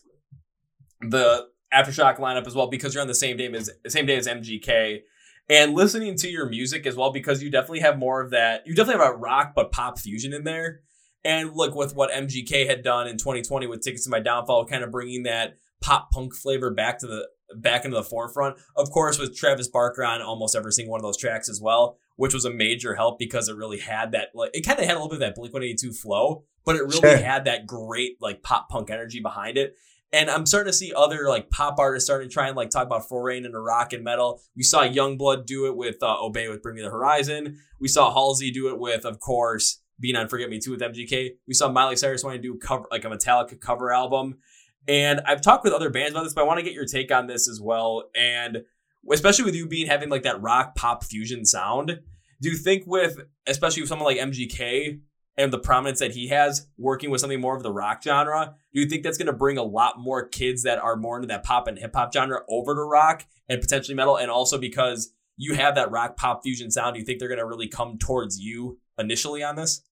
the 1.00 1.46
aftershock 1.74 2.18
lineup 2.18 2.46
as 2.46 2.54
well 2.54 2.68
because 2.68 2.94
you're 2.94 3.02
on 3.02 3.08
the 3.08 3.14
same 3.14 3.36
day 3.36 3.46
as 3.52 3.70
same 3.88 4.06
day 4.06 4.16
as 4.16 4.26
MGK 4.26 5.00
and 5.48 5.74
listening 5.74 6.16
to 6.16 6.28
your 6.28 6.48
music 6.48 6.86
as 6.86 6.96
well 6.96 7.12
because 7.12 7.42
you 7.42 7.50
definitely 7.50 7.80
have 7.80 7.98
more 7.98 8.20
of 8.20 8.30
that. 8.30 8.66
You 8.66 8.74
definitely 8.74 9.04
have 9.04 9.14
a 9.14 9.18
rock 9.18 9.52
but 9.54 9.72
pop 9.72 9.98
fusion 9.98 10.32
in 10.32 10.44
there. 10.44 10.80
And 11.24 11.54
look 11.54 11.76
with 11.76 11.94
what 11.94 12.10
MGK 12.10 12.66
had 12.66 12.82
done 12.82 13.06
in 13.06 13.16
2020 13.16 13.68
with 13.68 13.80
Tickets 13.80 14.04
to 14.04 14.10
My 14.10 14.18
Downfall, 14.18 14.66
kind 14.66 14.82
of 14.82 14.90
bringing 14.90 15.22
that 15.22 15.54
pop 15.80 16.10
punk 16.10 16.34
flavor 16.34 16.72
back 16.72 16.98
to 16.98 17.06
the 17.06 17.28
back 17.54 17.84
into 17.84 17.96
the 17.96 18.02
forefront. 18.02 18.56
Of 18.74 18.90
course, 18.90 19.20
with 19.20 19.36
Travis 19.36 19.68
Barker 19.68 20.04
on 20.04 20.20
almost 20.20 20.56
every 20.56 20.72
single 20.72 20.90
one 20.90 20.98
of 20.98 21.04
those 21.04 21.16
tracks 21.16 21.48
as 21.48 21.60
well 21.60 21.96
which 22.16 22.34
was 22.34 22.44
a 22.44 22.50
major 22.50 22.94
help 22.94 23.18
because 23.18 23.48
it 23.48 23.56
really 23.56 23.78
had 23.78 24.12
that 24.12 24.28
like 24.34 24.50
it 24.54 24.64
kind 24.64 24.78
of 24.78 24.84
had 24.84 24.94
a 24.94 24.98
little 24.98 25.08
bit 25.08 25.16
of 25.16 25.20
that 25.20 25.34
Blink 25.34 25.52
182 25.52 25.92
flow, 25.92 26.44
but 26.64 26.76
it 26.76 26.82
really 26.82 27.00
sure. 27.00 27.16
had 27.16 27.46
that 27.46 27.66
great 27.66 28.16
like 28.20 28.42
pop 28.42 28.68
punk 28.68 28.90
energy 28.90 29.20
behind 29.20 29.56
it. 29.56 29.74
And 30.12 30.30
I'm 30.30 30.44
starting 30.44 30.70
to 30.70 30.76
see 30.76 30.92
other 30.94 31.28
like 31.28 31.48
pop 31.48 31.78
artists 31.78 32.06
starting 32.06 32.28
to 32.28 32.32
try 32.32 32.48
and 32.48 32.56
like 32.56 32.70
talk 32.70 32.86
about 32.86 33.08
foreign 33.08 33.46
into 33.46 33.58
rock 33.58 33.92
and 33.92 34.04
metal. 34.04 34.42
We 34.54 34.62
saw 34.62 34.82
Yungblud 34.82 35.46
do 35.46 35.66
it 35.66 35.76
with 35.76 36.02
uh, 36.02 36.16
Obey 36.20 36.48
with 36.48 36.62
Bring 36.62 36.76
Me 36.76 36.82
the 36.82 36.90
Horizon. 36.90 37.58
We 37.80 37.88
saw 37.88 38.12
Halsey 38.12 38.50
do 38.50 38.68
it 38.68 38.78
with, 38.78 39.06
of 39.06 39.20
course, 39.20 39.80
being 39.98 40.16
on 40.16 40.28
Forget 40.28 40.50
Me 40.50 40.58
Too 40.58 40.72
with 40.72 40.80
MGK. 40.80 41.30
We 41.48 41.54
saw 41.54 41.70
Miley 41.70 41.96
Cyrus 41.96 42.22
wanting 42.22 42.42
to 42.42 42.48
do 42.48 42.58
cover 42.58 42.84
like 42.90 43.04
a 43.04 43.08
Metallica 43.08 43.58
cover 43.58 43.90
album. 43.90 44.38
And 44.86 45.20
I've 45.26 45.40
talked 45.40 45.64
with 45.64 45.72
other 45.72 45.90
bands 45.90 46.10
about 46.10 46.24
this, 46.24 46.34
but 46.34 46.42
I 46.42 46.46
want 46.46 46.58
to 46.58 46.64
get 46.64 46.74
your 46.74 46.86
take 46.86 47.10
on 47.10 47.26
this 47.26 47.48
as 47.48 47.60
well. 47.60 48.10
And 48.14 48.64
especially 49.10 49.44
with 49.44 49.54
you 49.54 49.66
being 49.66 49.86
having 49.86 50.10
like 50.10 50.24
that 50.24 50.42
rock 50.42 50.74
pop 50.74 51.04
fusion 51.04 51.44
sound. 51.44 52.00
Do 52.40 52.50
you 52.50 52.56
think 52.56 52.84
with 52.86 53.18
especially 53.46 53.82
with 53.82 53.88
someone 53.88 54.06
like 54.06 54.18
MGK 54.18 55.00
and 55.36 55.52
the 55.52 55.58
prominence 55.58 55.98
that 56.00 56.12
he 56.12 56.28
has 56.28 56.66
working 56.76 57.10
with 57.10 57.20
something 57.20 57.40
more 57.40 57.56
of 57.56 57.62
the 57.62 57.72
rock 57.72 58.02
genre, 58.02 58.54
do 58.72 58.80
you 58.80 58.86
think 58.86 59.02
that's 59.02 59.18
going 59.18 59.26
to 59.26 59.32
bring 59.32 59.58
a 59.58 59.62
lot 59.62 59.98
more 59.98 60.26
kids 60.26 60.62
that 60.64 60.78
are 60.78 60.96
more 60.96 61.16
into 61.16 61.28
that 61.28 61.44
pop 61.44 61.66
and 61.66 61.78
hip 61.78 61.94
hop 61.94 62.12
genre 62.12 62.42
over 62.48 62.74
to 62.74 62.82
rock 62.82 63.26
and 63.48 63.60
potentially 63.60 63.94
metal? 63.94 64.16
And 64.16 64.30
also 64.30 64.58
because 64.58 65.12
you 65.36 65.54
have 65.54 65.74
that 65.76 65.90
rock 65.90 66.16
pop 66.16 66.42
fusion 66.42 66.70
sound, 66.70 66.94
do 66.94 67.00
you 67.00 67.06
think 67.06 67.18
they're 67.18 67.28
going 67.28 67.38
to 67.38 67.46
really 67.46 67.68
come 67.68 67.98
towards 67.98 68.38
you 68.38 68.78
initially 68.98 69.42
on 69.42 69.56
this? 69.56 69.82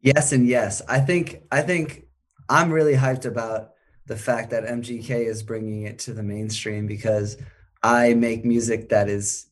Yes 0.00 0.32
and 0.32 0.46
yes. 0.46 0.82
I 0.88 1.00
think 1.00 1.42
I 1.50 1.62
think 1.62 2.06
I'm 2.48 2.72
really 2.72 2.94
hyped 2.94 3.24
about 3.24 3.70
the 4.06 4.16
fact 4.16 4.50
that 4.50 4.64
MGK 4.64 5.26
is 5.26 5.42
bringing 5.42 5.82
it 5.82 6.00
to 6.00 6.12
the 6.12 6.22
mainstream 6.22 6.86
because 6.86 7.36
I 7.82 8.14
make 8.14 8.44
music 8.44 8.88
that 8.90 9.08
is 9.08 9.46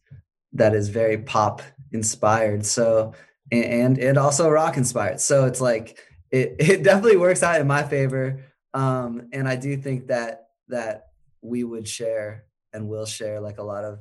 that 0.52 0.74
is 0.74 0.88
very 0.88 1.18
pop 1.18 1.62
inspired. 1.92 2.66
So 2.66 3.14
and 3.52 3.98
and 3.98 4.18
also 4.18 4.48
rock 4.48 4.76
inspired. 4.76 5.20
So 5.20 5.46
it's 5.46 5.60
like 5.60 5.98
it 6.30 6.56
it 6.58 6.82
definitely 6.82 7.16
works 7.16 7.42
out 7.42 7.60
in 7.60 7.66
my 7.66 7.82
favor. 7.82 8.44
Um, 8.72 9.28
and 9.32 9.48
I 9.48 9.56
do 9.56 9.76
think 9.76 10.08
that 10.08 10.48
that 10.68 11.08
we 11.42 11.64
would 11.64 11.88
share 11.88 12.44
and 12.72 12.88
will 12.88 13.06
share 13.06 13.40
like 13.40 13.58
a 13.58 13.62
lot 13.62 13.84
of 13.84 14.00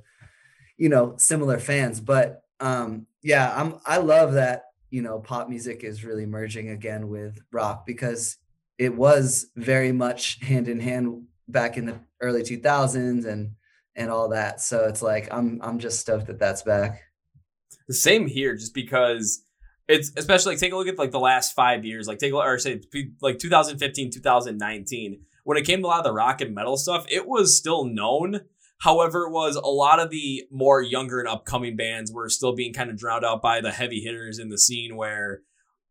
you 0.77 0.89
know 0.89 1.15
similar 1.17 1.59
fans. 1.59 1.99
But 1.99 2.43
um, 2.59 3.07
yeah, 3.21 3.53
I'm 3.55 3.79
I 3.85 3.97
love 3.97 4.33
that 4.33 4.65
you 4.89 5.01
know 5.01 5.19
pop 5.19 5.49
music 5.49 5.83
is 5.83 6.03
really 6.03 6.25
merging 6.25 6.69
again 6.69 7.09
with 7.09 7.39
rock 7.51 7.85
because 7.85 8.37
it 8.77 8.95
was 8.95 9.47
very 9.55 9.91
much 9.91 10.39
hand 10.41 10.67
in 10.67 10.79
hand 10.79 11.23
back 11.47 11.77
in 11.77 11.85
the 11.85 11.99
early 12.21 12.43
2000s 12.43 13.25
and 13.25 13.51
and 13.95 14.09
all 14.09 14.29
that. 14.29 14.61
So 14.61 14.85
it's 14.85 15.01
like 15.01 15.27
I'm 15.31 15.59
I'm 15.61 15.79
just 15.79 15.99
stoked 15.99 16.27
that 16.27 16.39
that's 16.39 16.63
back. 16.63 17.03
The 17.89 17.93
same 17.95 18.27
here, 18.27 18.55
just 18.55 18.73
because 18.73 19.43
it's 19.89 20.13
especially 20.15 20.53
like 20.53 20.59
take 20.59 20.71
a 20.71 20.77
look 20.77 20.87
at 20.87 20.97
like 20.97 21.11
the 21.11 21.19
last 21.19 21.53
five 21.53 21.83
years, 21.83 22.07
like 22.07 22.19
take 22.19 22.31
a 22.31 22.37
or 22.37 22.57
say 22.57 22.79
like 23.21 23.39
2015, 23.39 24.11
2019 24.11 25.25
when 25.49 25.57
it 25.57 25.65
came 25.65 25.81
to 25.81 25.87
a 25.87 25.89
lot 25.89 25.97
of 25.97 26.03
the 26.03 26.13
rock 26.13 26.41
and 26.41 26.53
metal 26.53 26.77
stuff, 26.77 27.07
it 27.09 27.27
was 27.27 27.57
still 27.57 27.83
known. 27.83 28.41
However, 28.81 29.23
it 29.23 29.31
was 29.31 29.55
a 29.55 29.67
lot 29.67 29.99
of 29.99 30.11
the 30.11 30.43
more 30.51 30.79
younger 30.79 31.19
and 31.19 31.27
upcoming 31.27 31.75
bands 31.75 32.11
were 32.11 32.29
still 32.29 32.53
being 32.53 32.71
kind 32.71 32.91
of 32.91 32.97
drowned 32.97 33.25
out 33.25 33.41
by 33.41 33.59
the 33.59 33.71
heavy 33.71 33.99
hitters 33.99 34.37
in 34.37 34.49
the 34.49 34.59
scene 34.59 34.95
where 34.95 35.41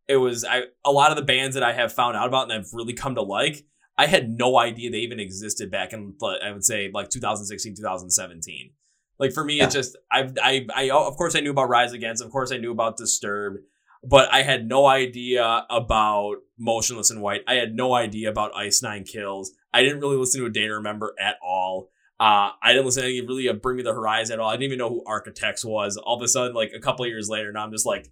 it 0.07 0.19
was 0.19 0.45
I 0.45 0.67
a 0.85 0.93
lot 0.93 1.11
of 1.11 1.17
the 1.17 1.25
bands 1.25 1.55
that 1.55 1.65
I 1.65 1.73
have 1.73 1.93
found 1.93 2.17
out 2.17 2.29
about 2.29 2.45
and 2.45 2.53
I've 2.53 2.73
really 2.73 2.93
come 2.93 3.17
to 3.17 3.23
like, 3.23 3.67
I 3.97 4.07
had 4.07 4.31
no 4.31 4.57
idea 4.59 4.93
they 4.93 4.99
even 4.99 5.19
existed 5.19 5.73
back 5.73 5.93
in 5.93 6.15
I 6.23 6.53
would 6.53 6.65
say 6.65 6.91
like 6.95 7.11
2016, 7.11 7.75
2017. 7.75 8.71
Like 9.19 9.33
for 9.33 9.45
me, 9.45 9.57
yeah. 9.57 9.65
it's 9.65 9.75
just 9.75 9.97
I 10.11 10.31
I 10.43 10.67
I 10.75 10.91
of 10.91 11.17
course 11.17 11.35
I 11.35 11.41
knew 11.41 11.51
about 11.51 11.69
Rise 11.69 11.93
Against, 11.93 12.23
of 12.23 12.31
course 12.31 12.53
I 12.53 12.57
knew 12.57 12.71
about 12.71 12.97
Disturbed, 12.97 13.59
but 14.05 14.33
I 14.33 14.43
had 14.43 14.69
no 14.69 14.87
idea 14.87 15.67
about 15.69 16.37
Motionless 16.59 17.11
in 17.11 17.21
White. 17.21 17.43
I 17.47 17.55
had 17.55 17.75
no 17.75 17.95
idea 17.95 18.31
about 18.31 18.55
Ice 18.57 18.83
Nine 18.83 19.05
Kills. 19.05 19.53
I 19.73 19.83
didn't 19.83 20.01
really 20.01 20.17
listen 20.17 20.41
to 20.41 20.47
a 20.47 20.51
Day 20.51 20.67
to 20.67 20.75
Remember 20.75 21.15
at 21.21 21.37
all. 21.43 21.91
Uh, 22.21 22.51
I 22.61 22.73
didn't 22.73 22.85
listen 22.85 23.03
to 23.03 23.09
any 23.09 23.21
really 23.21 23.47
of 23.47 23.63
Bring 23.63 23.77
Me 23.77 23.83
the 23.83 23.93
Horizon 23.93 24.35
at 24.35 24.41
all. 24.41 24.49
I 24.49 24.55
didn't 24.55 24.65
even 24.65 24.79
know 24.79 24.89
who 24.89 25.05
Architects 25.07 25.65
was. 25.65 25.97
All 25.97 26.17
of 26.17 26.23
a 26.23 26.29
sudden, 26.29 26.55
like 26.55 26.73
a 26.75 26.81
couple 26.81 27.07
years 27.07 27.29
later, 27.29 27.53
now 27.53 27.65
I'm 27.65 27.71
just 27.71 27.87
like, 27.87 28.11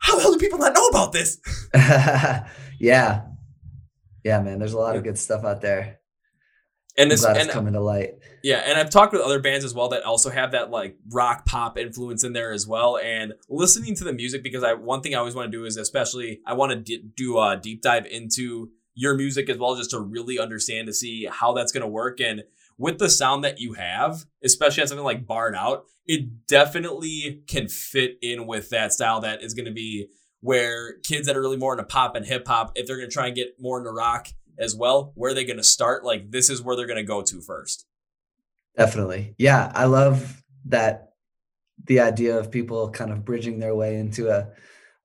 how 0.00 0.16
the 0.16 0.22
hell 0.22 0.32
do 0.32 0.38
people 0.38 0.58
not 0.58 0.74
know 0.74 0.86
about 0.88 1.12
this? 1.12 1.38
yeah, 2.80 3.26
yeah, 4.24 4.40
man. 4.40 4.58
There's 4.58 4.72
a 4.72 4.78
lot 4.78 4.92
yeah. 4.92 4.98
of 4.98 5.04
good 5.04 5.18
stuff 5.18 5.44
out 5.44 5.60
there 5.60 6.00
and 6.98 7.10
this 7.10 7.24
and, 7.24 7.48
coming 7.48 7.72
to 7.72 7.80
light. 7.80 8.14
Yeah, 8.42 8.62
and 8.64 8.78
I've 8.78 8.90
talked 8.90 9.12
with 9.12 9.22
other 9.22 9.40
bands 9.40 9.64
as 9.64 9.72
well 9.72 9.88
that 9.90 10.02
also 10.02 10.30
have 10.30 10.52
that 10.52 10.70
like 10.70 10.96
rock 11.10 11.46
pop 11.46 11.78
influence 11.78 12.24
in 12.24 12.32
there 12.32 12.52
as 12.52 12.66
well. 12.66 12.98
And 12.98 13.34
listening 13.48 13.94
to 13.96 14.04
the 14.04 14.12
music 14.12 14.42
because 14.42 14.64
I 14.64 14.74
one 14.74 15.00
thing 15.00 15.14
I 15.14 15.18
always 15.18 15.34
want 15.34 15.50
to 15.50 15.56
do 15.56 15.64
is 15.64 15.76
especially 15.76 16.40
I 16.44 16.54
want 16.54 16.72
to 16.72 16.76
d- 16.76 17.04
do 17.16 17.38
a 17.38 17.56
deep 17.56 17.82
dive 17.82 18.06
into 18.06 18.70
your 18.94 19.14
music 19.14 19.48
as 19.48 19.58
well, 19.58 19.76
just 19.76 19.90
to 19.90 20.00
really 20.00 20.38
understand 20.38 20.88
to 20.88 20.92
see 20.92 21.28
how 21.30 21.52
that's 21.52 21.70
going 21.70 21.82
to 21.82 21.88
work. 21.88 22.20
And 22.20 22.42
with 22.78 22.98
the 22.98 23.08
sound 23.08 23.44
that 23.44 23.60
you 23.60 23.74
have, 23.74 24.24
especially 24.44 24.82
on 24.82 24.88
something 24.88 25.04
like 25.04 25.26
Barred 25.26 25.54
Out, 25.54 25.84
it 26.06 26.46
definitely 26.48 27.42
can 27.46 27.68
fit 27.68 28.18
in 28.22 28.46
with 28.46 28.70
that 28.70 28.92
style 28.92 29.20
that 29.20 29.42
is 29.42 29.54
going 29.54 29.66
to 29.66 29.72
be 29.72 30.08
where 30.40 30.98
kids 31.04 31.26
that 31.26 31.36
are 31.36 31.40
really 31.40 31.56
more 31.56 31.72
into 31.72 31.84
pop 31.84 32.16
and 32.16 32.24
hip 32.24 32.46
hop, 32.46 32.72
if 32.74 32.86
they're 32.86 32.96
going 32.96 33.08
to 33.08 33.12
try 33.12 33.26
and 33.26 33.36
get 33.36 33.54
more 33.58 33.78
into 33.78 33.90
rock, 33.90 34.28
as 34.58 34.74
well. 34.74 35.12
Where 35.14 35.30
are 35.30 35.34
they 35.34 35.44
going 35.44 35.58
to 35.58 35.64
start? 35.64 36.04
Like 36.04 36.30
this 36.30 36.50
is 36.50 36.62
where 36.62 36.76
they're 36.76 36.86
going 36.86 36.96
to 36.96 37.02
go 37.02 37.22
to 37.22 37.40
first. 37.40 37.86
Definitely. 38.76 39.34
Yeah. 39.38 39.70
I 39.74 39.86
love 39.86 40.42
that 40.66 41.12
the 41.84 42.00
idea 42.00 42.38
of 42.38 42.50
people 42.50 42.90
kind 42.90 43.12
of 43.12 43.24
bridging 43.24 43.58
their 43.58 43.74
way 43.74 43.96
into 43.96 44.28
a, 44.28 44.48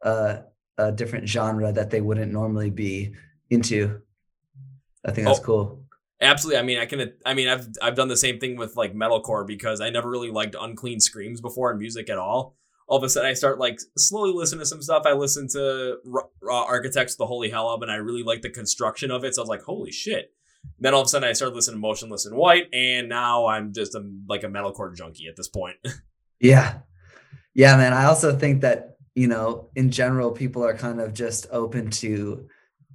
a, 0.01 0.43
a 0.77 0.91
different 0.91 1.27
genre 1.27 1.71
that 1.71 1.89
they 1.89 2.01
wouldn't 2.01 2.31
normally 2.31 2.69
be 2.69 3.13
into. 3.49 4.01
I 5.05 5.11
think 5.11 5.27
that's 5.27 5.39
oh, 5.39 5.43
cool. 5.43 5.83
Absolutely. 6.21 6.59
I 6.59 6.63
mean, 6.63 6.79
I 6.79 6.85
can. 6.85 7.13
I 7.25 7.33
mean, 7.33 7.49
I've 7.49 7.67
I've 7.81 7.95
done 7.95 8.07
the 8.07 8.15
same 8.15 8.39
thing 8.39 8.55
with 8.55 8.77
like 8.77 8.93
metalcore 8.93 9.45
because 9.45 9.81
I 9.81 9.89
never 9.89 10.09
really 10.09 10.31
liked 10.31 10.55
unclean 10.59 11.01
screams 11.01 11.41
before 11.41 11.71
in 11.71 11.77
music 11.77 12.09
at 12.09 12.17
all 12.17 12.55
all 12.87 12.97
of 12.97 13.03
a 13.03 13.09
sudden 13.09 13.29
I 13.29 13.33
start 13.33 13.59
like 13.59 13.79
slowly 13.97 14.33
listening 14.33 14.61
to 14.61 14.65
some 14.65 14.81
stuff. 14.81 15.03
I 15.05 15.13
listened 15.13 15.49
to 15.51 15.97
uh, 16.43 16.63
Architects 16.63 17.15
the 17.15 17.25
Holy 17.25 17.49
Hell 17.49 17.77
and 17.81 17.91
I 17.91 17.95
really 17.95 18.23
like 18.23 18.41
the 18.41 18.49
construction 18.49 19.11
of 19.11 19.23
it. 19.23 19.35
So 19.35 19.41
I 19.41 19.43
was 19.43 19.49
like, 19.49 19.63
holy 19.63 19.91
shit. 19.91 20.31
Then 20.79 20.93
all 20.93 21.01
of 21.01 21.05
a 21.05 21.09
sudden 21.09 21.27
I 21.27 21.33
started 21.33 21.55
listening 21.55 21.77
to 21.77 21.81
Motionless 21.81 22.25
in 22.25 22.35
White, 22.35 22.67
and 22.73 23.09
now 23.09 23.47
I'm 23.47 23.73
just 23.73 23.95
a, 23.95 24.09
like 24.27 24.43
a 24.43 24.47
metalcore 24.47 24.95
junkie 24.95 25.27
at 25.27 25.35
this 25.35 25.47
point. 25.47 25.75
yeah, 26.39 26.79
yeah, 27.53 27.75
man. 27.77 27.93
I 27.93 28.05
also 28.05 28.37
think 28.37 28.61
that 28.61 28.97
you 29.15 29.27
know, 29.27 29.69
in 29.75 29.91
general, 29.91 30.31
people 30.31 30.65
are 30.65 30.73
kind 30.73 30.99
of 30.99 31.13
just 31.13 31.47
open 31.51 31.89
to 31.91 32.47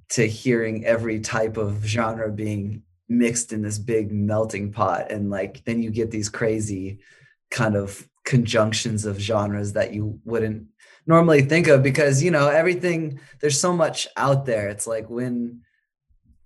to 0.09 0.27
hearing 0.27 0.85
every 0.85 1.19
type 1.19 1.57
of 1.57 1.85
genre 1.85 2.31
being 2.31 2.81
mixed 3.07 3.53
in 3.53 3.61
this 3.61 3.79
big 3.79 4.11
melting 4.11 4.71
pot, 4.71 5.11
and 5.11 5.29
like 5.29 5.63
then 5.65 5.81
you 5.81 5.91
get 5.91 6.11
these 6.11 6.29
crazy 6.29 6.99
kind 7.49 7.75
of 7.75 8.07
conjunctions 8.29 9.05
of 9.05 9.19
genres 9.19 9.73
that 9.73 9.91
you 9.91 10.19
wouldn't 10.23 10.67
normally 11.07 11.41
think 11.41 11.67
of 11.67 11.81
because 11.81 12.21
you 12.21 12.29
know 12.29 12.47
everything 12.47 13.19
there's 13.41 13.59
so 13.59 13.73
much 13.73 14.07
out 14.15 14.45
there. 14.45 14.69
It's 14.69 14.85
like 14.85 15.09
when 15.09 15.61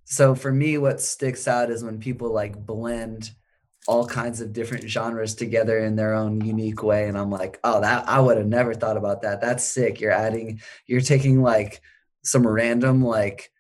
so 0.06 0.34
for 0.34 0.50
me 0.50 0.78
what 0.78 1.02
sticks 1.02 1.46
out 1.46 1.70
is 1.70 1.84
when 1.84 2.00
people 2.00 2.32
like 2.32 2.56
blend 2.66 3.32
all 3.86 4.08
kinds 4.08 4.40
of 4.40 4.54
different 4.54 4.90
genres 4.90 5.36
together 5.36 5.78
in 5.80 5.98
their 5.98 6.14
own 6.14 6.40
unique 6.40 6.82
way 6.82 7.10
and 7.10 7.18
i'm 7.18 7.30
like 7.30 7.60
oh 7.66 7.82
that 7.82 8.08
i 8.08 8.18
would 8.18 8.38
have 8.38 8.48
never 8.48 8.74
thought 8.74 8.96
about 8.96 9.24
that. 9.24 9.42
That's 9.42 9.66
sick. 9.66 10.00
You're 10.00 10.12
adding 10.12 10.62
you're 10.88 11.02
taking 11.02 11.42
like 11.42 11.82
some 12.24 12.48
random 12.48 13.04
like 13.04 13.52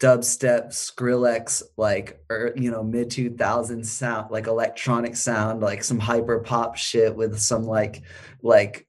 dubstep, 0.00 0.68
Skrillex, 0.68 1.62
like 1.76 2.22
or 2.30 2.36
er, 2.36 2.52
you 2.56 2.70
know 2.70 2.82
mid 2.82 3.10
2000s 3.10 3.86
sound, 3.86 4.30
like 4.30 4.46
electronic 4.46 5.16
sound, 5.16 5.60
like 5.60 5.82
some 5.82 5.98
hyper 5.98 6.40
pop 6.40 6.76
shit 6.76 7.14
with 7.14 7.38
some 7.38 7.64
like 7.64 8.02
like 8.42 8.86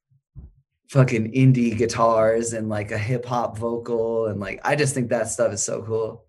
fucking 0.90 1.34
indie 1.34 1.78
guitars 1.78 2.54
and 2.54 2.70
like 2.70 2.92
a 2.92 2.98
hip 2.98 3.26
hop 3.26 3.58
vocal 3.58 4.28
and 4.28 4.40
like 4.40 4.60
I 4.64 4.76
just 4.76 4.94
think 4.94 5.10
that 5.10 5.28
stuff 5.28 5.54
is 5.54 5.64
so 5.64 5.82
cool. 5.84 6.24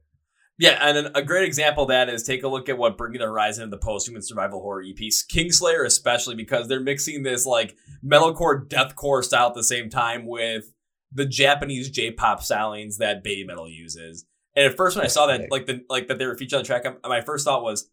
Yeah, 0.61 0.76
and 0.81 1.12
a 1.14 1.22
great 1.22 1.45
example 1.45 1.85
of 1.85 1.91
that 1.91 2.09
is 2.09 2.24
take 2.24 2.43
a 2.43 2.49
look 2.49 2.68
at 2.68 2.76
what 2.76 2.99
Bring 2.99 3.12
the 3.12 3.20
Horizon 3.20 3.62
and 3.62 3.72
the 3.72 3.79
Post-Human 3.79 4.22
Survival 4.22 4.61
Horror 4.61 4.83
EP, 4.83 4.97
Kingslayer 4.97 5.87
especially 5.87 6.35
because 6.35 6.66
they're 6.66 6.81
mixing 6.81 7.22
this 7.22 7.47
like 7.47 7.76
metalcore, 8.05 8.66
deathcore 8.66 9.22
style 9.22 9.49
at 9.49 9.55
the 9.55 9.62
same 9.62 9.89
time 9.89 10.26
with 10.26 10.72
the 11.12 11.26
Japanese 11.26 11.91
J-pop 11.91 12.41
stylings 12.41 12.97
that 12.97 13.22
Baby 13.22 13.45
Metal 13.45 13.68
uses. 13.68 14.26
And 14.59 14.66
at 14.66 14.76
first, 14.76 14.96
when 14.96 15.04
I 15.04 15.09
saw 15.09 15.28
that, 15.28 15.52
like 15.52 15.66
the 15.66 15.84
like 15.88 16.09
that 16.09 16.18
they 16.18 16.26
were 16.26 16.34
featured 16.34 16.56
on 16.56 16.62
the 16.64 16.66
track, 16.66 16.84
um, 16.84 16.96
my 17.04 17.20
first 17.20 17.44
thought 17.44 17.62
was, 17.62 17.88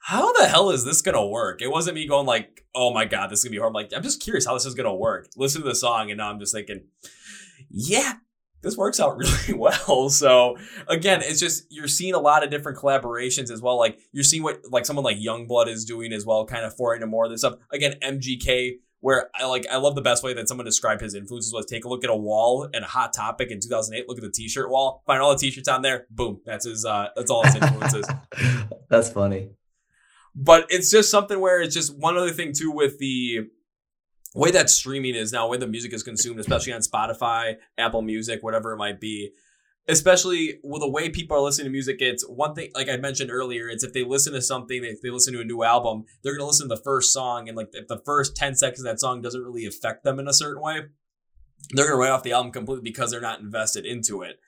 "How 0.00 0.32
the 0.32 0.48
hell 0.48 0.70
is 0.70 0.84
this 0.84 1.00
gonna 1.00 1.24
work?" 1.24 1.62
It 1.62 1.70
wasn't 1.70 1.94
me 1.94 2.08
going 2.08 2.26
like, 2.26 2.64
"Oh 2.74 2.92
my 2.92 3.04
god, 3.04 3.30
this 3.30 3.38
is 3.38 3.44
gonna 3.44 3.52
be 3.52 3.58
hard." 3.58 3.68
I'm 3.68 3.74
like, 3.74 3.92
I'm 3.94 4.02
just 4.02 4.20
curious 4.20 4.46
how 4.46 4.54
this 4.54 4.66
is 4.66 4.74
gonna 4.74 4.92
work. 4.92 5.28
Listen 5.36 5.62
to 5.62 5.68
the 5.68 5.76
song, 5.76 6.10
and 6.10 6.18
now 6.18 6.28
I'm 6.28 6.40
just 6.40 6.52
thinking, 6.52 6.88
"Yeah, 7.70 8.14
this 8.62 8.76
works 8.76 8.98
out 8.98 9.16
really 9.16 9.54
well." 9.56 10.10
So 10.10 10.56
again, 10.88 11.22
it's 11.22 11.38
just 11.38 11.66
you're 11.70 11.86
seeing 11.86 12.14
a 12.14 12.18
lot 12.18 12.42
of 12.42 12.50
different 12.50 12.78
collaborations 12.78 13.48
as 13.52 13.62
well. 13.62 13.78
Like 13.78 14.00
you're 14.10 14.24
seeing 14.24 14.42
what 14.42 14.62
like 14.68 14.86
someone 14.86 15.04
like 15.04 15.18
Yungblud 15.18 15.68
is 15.68 15.84
doing 15.84 16.12
as 16.12 16.26
well, 16.26 16.46
kind 16.46 16.64
of 16.64 16.74
for 16.74 16.96
into 16.96 17.06
more 17.06 17.26
of 17.26 17.30
this 17.30 17.42
stuff. 17.42 17.60
Again, 17.70 17.94
MGK 18.02 18.78
where 19.06 19.30
I 19.36 19.46
like 19.46 19.64
I 19.70 19.76
love 19.76 19.94
the 19.94 20.02
best 20.02 20.24
way 20.24 20.34
that 20.34 20.48
someone 20.48 20.64
described 20.64 21.00
his 21.00 21.14
influences 21.14 21.52
was 21.52 21.64
take 21.64 21.84
a 21.84 21.88
look 21.88 22.02
at 22.02 22.10
a 22.10 22.16
wall 22.16 22.68
and 22.74 22.84
a 22.84 22.88
hot 22.88 23.12
topic 23.12 23.52
in 23.52 23.60
2008 23.60 24.08
look 24.08 24.18
at 24.18 24.24
the 24.24 24.32
t-shirt 24.32 24.68
wall 24.68 25.04
find 25.06 25.22
all 25.22 25.30
the 25.30 25.38
t-shirts 25.38 25.68
on 25.68 25.82
there 25.82 26.08
boom 26.10 26.40
that's 26.44 26.64
his 26.66 26.84
uh 26.84 27.06
that's 27.14 27.30
all 27.30 27.44
his 27.44 27.54
influences. 27.54 28.04
That's 28.88 29.08
funny. 29.08 29.50
But 30.34 30.66
it's 30.70 30.90
just 30.90 31.08
something 31.08 31.38
where 31.38 31.60
it's 31.60 31.74
just 31.74 31.96
one 31.96 32.16
other 32.16 32.32
thing 32.32 32.52
too 32.52 32.72
with 32.72 32.98
the 32.98 33.46
way 34.34 34.50
that 34.50 34.70
streaming 34.70 35.14
is 35.14 35.32
now 35.32 35.48
way 35.48 35.56
the 35.56 35.68
music 35.68 35.92
is 35.92 36.02
consumed 36.02 36.40
especially 36.40 36.72
on 36.72 36.80
Spotify 36.80 37.58
Apple 37.78 38.02
Music 38.02 38.42
whatever 38.42 38.72
it 38.72 38.76
might 38.76 39.00
be 39.00 39.30
especially 39.88 40.58
with 40.64 40.80
the 40.80 40.90
way 40.90 41.08
people 41.08 41.36
are 41.36 41.40
listening 41.40 41.66
to 41.66 41.70
music 41.70 41.96
it's 42.00 42.26
one 42.28 42.54
thing 42.54 42.70
like 42.74 42.88
i 42.88 42.96
mentioned 42.96 43.30
earlier 43.30 43.68
it's 43.68 43.84
if 43.84 43.92
they 43.92 44.04
listen 44.04 44.32
to 44.32 44.42
something 44.42 44.84
if 44.84 45.00
they 45.00 45.10
listen 45.10 45.32
to 45.32 45.40
a 45.40 45.44
new 45.44 45.62
album 45.62 46.04
they're 46.22 46.32
going 46.32 46.40
to 46.40 46.46
listen 46.46 46.68
to 46.68 46.74
the 46.74 46.82
first 46.82 47.12
song 47.12 47.48
and 47.48 47.56
like 47.56 47.68
if 47.72 47.86
the 47.88 48.00
first 48.04 48.36
10 48.36 48.54
seconds 48.54 48.80
of 48.80 48.84
that 48.84 49.00
song 49.00 49.22
doesn't 49.22 49.42
really 49.42 49.66
affect 49.66 50.04
them 50.04 50.18
in 50.18 50.26
a 50.26 50.32
certain 50.32 50.62
way 50.62 50.82
they're 51.70 51.86
going 51.86 51.96
to 51.96 52.00
write 52.00 52.10
off 52.10 52.22
the 52.22 52.32
album 52.32 52.52
completely 52.52 52.82
because 52.82 53.10
they're 53.10 53.20
not 53.20 53.40
invested 53.40 53.86
into 53.86 54.22
it. 54.22 54.38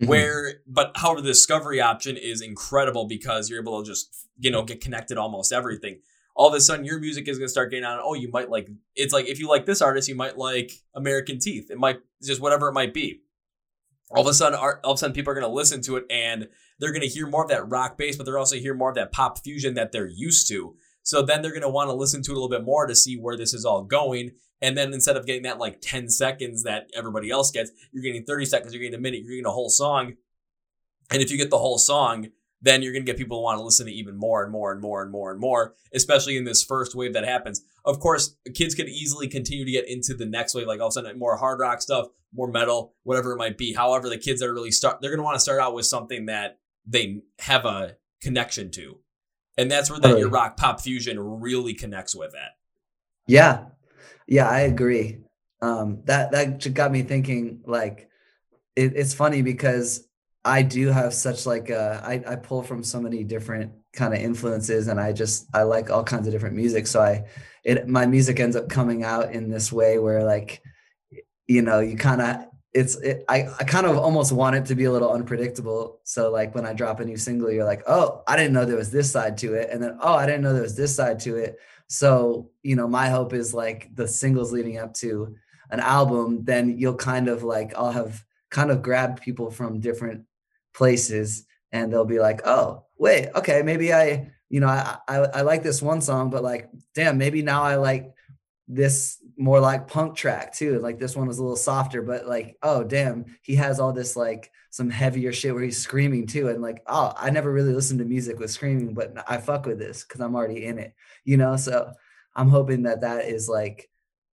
Mm-hmm. 0.00 0.10
where 0.10 0.54
but 0.64 0.92
however 0.94 1.20
the 1.20 1.26
discovery 1.26 1.80
option 1.80 2.16
is 2.16 2.40
incredible 2.40 3.08
because 3.08 3.50
you're 3.50 3.60
able 3.60 3.82
to 3.82 3.90
just 3.90 4.28
you 4.38 4.48
know 4.48 4.62
get 4.62 4.80
connected 4.80 5.18
almost 5.18 5.52
everything. 5.52 5.98
All 6.36 6.46
of 6.46 6.54
a 6.54 6.60
sudden 6.60 6.84
your 6.84 7.00
music 7.00 7.26
is 7.26 7.36
going 7.36 7.48
to 7.48 7.50
start 7.50 7.72
getting 7.72 7.84
on 7.84 7.98
oh 8.00 8.14
you 8.14 8.30
might 8.30 8.48
like 8.48 8.68
it's 8.94 9.12
like 9.12 9.26
if 9.26 9.40
you 9.40 9.48
like 9.48 9.66
this 9.66 9.82
artist 9.82 10.06
you 10.08 10.14
might 10.14 10.38
like 10.38 10.70
american 10.94 11.40
teeth 11.40 11.68
it 11.72 11.78
might 11.78 11.96
just 12.22 12.40
whatever 12.40 12.68
it 12.68 12.74
might 12.74 12.94
be 12.94 13.22
all 14.10 14.22
of 14.22 14.26
a 14.26 14.34
sudden, 14.34 14.58
all 14.58 14.74
of 14.84 14.94
a 14.94 14.96
sudden, 14.96 15.14
people 15.14 15.30
are 15.30 15.34
going 15.34 15.46
to 15.46 15.54
listen 15.54 15.82
to 15.82 15.96
it 15.96 16.04
and 16.10 16.48
they're 16.78 16.92
going 16.92 17.02
to 17.02 17.08
hear 17.08 17.26
more 17.26 17.42
of 17.42 17.50
that 17.50 17.68
rock 17.68 17.98
bass, 17.98 18.16
but 18.16 18.24
they're 18.24 18.38
also 18.38 18.56
hear 18.56 18.74
more 18.74 18.90
of 18.90 18.94
that 18.94 19.12
pop 19.12 19.38
fusion 19.38 19.74
that 19.74 19.92
they're 19.92 20.06
used 20.06 20.48
to. 20.48 20.76
So 21.02 21.22
then 21.22 21.42
they're 21.42 21.52
going 21.52 21.62
to 21.62 21.68
want 21.68 21.90
to 21.90 21.94
listen 21.94 22.22
to 22.22 22.30
it 22.30 22.36
a 22.36 22.40
little 22.40 22.48
bit 22.48 22.64
more 22.64 22.86
to 22.86 22.94
see 22.94 23.16
where 23.16 23.36
this 23.36 23.54
is 23.54 23.64
all 23.64 23.82
going. 23.82 24.32
And 24.60 24.76
then 24.76 24.92
instead 24.92 25.16
of 25.16 25.26
getting 25.26 25.42
that 25.42 25.58
like 25.58 25.80
10 25.80 26.08
seconds 26.08 26.64
that 26.64 26.90
everybody 26.94 27.30
else 27.30 27.50
gets, 27.50 27.70
you're 27.92 28.02
getting 28.02 28.24
30 28.24 28.44
seconds, 28.44 28.74
you're 28.74 28.82
getting 28.82 28.98
a 28.98 29.02
minute, 29.02 29.22
you're 29.22 29.30
getting 29.30 29.46
a 29.46 29.50
whole 29.50 29.70
song. 29.70 30.14
And 31.10 31.22
if 31.22 31.30
you 31.30 31.36
get 31.36 31.50
the 31.50 31.58
whole 31.58 31.78
song, 31.78 32.28
then 32.60 32.82
you're 32.82 32.92
going 32.92 33.04
to 33.04 33.10
get 33.10 33.18
people 33.18 33.38
to 33.38 33.42
want 33.42 33.58
to 33.58 33.64
listen 33.64 33.86
to 33.86 33.92
even 33.92 34.16
more 34.16 34.42
and 34.42 34.50
more 34.50 34.72
and 34.72 34.80
more 34.80 35.02
and 35.02 35.10
more 35.10 35.30
and 35.30 35.40
more, 35.40 35.74
especially 35.94 36.36
in 36.36 36.44
this 36.44 36.62
first 36.62 36.94
wave 36.94 37.12
that 37.14 37.24
happens. 37.24 37.62
Of 37.84 38.00
course, 38.00 38.36
kids 38.54 38.74
could 38.74 38.88
easily 38.88 39.28
continue 39.28 39.64
to 39.64 39.70
get 39.70 39.88
into 39.88 40.14
the 40.14 40.26
next 40.26 40.54
wave, 40.54 40.66
like 40.66 40.80
all 40.80 40.88
of 40.88 40.92
a 40.92 40.94
sudden 40.94 41.18
more 41.18 41.36
hard 41.36 41.60
rock 41.60 41.80
stuff, 41.80 42.08
more 42.34 42.48
metal, 42.48 42.94
whatever 43.02 43.32
it 43.32 43.38
might 43.38 43.58
be. 43.58 43.72
However, 43.72 44.08
the 44.08 44.18
kids 44.18 44.40
that 44.40 44.48
are 44.48 44.54
really 44.54 44.70
start, 44.70 45.00
they're 45.00 45.10
going 45.10 45.18
to 45.18 45.24
want 45.24 45.36
to 45.36 45.40
start 45.40 45.60
out 45.60 45.74
with 45.74 45.86
something 45.86 46.26
that 46.26 46.58
they 46.86 47.22
have 47.40 47.64
a 47.64 47.96
connection 48.20 48.70
to. 48.72 48.98
And 49.56 49.70
that's 49.70 49.90
where 49.90 49.98
that 50.00 50.18
your 50.18 50.28
rock 50.28 50.56
pop 50.56 50.80
fusion 50.80 51.18
really 51.18 51.74
connects 51.74 52.14
with 52.14 52.32
that. 52.32 52.56
Yeah. 53.26 53.66
Yeah, 54.26 54.48
I 54.48 54.60
agree. 54.60 55.18
Um, 55.60 56.02
that, 56.04 56.30
that 56.32 56.74
got 56.74 56.92
me 56.92 57.02
thinking 57.02 57.62
like, 57.66 58.08
it, 58.76 58.92
it's 58.94 59.14
funny 59.14 59.42
because 59.42 60.08
I 60.44 60.62
do 60.62 60.88
have 60.88 61.12
such 61.12 61.46
like 61.46 61.70
uh, 61.70 62.00
I 62.02 62.22
I 62.26 62.36
pull 62.36 62.62
from 62.62 62.82
so 62.82 63.00
many 63.00 63.24
different 63.24 63.72
kind 63.92 64.14
of 64.14 64.20
influences, 64.20 64.88
and 64.88 65.00
I 65.00 65.12
just 65.12 65.46
I 65.52 65.62
like 65.62 65.90
all 65.90 66.04
kinds 66.04 66.26
of 66.26 66.32
different 66.32 66.56
music. 66.56 66.86
So 66.86 67.00
I 67.02 67.26
it 67.64 67.86
my 67.86 68.06
music 68.06 68.40
ends 68.40 68.56
up 68.56 68.68
coming 68.68 69.02
out 69.02 69.32
in 69.32 69.50
this 69.50 69.70
way 69.70 69.98
where 69.98 70.24
like 70.24 70.62
you 71.48 71.62
know 71.62 71.80
you 71.80 71.96
kind 71.96 72.20
of 72.20 72.46
it's 72.74 72.96
it, 72.96 73.24
I, 73.28 73.48
I 73.58 73.64
kind 73.64 73.86
of 73.86 73.96
almost 73.96 74.30
want 74.30 74.54
it 74.54 74.66
to 74.66 74.74
be 74.74 74.84
a 74.84 74.92
little 74.92 75.10
unpredictable. 75.10 76.00
So 76.04 76.30
like 76.30 76.54
when 76.54 76.66
i 76.66 76.72
drop 76.72 77.00
a 77.00 77.04
new 77.04 77.16
single 77.16 77.50
you're 77.50 77.64
like 77.64 77.82
oh 77.86 78.22
i 78.28 78.36
didn't 78.36 78.52
know 78.52 78.64
there 78.64 78.76
was 78.76 78.90
this 78.90 79.10
side 79.10 79.38
to 79.38 79.54
it. 79.54 79.70
And 79.72 79.82
then 79.82 79.98
oh 80.00 80.14
i 80.14 80.26
didn't 80.26 80.42
know 80.42 80.52
there 80.52 80.62
was 80.62 80.76
this 80.76 80.94
side 80.94 81.18
to 81.20 81.36
it. 81.36 81.58
So 81.88 82.50
you 82.62 82.76
know 82.76 82.86
my 82.86 83.08
hope 83.08 83.32
is 83.32 83.52
like 83.54 83.94
the 83.94 84.06
singles 84.06 84.52
leading 84.52 84.78
up 84.78 84.94
to 84.94 85.34
an 85.70 85.80
album 85.80 86.44
then 86.44 86.78
you'll 86.78 86.94
kind 86.94 87.28
of 87.28 87.42
like 87.42 87.74
i'll 87.76 87.92
have 87.92 88.24
kind 88.50 88.70
of 88.70 88.82
grabbed 88.82 89.22
people 89.22 89.50
from 89.50 89.80
different 89.80 90.24
places 90.74 91.44
and 91.72 91.92
they'll 91.92 92.04
be 92.04 92.18
like 92.18 92.40
oh 92.46 92.84
wait 92.96 93.28
okay 93.34 93.62
maybe 93.62 93.92
i 93.92 94.30
you 94.48 94.60
know 94.60 94.68
I, 94.68 94.96
I 95.06 95.16
i 95.16 95.40
like 95.42 95.62
this 95.62 95.82
one 95.82 96.00
song 96.00 96.30
but 96.30 96.42
like 96.42 96.70
damn 96.94 97.18
maybe 97.18 97.42
now 97.42 97.62
i 97.62 97.76
like 97.76 98.12
this 98.66 99.18
more 99.38 99.60
like 99.60 99.86
punk 99.86 100.16
track 100.16 100.52
too. 100.52 100.80
Like 100.80 100.98
this 100.98 101.16
one 101.16 101.28
was 101.28 101.38
a 101.38 101.42
little 101.42 101.56
softer, 101.56 102.02
but 102.02 102.26
like, 102.26 102.56
oh 102.62 102.82
damn, 102.82 103.24
he 103.42 103.54
has 103.54 103.78
all 103.78 103.92
this 103.92 104.16
like 104.16 104.50
some 104.70 104.90
heavier 104.90 105.32
shit 105.32 105.54
where 105.54 105.62
he's 105.62 105.80
screaming 105.80 106.26
too. 106.26 106.48
And 106.48 106.60
like, 106.60 106.82
oh, 106.86 107.12
I 107.16 107.30
never 107.30 107.52
really 107.52 107.72
listened 107.72 108.00
to 108.00 108.04
music 108.04 108.38
with 108.38 108.50
screaming, 108.50 108.94
but 108.94 109.14
I 109.28 109.38
fuck 109.38 109.64
with 109.64 109.78
this 109.78 110.02
because 110.02 110.20
I'm 110.20 110.34
already 110.34 110.64
in 110.64 110.78
it, 110.78 110.92
you 111.24 111.36
know? 111.36 111.56
So 111.56 111.92
I'm 112.34 112.48
hoping 112.48 112.82
that 112.82 113.02
that 113.02 113.26
is 113.26 113.48
like 113.48 113.88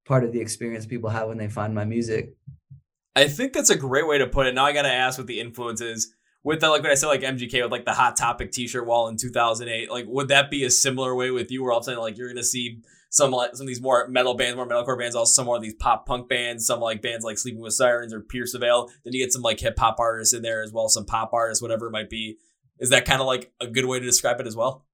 part 0.06 0.24
of 0.24 0.32
the 0.34 0.42
experience 0.42 0.86
people 0.88 1.12
have 1.12 1.28
when 1.28 1.38
they 1.38 1.50
find 1.50 1.76
my 1.76 1.86
music. 1.86 2.36
I 3.16 3.28
think 3.28 3.54
that's 3.54 3.70
a 3.70 3.78
great 3.78 4.08
way 4.08 4.18
to 4.18 4.28
put 4.28 4.48
it. 4.48 4.56
Now 4.56 4.66
I 4.66 4.74
got 4.74 4.82
to 4.84 4.92
ask 4.92 5.18
what 5.18 5.28
the 5.28 5.40
influences 5.40 6.14
with 6.44 6.62
the, 6.62 6.70
like 6.70 6.84
when 6.84 6.92
I 6.92 6.96
said 6.96 7.08
like 7.08 7.22
MGK 7.22 7.64
with 7.64 7.72
like 7.72 7.86
the 7.86 7.94
Hot 7.94 8.18
Topic 8.18 8.52
T-shirt 8.52 8.86
wall 8.86 9.08
in 9.08 9.18
2008. 9.18 9.90
Like, 9.90 10.06
would 10.08 10.28
that 10.30 10.52
be 10.52 10.64
a 10.64 10.70
similar 10.70 11.16
way 11.16 11.32
with 11.32 11.52
you, 11.52 11.64
where 11.64 11.72
all 11.72 11.80
of 11.80 11.88
a 11.88 12.00
like 12.00 12.18
you're 12.18 12.28
gonna 12.28 12.44
see 12.44 12.82
some 13.16 13.32
like 13.32 13.56
some 13.56 13.64
of 13.64 13.68
these 13.68 13.82
more 13.82 14.10
metal 14.10 14.34
bands, 14.34 14.58
more 14.58 14.68
metalcore 14.68 15.00
bands, 15.00 15.16
also 15.16 15.32
some 15.32 15.46
more 15.46 15.56
of 15.56 15.62
these 15.62 15.74
pop 15.76 16.06
punk 16.06 16.28
bands, 16.28 16.66
some 16.66 16.82
like 16.82 17.02
bands 17.02 17.24
like 17.24 17.38
Sleeping 17.38 17.62
with 17.62 17.72
Sirens 17.72 18.14
or 18.14 18.20
Pierce 18.20 18.52
the 18.52 18.60
Veil. 18.60 18.90
Then 19.06 19.14
you 19.14 19.24
get 19.24 19.32
some 19.32 19.42
like 19.42 19.58
hip 19.58 19.80
hop 19.80 20.02
artists 20.02 20.34
in 20.34 20.42
there 20.42 20.62
as 20.62 20.74
well, 20.74 20.90
some 20.90 21.06
pop 21.06 21.32
artists, 21.32 21.62
whatever 21.62 21.88
it 21.88 21.92
might 21.92 22.10
be. 22.10 22.38
Is 22.78 22.90
that 22.90 23.06
kind 23.06 23.22
of 23.22 23.28
like 23.28 23.54
a 23.62 23.68
good 23.68 23.86
way 23.86 24.00
to 24.00 24.06
describe 24.06 24.42
it 24.42 24.48
as 24.48 24.56
well? 24.58 24.86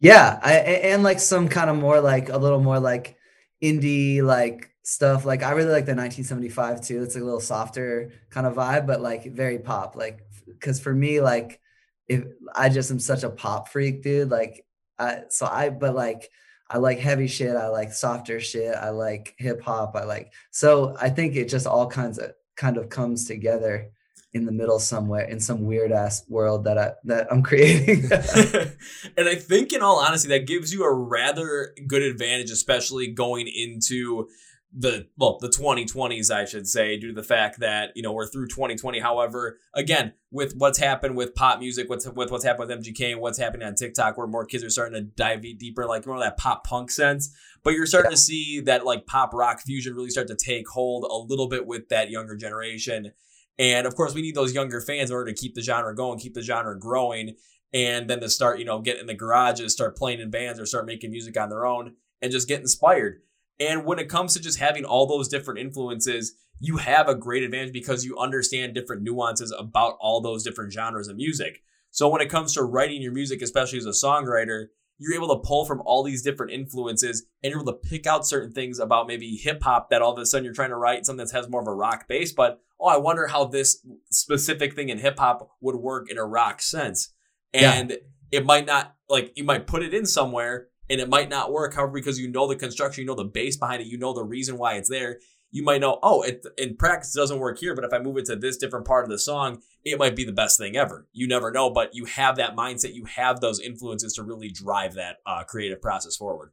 Yeah, 0.00 0.40
I, 0.42 0.54
and 0.54 1.04
like 1.04 1.20
some 1.20 1.48
kind 1.48 1.70
of 1.70 1.76
more 1.76 2.00
like 2.00 2.30
a 2.30 2.36
little 2.36 2.60
more 2.60 2.80
like 2.80 3.16
indie 3.62 4.24
like 4.24 4.72
stuff. 4.82 5.24
Like 5.24 5.44
I 5.44 5.52
really 5.52 5.70
like 5.70 5.86
the 5.86 5.94
1975 5.94 6.80
too. 6.80 7.04
It's 7.04 7.14
a 7.14 7.20
little 7.20 7.38
softer 7.38 8.10
kind 8.30 8.44
of 8.44 8.56
vibe, 8.56 8.88
but 8.88 9.00
like 9.00 9.32
very 9.32 9.60
pop. 9.60 9.94
Like 9.94 10.18
because 10.48 10.80
for 10.80 10.92
me, 10.92 11.20
like 11.20 11.60
if 12.08 12.24
I 12.56 12.70
just 12.70 12.90
am 12.90 12.98
such 12.98 13.22
a 13.22 13.30
pop 13.30 13.68
freak, 13.68 14.02
dude. 14.02 14.30
Like 14.30 14.66
I 14.98 15.20
so 15.28 15.46
I 15.46 15.70
but 15.70 15.94
like 15.94 16.28
I 16.70 16.78
like 16.78 16.98
heavy 16.98 17.26
shit. 17.26 17.56
I 17.56 17.68
like 17.68 17.92
softer 17.92 18.40
shit. 18.40 18.74
I 18.74 18.90
like 18.90 19.34
hip 19.38 19.62
hop. 19.62 19.96
I 19.96 20.04
like 20.04 20.32
so 20.50 20.96
I 21.00 21.08
think 21.08 21.36
it 21.36 21.48
just 21.48 21.66
all 21.66 21.86
kinds 21.88 22.18
of 22.18 22.32
kind 22.56 22.76
of 22.76 22.88
comes 22.88 23.26
together 23.26 23.90
in 24.34 24.44
the 24.44 24.52
middle 24.52 24.78
somewhere 24.78 25.24
in 25.24 25.40
some 25.40 25.64
weird 25.64 25.90
ass 25.90 26.22
world 26.28 26.64
that 26.64 26.76
I 26.76 26.92
that 27.04 27.26
I'm 27.30 27.42
creating. 27.48 28.04
and 29.16 29.28
I 29.28 29.34
think 29.34 29.72
in 29.72 29.82
all 29.82 29.98
honesty 29.98 30.28
that 30.28 30.46
gives 30.46 30.72
you 30.72 30.84
a 30.84 30.92
rather 30.92 31.74
good 31.86 32.02
advantage 32.02 32.50
especially 32.50 33.08
going 33.08 33.48
into 33.48 34.28
the 34.76 35.06
well 35.16 35.38
the 35.40 35.48
2020s 35.48 36.30
i 36.30 36.44
should 36.44 36.68
say 36.68 36.98
due 36.98 37.08
to 37.08 37.14
the 37.14 37.22
fact 37.22 37.58
that 37.58 37.90
you 37.94 38.02
know 38.02 38.12
we're 38.12 38.26
through 38.26 38.46
2020 38.46 39.00
however 39.00 39.58
again 39.74 40.12
with 40.30 40.54
what's 40.58 40.78
happened 40.78 41.16
with 41.16 41.34
pop 41.34 41.58
music 41.58 41.88
what's 41.88 42.06
with 42.06 42.30
what's 42.30 42.44
happened 42.44 42.68
with 42.68 42.78
mgk 42.78 43.12
and 43.12 43.20
what's 43.20 43.38
happening 43.38 43.66
on 43.66 43.74
tiktok 43.74 44.18
where 44.18 44.26
more 44.26 44.44
kids 44.44 44.62
are 44.62 44.68
starting 44.68 44.94
to 44.94 45.00
dive 45.00 45.40
deeper 45.40 45.86
like 45.86 46.06
more 46.06 46.16
of 46.16 46.22
that 46.22 46.36
pop 46.36 46.64
punk 46.64 46.90
sense. 46.90 47.34
But 47.62 47.74
you're 47.74 47.86
starting 47.86 48.10
yeah. 48.10 48.16
to 48.16 48.20
see 48.20 48.60
that 48.60 48.84
like 48.84 49.06
pop 49.06 49.32
rock 49.32 49.60
fusion 49.60 49.94
really 49.94 50.10
start 50.10 50.28
to 50.28 50.36
take 50.36 50.68
hold 50.68 51.04
a 51.04 51.16
little 51.16 51.48
bit 51.48 51.66
with 51.66 51.88
that 51.88 52.10
younger 52.10 52.36
generation. 52.36 53.12
And 53.58 53.86
of 53.86 53.94
course 53.96 54.14
we 54.14 54.22
need 54.22 54.34
those 54.34 54.54
younger 54.54 54.80
fans 54.80 55.10
in 55.10 55.16
order 55.16 55.32
to 55.32 55.40
keep 55.40 55.54
the 55.54 55.62
genre 55.62 55.94
going 55.94 56.18
keep 56.18 56.34
the 56.34 56.42
genre 56.42 56.78
growing. 56.78 57.36
And 57.72 58.08
then 58.08 58.20
to 58.20 58.30
start 58.30 58.58
you 58.58 58.64
know 58.64 58.80
get 58.80 58.98
in 58.98 59.06
the 59.06 59.14
garages 59.14 59.72
start 59.72 59.96
playing 59.96 60.20
in 60.20 60.30
bands 60.30 60.60
or 60.60 60.66
start 60.66 60.86
making 60.86 61.10
music 61.10 61.38
on 61.38 61.48
their 61.48 61.66
own 61.66 61.94
and 62.22 62.32
just 62.32 62.48
get 62.48 62.60
inspired 62.60 63.22
and 63.60 63.84
when 63.84 63.98
it 63.98 64.08
comes 64.08 64.34
to 64.34 64.40
just 64.40 64.58
having 64.58 64.84
all 64.84 65.06
those 65.06 65.28
different 65.28 65.60
influences, 65.60 66.34
you 66.60 66.76
have 66.78 67.08
a 67.08 67.14
great 67.14 67.42
advantage 67.42 67.72
because 67.72 68.04
you 68.04 68.18
understand 68.18 68.74
different 68.74 69.02
nuances 69.02 69.54
about 69.56 69.96
all 70.00 70.20
those 70.20 70.42
different 70.42 70.72
genres 70.72 71.08
of 71.08 71.16
music. 71.16 71.62
So 71.90 72.08
when 72.08 72.20
it 72.20 72.30
comes 72.30 72.54
to 72.54 72.62
writing 72.62 73.02
your 73.02 73.12
music, 73.12 73.42
especially 73.42 73.78
as 73.78 73.86
a 73.86 73.90
songwriter, 73.90 74.66
you're 74.98 75.14
able 75.14 75.28
to 75.28 75.46
pull 75.46 75.64
from 75.64 75.80
all 75.84 76.02
these 76.02 76.22
different 76.22 76.52
influences 76.52 77.24
and 77.42 77.50
you're 77.50 77.60
able 77.62 77.72
to 77.72 77.88
pick 77.88 78.06
out 78.06 78.26
certain 78.26 78.52
things 78.52 78.80
about 78.80 79.06
maybe 79.06 79.36
hip 79.36 79.62
hop 79.62 79.90
that 79.90 80.02
all 80.02 80.12
of 80.12 80.18
a 80.18 80.26
sudden 80.26 80.44
you're 80.44 80.52
trying 80.52 80.70
to 80.70 80.76
write 80.76 81.06
something 81.06 81.24
that 81.24 81.32
has 81.32 81.48
more 81.48 81.60
of 81.60 81.68
a 81.68 81.74
rock 81.74 82.08
base, 82.08 82.32
but 82.32 82.60
oh, 82.80 82.86
I 82.86 82.96
wonder 82.96 83.28
how 83.28 83.44
this 83.44 83.84
specific 84.10 84.74
thing 84.74 84.88
in 84.88 84.98
hip 84.98 85.18
hop 85.18 85.50
would 85.60 85.76
work 85.76 86.10
in 86.10 86.18
a 86.18 86.24
rock 86.24 86.60
sense. 86.60 87.12
And 87.54 87.90
yeah. 87.90 87.96
it 88.32 88.44
might 88.44 88.66
not 88.66 88.94
like 89.08 89.32
you 89.36 89.44
might 89.44 89.66
put 89.66 89.82
it 89.82 89.94
in 89.94 90.04
somewhere 90.04 90.68
and 90.90 91.00
it 91.00 91.08
might 91.08 91.28
not 91.28 91.52
work. 91.52 91.74
However, 91.74 91.92
because 91.92 92.18
you 92.18 92.28
know 92.28 92.46
the 92.46 92.56
construction, 92.56 93.02
you 93.02 93.06
know 93.06 93.14
the 93.14 93.24
base 93.24 93.56
behind 93.56 93.82
it, 93.82 93.88
you 93.88 93.98
know 93.98 94.12
the 94.12 94.24
reason 94.24 94.58
why 94.58 94.74
it's 94.74 94.88
there. 94.88 95.18
You 95.50 95.62
might 95.62 95.80
know, 95.80 95.98
oh, 96.02 96.22
it 96.22 96.44
in 96.58 96.76
practice 96.76 97.16
it 97.16 97.18
doesn't 97.18 97.38
work 97.38 97.58
here, 97.58 97.74
but 97.74 97.84
if 97.84 97.92
I 97.92 97.98
move 97.98 98.18
it 98.18 98.26
to 98.26 98.36
this 98.36 98.58
different 98.58 98.86
part 98.86 99.04
of 99.04 99.10
the 99.10 99.18
song, 99.18 99.62
it 99.82 99.98
might 99.98 100.14
be 100.14 100.24
the 100.24 100.32
best 100.32 100.58
thing 100.58 100.76
ever. 100.76 101.06
You 101.12 101.26
never 101.26 101.50
know, 101.50 101.70
but 101.70 101.94
you 101.94 102.04
have 102.04 102.36
that 102.36 102.54
mindset, 102.54 102.94
you 102.94 103.06
have 103.06 103.40
those 103.40 103.58
influences 103.58 104.12
to 104.14 104.22
really 104.22 104.50
drive 104.50 104.94
that 104.94 105.16
uh, 105.24 105.44
creative 105.44 105.80
process 105.80 106.16
forward. 106.16 106.52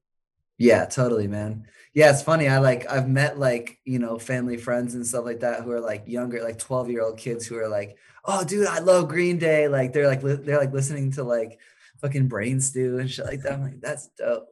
Yeah, 0.57 0.85
totally, 0.85 1.27
man. 1.27 1.65
Yeah, 1.93 2.11
it's 2.11 2.21
funny. 2.21 2.47
I 2.47 2.59
like 2.59 2.89
I've 2.89 3.09
met 3.09 3.37
like, 3.37 3.79
you 3.83 3.99
know, 3.99 4.17
family 4.17 4.57
friends 4.57 4.95
and 4.95 5.05
stuff 5.05 5.25
like 5.25 5.41
that 5.41 5.63
who 5.63 5.71
are 5.71 5.81
like 5.81 6.03
younger, 6.07 6.41
like 6.41 6.59
12 6.59 6.89
year 6.89 7.03
old 7.03 7.17
kids 7.17 7.45
who 7.45 7.57
are 7.57 7.67
like, 7.67 7.97
oh 8.23 8.43
dude, 8.43 8.67
I 8.67 8.79
love 8.79 9.09
Green 9.09 9.37
Day. 9.37 9.67
Like 9.67 9.91
they're 9.91 10.07
like 10.07 10.23
li- 10.23 10.35
they're 10.35 10.59
like 10.59 10.73
listening 10.73 11.11
to 11.13 11.23
like 11.23 11.59
fucking 12.01 12.27
brain 12.27 12.61
stew 12.61 12.99
and 12.99 13.09
shit 13.09 13.25
like 13.25 13.41
that. 13.41 13.53
I'm 13.53 13.61
like, 13.61 13.81
that's 13.81 14.09
dope. 14.17 14.47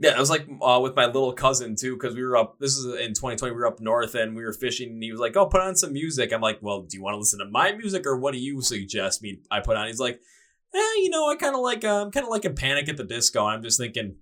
Yeah, 0.00 0.10
I 0.10 0.20
was 0.20 0.30
like 0.30 0.46
uh, 0.62 0.78
with 0.80 0.94
my 0.94 1.06
little 1.06 1.32
cousin 1.32 1.74
too, 1.74 1.94
because 1.94 2.14
we 2.14 2.22
were 2.22 2.36
up. 2.36 2.58
This 2.60 2.76
is 2.76 2.84
in 2.84 3.14
2020. 3.14 3.52
We 3.52 3.58
were 3.58 3.66
up 3.66 3.80
north 3.80 4.14
and 4.14 4.36
we 4.36 4.44
were 4.44 4.52
fishing. 4.52 4.90
And 4.90 5.02
he 5.02 5.10
was 5.10 5.20
like, 5.20 5.36
"Oh, 5.36 5.46
put 5.46 5.60
on 5.60 5.74
some 5.74 5.92
music." 5.92 6.32
I'm 6.32 6.40
like, 6.40 6.60
"Well, 6.62 6.82
do 6.82 6.96
you 6.96 7.02
want 7.02 7.14
to 7.14 7.18
listen 7.18 7.40
to 7.40 7.46
my 7.46 7.72
music 7.72 8.06
or 8.06 8.16
what 8.16 8.32
do 8.32 8.38
you 8.38 8.62
suggest 8.62 9.22
me 9.22 9.40
I 9.50 9.58
put 9.58 9.76
on?" 9.76 9.88
He's 9.88 9.98
like, 9.98 10.20
"Eh, 10.72 10.94
you 10.98 11.10
know, 11.10 11.28
I 11.28 11.34
kind 11.34 11.56
of 11.56 11.62
like 11.62 11.84
um, 11.84 12.12
kind 12.12 12.24
of 12.24 12.30
like 12.30 12.44
a 12.44 12.50
Panic 12.50 12.88
at 12.88 12.96
the 12.96 13.02
Disco." 13.02 13.44
I'm 13.44 13.60
just 13.60 13.80
thinking, 13.80 14.14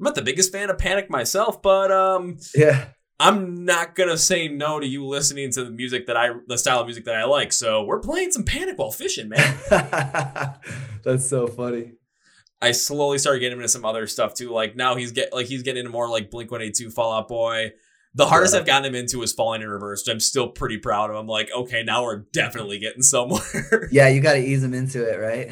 I'm 0.00 0.04
not 0.04 0.16
the 0.16 0.22
biggest 0.22 0.50
fan 0.50 0.68
of 0.68 0.78
Panic 0.78 1.08
myself, 1.08 1.62
but 1.62 1.92
um, 1.92 2.38
yeah, 2.52 2.86
I'm 3.20 3.64
not 3.64 3.94
gonna 3.94 4.18
say 4.18 4.48
no 4.48 4.80
to 4.80 4.86
you 4.86 5.06
listening 5.06 5.52
to 5.52 5.64
the 5.64 5.70
music 5.70 6.06
that 6.06 6.16
I, 6.16 6.30
the 6.46 6.58
style 6.58 6.80
of 6.80 6.86
music 6.86 7.04
that 7.04 7.14
I 7.14 7.24
like. 7.24 7.52
So 7.52 7.84
we're 7.84 8.00
playing 8.00 8.32
some 8.32 8.44
Panic 8.44 8.78
while 8.78 8.90
fishing, 8.90 9.28
man. 9.28 9.58
That's 11.04 11.28
so 11.28 11.46
funny. 11.46 11.92
I 12.60 12.72
slowly 12.72 13.18
started 13.18 13.40
getting 13.40 13.58
into 13.58 13.68
some 13.68 13.84
other 13.84 14.06
stuff 14.06 14.34
too. 14.34 14.50
Like 14.50 14.74
now 14.74 14.96
he's 14.96 15.12
get 15.12 15.32
like 15.32 15.46
he's 15.46 15.62
getting 15.62 15.80
into 15.80 15.92
more 15.92 16.08
like 16.08 16.30
Blink 16.30 16.50
One 16.50 16.62
Eight 16.62 16.74
Two, 16.74 16.90
Fall 16.90 17.12
Out 17.12 17.28
Boy. 17.28 17.72
The 18.14 18.26
hardest 18.26 18.54
yeah. 18.54 18.60
I've 18.60 18.66
gotten 18.66 18.86
him 18.86 18.94
into 18.94 19.22
is 19.22 19.32
Falling 19.32 19.60
in 19.60 19.68
Reverse. 19.68 20.06
I'm 20.06 20.20
still 20.20 20.48
pretty 20.48 20.78
proud 20.78 21.10
of. 21.10 21.16
him. 21.16 21.22
I'm 21.22 21.26
like, 21.26 21.50
okay, 21.54 21.82
now 21.82 22.04
we're 22.04 22.24
definitely 22.32 22.78
getting 22.78 23.02
somewhere. 23.02 23.88
yeah, 23.90 24.08
you 24.08 24.20
got 24.22 24.34
to 24.34 24.38
ease 24.38 24.62
him 24.62 24.72
into 24.72 25.02
it, 25.02 25.16
right? 25.16 25.50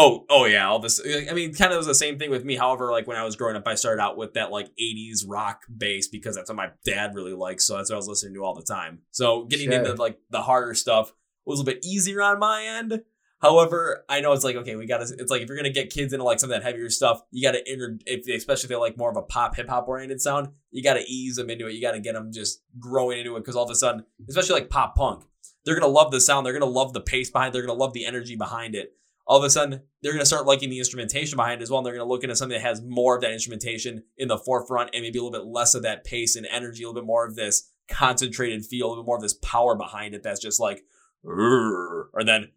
Oh, 0.00 0.24
oh 0.30 0.44
yeah, 0.46 0.66
all 0.66 0.78
this. 0.78 0.98
Uh, 0.98 1.26
I 1.30 1.34
mean, 1.34 1.52
kind 1.52 1.72
of 1.72 1.76
was 1.76 1.86
the 1.86 1.94
same 1.94 2.18
thing 2.18 2.30
with 2.30 2.44
me. 2.44 2.56
However, 2.56 2.90
like 2.90 3.06
when 3.06 3.18
I 3.18 3.24
was 3.24 3.36
growing 3.36 3.56
up, 3.56 3.66
I 3.66 3.74
started 3.74 4.00
out 4.00 4.16
with 4.16 4.34
that 4.34 4.50
like 4.50 4.70
'80s 4.80 5.24
rock 5.28 5.62
bass 5.76 6.08
because 6.08 6.34
that's 6.34 6.48
what 6.48 6.56
my 6.56 6.70
dad 6.84 7.14
really 7.14 7.34
likes. 7.34 7.66
So 7.66 7.76
that's 7.76 7.90
what 7.90 7.96
I 7.96 7.98
was 7.98 8.08
listening 8.08 8.34
to 8.34 8.44
all 8.44 8.54
the 8.54 8.62
time. 8.62 9.00
So 9.10 9.44
getting 9.44 9.70
sure. 9.70 9.78
into 9.78 9.94
like 9.94 10.18
the 10.30 10.42
harder 10.42 10.74
stuff 10.74 11.12
was 11.44 11.58
a 11.58 11.62
little 11.62 11.74
bit 11.74 11.84
easier 11.84 12.22
on 12.22 12.38
my 12.38 12.64
end. 12.64 13.02
However, 13.40 14.04
I 14.08 14.20
know 14.20 14.32
it's 14.32 14.44
like 14.44 14.56
okay, 14.56 14.76
we 14.76 14.86
got 14.86 15.06
to. 15.06 15.14
It's 15.18 15.30
like 15.30 15.42
if 15.42 15.48
you're 15.48 15.56
gonna 15.56 15.70
get 15.70 15.90
kids 15.90 16.12
into 16.12 16.24
like 16.24 16.40
some 16.40 16.50
of 16.50 16.54
that 16.54 16.62
heavier 16.62 16.88
stuff, 16.88 17.22
you 17.30 17.46
got 17.46 17.52
to 17.52 17.72
inter. 17.72 17.98
If 18.06 18.26
especially 18.28 18.64
if 18.64 18.68
they 18.70 18.76
like 18.76 18.96
more 18.96 19.10
of 19.10 19.16
a 19.16 19.22
pop 19.22 19.56
hip 19.56 19.68
hop 19.68 19.86
oriented 19.86 20.22
sound, 20.22 20.48
you 20.70 20.82
got 20.82 20.94
to 20.94 21.04
ease 21.06 21.36
them 21.36 21.50
into 21.50 21.66
it. 21.66 21.74
You 21.74 21.82
got 21.82 21.92
to 21.92 22.00
get 22.00 22.14
them 22.14 22.32
just 22.32 22.62
growing 22.78 23.18
into 23.18 23.36
it 23.36 23.40
because 23.40 23.56
all 23.56 23.64
of 23.64 23.70
a 23.70 23.74
sudden, 23.74 24.04
especially 24.28 24.60
like 24.60 24.70
pop 24.70 24.94
punk, 24.94 25.24
they're 25.64 25.78
gonna 25.78 25.92
love 25.92 26.10
the 26.10 26.20
sound. 26.20 26.46
They're 26.46 26.52
gonna 26.52 26.66
love 26.66 26.92
the 26.92 27.00
pace 27.00 27.30
behind. 27.30 27.50
It, 27.50 27.52
they're 27.52 27.66
gonna 27.66 27.78
love 27.78 27.92
the 27.92 28.06
energy 28.06 28.36
behind 28.36 28.74
it 28.74 28.94
all 29.30 29.38
of 29.38 29.44
a 29.44 29.50
sudden 29.50 29.80
they're 30.02 30.10
going 30.10 30.20
to 30.20 30.26
start 30.26 30.44
liking 30.44 30.70
the 30.70 30.78
instrumentation 30.80 31.36
behind 31.36 31.60
it 31.60 31.62
as 31.62 31.70
well. 31.70 31.78
And 31.78 31.86
they're 31.86 31.94
going 31.94 32.04
to 32.04 32.12
look 32.12 32.24
into 32.24 32.34
something 32.34 32.58
that 32.58 32.66
has 32.66 32.82
more 32.82 33.14
of 33.14 33.22
that 33.22 33.30
instrumentation 33.30 34.02
in 34.18 34.26
the 34.26 34.36
forefront 34.36 34.90
and 34.92 35.02
maybe 35.02 35.20
a 35.20 35.22
little 35.22 35.38
bit 35.38 35.46
less 35.46 35.76
of 35.76 35.84
that 35.84 36.02
pace 36.02 36.34
and 36.34 36.46
energy, 36.50 36.82
a 36.82 36.88
little 36.88 37.00
bit 37.00 37.06
more 37.06 37.24
of 37.24 37.36
this 37.36 37.70
concentrated 37.88 38.66
feel, 38.66 38.86
a 38.86 38.88
little 38.88 39.04
bit 39.04 39.06
more 39.06 39.16
of 39.16 39.22
this 39.22 39.34
power 39.34 39.76
behind 39.76 40.16
it 40.16 40.24
that's 40.24 40.40
just 40.40 40.58
like, 40.58 40.82
or 41.24 42.10
then, 42.26 42.48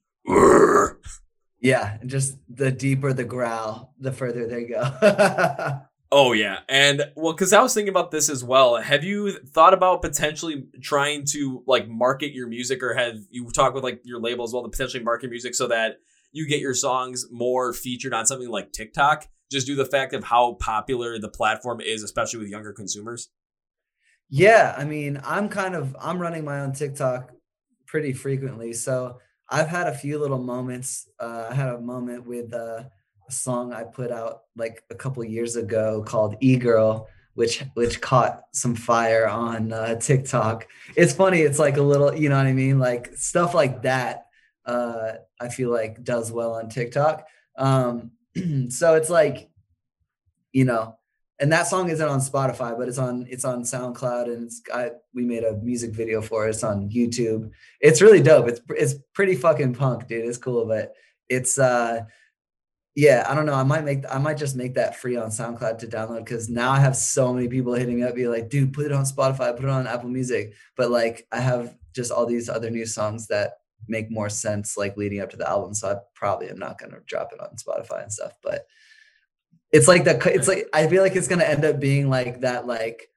yeah, 1.61 1.97
And 2.01 2.09
just 2.09 2.39
the 2.49 2.71
deeper 2.71 3.13
the 3.13 3.23
growl, 3.23 3.93
the 3.99 4.11
further 4.11 4.47
they 4.47 4.63
go. 4.65 5.79
Oh 6.15 6.33
yeah, 6.33 6.59
and 6.69 7.11
well, 7.15 7.33
because 7.33 7.53
I 7.53 7.61
was 7.63 7.73
thinking 7.73 7.89
about 7.89 8.11
this 8.11 8.29
as 8.29 8.43
well. 8.43 8.75
Have 8.75 9.03
you 9.03 9.31
thought 9.31 9.73
about 9.73 10.03
potentially 10.03 10.67
trying 10.79 11.25
to 11.31 11.63
like 11.65 11.89
market 11.89 12.33
your 12.33 12.47
music, 12.47 12.83
or 12.83 12.93
have 12.93 13.15
you 13.31 13.49
talked 13.49 13.73
with 13.73 13.83
like 13.83 13.99
your 14.03 14.19
label 14.19 14.43
as 14.43 14.53
well 14.53 14.61
to 14.61 14.69
potentially 14.69 15.03
market 15.03 15.31
music 15.31 15.55
so 15.55 15.65
that 15.69 15.97
you 16.33 16.47
get 16.47 16.59
your 16.59 16.73
songs 16.73 17.27
more 17.31 17.71
featured 17.71 18.13
on 18.13 18.25
something 18.25 18.49
like 18.49 18.73
TikTok? 18.73 19.27
Just 19.49 19.67
due 19.67 19.75
to 19.75 19.83
the 19.83 19.89
fact 19.89 20.13
of 20.13 20.25
how 20.25 20.53
popular 20.53 21.17
the 21.19 21.29
platform 21.29 21.79
is, 21.79 22.03
especially 22.03 22.39
with 22.39 22.49
younger 22.49 22.73
consumers. 22.73 23.29
Yeah, 24.29 24.75
I 24.77 24.83
mean, 24.83 25.21
I'm 25.23 25.47
kind 25.47 25.75
of 25.75 25.95
I'm 26.01 26.19
running 26.19 26.43
my 26.43 26.59
own 26.59 26.73
TikTok 26.73 27.31
pretty 27.85 28.11
frequently, 28.11 28.73
so 28.73 29.19
I've 29.49 29.67
had 29.69 29.87
a 29.87 29.93
few 29.93 30.19
little 30.19 30.39
moments. 30.39 31.07
Uh, 31.17 31.47
I 31.49 31.53
had 31.53 31.69
a 31.69 31.79
moment 31.79 32.27
with. 32.27 32.53
Uh, 32.53 32.83
a 33.27 33.31
song 33.31 33.73
I 33.73 33.83
put 33.83 34.11
out 34.11 34.41
like 34.55 34.83
a 34.89 34.95
couple 34.95 35.23
years 35.23 35.55
ago 35.55 36.03
called 36.05 36.35
"E 36.41 36.57
Girl," 36.57 37.07
which 37.35 37.63
which 37.73 38.01
caught 38.01 38.43
some 38.51 38.75
fire 38.75 39.27
on 39.27 39.71
uh, 39.71 39.95
TikTok. 39.95 40.67
It's 40.95 41.13
funny. 41.13 41.41
It's 41.41 41.59
like 41.59 41.77
a 41.77 41.81
little, 41.81 42.15
you 42.15 42.29
know 42.29 42.37
what 42.37 42.47
I 42.47 42.53
mean? 42.53 42.79
Like 42.79 43.15
stuff 43.15 43.53
like 43.53 43.83
that. 43.83 44.25
Uh, 44.65 45.13
I 45.39 45.49
feel 45.49 45.71
like 45.71 46.03
does 46.03 46.31
well 46.31 46.53
on 46.53 46.69
TikTok. 46.69 47.27
Um, 47.57 48.11
so 48.69 48.95
it's 48.95 49.09
like, 49.09 49.49
you 50.51 50.65
know, 50.65 50.97
and 51.39 51.51
that 51.51 51.67
song 51.67 51.89
isn't 51.89 52.07
on 52.07 52.19
Spotify, 52.19 52.77
but 52.77 52.87
it's 52.87 52.97
on 52.97 53.25
it's 53.29 53.43
on 53.43 53.63
SoundCloud, 53.63 54.25
and 54.25 54.45
it's 54.45 54.61
I 54.73 54.91
we 55.13 55.25
made 55.25 55.43
a 55.43 55.57
music 55.57 55.91
video 55.91 56.21
for 56.21 56.45
it. 56.45 56.51
It's 56.51 56.63
on 56.63 56.89
YouTube. 56.89 57.51
It's 57.81 58.01
really 58.01 58.21
dope. 58.21 58.47
It's 58.47 58.61
it's 58.69 58.95
pretty 59.13 59.35
fucking 59.35 59.73
punk, 59.73 60.07
dude. 60.07 60.25
It's 60.25 60.37
cool, 60.37 60.65
but 60.65 60.93
it's 61.27 61.57
uh 61.57 62.01
yeah, 62.95 63.25
I 63.27 63.33
don't 63.33 63.47
know. 63.47 63.55
I 63.55 63.63
might 63.63 63.83
make 63.83 64.05
I 64.09 64.19
might 64.19 64.37
just 64.37 64.55
make 64.55 64.75
that 64.75 64.95
free 64.95 65.17
on 65.17 65.31
SoundCloud 65.31 65.79
to 65.79 65.87
download 65.87 66.19
because 66.19 66.49
now 66.49 66.71
I 66.71 66.79
have 66.79 66.95
so 66.95 67.33
many 67.33 67.47
people 67.47 67.73
hitting 67.73 67.95
me 67.95 68.03
up, 68.03 68.15
be 68.15 68.27
like, 68.27 68.49
dude, 68.49 68.71
put 68.71 68.85
it 68.85 68.91
on 68.91 69.03
Spotify, 69.03 69.55
put 69.55 69.65
it 69.65 69.69
on 69.69 69.87
Apple 69.87 70.09
Music. 70.09 70.53
But 70.77 70.91
like 70.91 71.25
I 71.31 71.39
have 71.39 71.75
just 71.93 72.11
all 72.11 72.27
these 72.27 72.49
other 72.49 72.69
new 72.69 72.85
songs 72.85 73.27
that 73.27 73.53
make 73.87 74.11
more 74.11 74.29
sense 74.29 74.77
like 74.77 74.97
leading 74.97 75.21
up 75.21 75.29
to 75.31 75.37
the 75.37 75.49
album. 75.49 75.73
So 75.73 75.89
I 75.89 75.95
probably 76.15 76.49
am 76.49 76.59
not 76.59 76.79
gonna 76.79 76.99
drop 77.05 77.31
it 77.33 77.39
on 77.39 77.55
Spotify 77.55 78.03
and 78.03 78.11
stuff. 78.11 78.33
But 78.41 78.65
it's 79.71 79.87
like 79.87 80.03
that 80.05 80.25
it's 80.27 80.47
like 80.47 80.67
I 80.73 80.87
feel 80.87 81.01
like 81.01 81.15
it's 81.15 81.27
gonna 81.27 81.43
end 81.43 81.65
up 81.65 81.79
being 81.79 82.09
like 82.09 82.41
that 82.41 82.67
like 82.67 83.07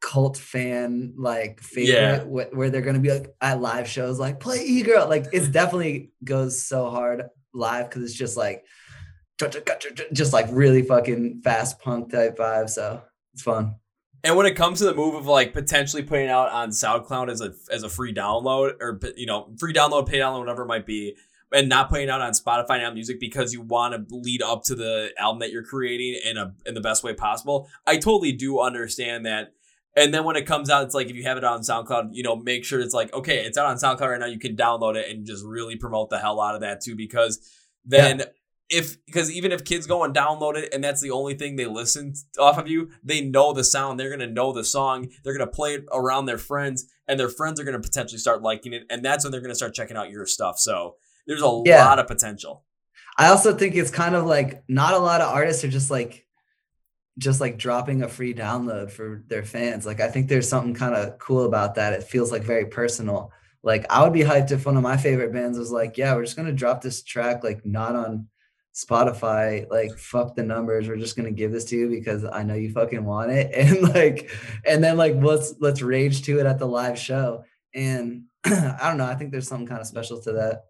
cult 0.00 0.36
fan 0.36 1.12
like 1.16 1.60
favorite 1.60 1.92
yeah. 1.92 2.18
wh- 2.20 2.56
where 2.56 2.70
they're 2.70 2.82
gonna 2.82 3.00
be 3.00 3.10
like 3.10 3.34
at 3.40 3.60
live 3.60 3.88
shows 3.88 4.20
like 4.20 4.38
play 4.38 4.62
e-girl 4.64 5.08
like 5.08 5.26
it's 5.32 5.48
definitely 5.60 6.12
goes 6.22 6.62
so 6.62 6.88
hard 6.88 7.24
live 7.52 7.88
because 7.88 8.04
it's 8.04 8.14
just 8.14 8.36
like 8.36 8.64
just 10.12 10.32
like 10.32 10.46
really 10.50 10.82
fucking 10.82 11.40
fast 11.42 11.78
punk 11.80 12.10
type 12.10 12.36
vibe. 12.36 12.68
So 12.68 13.02
it's 13.34 13.42
fun. 13.42 13.76
And 14.24 14.36
when 14.36 14.46
it 14.46 14.56
comes 14.56 14.80
to 14.80 14.84
the 14.84 14.94
move 14.94 15.14
of 15.14 15.26
like 15.26 15.52
potentially 15.52 16.02
putting 16.02 16.28
out 16.28 16.50
on 16.50 16.70
SoundCloud 16.70 17.30
as 17.30 17.40
a 17.40 17.54
as 17.70 17.82
a 17.82 17.88
free 17.88 18.12
download 18.12 18.74
or 18.80 18.98
you 19.16 19.26
know 19.26 19.50
free 19.58 19.72
download, 19.72 20.08
pay 20.08 20.18
download, 20.18 20.40
whatever 20.40 20.62
it 20.62 20.66
might 20.66 20.86
be, 20.86 21.14
and 21.52 21.68
not 21.68 21.88
putting 21.88 22.10
out 22.10 22.20
on 22.20 22.32
Spotify 22.32 22.70
and 22.70 22.82
Apple 22.82 22.94
Music 22.94 23.20
because 23.20 23.52
you 23.52 23.60
want 23.60 23.94
to 23.94 24.14
lead 24.14 24.42
up 24.42 24.64
to 24.64 24.74
the 24.74 25.10
album 25.18 25.38
that 25.40 25.52
you're 25.52 25.62
creating 25.62 26.20
in 26.24 26.36
a 26.36 26.54
in 26.66 26.74
the 26.74 26.80
best 26.80 27.04
way 27.04 27.14
possible, 27.14 27.68
I 27.86 27.96
totally 27.96 28.32
do 28.32 28.60
understand 28.60 29.24
that. 29.26 29.52
And 29.96 30.12
then 30.12 30.24
when 30.24 30.36
it 30.36 30.46
comes 30.46 30.68
out, 30.68 30.84
it's 30.84 30.94
like 30.94 31.08
if 31.08 31.16
you 31.16 31.24
have 31.24 31.38
it 31.38 31.44
on 31.44 31.60
SoundCloud, 31.60 32.10
you 32.12 32.22
know, 32.22 32.36
make 32.36 32.64
sure 32.64 32.80
it's 32.80 32.94
like 32.94 33.12
okay, 33.14 33.44
it's 33.44 33.56
out 33.56 33.66
on 33.66 33.76
SoundCloud 33.76 34.10
right 34.10 34.20
now. 34.20 34.26
You 34.26 34.40
can 34.40 34.56
download 34.56 34.96
it 34.96 35.08
and 35.08 35.24
just 35.26 35.44
really 35.44 35.76
promote 35.76 36.10
the 36.10 36.18
hell 36.18 36.40
out 36.40 36.56
of 36.56 36.62
that 36.62 36.80
too, 36.80 36.96
because 36.96 37.38
then. 37.84 38.18
Yeah 38.18 38.24
if 38.70 39.04
because 39.06 39.30
even 39.30 39.52
if 39.52 39.64
kids 39.64 39.86
go 39.86 40.04
and 40.04 40.14
download 40.14 40.56
it 40.56 40.72
and 40.74 40.84
that's 40.84 41.00
the 41.00 41.10
only 41.10 41.34
thing 41.34 41.56
they 41.56 41.66
listen 41.66 42.14
off 42.38 42.58
of 42.58 42.68
you, 42.68 42.90
they 43.02 43.20
know 43.20 43.52
the 43.52 43.64
sound. 43.64 43.98
They're 43.98 44.10
gonna 44.10 44.26
know 44.26 44.52
the 44.52 44.64
song. 44.64 45.08
They're 45.24 45.36
gonna 45.36 45.50
play 45.50 45.74
it 45.74 45.84
around 45.92 46.26
their 46.26 46.38
friends, 46.38 46.86
and 47.06 47.18
their 47.18 47.28
friends 47.28 47.58
are 47.58 47.64
gonna 47.64 47.80
potentially 47.80 48.18
start 48.18 48.42
liking 48.42 48.72
it, 48.72 48.84
and 48.90 49.04
that's 49.04 49.24
when 49.24 49.32
they're 49.32 49.40
gonna 49.40 49.54
start 49.54 49.74
checking 49.74 49.96
out 49.96 50.10
your 50.10 50.26
stuff. 50.26 50.58
So 50.58 50.96
there's 51.26 51.42
a 51.42 51.62
yeah. 51.64 51.84
lot 51.84 51.98
of 51.98 52.06
potential. 52.06 52.64
I 53.16 53.28
also 53.28 53.54
think 53.54 53.74
it's 53.74 53.90
kind 53.90 54.14
of 54.14 54.26
like 54.26 54.62
not 54.68 54.94
a 54.94 54.98
lot 54.98 55.20
of 55.20 55.32
artists 55.32 55.64
are 55.64 55.68
just 55.68 55.90
like 55.90 56.26
just 57.18 57.40
like 57.40 57.58
dropping 57.58 58.02
a 58.02 58.08
free 58.08 58.32
download 58.32 58.90
for 58.90 59.24
their 59.26 59.44
fans. 59.44 59.84
Like 59.84 60.00
I 60.00 60.08
think 60.08 60.28
there's 60.28 60.48
something 60.48 60.74
kind 60.74 60.94
of 60.94 61.18
cool 61.18 61.44
about 61.44 61.74
that. 61.74 61.92
It 61.94 62.04
feels 62.04 62.30
like 62.30 62.42
very 62.44 62.66
personal. 62.66 63.32
Like 63.62 63.86
I 63.90 64.04
would 64.04 64.12
be 64.12 64.20
hyped 64.20 64.52
if 64.52 64.66
one 64.66 64.76
of 64.76 64.84
my 64.84 64.96
favorite 64.96 65.32
bands 65.32 65.58
was 65.58 65.72
like, 65.72 65.98
yeah, 65.98 66.14
we're 66.14 66.24
just 66.24 66.36
gonna 66.36 66.52
drop 66.52 66.80
this 66.80 67.02
track 67.02 67.42
like 67.42 67.66
not 67.66 67.96
on 67.96 68.28
Spotify, 68.78 69.68
like 69.70 69.98
fuck 69.98 70.36
the 70.36 70.42
numbers. 70.42 70.88
We're 70.88 70.96
just 70.96 71.16
gonna 71.16 71.32
give 71.32 71.50
this 71.50 71.64
to 71.66 71.76
you 71.76 71.88
because 71.88 72.24
I 72.24 72.44
know 72.44 72.54
you 72.54 72.70
fucking 72.70 73.04
want 73.04 73.32
it. 73.32 73.52
And 73.54 73.94
like, 73.94 74.30
and 74.64 74.82
then 74.82 74.96
like 74.96 75.16
let's 75.16 75.54
let's 75.58 75.82
rage 75.82 76.22
to 76.22 76.38
it 76.38 76.46
at 76.46 76.58
the 76.58 76.66
live 76.66 76.98
show. 76.98 77.44
And 77.74 78.24
I 78.44 78.78
don't 78.82 78.98
know. 78.98 79.06
I 79.06 79.16
think 79.16 79.32
there's 79.32 79.48
something 79.48 79.66
kind 79.66 79.80
of 79.80 79.86
special 79.86 80.20
to 80.22 80.32
that. 80.32 80.62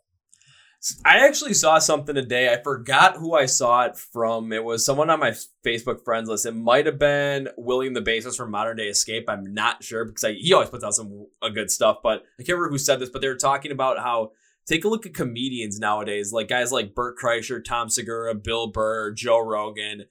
I 1.05 1.27
actually 1.27 1.55
saw 1.55 1.81
something 1.81 2.15
today. 2.15 2.53
I 2.53 2.63
forgot 2.63 3.17
who 3.17 3.35
I 3.35 3.47
saw 3.47 3.83
it 3.87 3.97
from. 3.97 4.53
It 4.53 4.63
was 4.63 4.87
someone 4.87 5.11
on 5.11 5.19
my 5.19 5.35
Facebook 5.67 6.05
friends 6.05 6.29
list. 6.29 6.47
It 6.47 6.55
might 6.55 6.87
have 6.87 7.01
been 7.01 7.49
William 7.57 7.95
the 7.95 8.01
bassist 8.01 8.37
from 8.37 8.53
Modern 8.53 8.77
Day 8.77 8.87
Escape. 8.87 9.25
I'm 9.29 9.53
not 9.53 9.83
sure 9.83 10.05
because 10.05 10.23
I, 10.23 10.35
he 10.35 10.53
always 10.53 10.71
puts 10.71 10.85
out 10.85 10.95
some 10.95 11.27
good 11.53 11.71
stuff. 11.71 11.99
But 12.03 12.23
I 12.39 12.45
can't 12.45 12.57
remember 12.57 12.71
who 12.71 12.79
said 12.79 13.01
this. 13.01 13.11
But 13.11 13.23
they 13.23 13.29
were 13.29 13.35
talking 13.35 13.73
about 13.73 13.99
how 13.99 14.31
Take 14.69 14.85
a 14.85 14.89
look 14.89 15.07
at 15.07 15.15
comedians 15.15 15.79
nowadays, 15.79 16.31
like 16.31 16.49
guys 16.49 16.71
like 16.71 16.95
Bert 16.95 17.17
Kreischer, 17.19 17.65
Tom 17.65 17.89
Segura, 17.89 18.35
Bill 18.35 18.67
Burr, 18.67 19.13
Joe 19.13 19.41
Rogan, 19.41 20.05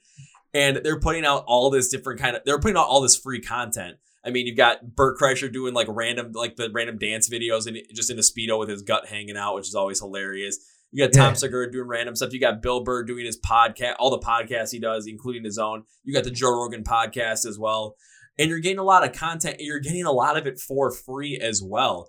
and 0.52 0.78
they're 0.78 1.00
putting 1.00 1.26
out 1.26 1.44
all 1.46 1.70
this 1.70 1.90
different 1.90 2.20
kind 2.20 2.36
of. 2.36 2.42
They're 2.44 2.60
putting 2.60 2.78
out 2.78 2.88
all 2.88 3.02
this 3.02 3.16
free 3.16 3.40
content. 3.40 3.98
I 4.26 4.32
mean, 4.32 4.48
you've 4.48 4.58
got 4.58 4.96
Bert 4.96 5.20
Kreischer 5.20 5.52
doing 5.52 5.76
like 5.76 5.88
random, 5.90 6.32
like 6.34 6.56
the 6.56 6.72
random 6.74 6.98
dance 6.98 7.30
videos 7.30 7.68
and 7.68 7.78
just 7.94 8.10
in 8.10 8.18
a 8.18 8.22
speedo 8.22 8.58
with 8.58 8.68
his 8.68 8.82
gut 8.82 9.06
hanging 9.08 9.38
out, 9.38 9.54
which 9.54 9.68
is 9.68 9.76
always 9.76 10.00
hilarious. 10.00 10.58
You 10.92 11.06
got 11.06 11.14
Tom 11.14 11.30
yeah. 11.30 11.34
Segura 11.34 11.72
doing 11.72 11.88
random 11.88 12.16
stuff. 12.16 12.34
You 12.34 12.40
got 12.40 12.62
Bill 12.62 12.84
Burr 12.84 13.04
doing 13.04 13.26
his 13.26 13.40
podcast, 13.40 13.96
all 14.00 14.10
the 14.10 14.20
podcasts 14.20 14.72
he 14.72 14.80
does, 14.80 15.06
including 15.06 15.44
his 15.44 15.58
own. 15.58 15.84
You 16.04 16.14
got 16.14 16.24
the 16.24 16.32
Joe 16.32 16.52
Rogan 16.52 16.84
podcast 16.84 17.46
as 17.46 17.60
well. 17.60 17.96
And 18.40 18.50
you're 18.50 18.60
getting 18.60 18.80
a 18.80 18.84
lot 18.84 19.08
of 19.08 19.14
content. 19.14 19.58
You're 19.60 19.80
getting 19.80 20.06
a 20.06 20.12
lot 20.12 20.38
of 20.38 20.48
it 20.48 20.60
for 20.60 20.92
free 20.92 21.38
as 21.38 21.62
well. 21.62 22.08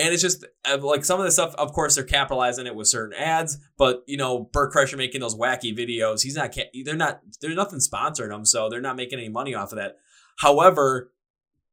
And 0.00 0.14
it's 0.14 0.22
just 0.22 0.46
uh, 0.64 0.78
like 0.78 1.04
some 1.04 1.20
of 1.20 1.26
the 1.26 1.30
stuff, 1.30 1.54
of 1.56 1.72
course, 1.72 1.94
they're 1.94 2.04
capitalizing 2.04 2.66
it 2.66 2.74
with 2.74 2.88
certain 2.88 3.14
ads, 3.14 3.58
but 3.76 4.02
you 4.06 4.16
know, 4.16 4.48
Bert 4.50 4.72
Kreischer 4.72 4.96
making 4.96 5.20
those 5.20 5.36
wacky 5.36 5.76
videos, 5.76 6.22
he's 6.22 6.36
not, 6.36 6.56
they're 6.84 6.96
not, 6.96 7.20
there's 7.42 7.54
nothing 7.54 7.80
sponsoring 7.80 8.30
them, 8.30 8.46
so 8.46 8.70
they're 8.70 8.80
not 8.80 8.96
making 8.96 9.18
any 9.18 9.28
money 9.28 9.54
off 9.54 9.72
of 9.72 9.78
that. 9.78 9.98
However, 10.38 11.12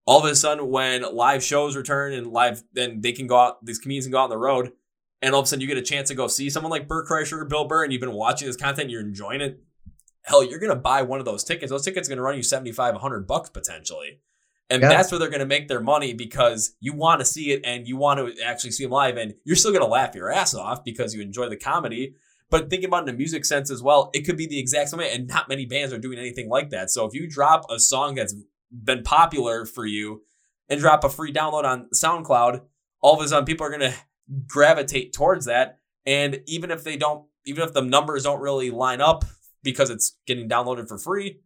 all 0.05 0.19
of 0.19 0.29
a 0.29 0.35
sudden, 0.35 0.67
when 0.69 1.03
live 1.15 1.41
shows 1.41 1.77
return 1.77 2.11
and 2.11 2.27
live, 2.27 2.63
then 2.73 2.99
they 2.99 3.13
can 3.13 3.27
go 3.27 3.37
out, 3.37 3.65
these 3.65 3.79
comedians 3.79 4.05
can 4.05 4.11
go 4.11 4.19
out 4.19 4.25
on 4.25 4.29
the 4.29 4.37
road, 4.37 4.73
and 5.21 5.33
all 5.33 5.39
of 5.39 5.45
a 5.45 5.47
sudden 5.47 5.61
you 5.61 5.67
get 5.67 5.77
a 5.77 5.81
chance 5.81 6.09
to 6.09 6.15
go 6.15 6.27
see 6.27 6.49
someone 6.49 6.71
like 6.71 6.87
Bert 6.87 7.07
Kreischer 7.07 7.41
or 7.41 7.45
Bill 7.45 7.65
Burr, 7.65 7.85
and 7.85 7.93
you've 7.93 8.01
been 8.01 8.11
watching 8.11 8.47
this 8.47 8.57
content, 8.57 8.89
you're 8.89 9.01
enjoying 9.01 9.39
it. 9.39 9.61
Hell, 10.23 10.43
you're 10.43 10.59
gonna 10.59 10.75
buy 10.75 11.01
one 11.01 11.19
of 11.19 11.25
those 11.25 11.45
tickets. 11.45 11.69
Those 11.69 11.85
tickets 11.85 12.09
are 12.09 12.11
gonna 12.11 12.21
run 12.21 12.35
you 12.35 12.43
75, 12.43 12.95
100 12.95 13.25
bucks 13.25 13.49
potentially. 13.49 14.19
And 14.69 14.81
yeah. 14.81 14.89
that's 14.89 15.11
where 15.11 15.19
they're 15.19 15.29
going 15.29 15.39
to 15.39 15.45
make 15.45 15.67
their 15.67 15.81
money 15.81 16.13
because 16.13 16.75
you 16.81 16.93
want 16.93 17.19
to 17.21 17.25
see 17.25 17.51
it 17.51 17.61
and 17.63 17.87
you 17.87 17.95
want 17.95 18.19
to 18.19 18.43
actually 18.43 18.71
see 18.71 18.83
them 18.83 18.91
live. 18.91 19.15
And 19.15 19.33
you're 19.45 19.55
still 19.55 19.71
going 19.71 19.83
to 19.83 19.89
laugh 19.89 20.13
your 20.13 20.31
ass 20.31 20.53
off 20.53 20.83
because 20.83 21.13
you 21.13 21.21
enjoy 21.21 21.47
the 21.47 21.55
comedy. 21.55 22.15
But 22.49 22.69
thinking 22.69 22.87
about 22.87 23.03
it 23.03 23.09
in 23.09 23.15
a 23.15 23.17
music 23.17 23.45
sense 23.45 23.71
as 23.71 23.81
well, 23.81 24.09
it 24.13 24.25
could 24.25 24.37
be 24.37 24.47
the 24.47 24.59
exact 24.59 24.89
same 24.89 24.99
way. 24.99 25.13
And 25.13 25.27
not 25.27 25.49
many 25.49 25.65
bands 25.65 25.93
are 25.93 25.97
doing 25.97 26.19
anything 26.19 26.49
like 26.49 26.69
that. 26.71 26.89
So 26.89 27.05
if 27.05 27.13
you 27.13 27.29
drop 27.29 27.65
a 27.69 27.79
song 27.79 28.15
that's 28.15 28.35
been 28.71 29.03
popular 29.03 29.65
for 29.65 29.85
you 29.85 30.23
and 30.69 30.79
drop 30.79 31.03
a 31.03 31.09
free 31.09 31.31
download 31.31 31.63
on 31.63 31.89
SoundCloud, 31.93 32.61
all 33.01 33.17
of 33.17 33.25
a 33.25 33.27
sudden 33.27 33.45
people 33.45 33.65
are 33.65 33.69
going 33.69 33.91
to 33.91 33.93
gravitate 34.47 35.13
towards 35.13 35.45
that. 35.45 35.79
And 36.05 36.41
even 36.45 36.71
if 36.71 36.83
they 36.83 36.97
don't, 36.97 37.25
even 37.45 37.63
if 37.63 37.73
the 37.73 37.81
numbers 37.81 38.23
don't 38.23 38.41
really 38.41 38.71
line 38.71 39.01
up 39.01 39.23
because 39.63 39.89
it's 39.89 40.17
getting 40.25 40.49
downloaded 40.49 40.87
for 40.87 40.97
free, 40.97 41.39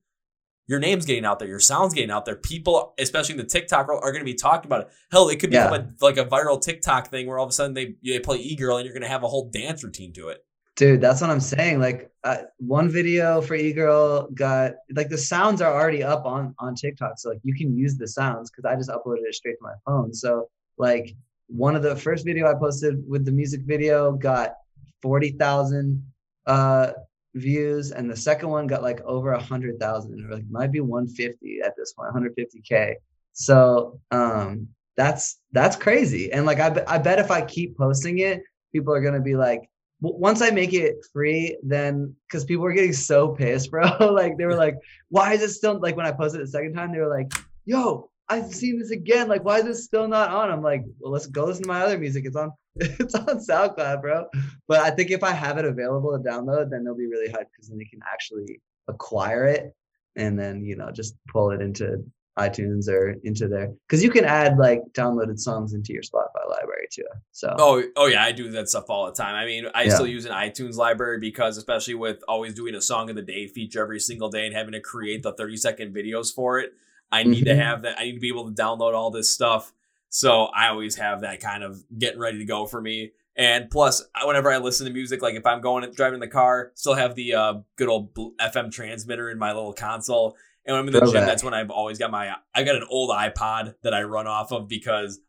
your 0.67 0.79
name's 0.79 1.05
getting 1.05 1.25
out 1.25 1.39
there, 1.39 1.47
your 1.47 1.59
sound's 1.59 1.93
getting 1.93 2.11
out 2.11 2.25
there. 2.25 2.35
People, 2.35 2.93
especially 2.97 3.33
in 3.33 3.39
the 3.39 3.45
TikTok 3.45 3.87
world, 3.87 4.01
are 4.03 4.11
going 4.11 4.23
to 4.23 4.31
be 4.31 4.35
talking 4.35 4.67
about 4.67 4.81
it. 4.81 4.89
Hell, 5.11 5.29
it 5.29 5.37
could 5.39 5.49
become 5.49 5.73
yeah. 5.73 5.81
a, 5.81 6.05
like 6.05 6.17
a 6.17 6.25
viral 6.25 6.61
TikTok 6.61 7.09
thing 7.09 7.27
where 7.27 7.37
all 7.37 7.45
of 7.45 7.49
a 7.49 7.53
sudden 7.53 7.73
they 7.73 7.95
they 8.03 8.19
play 8.19 8.37
e 8.37 8.55
girl 8.55 8.77
and 8.77 8.85
you're 8.85 8.93
going 8.93 9.03
to 9.03 9.09
have 9.09 9.23
a 9.23 9.27
whole 9.27 9.49
dance 9.49 9.83
routine 9.83 10.13
to 10.13 10.29
it. 10.29 10.45
Dude, 10.77 11.01
that's 11.01 11.19
what 11.19 11.29
I'm 11.29 11.41
saying. 11.41 11.79
Like 11.79 12.11
uh, 12.23 12.43
one 12.57 12.89
video 12.89 13.41
for 13.41 13.55
e 13.55 13.73
girl 13.73 14.29
got 14.33 14.73
like 14.95 15.09
the 15.09 15.17
sounds 15.17 15.61
are 15.61 15.73
already 15.73 16.03
up 16.03 16.25
on 16.25 16.55
on 16.59 16.75
TikTok, 16.75 17.19
so 17.19 17.29
like 17.29 17.39
you 17.43 17.53
can 17.53 17.75
use 17.75 17.97
the 17.97 18.07
sounds 18.07 18.49
because 18.49 18.65
I 18.65 18.75
just 18.75 18.89
uploaded 18.89 19.23
it 19.27 19.35
straight 19.35 19.57
to 19.57 19.63
my 19.63 19.73
phone. 19.85 20.13
So 20.13 20.49
like 20.77 21.15
one 21.47 21.75
of 21.75 21.83
the 21.83 21.95
first 21.95 22.25
video 22.25 22.49
I 22.49 22.53
posted 22.53 23.03
with 23.07 23.25
the 23.25 23.31
music 23.31 23.61
video 23.65 24.13
got 24.13 24.53
forty 25.01 25.31
thousand 25.31 26.05
uh 26.45 26.93
views, 27.35 27.91
and 27.91 28.09
the 28.09 28.15
second 28.15 28.49
one 28.49 28.67
got 28.67 28.81
like 28.81 29.01
over 29.01 29.31
a 29.31 29.41
hundred 29.41 29.79
thousand, 29.79 30.25
or 30.25 30.35
like 30.35 30.45
might 30.49 30.71
be 30.71 30.79
150 30.79 31.59
at 31.63 31.75
this 31.77 31.93
point, 31.93 32.13
150k. 32.13 32.95
So 33.33 33.99
um, 34.11 34.67
that's 34.97 35.39
that's 35.51 35.75
crazy. 35.75 36.31
And 36.31 36.45
like 36.45 36.59
I 36.59 36.83
I 36.87 36.97
bet 36.97 37.19
if 37.19 37.31
I 37.31 37.41
keep 37.41 37.77
posting 37.77 38.19
it, 38.19 38.43
people 38.71 38.93
are 38.93 39.01
gonna 39.01 39.21
be 39.21 39.35
like, 39.35 39.69
once 40.01 40.41
I 40.41 40.49
make 40.49 40.73
it 40.73 41.05
free, 41.13 41.57
then 41.63 42.15
because 42.27 42.43
people 42.45 42.63
were 42.63 42.73
getting 42.73 42.93
so 42.93 43.29
pissed, 43.29 43.71
bro. 43.71 43.83
like 44.11 44.37
they 44.37 44.45
were 44.45 44.55
like, 44.55 44.75
"Why 45.09 45.33
is 45.33 45.41
it 45.41 45.49
still 45.49 45.79
like?" 45.79 45.95
When 45.95 46.05
I 46.05 46.11
posted 46.11 46.41
the 46.41 46.47
second 46.47 46.73
time, 46.73 46.91
they 46.91 46.99
were 46.99 47.09
like, 47.09 47.31
"Yo, 47.65 48.09
I've 48.27 48.53
seen 48.53 48.79
this 48.79 48.91
again. 48.91 49.27
Like, 49.27 49.43
why 49.43 49.59
is 49.59 49.65
this 49.65 49.85
still 49.85 50.07
not 50.07 50.31
on?" 50.31 50.49
I'm 50.49 50.63
like, 50.63 50.83
"Well, 50.99 51.11
let's 51.11 51.27
go 51.27 51.45
listen 51.45 51.63
to 51.63 51.67
my 51.67 51.81
other 51.81 51.97
music. 51.97 52.25
It's 52.25 52.35
on, 52.35 52.51
it's 52.99 53.15
on 53.15 53.25
SoundCloud, 53.25 54.01
bro." 54.01 54.27
But 54.67 54.81
I 54.81 54.91
think 54.91 55.11
if 55.11 55.23
I 55.23 55.31
have 55.31 55.57
it 55.57 55.65
available 55.65 56.11
to 56.11 56.29
download, 56.29 56.69
then 56.69 56.83
they'll 56.83 56.95
be 56.95 57.07
really 57.07 57.29
hyped 57.29 57.51
because 57.51 57.69
then 57.69 57.77
they 57.77 57.85
can 57.85 57.99
actually 58.11 58.61
acquire 58.87 59.45
it 59.45 59.75
and 60.15 60.37
then 60.37 60.65
you 60.65 60.75
know 60.75 60.91
just 60.91 61.15
pull 61.31 61.51
it 61.51 61.61
into 61.61 62.03
iTunes 62.39 62.87
or 62.87 63.15
into 63.23 63.47
there 63.47 63.73
because 63.87 64.01
you 64.01 64.09
can 64.09 64.23
add 64.23 64.57
like 64.57 64.81
downloaded 64.93 65.37
songs 65.37 65.73
into 65.73 65.91
your 65.91 66.01
Spotify 66.01 66.49
library 66.49 66.87
too. 66.91 67.03
So 67.31 67.53
oh 67.59 67.83
oh 67.97 68.07
yeah, 68.07 68.23
I 68.23 68.31
do 68.31 68.49
that 68.51 68.69
stuff 68.69 68.85
all 68.89 69.05
the 69.05 69.11
time. 69.11 69.35
I 69.35 69.45
mean, 69.45 69.65
I 69.75 69.83
yeah. 69.83 69.93
still 69.93 70.07
use 70.07 70.25
an 70.25 70.31
iTunes 70.31 70.77
library 70.77 71.19
because 71.19 71.57
especially 71.57 71.95
with 71.95 72.23
always 72.27 72.53
doing 72.53 72.73
a 72.75 72.81
song 72.81 73.09
of 73.09 73.15
the 73.17 73.21
day 73.21 73.47
feature 73.47 73.81
every 73.81 73.99
single 73.99 74.29
day 74.29 74.45
and 74.45 74.55
having 74.55 74.71
to 74.71 74.79
create 74.79 75.23
the 75.23 75.33
thirty 75.33 75.57
second 75.57 75.93
videos 75.93 76.33
for 76.33 76.59
it, 76.59 76.71
I 77.11 77.23
need 77.23 77.45
mm-hmm. 77.45 77.57
to 77.57 77.63
have 77.63 77.81
that. 77.81 77.99
I 77.99 78.05
need 78.05 78.13
to 78.13 78.19
be 78.19 78.29
able 78.29 78.51
to 78.51 78.53
download 78.53 78.93
all 78.93 79.11
this 79.11 79.29
stuff. 79.29 79.73
So 80.11 80.43
I 80.45 80.67
always 80.67 80.95
have 80.97 81.21
that 81.21 81.39
kind 81.39 81.63
of 81.63 81.83
getting 81.97 82.19
ready 82.19 82.37
to 82.37 82.45
go 82.45 82.67
for 82.67 82.79
me. 82.79 83.13
And 83.35 83.69
plus, 83.71 84.03
whenever 84.23 84.51
I 84.51 84.57
listen 84.57 84.85
to 84.85 84.93
music, 84.93 85.23
like 85.23 85.35
if 85.35 85.45
I'm 85.45 85.61
going 85.61 85.89
driving 85.91 86.19
the 86.19 86.27
car, 86.27 86.71
still 86.75 86.93
have 86.93 87.15
the 87.15 87.33
uh, 87.33 87.53
good 87.77 87.89
old 87.89 88.13
FM 88.39 88.71
transmitter 88.71 89.31
in 89.31 89.39
my 89.39 89.53
little 89.53 89.73
console 89.73 90.35
and 90.65 90.73
when 90.73 90.81
I'm 90.81 90.87
in 90.87 90.93
the 90.93 90.99
Throw 90.99 91.11
gym, 91.11 91.25
that's 91.25 91.43
when 91.43 91.53
I've 91.53 91.71
always 91.71 91.97
got 91.97 92.11
my 92.11 92.35
I 92.53 92.63
got 92.63 92.75
an 92.75 92.85
old 92.89 93.09
iPod 93.09 93.75
that 93.83 93.93
I 93.93 94.03
run 94.03 94.27
off 94.27 94.51
of 94.51 94.67
because 94.67 95.19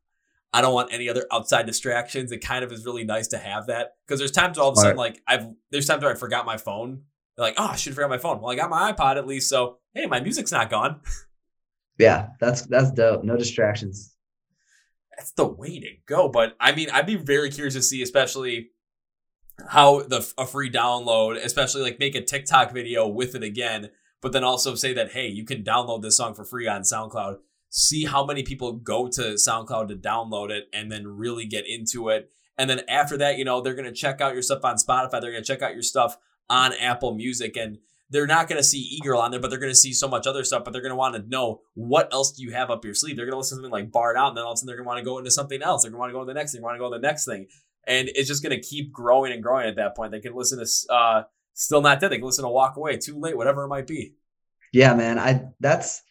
I 0.53 0.61
don't 0.61 0.75
want 0.75 0.93
any 0.93 1.09
other 1.09 1.27
outside 1.33 1.65
distractions. 1.65 2.33
It 2.33 2.39
kind 2.39 2.65
of 2.65 2.71
is 2.71 2.85
really 2.85 3.05
nice 3.05 3.29
to 3.29 3.39
have 3.39 3.69
that 3.69 3.95
because 4.07 4.19
there's 4.19 4.31
times 4.31 4.59
all 4.59 4.69
of 4.69 4.77
a 4.77 4.81
sudden 4.81 4.97
like 4.97 5.23
I've 5.27 5.47
there's 5.71 5.87
times 5.87 6.03
where 6.03 6.13
I 6.13 6.17
forgot 6.17 6.45
my 6.45 6.59
phone. 6.59 7.03
They're 7.37 7.47
like, 7.47 7.55
oh, 7.57 7.69
I 7.69 7.77
should 7.77 7.93
have 7.93 7.95
forgot 7.95 8.11
my 8.11 8.19
phone. 8.19 8.43
Well, 8.43 8.53
I 8.53 8.57
got 8.57 8.69
my 8.69 8.93
iPod 8.93 9.17
at 9.17 9.27
least, 9.27 9.49
so 9.49 9.79
hey, 9.95 10.05
my 10.07 10.21
music's 10.21 10.53
not 10.53 10.71
gone. 10.71 11.01
Yeah, 11.99 12.29
that's 12.41 12.63
that's 12.63 12.91
dope. 12.91 13.23
No 13.23 13.37
distractions. 13.37 14.12
That's 15.17 15.33
the 15.33 15.47
way 15.47 15.79
to 15.81 15.91
go. 16.07 16.29
But 16.29 16.57
I 16.61 16.73
mean, 16.73 16.91
I'd 16.91 17.07
be 17.07 17.17
very 17.17 17.51
curious 17.51 17.75
to 17.75 17.83
see, 17.83 18.03
especially 18.03 18.71
how 19.69 20.03
the 20.03 20.31
a 20.39 20.47
free 20.47 20.71
download, 20.71 21.37
especially 21.43 21.83
like 21.83 21.99
make 21.99 22.15
a 22.15 22.23
TikTok 22.23 22.73
video 22.73 23.07
with 23.07 23.35
it 23.35 23.43
again 23.43 23.91
but 24.23 24.33
then 24.33 24.45
also 24.45 24.75
say 24.75 24.95
that 24.95 25.13
hey, 25.13 25.27
you 25.27 25.45
can 25.45 25.63
download 25.63 26.01
this 26.01 26.17
song 26.17 26.33
for 26.33 26.45
free 26.45 26.67
on 26.67 26.83
SoundCloud. 26.83 27.39
See 27.69 28.05
how 28.05 28.25
many 28.25 28.43
people 28.43 28.73
go 28.73 29.09
to 29.09 29.35
SoundCloud 29.35 29.89
to 29.89 29.97
download 29.97 30.51
it 30.51 30.69
and 30.73 30.91
then 30.91 31.07
really 31.07 31.45
get 31.45 31.67
into 31.67 32.09
it. 32.09 32.31
And 32.57 32.71
then 32.71 32.83
after 32.89 33.17
that, 33.19 33.37
you 33.37 33.45
know, 33.45 33.61
they're 33.61 33.75
to 33.85 33.93
check 33.93 34.21
out 34.21 34.35
your 34.35 34.43
stuff 34.43 34.65
on 34.65 34.77
Spotify. 34.77 35.21
They're 35.21 35.33
to 35.33 35.43
check 35.43 35.63
out 35.63 35.75
your 35.75 35.83
stuff 35.83 36.17
on 36.49 36.73
Apple 36.75 37.15
Music 37.15 37.57
and 37.57 37.79
they're 38.13 38.27
not 38.27 38.49
going 38.49 38.59
to 38.59 38.65
see 38.65 38.79
E-Girl 38.79 39.21
on 39.21 39.31
there, 39.31 39.41
but 39.41 39.51
they're 39.51 39.59
going 39.59 39.73
to 39.73 39.77
see 39.77 39.93
so 39.93 40.07
much 40.07 40.27
other 40.27 40.45
stuff. 40.45 40.65
But 40.65 40.73
they're 40.73 40.83
going 40.83 40.91
to 40.91 40.97
want 40.97 41.17
to 41.17 41.29
know 41.29 41.63
what 41.75 42.13
else 42.13 42.33
do 42.33 42.43
you 42.43 42.53
have 42.53 42.71
up 42.71 42.85
your 42.85 42.95
sleeve. 42.95 43.17
They're 43.17 43.27
going 43.27 43.35
to 43.35 43.39
listen 43.39 43.59
to 43.59 43.63
something 43.63 43.73
like 43.73 43.91
Barred 43.91 44.17
Out, 44.17 44.29
and 44.29 44.37
then 44.37 44.45
all 44.45 44.53
of 44.53 44.55
a 44.55 44.59
sudden 44.59 44.69
they're 44.69 44.77
going 44.77 44.85
to 44.85 44.89
want 44.89 44.99
to 44.99 45.05
go 45.05 45.19
into 45.19 45.31
something 45.31 45.63
else. 45.63 45.83
They're 45.83 45.91
going 45.91 45.99
to 45.99 46.01
want 46.01 46.11
to 46.11 46.15
go 46.15 46.21
to 46.21 46.27
the 46.27 46.35
next 46.35 46.53
thing. 46.53 46.63
Want 46.63 46.77
to 46.77 46.79
go 46.79 46.93
to 46.93 46.99
the 46.99 47.07
next 47.07 47.25
thing, 47.25 47.49
and 47.87 48.09
it's 48.15 48.29
just 48.29 48.43
going 48.43 48.55
to 48.55 48.63
keep 48.63 48.93
growing 48.93 49.33
and 49.33 49.43
growing. 49.43 49.67
At 49.67 49.77
that 49.77 49.97
point, 49.97 50.13
they 50.13 50.21
can 50.21 50.35
listen 50.35 50.59
to 50.59 50.95
uh, 50.95 51.23
Still 51.55 51.83
Not 51.83 52.01
Dead. 52.01 52.11
They 52.11 52.19
can 52.19 52.27
listen 52.27 52.45
to 52.45 52.51
Walk 52.51 52.77
Away, 52.77 52.99
Too 52.99 53.19
Late, 53.19 53.37
whatever 53.37 53.65
it 53.65 53.69
might 53.69 53.87
be 53.87 54.15
yeah, 54.73 54.95
man, 54.95 55.19
I 55.19 55.43
that's 55.61 56.03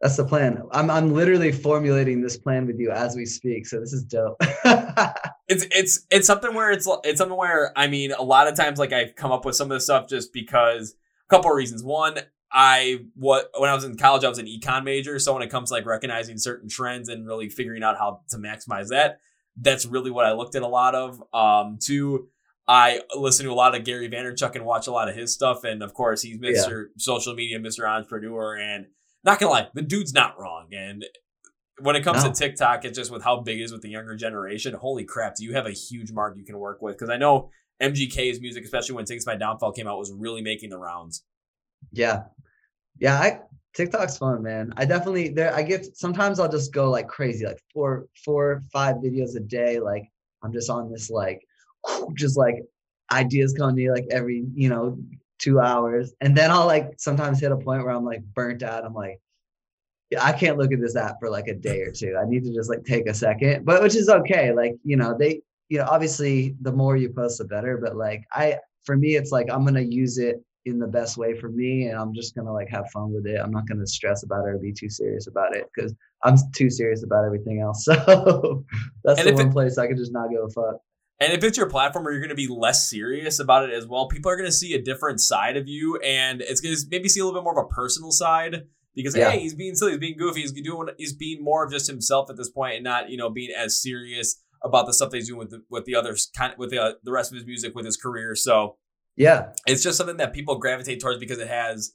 that's 0.00 0.16
the 0.16 0.24
plan. 0.24 0.62
I'm 0.72 0.90
I'm 0.90 1.12
literally 1.12 1.52
formulating 1.52 2.22
this 2.22 2.38
plan 2.38 2.66
with 2.66 2.78
you 2.78 2.90
as 2.90 3.14
we 3.14 3.26
speak. 3.26 3.66
So 3.66 3.80
this 3.80 3.92
is 3.92 4.02
dope. 4.04 4.36
it's 5.48 5.66
it's 5.70 6.06
it's 6.10 6.26
something 6.26 6.54
where 6.54 6.70
it's 6.70 6.88
it's 7.04 7.18
something 7.18 7.36
where 7.36 7.72
I 7.76 7.86
mean 7.86 8.12
a 8.12 8.22
lot 8.22 8.48
of 8.48 8.56
times 8.56 8.78
like 8.78 8.92
I've 8.92 9.14
come 9.14 9.30
up 9.30 9.44
with 9.44 9.56
some 9.56 9.70
of 9.70 9.76
this 9.76 9.84
stuff 9.84 10.08
just 10.08 10.32
because 10.32 10.94
couple 11.28 11.50
of 11.50 11.56
reasons. 11.56 11.82
One, 11.82 12.18
I 12.50 13.00
what 13.14 13.50
when 13.58 13.68
I 13.68 13.74
was 13.74 13.84
in 13.84 13.96
college 13.96 14.24
I 14.24 14.28
was 14.28 14.38
an 14.38 14.46
econ 14.46 14.84
major, 14.84 15.18
so 15.18 15.34
when 15.34 15.42
it 15.42 15.50
comes 15.50 15.68
to 15.68 15.74
like 15.74 15.86
recognizing 15.86 16.38
certain 16.38 16.68
trends 16.68 17.08
and 17.08 17.26
really 17.26 17.48
figuring 17.48 17.82
out 17.82 17.98
how 17.98 18.22
to 18.30 18.38
maximize 18.38 18.88
that, 18.88 19.20
that's 19.56 19.86
really 19.86 20.10
what 20.10 20.24
I 20.24 20.32
looked 20.32 20.54
at 20.54 20.62
a 20.62 20.68
lot 20.68 20.94
of. 20.94 21.22
Um, 21.32 21.78
two, 21.80 22.28
I 22.66 23.00
listen 23.16 23.46
to 23.46 23.52
a 23.52 23.54
lot 23.54 23.74
of 23.74 23.84
Gary 23.84 24.08
Vaynerchuk 24.08 24.54
and 24.54 24.64
watch 24.64 24.86
a 24.86 24.92
lot 24.92 25.08
of 25.08 25.16
his 25.16 25.32
stuff. 25.32 25.64
And 25.64 25.82
of 25.82 25.94
course, 25.94 26.22
he's 26.22 26.38
Mr. 26.38 26.68
Yeah. 26.68 26.84
Social 26.98 27.34
Media, 27.34 27.58
Mr. 27.58 27.88
Entrepreneur. 27.88 28.56
And 28.56 28.86
not 29.24 29.38
gonna 29.38 29.52
lie, 29.52 29.68
the 29.74 29.82
dude's 29.82 30.12
not 30.12 30.38
wrong. 30.38 30.68
And 30.72 31.04
when 31.80 31.96
it 31.96 32.02
comes 32.02 32.24
no. 32.24 32.30
to 32.30 32.34
TikTok, 32.34 32.84
it's 32.84 32.96
just 32.96 33.10
with 33.10 33.22
how 33.22 33.40
big 33.40 33.60
it 33.60 33.64
is 33.64 33.72
with 33.72 33.82
the 33.82 33.90
younger 33.90 34.16
generation. 34.16 34.74
Holy 34.74 35.04
crap, 35.04 35.36
do 35.36 35.44
you 35.44 35.54
have 35.54 35.66
a 35.66 35.72
huge 35.72 36.12
mark 36.12 36.36
you 36.36 36.44
can 36.44 36.58
work 36.58 36.82
with? 36.82 36.96
Because 36.96 37.10
I 37.10 37.16
know 37.16 37.50
MGK's 37.80 38.40
music, 38.40 38.64
especially 38.64 38.94
when 38.94 39.04
Tickets 39.04 39.26
My 39.26 39.36
Downfall 39.36 39.72
came 39.72 39.86
out, 39.86 39.98
was 39.98 40.12
really 40.12 40.42
making 40.42 40.70
the 40.70 40.78
rounds. 40.78 41.22
Yeah. 41.92 42.24
Yeah, 42.98 43.18
I 43.18 43.40
TikTok's 43.74 44.18
fun, 44.18 44.42
man. 44.42 44.72
I 44.76 44.84
definitely 44.84 45.28
there 45.28 45.54
I 45.54 45.62
get 45.62 45.96
sometimes 45.96 46.40
I'll 46.40 46.50
just 46.50 46.72
go 46.72 46.90
like 46.90 47.06
crazy, 47.06 47.46
like 47.46 47.60
four, 47.72 48.06
four, 48.24 48.64
five 48.72 48.96
videos 48.96 49.36
a 49.36 49.40
day. 49.40 49.78
Like 49.78 50.10
I'm 50.42 50.52
just 50.52 50.70
on 50.70 50.90
this 50.90 51.10
like 51.10 51.40
just 52.16 52.36
like 52.36 52.56
ideas 53.12 53.54
come 53.54 53.70
to 53.70 53.74
me 53.74 53.90
like 53.90 54.06
every 54.10 54.44
you 54.54 54.68
know 54.68 54.98
two 55.38 55.60
hours 55.60 56.12
and 56.20 56.36
then 56.36 56.50
i'll 56.50 56.66
like 56.66 56.92
sometimes 56.98 57.40
hit 57.40 57.52
a 57.52 57.56
point 57.56 57.82
where 57.84 57.94
i'm 57.94 58.04
like 58.04 58.22
burnt 58.34 58.62
out 58.62 58.84
i'm 58.84 58.94
like 58.94 59.20
yeah, 60.10 60.24
i 60.24 60.32
can't 60.32 60.58
look 60.58 60.72
at 60.72 60.80
this 60.80 60.96
app 60.96 61.16
for 61.20 61.30
like 61.30 61.48
a 61.48 61.54
day 61.54 61.80
or 61.80 61.92
two 61.92 62.16
i 62.20 62.28
need 62.28 62.44
to 62.44 62.52
just 62.52 62.68
like 62.68 62.84
take 62.84 63.08
a 63.08 63.14
second 63.14 63.64
but 63.64 63.82
which 63.82 63.94
is 63.94 64.08
okay 64.08 64.52
like 64.52 64.74
you 64.84 64.96
know 64.96 65.16
they 65.16 65.40
you 65.68 65.78
know 65.78 65.86
obviously 65.88 66.56
the 66.62 66.72
more 66.72 66.96
you 66.96 67.10
post 67.10 67.38
the 67.38 67.44
better 67.44 67.78
but 67.82 67.96
like 67.96 68.24
i 68.32 68.56
for 68.84 68.96
me 68.96 69.16
it's 69.16 69.32
like 69.32 69.46
i'm 69.50 69.64
gonna 69.64 69.80
use 69.80 70.18
it 70.18 70.36
in 70.64 70.78
the 70.78 70.86
best 70.86 71.16
way 71.16 71.38
for 71.38 71.48
me 71.48 71.86
and 71.86 71.98
i'm 71.98 72.14
just 72.14 72.34
gonna 72.34 72.52
like 72.52 72.68
have 72.68 72.90
fun 72.90 73.12
with 73.12 73.26
it. 73.26 73.38
I'm 73.42 73.50
not 73.50 73.66
gonna 73.66 73.86
stress 73.86 74.22
about 74.22 74.46
it 74.46 74.50
or 74.50 74.58
be 74.58 74.72
too 74.72 74.90
serious 74.90 75.26
about 75.26 75.56
it 75.56 75.66
because 75.74 75.94
i'm 76.22 76.36
too 76.54 76.70
serious 76.70 77.02
about 77.02 77.24
everything 77.24 77.60
else. 77.60 77.86
So 78.08 78.64
that's 79.04 79.20
and 79.20 79.28
the 79.28 79.34
one 79.34 79.48
it, 79.48 79.52
place 79.52 79.78
i 79.78 79.86
can 79.86 79.96
just 79.96 80.12
not 80.12 80.30
give 80.30 80.40
a 80.42 80.48
fuck. 80.48 80.80
And 81.20 81.32
if 81.32 81.42
it's 81.42 81.58
your 81.58 81.68
platform 81.68 82.04
where 82.04 82.12
you're 82.12 82.22
going 82.22 82.28
to 82.28 82.36
be 82.36 82.46
less 82.46 82.88
serious 82.88 83.40
about 83.40 83.68
it 83.68 83.74
as 83.74 83.88
well, 83.88 84.06
people 84.06 84.30
are 84.30 84.36
going 84.36 84.48
to 84.48 84.54
see 84.54 84.74
a 84.74 84.80
different 84.80 85.20
side 85.20 85.56
of 85.56 85.66
you, 85.66 85.96
and 85.96 86.40
it's 86.40 86.60
going 86.60 86.76
to 86.76 86.80
maybe 86.92 87.08
see 87.08 87.18
a 87.18 87.24
little 87.24 87.40
bit 87.40 87.42
more 87.42 87.58
of 87.58 87.66
a 87.66 87.68
personal 87.68 88.12
side 88.12 88.66
because 88.94 89.16
yeah. 89.16 89.30
hey, 89.30 89.40
he's 89.40 89.54
being 89.54 89.74
silly, 89.74 89.92
he's 89.92 90.00
being 90.00 90.16
goofy, 90.16 90.42
he's 90.42 90.52
doing, 90.52 90.88
he's 90.96 91.12
being 91.12 91.42
more 91.42 91.64
of 91.64 91.72
just 91.72 91.88
himself 91.88 92.30
at 92.30 92.36
this 92.36 92.48
point, 92.48 92.76
and 92.76 92.84
not 92.84 93.10
you 93.10 93.16
know 93.16 93.30
being 93.30 93.50
as 93.56 93.80
serious 93.82 94.40
about 94.62 94.86
the 94.86 94.92
stuff 94.92 95.10
that 95.10 95.16
he's 95.18 95.28
doing 95.28 95.38
with 95.38 95.50
the, 95.50 95.62
with 95.70 95.84
the 95.84 95.94
others, 95.94 96.30
kind 96.36 96.52
of 96.52 96.58
with 96.58 96.70
the 96.70 96.82
uh, 96.82 96.92
the 97.02 97.12
rest 97.12 97.30
of 97.30 97.36
his 97.36 97.46
music, 97.46 97.74
with 97.74 97.84
his 97.84 97.96
career. 97.96 98.34
So 98.34 98.76
yeah, 99.16 99.52
it's 99.66 99.82
just 99.82 99.98
something 99.98 100.16
that 100.18 100.32
people 100.32 100.58
gravitate 100.58 101.00
towards 101.00 101.18
because 101.18 101.38
it 101.38 101.48
has. 101.48 101.92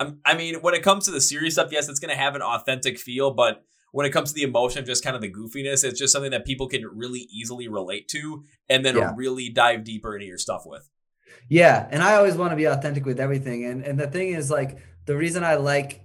Um, 0.00 0.20
I 0.24 0.34
mean, 0.34 0.56
when 0.56 0.74
it 0.74 0.82
comes 0.82 1.04
to 1.04 1.12
the 1.12 1.20
serious 1.20 1.54
stuff, 1.54 1.70
yes, 1.70 1.88
it's 1.88 2.00
going 2.00 2.10
to 2.10 2.20
have 2.20 2.34
an 2.34 2.42
authentic 2.42 2.98
feel, 2.98 3.32
but 3.32 3.62
when 3.94 4.06
it 4.06 4.10
comes 4.10 4.30
to 4.30 4.34
the 4.34 4.42
emotion 4.42 4.80
of 4.80 4.86
just 4.86 5.04
kind 5.04 5.14
of 5.14 5.22
the 5.22 5.32
goofiness, 5.32 5.84
it's 5.84 6.00
just 6.00 6.12
something 6.12 6.32
that 6.32 6.44
people 6.44 6.68
can 6.68 6.82
really 6.84 7.28
easily 7.32 7.68
relate 7.68 8.08
to 8.08 8.42
and 8.68 8.84
then 8.84 8.96
yeah. 8.96 9.12
really 9.14 9.48
dive 9.48 9.84
deeper 9.84 10.16
into 10.16 10.26
your 10.26 10.36
stuff 10.36 10.62
with. 10.66 10.90
Yeah. 11.48 11.86
And 11.92 12.02
I 12.02 12.16
always 12.16 12.34
want 12.34 12.50
to 12.50 12.56
be 12.56 12.64
authentic 12.64 13.06
with 13.06 13.20
everything. 13.20 13.64
And 13.64 13.84
and 13.84 13.98
the 13.98 14.08
thing 14.08 14.32
is 14.32 14.50
like 14.50 14.78
the 15.06 15.16
reason 15.16 15.44
I 15.44 15.54
like 15.56 16.04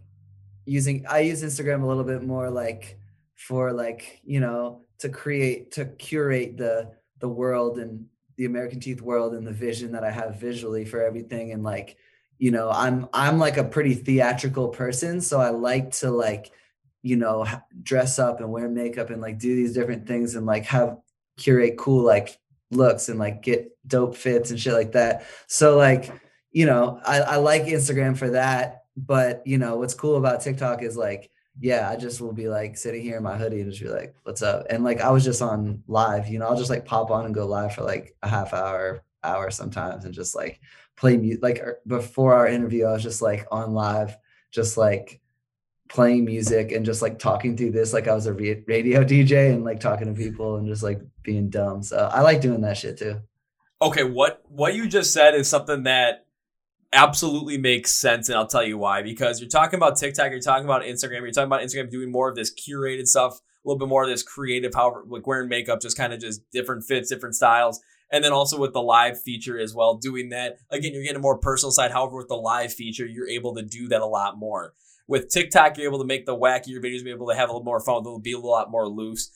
using 0.65 1.05
I 1.09 1.21
use 1.21 1.41
Instagram 1.41 1.81
a 1.81 1.87
little 1.87 2.03
bit 2.03 2.21
more 2.21 2.51
like 2.51 2.99
for 3.35 3.73
like, 3.73 4.21
you 4.23 4.39
know, 4.39 4.83
to 4.99 5.09
create 5.09 5.71
to 5.71 5.85
curate 5.85 6.57
the 6.57 6.91
the 7.19 7.29
world 7.29 7.79
and 7.79 8.05
the 8.37 8.45
American 8.45 8.79
Teeth 8.79 9.01
world 9.01 9.33
and 9.33 9.45
the 9.45 9.51
vision 9.51 9.91
that 9.91 10.03
I 10.03 10.11
have 10.11 10.39
visually 10.39 10.85
for 10.85 11.01
everything. 11.03 11.51
And 11.51 11.63
like 11.63 11.97
you 12.39 12.51
know 12.51 12.71
i'm 12.71 13.07
i'm 13.13 13.37
like 13.37 13.57
a 13.57 13.63
pretty 13.63 13.93
theatrical 13.93 14.69
person. 14.69 15.21
So 15.21 15.39
i 15.39 15.49
like 15.49 15.91
to 15.97 16.09
like 16.09 16.51
you 17.01 17.17
know 17.17 17.45
dress 17.83 18.17
up 18.17 18.39
and 18.39 18.51
wear 18.51 18.67
makeup 18.67 19.09
and 19.09 19.21
like 19.21 19.37
do 19.37 19.55
these 19.55 19.73
different 19.73 20.07
things 20.07 20.35
and 20.35 20.45
like 20.45 20.65
have 20.65 20.97
curate 21.37 21.77
cool 21.77 22.03
like 22.03 22.37
looks 22.71 23.09
and 23.09 23.19
like 23.19 23.41
get 23.41 23.77
dope 23.87 24.15
fits 24.15 24.51
and 24.51 24.59
shit 24.59 24.73
like 24.73 24.93
that. 24.93 25.25
So 25.47 25.77
like 25.77 26.11
you 26.51 26.65
know 26.65 26.99
I, 27.05 27.19
I 27.19 27.35
like 27.35 27.63
instagram 27.63 28.17
for 28.17 28.31
that. 28.31 28.83
But 28.97 29.45
you 29.45 29.57
know 29.57 29.77
what's 29.77 29.93
cool 29.93 30.17
about 30.17 30.41
tiktok 30.41 30.81
is 30.81 30.97
like 30.97 31.29
yeah 31.59 31.89
i 31.89 31.95
just 31.95 32.21
will 32.21 32.33
be 32.33 32.47
like 32.47 32.77
sitting 32.77 33.01
here 33.01 33.17
in 33.17 33.23
my 33.23 33.37
hoodie 33.37 33.61
and 33.61 33.71
just 33.71 33.83
be 33.83 33.89
like 33.89 34.15
what's 34.23 34.41
up 34.41 34.65
and 34.69 34.83
like 34.83 35.01
i 35.01 35.09
was 35.09 35.23
just 35.23 35.41
on 35.41 35.83
live 35.87 36.27
you 36.27 36.39
know 36.39 36.47
i'll 36.47 36.57
just 36.57 36.69
like 36.69 36.85
pop 36.85 37.11
on 37.11 37.25
and 37.25 37.35
go 37.35 37.45
live 37.45 37.73
for 37.73 37.83
like 37.83 38.15
a 38.23 38.29
half 38.29 38.53
hour 38.53 39.03
hour 39.23 39.51
sometimes 39.51 40.05
and 40.05 40.13
just 40.13 40.35
like 40.35 40.59
play 40.95 41.17
music 41.17 41.43
like 41.43 41.59
er, 41.59 41.79
before 41.87 42.33
our 42.33 42.47
interview 42.47 42.85
i 42.85 42.91
was 42.91 43.03
just 43.03 43.21
like 43.21 43.45
on 43.51 43.73
live 43.73 44.15
just 44.51 44.77
like 44.77 45.19
playing 45.89 46.23
music 46.23 46.71
and 46.71 46.85
just 46.85 47.01
like 47.01 47.19
talking 47.19 47.57
through 47.57 47.71
this 47.71 47.93
like 47.93 48.07
I 48.07 48.13
was 48.13 48.27
a 48.27 48.33
radio 48.33 49.03
DJ 49.03 49.51
and 49.51 49.65
like 49.65 49.79
talking 49.79 50.07
to 50.07 50.13
people 50.13 50.55
and 50.55 50.67
just 50.67 50.83
like 50.83 51.01
being 51.23 51.49
dumb. 51.49 51.83
So 51.83 52.09
I 52.13 52.21
like 52.21 52.41
doing 52.41 52.61
that 52.61 52.77
shit 52.77 52.97
too. 52.97 53.19
Okay, 53.81 54.03
what 54.03 54.43
what 54.47 54.75
you 54.75 54.87
just 54.87 55.11
said 55.11 55.35
is 55.35 55.47
something 55.47 55.83
that 55.83 56.25
absolutely 56.91 57.57
makes 57.57 57.93
sense 57.93 58.29
and 58.29 58.37
I'll 58.37 58.47
tell 58.47 58.63
you 58.63 58.77
why 58.77 59.01
because 59.03 59.39
you're 59.39 59.49
talking 59.49 59.77
about 59.77 59.97
TikTok, 59.97 60.31
you're 60.31 60.39
talking 60.39 60.65
about 60.65 60.81
Instagram, 60.81 61.21
you're 61.21 61.31
talking 61.31 61.47
about 61.47 61.61
Instagram 61.61 61.89
doing 61.89 62.11
more 62.11 62.29
of 62.29 62.35
this 62.35 62.53
curated 62.53 63.07
stuff 63.07 63.41
a 63.63 63.67
little 63.67 63.79
bit 63.79 63.89
more 63.89 64.03
of 64.03 64.09
this 64.09 64.23
creative, 64.23 64.73
however, 64.73 65.03
like 65.07 65.27
wearing 65.27 65.49
makeup, 65.49 65.81
just 65.81 65.97
kind 65.97 66.13
of 66.13 66.19
just 66.19 66.41
different 66.51 66.85
fits, 66.85 67.09
different 67.09 67.35
styles. 67.35 67.81
And 68.11 68.23
then 68.23 68.31
also 68.31 68.57
with 68.57 68.73
the 68.73 68.81
live 68.81 69.21
feature 69.21 69.59
as 69.59 69.75
well, 69.75 69.95
doing 69.97 70.29
that. 70.29 70.57
Again, 70.71 70.93
you're 70.93 71.03
getting 71.03 71.17
a 71.17 71.21
more 71.21 71.37
personal 71.37 71.71
side. 71.71 71.91
However, 71.91 72.17
with 72.17 72.29
the 72.29 72.35
live 72.35 72.73
feature, 72.73 73.05
you're 73.05 73.27
able 73.27 73.53
to 73.55 73.61
do 73.61 73.87
that 73.89 74.01
a 74.01 74.05
lot 74.05 74.37
more. 74.37 74.73
With 75.07 75.29
TikTok, 75.29 75.77
you're 75.77 75.87
able 75.87 75.99
to 75.99 76.05
make 76.05 76.25
the 76.25 76.37
wackier 76.37 76.81
videos, 76.83 77.03
be 77.03 77.11
able 77.11 77.27
to 77.27 77.35
have 77.35 77.49
a 77.49 77.51
little 77.51 77.65
more 77.65 77.79
fun, 77.79 78.03
they'll 78.03 78.19
be 78.19 78.33
a 78.33 78.39
lot 78.39 78.71
more 78.71 78.87
loose. 78.87 79.29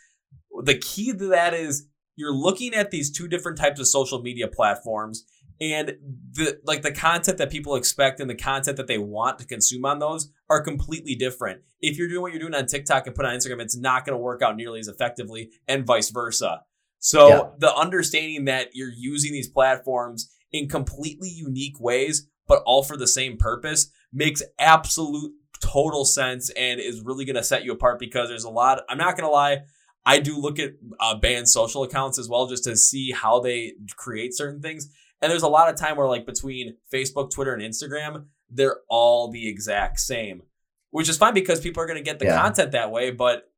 The 0.64 0.78
key 0.78 1.12
to 1.12 1.28
that 1.28 1.54
is 1.54 1.88
you're 2.16 2.34
looking 2.34 2.74
at 2.74 2.92
these 2.92 3.12
two 3.12 3.28
different 3.28 3.58
types 3.58 3.80
of 3.80 3.88
social 3.88 4.22
media 4.22 4.48
platforms 4.48 5.26
and 5.72 5.96
the 6.32 6.60
like 6.66 6.82
the 6.82 6.92
content 6.92 7.38
that 7.38 7.50
people 7.50 7.76
expect 7.76 8.20
and 8.20 8.30
the 8.30 8.36
content 8.36 8.78
that 8.78 8.88
they 8.88 8.98
want 8.98 9.40
to 9.40 9.46
consume 9.46 9.86
on 9.86 10.00
those 10.00 10.32
are 10.50 10.62
completely 10.62 11.16
different. 11.16 11.62
If 11.80 11.98
you're 11.98 12.10
doing 12.10 12.22
what 12.22 12.32
you're 12.32 12.42
doing 12.42 12.56
on 12.56 12.66
TikTok 12.66 13.08
and 13.08 13.16
put 13.16 13.26
on 13.26 13.36
Instagram, 13.36 13.62
it's 13.62 13.78
not 13.78 14.06
going 14.06 14.14
to 14.14 14.22
work 14.22 14.42
out 14.42 14.56
nearly 14.56 14.80
as 14.80 14.88
effectively 14.88 15.52
and 15.68 15.86
vice 15.86 16.10
versa. 16.10 16.62
So 17.00 17.28
yeah. 17.28 17.42
the 17.60 17.76
understanding 17.76 18.46
that 18.46 18.70
you're 18.74 18.94
using 18.96 19.34
these 19.34 19.50
platforms 19.50 20.34
in 20.52 20.70
completely 20.70 21.30
unique 21.30 21.80
ways, 21.80 22.28
but 22.48 22.64
all 22.66 22.84
for 22.84 22.98
the 22.98 23.08
same 23.08 23.38
purpose 23.38 23.92
makes 24.12 24.42
absolute 24.60 25.34
total 25.62 26.06
sense 26.06 26.50
and 26.52 26.80
is 26.80 27.02
really 27.02 27.26
going 27.26 27.36
to 27.36 27.44
set 27.44 27.64
you 27.64 27.72
apart 27.72 28.00
because 28.00 28.30
there's 28.30 28.44
a 28.44 28.50
lot, 28.50 28.82
I'm 28.90 28.98
not 28.98 29.18
going 29.18 29.28
to 29.28 29.34
lie, 29.34 29.64
I 30.06 30.20
do 30.20 30.38
look 30.38 30.60
at 30.60 30.74
uh, 31.00 31.16
band 31.16 31.48
social 31.48 31.84
accounts 31.84 32.20
as 32.20 32.28
well 32.28 32.48
just 32.48 32.66
to 32.66 32.76
see 32.76 33.12
how 33.12 33.40
they 33.40 33.74
create 33.96 34.34
certain 34.34 34.62
things. 34.62 34.90
And 35.24 35.32
there's 35.32 35.44
a 35.44 35.48
lot 35.48 35.70
of 35.70 35.78
time 35.78 35.96
where 35.96 36.08
like 36.08 36.26
between 36.26 36.76
Facebook, 36.94 37.32
Twitter, 37.32 37.54
and 37.54 37.64
Instagram, 37.64 38.26
they're 38.50 38.82
all 38.90 39.32
the 39.32 39.48
exact 39.48 40.02
same, 40.02 40.44
which 40.92 41.08
is 41.08 41.18
fine 41.18 41.34
because 41.34 41.62
people 41.62 41.82
are 41.82 41.88
going 41.88 41.98
to 41.98 42.04
get 42.04 42.20
the 42.20 42.26
yeah. 42.26 42.42
content 42.42 42.74
that 42.74 42.92
way. 42.92 43.10
But 43.10 43.50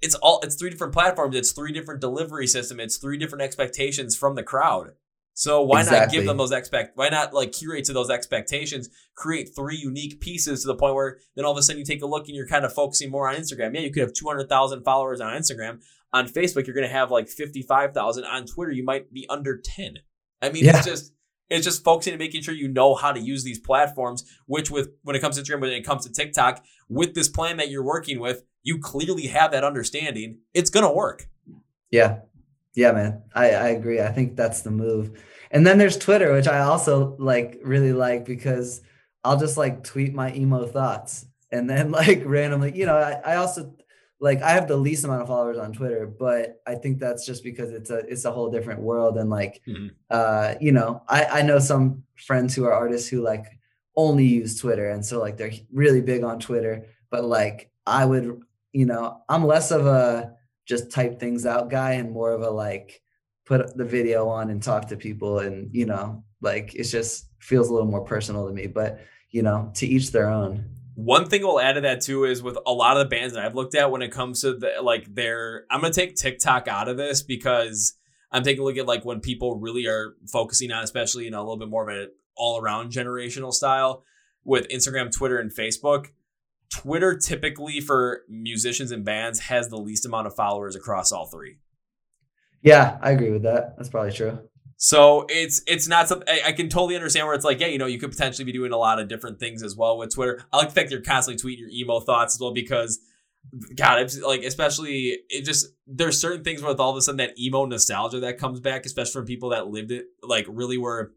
it's 0.00 0.14
all 0.14 0.38
it's 0.44 0.54
three 0.54 0.70
different 0.70 0.92
platforms. 0.92 1.34
It's 1.34 1.50
three 1.50 1.72
different 1.72 2.00
delivery 2.00 2.46
system. 2.46 2.78
It's 2.78 2.98
three 2.98 3.18
different 3.18 3.42
expectations 3.42 4.16
from 4.16 4.36
the 4.36 4.44
crowd. 4.44 4.92
So 5.34 5.62
why 5.62 5.80
exactly. 5.80 5.98
not 5.98 6.12
give 6.12 6.26
them 6.26 6.36
those 6.36 6.52
expect? 6.52 6.96
Why 6.96 7.08
not 7.08 7.34
like 7.34 7.50
curate 7.50 7.84
to 7.86 7.92
those 7.92 8.10
expectations? 8.10 8.88
Create 9.16 9.50
three 9.56 9.76
unique 9.76 10.20
pieces 10.20 10.62
to 10.62 10.68
the 10.68 10.76
point 10.76 10.94
where 10.94 11.18
then 11.34 11.44
all 11.44 11.50
of 11.50 11.58
a 11.58 11.62
sudden 11.62 11.80
you 11.80 11.84
take 11.84 12.02
a 12.02 12.06
look 12.06 12.28
and 12.28 12.36
you're 12.36 12.46
kind 12.46 12.64
of 12.64 12.72
focusing 12.72 13.10
more 13.10 13.28
on 13.28 13.34
Instagram. 13.34 13.74
Yeah, 13.74 13.80
you 13.80 13.90
could 13.90 14.02
have 14.02 14.12
two 14.12 14.28
hundred 14.28 14.48
thousand 14.48 14.84
followers 14.84 15.20
on 15.20 15.32
Instagram. 15.32 15.82
On 16.12 16.28
Facebook, 16.28 16.66
you're 16.66 16.76
going 16.76 16.86
to 16.86 16.92
have 16.92 17.10
like 17.10 17.28
fifty 17.28 17.62
five 17.62 17.92
thousand. 17.92 18.24
On 18.26 18.46
Twitter, 18.46 18.70
you 18.70 18.84
might 18.84 19.12
be 19.12 19.26
under 19.28 19.58
ten. 19.58 19.98
I 20.42 20.50
mean, 20.50 20.64
yeah. 20.64 20.76
it's 20.76 20.86
just 20.86 21.12
it's 21.48 21.64
just 21.64 21.84
focusing 21.84 22.14
and 22.14 22.20
making 22.20 22.42
sure 22.42 22.54
you 22.54 22.68
know 22.68 22.94
how 22.94 23.12
to 23.12 23.20
use 23.20 23.44
these 23.44 23.60
platforms. 23.60 24.24
Which 24.46 24.70
with 24.70 24.90
when 25.02 25.16
it 25.16 25.20
comes 25.20 25.36
to 25.36 25.42
Instagram, 25.42 25.60
when 25.60 25.72
it 25.72 25.86
comes 25.86 26.04
to 26.06 26.12
TikTok, 26.12 26.64
with 26.88 27.14
this 27.14 27.28
plan 27.28 27.56
that 27.58 27.70
you're 27.70 27.84
working 27.84 28.20
with, 28.20 28.44
you 28.62 28.78
clearly 28.78 29.28
have 29.28 29.52
that 29.52 29.64
understanding. 29.64 30.38
It's 30.52 30.70
gonna 30.70 30.92
work. 30.92 31.28
Yeah, 31.90 32.20
yeah, 32.74 32.92
man. 32.92 33.22
I, 33.34 33.50
I 33.50 33.68
agree. 33.68 34.00
I 34.00 34.10
think 34.12 34.36
that's 34.36 34.62
the 34.62 34.70
move. 34.70 35.22
And 35.50 35.66
then 35.66 35.78
there's 35.78 35.98
Twitter, 35.98 36.32
which 36.32 36.48
I 36.48 36.60
also 36.60 37.16
like 37.18 37.60
really 37.62 37.92
like 37.92 38.24
because 38.24 38.80
I'll 39.22 39.38
just 39.38 39.58
like 39.58 39.84
tweet 39.84 40.14
my 40.14 40.34
emo 40.34 40.66
thoughts 40.66 41.26
and 41.50 41.68
then 41.68 41.90
like 41.92 42.22
randomly, 42.24 42.76
you 42.76 42.86
know, 42.86 42.96
I, 42.96 43.32
I 43.32 43.36
also 43.36 43.74
like 44.22 44.40
I 44.40 44.50
have 44.50 44.68
the 44.68 44.76
least 44.76 45.02
amount 45.04 45.22
of 45.22 45.26
followers 45.26 45.58
on 45.58 45.72
Twitter, 45.72 46.06
but 46.06 46.62
I 46.64 46.76
think 46.76 47.00
that's 47.00 47.26
just 47.26 47.42
because 47.42 47.72
it's 47.72 47.90
a 47.90 47.98
it's 48.06 48.24
a 48.24 48.30
whole 48.30 48.52
different 48.52 48.80
world. 48.80 49.18
And 49.18 49.28
like 49.28 49.60
mm-hmm. 49.66 49.88
uh, 50.10 50.54
you 50.60 50.70
know, 50.70 51.02
I, 51.08 51.24
I 51.24 51.42
know 51.42 51.58
some 51.58 52.04
friends 52.14 52.54
who 52.54 52.64
are 52.64 52.72
artists 52.72 53.08
who 53.08 53.20
like 53.20 53.46
only 53.96 54.24
use 54.24 54.60
Twitter. 54.60 54.90
And 54.90 55.04
so 55.04 55.18
like 55.18 55.36
they're 55.36 55.50
really 55.72 56.00
big 56.00 56.22
on 56.22 56.38
Twitter. 56.38 56.86
But 57.10 57.24
like 57.24 57.72
I 57.84 58.04
would, 58.04 58.40
you 58.70 58.86
know, 58.86 59.22
I'm 59.28 59.44
less 59.44 59.72
of 59.72 59.86
a 59.86 60.34
just 60.66 60.92
type 60.92 61.18
things 61.18 61.44
out 61.44 61.68
guy 61.68 61.94
and 61.94 62.12
more 62.12 62.30
of 62.30 62.42
a 62.42 62.50
like 62.50 63.02
put 63.44 63.76
the 63.76 63.84
video 63.84 64.28
on 64.28 64.50
and 64.50 64.62
talk 64.62 64.86
to 64.86 64.96
people 64.96 65.40
and 65.40 65.74
you 65.74 65.84
know 65.84 66.22
like 66.40 66.76
it 66.76 66.84
just 66.84 67.26
feels 67.40 67.68
a 67.68 67.72
little 67.72 67.90
more 67.90 68.04
personal 68.04 68.46
to 68.46 68.52
me 68.52 68.68
but 68.68 69.00
you 69.30 69.42
know 69.42 69.68
to 69.74 69.84
each 69.84 70.12
their 70.12 70.28
own 70.28 70.64
one 71.04 71.28
thing 71.28 71.42
we'll 71.42 71.60
add 71.60 71.74
to 71.74 71.80
that 71.82 72.00
too 72.00 72.24
is 72.24 72.42
with 72.42 72.56
a 72.66 72.72
lot 72.72 72.96
of 72.96 73.04
the 73.04 73.08
bands 73.08 73.34
that 73.34 73.44
I've 73.44 73.54
looked 73.54 73.74
at 73.74 73.90
when 73.90 74.02
it 74.02 74.12
comes 74.12 74.42
to 74.42 74.54
the, 74.54 74.74
like 74.82 75.14
their 75.14 75.64
I'm 75.70 75.80
gonna 75.80 75.92
take 75.92 76.14
TikTok 76.14 76.68
out 76.68 76.88
of 76.88 76.96
this 76.96 77.22
because 77.22 77.94
I'm 78.30 78.42
taking 78.42 78.62
a 78.62 78.64
look 78.64 78.76
at 78.76 78.86
like 78.86 79.04
when 79.04 79.20
people 79.20 79.58
really 79.58 79.86
are 79.86 80.14
focusing 80.30 80.70
on 80.70 80.84
especially 80.84 81.26
in 81.26 81.34
a 81.34 81.40
little 81.40 81.58
bit 81.58 81.68
more 81.68 81.88
of 81.88 81.96
an 81.96 82.10
all 82.36 82.60
around 82.60 82.92
generational 82.92 83.52
style 83.52 84.04
with 84.44 84.68
Instagram, 84.68 85.12
Twitter, 85.12 85.38
and 85.38 85.54
Facebook. 85.54 86.08
Twitter 86.72 87.16
typically 87.16 87.80
for 87.80 88.22
musicians 88.28 88.90
and 88.92 89.04
bands 89.04 89.40
has 89.40 89.68
the 89.68 89.76
least 89.76 90.06
amount 90.06 90.26
of 90.26 90.34
followers 90.34 90.74
across 90.74 91.12
all 91.12 91.26
three. 91.26 91.58
Yeah, 92.62 92.96
I 93.02 93.10
agree 93.10 93.30
with 93.30 93.42
that. 93.42 93.76
That's 93.76 93.90
probably 93.90 94.12
true. 94.12 94.38
So 94.84 95.26
it's 95.28 95.62
it's 95.68 95.86
not 95.86 96.08
something 96.08 96.26
I, 96.44 96.50
can 96.50 96.68
totally 96.68 96.96
understand 96.96 97.28
where 97.28 97.36
it's 97.36 97.44
like, 97.44 97.60
yeah, 97.60 97.68
you 97.68 97.78
know, 97.78 97.86
you 97.86 98.00
could 98.00 98.10
potentially 98.10 98.44
be 98.44 98.50
doing 98.50 98.72
a 98.72 98.76
lot 98.76 98.98
of 98.98 99.06
different 99.06 99.38
things 99.38 99.62
as 99.62 99.76
well 99.76 99.96
with 99.96 100.12
Twitter. 100.12 100.44
I 100.52 100.56
like 100.56 100.70
the 100.70 100.74
fact 100.74 100.90
you're 100.90 101.00
constantly 101.00 101.40
tweeting 101.40 101.60
your 101.60 101.68
emo 101.68 102.00
thoughts 102.00 102.34
as 102.34 102.40
well 102.40 102.52
because 102.52 102.98
God, 103.76 104.00
it's 104.00 104.20
like 104.20 104.42
especially 104.42 105.18
it 105.28 105.44
just 105.44 105.68
there's 105.86 106.20
certain 106.20 106.42
things 106.42 106.64
with 106.64 106.80
all 106.80 106.90
of 106.90 106.96
a 106.96 107.00
sudden 107.00 107.18
that 107.18 107.38
emo 107.38 107.64
nostalgia 107.64 108.18
that 108.18 108.38
comes 108.38 108.58
back, 108.58 108.84
especially 108.84 109.12
from 109.12 109.24
people 109.24 109.50
that 109.50 109.68
lived 109.68 109.92
it 109.92 110.06
like 110.20 110.46
really 110.48 110.78
were 110.78 111.12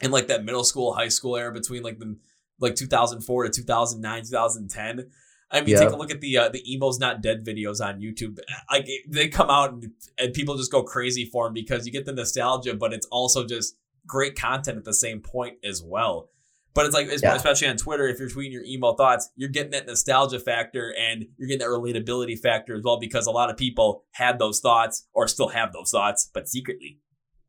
in 0.00 0.10
like 0.10 0.28
that 0.28 0.42
middle 0.42 0.64
school, 0.64 0.94
high 0.94 1.08
school 1.08 1.36
era 1.36 1.52
between 1.52 1.82
like 1.82 1.98
the 1.98 2.16
like 2.58 2.74
2004 2.74 3.44
to 3.44 3.50
2009, 3.50 4.22
2010 4.22 5.10
I 5.50 5.62
mean, 5.62 5.76
take 5.76 5.90
a 5.90 5.96
look 5.96 6.10
at 6.10 6.20
the 6.20 6.36
uh, 6.36 6.48
the 6.50 6.62
emos 6.72 6.98
not 6.98 7.22
dead 7.22 7.44
videos 7.44 7.84
on 7.84 8.00
YouTube. 8.00 8.38
Like 8.70 8.86
they 9.08 9.28
come 9.28 9.48
out 9.48 9.72
and, 9.72 9.92
and 10.18 10.34
people 10.34 10.56
just 10.56 10.70
go 10.70 10.82
crazy 10.82 11.24
for 11.24 11.46
them 11.46 11.54
because 11.54 11.86
you 11.86 11.92
get 11.92 12.04
the 12.04 12.12
nostalgia, 12.12 12.74
but 12.74 12.92
it's 12.92 13.06
also 13.06 13.46
just 13.46 13.76
great 14.06 14.36
content 14.36 14.76
at 14.76 14.84
the 14.84 14.94
same 14.94 15.20
point 15.20 15.58
as 15.64 15.82
well. 15.82 16.28
But 16.74 16.86
it's 16.86 16.94
like, 16.94 17.08
yeah. 17.08 17.34
especially 17.34 17.66
on 17.68 17.76
Twitter, 17.76 18.06
if 18.06 18.20
you're 18.20 18.28
tweeting 18.28 18.52
your 18.52 18.62
emo 18.62 18.94
thoughts, 18.94 19.30
you're 19.36 19.48
getting 19.48 19.72
that 19.72 19.86
nostalgia 19.86 20.38
factor 20.38 20.94
and 20.96 21.26
you're 21.36 21.48
getting 21.48 21.58
that 21.58 21.68
relatability 21.68 22.38
factor 22.38 22.76
as 22.76 22.82
well 22.84 23.00
because 23.00 23.26
a 23.26 23.30
lot 23.32 23.50
of 23.50 23.56
people 23.56 24.04
had 24.12 24.38
those 24.38 24.60
thoughts 24.60 25.08
or 25.12 25.26
still 25.26 25.48
have 25.48 25.72
those 25.72 25.90
thoughts, 25.90 26.30
but 26.32 26.48
secretly. 26.48 27.00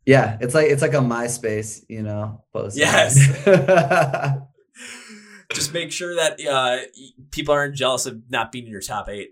Yeah, 0.05 0.37
it's 0.41 0.55
like 0.55 0.71
it's 0.71 0.81
like 0.81 0.95
a 0.95 0.97
MySpace, 0.97 1.83
you 1.87 2.01
know, 2.01 2.43
post. 2.53 2.77
Yes. 2.77 3.19
just 5.53 5.73
make 5.73 5.91
sure 5.91 6.15
that 6.15 6.39
uh, 6.45 6.77
people 7.31 7.53
aren't 7.53 7.75
jealous 7.75 8.05
of 8.05 8.21
not 8.29 8.51
being 8.51 8.65
in 8.65 8.71
your 8.71 8.81
top 8.81 9.09
eight. 9.09 9.31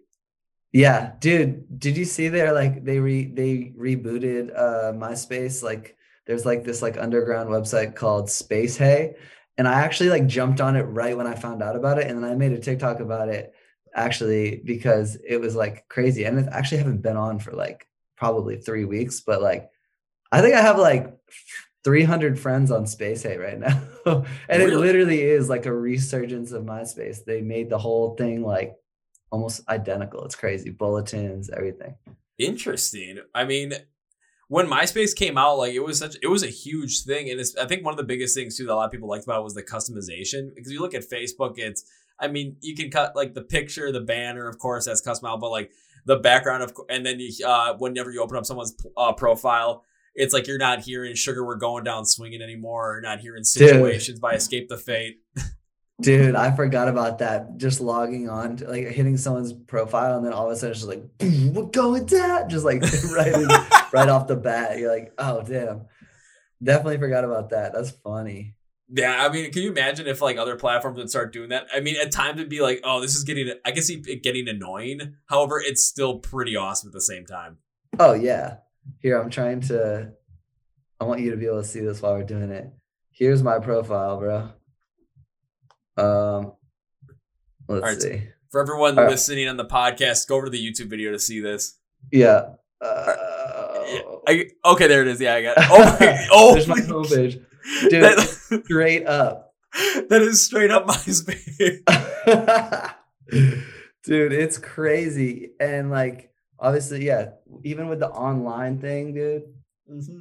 Yeah, 0.72 1.13
dude. 1.20 1.80
Did 1.80 1.97
you 1.97 2.05
see 2.05 2.28
there 2.28 2.53
like 2.53 2.84
they 2.84 2.99
re 2.99 3.26
they 3.26 3.74
rebooted 3.78 4.51
uh 4.55 4.93
MySpace? 4.93 5.63
Like 5.63 5.95
there's 6.26 6.45
like 6.45 6.63
this 6.63 6.82
like 6.82 6.97
underground 6.97 7.49
website 7.49 7.95
called 7.95 8.30
Space 8.30 8.78
Hey. 8.78 9.15
And 9.57 9.68
I 9.68 9.82
actually 9.82 10.09
like 10.09 10.28
jumped 10.28 10.61
on 10.61 10.76
it 10.76 10.84
right 10.84 11.18
when 11.18 11.26
I 11.26 11.34
found 11.34 11.63
out 11.63 11.76
about 11.76 11.97
it. 11.97 12.07
And 12.07 12.22
then 12.22 12.30
I 12.30 12.36
made 12.36 12.51
a 12.51 12.59
TikTok 12.59 12.99
about 12.99 13.30
it 13.30 13.53
actually 13.95 14.61
because 14.63 15.18
it 15.28 15.41
was 15.41 15.55
like 15.55 15.88
crazy. 15.89 16.26
And 16.26 16.39
I 16.39 16.57
actually 16.57 16.78
haven't 16.80 17.01
been 17.01 17.18
on 17.18 17.39
for 17.39 17.53
like 17.53 17.88
probably 18.18 18.57
three 18.57 18.86
weeks, 18.86 19.22
but 19.22 19.41
like 19.41 19.70
I 20.32 20.41
think 20.41 20.55
I 20.55 20.61
have 20.61 20.78
like 20.78 21.18
300 21.88 22.38
friends 22.38 22.70
on 22.70 22.86
Space 22.86 23.24
Hey 23.24 23.38
right 23.38 23.58
now. 23.58 23.82
and 24.06 24.26
really? 24.50 24.74
it 24.74 24.78
literally 24.78 25.22
is 25.22 25.48
like 25.48 25.66
a 25.66 25.72
resurgence 25.72 26.52
of 26.52 26.66
MySpace. 26.66 27.24
They 27.24 27.40
made 27.40 27.70
the 27.70 27.78
whole 27.78 28.14
thing 28.18 28.44
like 28.44 28.76
almost 29.32 29.62
identical. 29.70 30.26
It's 30.26 30.36
crazy. 30.36 30.70
Bulletins, 30.70 31.50
everything. 31.50 31.96
Interesting. 32.38 33.20
I 33.34 33.46
mean, 33.46 33.72
when 34.50 34.68
MySpace 34.68 35.16
came 35.16 35.38
out, 35.38 35.60
like 35.60 35.76
it 35.76 35.80
was 35.80 36.00
such 36.00 36.18
it 36.22 36.28
was 36.28 36.44
a 36.44 36.48
huge 36.48 37.04
thing. 37.04 37.30
And 37.30 37.40
it's 37.40 37.56
I 37.56 37.66
think 37.66 37.86
one 37.86 37.94
of 37.94 37.98
the 37.98 38.04
biggest 38.04 38.36
things 38.36 38.58
too 38.58 38.66
that 38.66 38.74
a 38.74 38.76
lot 38.76 38.88
of 38.88 38.92
people 38.92 39.08
liked 39.08 39.24
about 39.24 39.40
it 39.40 39.46
was 39.46 39.54
the 39.54 39.64
customization. 39.64 40.54
Because 40.54 40.74
you 40.74 40.82
look 40.82 40.94
at 40.94 41.10
Facebook, 41.10 41.54
it's 41.56 41.86
I 42.20 42.28
mean, 42.28 42.58
you 42.60 42.76
can 42.76 42.92
cut 42.92 43.16
like 43.16 43.34
the 43.34 43.44
picture, 43.44 43.94
the 43.94 44.02
banner, 44.02 44.50
of 44.50 44.58
course, 44.58 44.88
that's 44.88 45.02
customized, 45.02 45.40
but 45.40 45.52
like 45.52 45.72
the 46.04 46.18
background 46.18 46.64
of 46.64 46.74
and 46.90 47.06
then 47.06 47.22
you 47.22 47.32
uh 47.46 47.76
whenever 47.78 48.12
you 48.12 48.22
open 48.22 48.36
up 48.36 48.46
someone's 48.46 48.76
uh, 48.98 49.14
profile 49.14 49.86
it's 50.18 50.34
like 50.34 50.47
you're 50.47 50.57
not 50.57 50.82
hearing 50.82 51.15
sugar 51.15 51.45
we're 51.45 51.55
going 51.55 51.84
down 51.84 52.05
swinging 52.05 52.41
anymore 52.41 52.97
or 52.97 53.01
not 53.01 53.20
hearing 53.20 53.43
situations 53.43 54.18
Dude. 54.18 54.22
by 54.22 54.34
escape 54.34 54.68
the 54.68 54.78
fate 54.78 55.20
Dude, 55.99 56.36
I 56.36 56.55
forgot 56.55 56.88
about 56.88 57.20
that. 57.20 57.57
Just 57.57 57.82
logging 57.82 58.30
on, 58.30 58.57
to, 58.57 58.68
like 58.70 58.88
hitting 58.88 59.18
someone's 59.18 59.51
profile, 59.51 60.18
and 60.18 60.26
then 60.26 60.32
all 60.32 60.45
of 60.45 60.51
a 60.51 60.55
sudden 60.55 60.72
it's 60.72 60.82
just 60.82 60.89
like, 60.89 61.03
"What 61.55 61.74
going 61.74 62.05
down?" 62.05 62.49
Just 62.49 62.65
like 62.65 62.82
right, 63.15 63.34
in, 63.34 63.47
right 63.91 64.07
off 64.07 64.28
the 64.28 64.36
bat, 64.36 64.78
you're 64.78 64.93
like, 64.93 65.11
"Oh 65.18 65.41
damn!" 65.41 65.86
Definitely 66.61 66.99
forgot 66.99 67.24
about 67.24 67.49
that. 67.49 67.74
That's 67.74 67.89
funny. 67.89 68.55
Yeah, 68.89 69.26
I 69.26 69.30
mean, 69.30 69.51
can 69.51 69.63
you 69.63 69.72
imagine 69.72 70.07
if 70.07 70.22
like 70.22 70.38
other 70.38 70.55
platforms 70.55 70.97
would 70.97 71.09
start 71.09 71.34
doing 71.34 71.49
that? 71.49 71.65
I 71.74 71.80
mean, 71.80 71.95
at 71.99 72.11
times 72.11 72.39
it'd 72.39 72.49
be 72.49 72.61
like, 72.61 72.82
"Oh, 72.84 73.01
this 73.01 73.15
is 73.15 73.24
getting," 73.24 73.51
I 73.65 73.72
can 73.72 73.82
see 73.82 74.03
it 74.05 74.22
getting 74.22 74.47
annoying. 74.47 75.15
However, 75.26 75.59
it's 75.59 75.84
still 75.84 76.20
pretty 76.20 76.55
awesome 76.55 76.89
at 76.89 76.93
the 76.93 77.01
same 77.01 77.26
time. 77.26 77.57
Oh 77.99 78.13
yeah, 78.13 78.57
here, 79.00 79.20
I'm 79.20 79.30
trying 79.30 79.62
to. 79.62 80.12
I 81.00 81.04
want 81.06 81.22
you 81.22 81.32
to 81.32 81.38
be 81.38 81.46
able 81.46 81.62
to 81.62 81.68
see 81.68 81.82
this 81.82 82.02
while 82.02 82.14
we're 82.14 82.24
doing 82.24 82.50
it. 82.50 82.72
Here's 83.12 83.44
my 83.44 83.60
profile, 83.60 84.18
bro. 84.20 84.50
Um, 85.98 86.54
let's 87.68 87.84
right. 87.84 88.02
see. 88.02 88.30
For 88.52 88.62
everyone 88.62 88.98
All 88.98 89.04
right. 89.04 89.12
listening 89.12 89.48
on 89.48 89.58
the 89.58 89.66
podcast, 89.66 90.28
go 90.28 90.36
over 90.38 90.46
to 90.46 90.52
the 90.52 90.64
YouTube 90.64 90.90
video 90.90 91.12
to 91.12 91.20
see 91.20 91.40
this. 91.42 91.78
Yeah. 92.12 92.54
Uh, 92.82 93.14
I, 94.28 94.46
okay, 94.66 94.88
there 94.88 95.02
it 95.02 95.08
is. 95.08 95.20
Yeah, 95.20 95.36
I 95.36 95.42
got 95.42 95.58
it. 95.58 95.64
Oh, 95.70 95.98
my, 96.00 96.28
oh 96.32 96.54
There's 96.54 96.68
my 96.68 96.76
my- 96.76 96.82
homepage. 96.82 97.44
Dude, 97.90 98.04
that, 98.04 98.64
straight 98.66 99.06
up. 99.08 99.54
that 99.74 100.22
is 100.22 100.46
straight 100.46 100.72
up 100.72 100.88
MySpace. 100.88 101.84
dude, 104.04 104.32
it's 104.34 104.58
crazy. 104.58 105.52
And 105.60 105.92
like, 105.92 106.32
obviously, 106.60 107.05
yeah, 107.05 107.32
even 107.64 107.88
with 107.88 107.99
the 107.99 108.10
online 108.10 108.80
thing, 108.80 109.14
dude, 109.14 109.43
mm-hmm. 109.89 110.20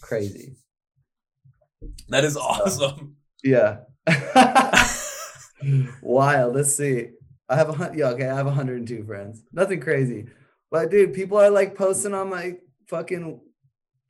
crazy. 0.00 0.56
That 2.08 2.24
is 2.24 2.36
awesome. 2.36 3.16
Yeah. 3.42 3.80
Wild. 6.02 6.54
Let's 6.54 6.74
see. 6.74 7.10
I 7.48 7.56
have 7.56 7.68
a 7.68 7.72
hun- 7.72 7.96
yeah, 7.96 8.08
okay, 8.10 8.28
I 8.28 8.36
have 8.36 8.46
102 8.46 9.04
friends. 9.04 9.42
Nothing 9.52 9.80
crazy. 9.80 10.26
But 10.70 10.90
dude, 10.90 11.14
people 11.14 11.38
are 11.38 11.50
like 11.50 11.76
posting 11.76 12.14
on 12.14 12.30
my 12.30 12.54
fucking 12.88 13.40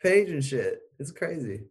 page 0.01 0.30
and 0.30 0.45
shit. 0.45 0.80
It's 0.99 1.11
crazy. 1.11 1.64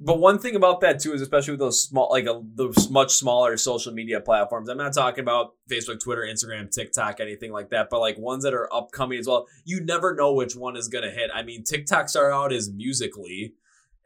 But 0.00 0.18
one 0.18 0.38
thing 0.38 0.56
about 0.56 0.80
that 0.80 0.98
too 1.00 1.12
is, 1.12 1.20
especially 1.22 1.52
with 1.52 1.60
those 1.60 1.80
small, 1.82 2.08
like 2.10 2.26
uh, 2.26 2.38
a, 2.38 2.42
those 2.56 2.90
much 2.90 3.12
smaller 3.14 3.56
social 3.56 3.92
media 3.92 4.20
platforms. 4.20 4.68
I'm 4.68 4.76
not 4.76 4.92
talking 4.92 5.22
about 5.22 5.54
Facebook, 5.70 6.02
Twitter, 6.02 6.22
Instagram, 6.22 6.70
TikTok, 6.70 7.20
anything 7.20 7.52
like 7.52 7.70
that. 7.70 7.90
But 7.90 8.00
like 8.00 8.18
ones 8.18 8.42
that 8.42 8.54
are 8.54 8.72
upcoming 8.74 9.18
as 9.18 9.28
well. 9.28 9.46
You 9.64 9.80
never 9.84 10.14
know 10.14 10.32
which 10.32 10.56
one 10.56 10.76
is 10.76 10.88
gonna 10.88 11.10
hit. 11.10 11.30
I 11.32 11.42
mean, 11.42 11.62
TikTok 11.62 12.08
started 12.08 12.34
out 12.34 12.52
as 12.52 12.70
Musical.ly, 12.70 13.52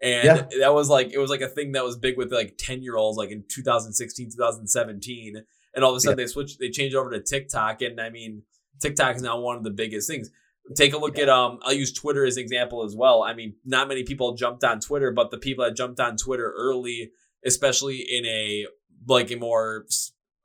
and 0.03 0.25
Yeah. 0.27 0.47
that 0.61 0.75
was 0.75 0.91
like 0.91 1.11
it 1.13 1.19
was 1.19 1.31
like 1.31 1.41
a 1.41 1.49
thing 1.49 1.73
that 1.73 1.85
was 1.85 1.97
big 1.97 2.19
with 2.19 2.31
like 2.33 2.57
10 2.59 2.83
year 2.83 2.97
olds, 2.97 3.17
like 3.17 3.31
in 3.31 3.45
2016, 3.49 4.31
2017, 4.33 5.43
and 5.75 5.85
all 5.85 5.93
of 5.93 5.97
a 5.97 6.01
sudden 6.01 6.19
they 6.19 6.27
switched, 6.27 6.59
they 6.59 6.69
changed 6.71 6.95
over 6.97 7.11
to 7.11 7.21
TikTok, 7.21 7.81
and 7.81 7.99
I 7.99 8.11
mean, 8.11 8.43
TikTok 8.79 9.17
is 9.17 9.23
now 9.23 9.41
one 9.41 9.57
of 9.57 9.65
the 9.65 9.71
biggest 9.71 10.09
things. 10.09 10.31
Take 10.75 10.93
a 10.93 10.99
look 10.99 11.19
at 11.19 11.29
um 11.29 11.59
I'll 11.63 11.73
use 11.73 11.93
Twitter 11.93 12.25
as 12.25 12.37
an 12.37 12.43
example 12.43 12.85
as 12.85 12.95
well. 12.95 13.23
I 13.23 13.35
mean, 13.35 13.55
not 13.65 13.89
many 13.89 14.03
people 14.03 14.35
jumped 14.35 14.65
on 14.65 14.81
Twitter, 14.81 15.11
but 15.13 15.31
the 15.31 15.39
people 15.39 15.65
that 15.65 15.77
jumped 15.77 16.01
on 16.01 16.17
Twitter 16.17 16.53
early, 16.57 17.13
especially 17.45 17.99
in 17.99 18.27
a 18.27 18.67
like 19.07 19.31
a 19.31 19.37
more 19.37 19.87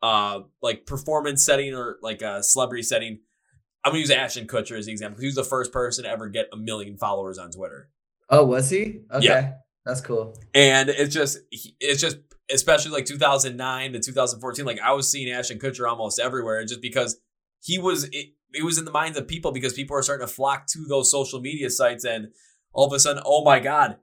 uh 0.02 0.42
like 0.62 0.86
performance 0.86 1.44
setting 1.44 1.74
or 1.74 1.98
like 2.02 2.22
a 2.22 2.44
celebrity 2.44 2.84
setting. 2.84 3.20
I'm 3.84 3.92
gonna 3.92 4.00
use 4.00 4.12
Ashton 4.12 4.48
Kutcher 4.48 4.78
as 4.78 4.86
the 4.86 4.92
example. 4.92 5.20
He 5.20 5.26
was 5.26 5.36
the 5.36 5.44
first 5.44 5.74
person 5.74 6.06
to 6.06 6.10
ever 6.10 6.30
get 6.30 6.48
a 6.54 6.58
million 6.58 6.98
followers 6.98 7.38
on 7.38 7.52
Twitter. 7.52 7.90
Oh, 8.30 8.46
was 8.46 8.70
he? 8.70 9.02
Okay. 9.12 9.26
Yeah. 9.26 9.54
That's 9.86 10.02
cool. 10.02 10.38
And 10.54 10.90
it's 10.90 11.14
just 11.14 11.40
it's 11.52 12.00
just 12.00 12.18
especially 12.50 12.92
like 12.92 13.06
2009 13.06 13.94
to 13.94 14.00
2014 14.00 14.66
like 14.66 14.80
I 14.80 14.94
was 14.94 15.10
seeing 15.10 15.32
Ashton 15.32 15.60
Kutcher 15.60 15.90
almost 15.90 16.20
everywhere 16.20 16.64
just 16.66 16.82
because 16.82 17.18
he 17.62 17.80
was 17.80 18.10
it, 18.54 18.64
was 18.64 18.78
in 18.78 18.86
the 18.86 18.92
minds 18.92 19.18
of 19.18 19.28
people 19.28 19.52
because 19.52 19.74
people 19.74 19.96
are 19.96 20.02
starting 20.02 20.26
to 20.26 20.34
flock 20.34 20.68
to 20.68 20.86
those 20.88 21.12
social 21.12 21.40
media 21.40 21.70
sites 21.70 22.06
and 22.06 22.30
all 22.74 22.88
of 22.88 22.94
a 22.94 23.00
sudden 23.00 23.24
oh 23.26 23.44
my 23.44 23.60
god 23.60 23.98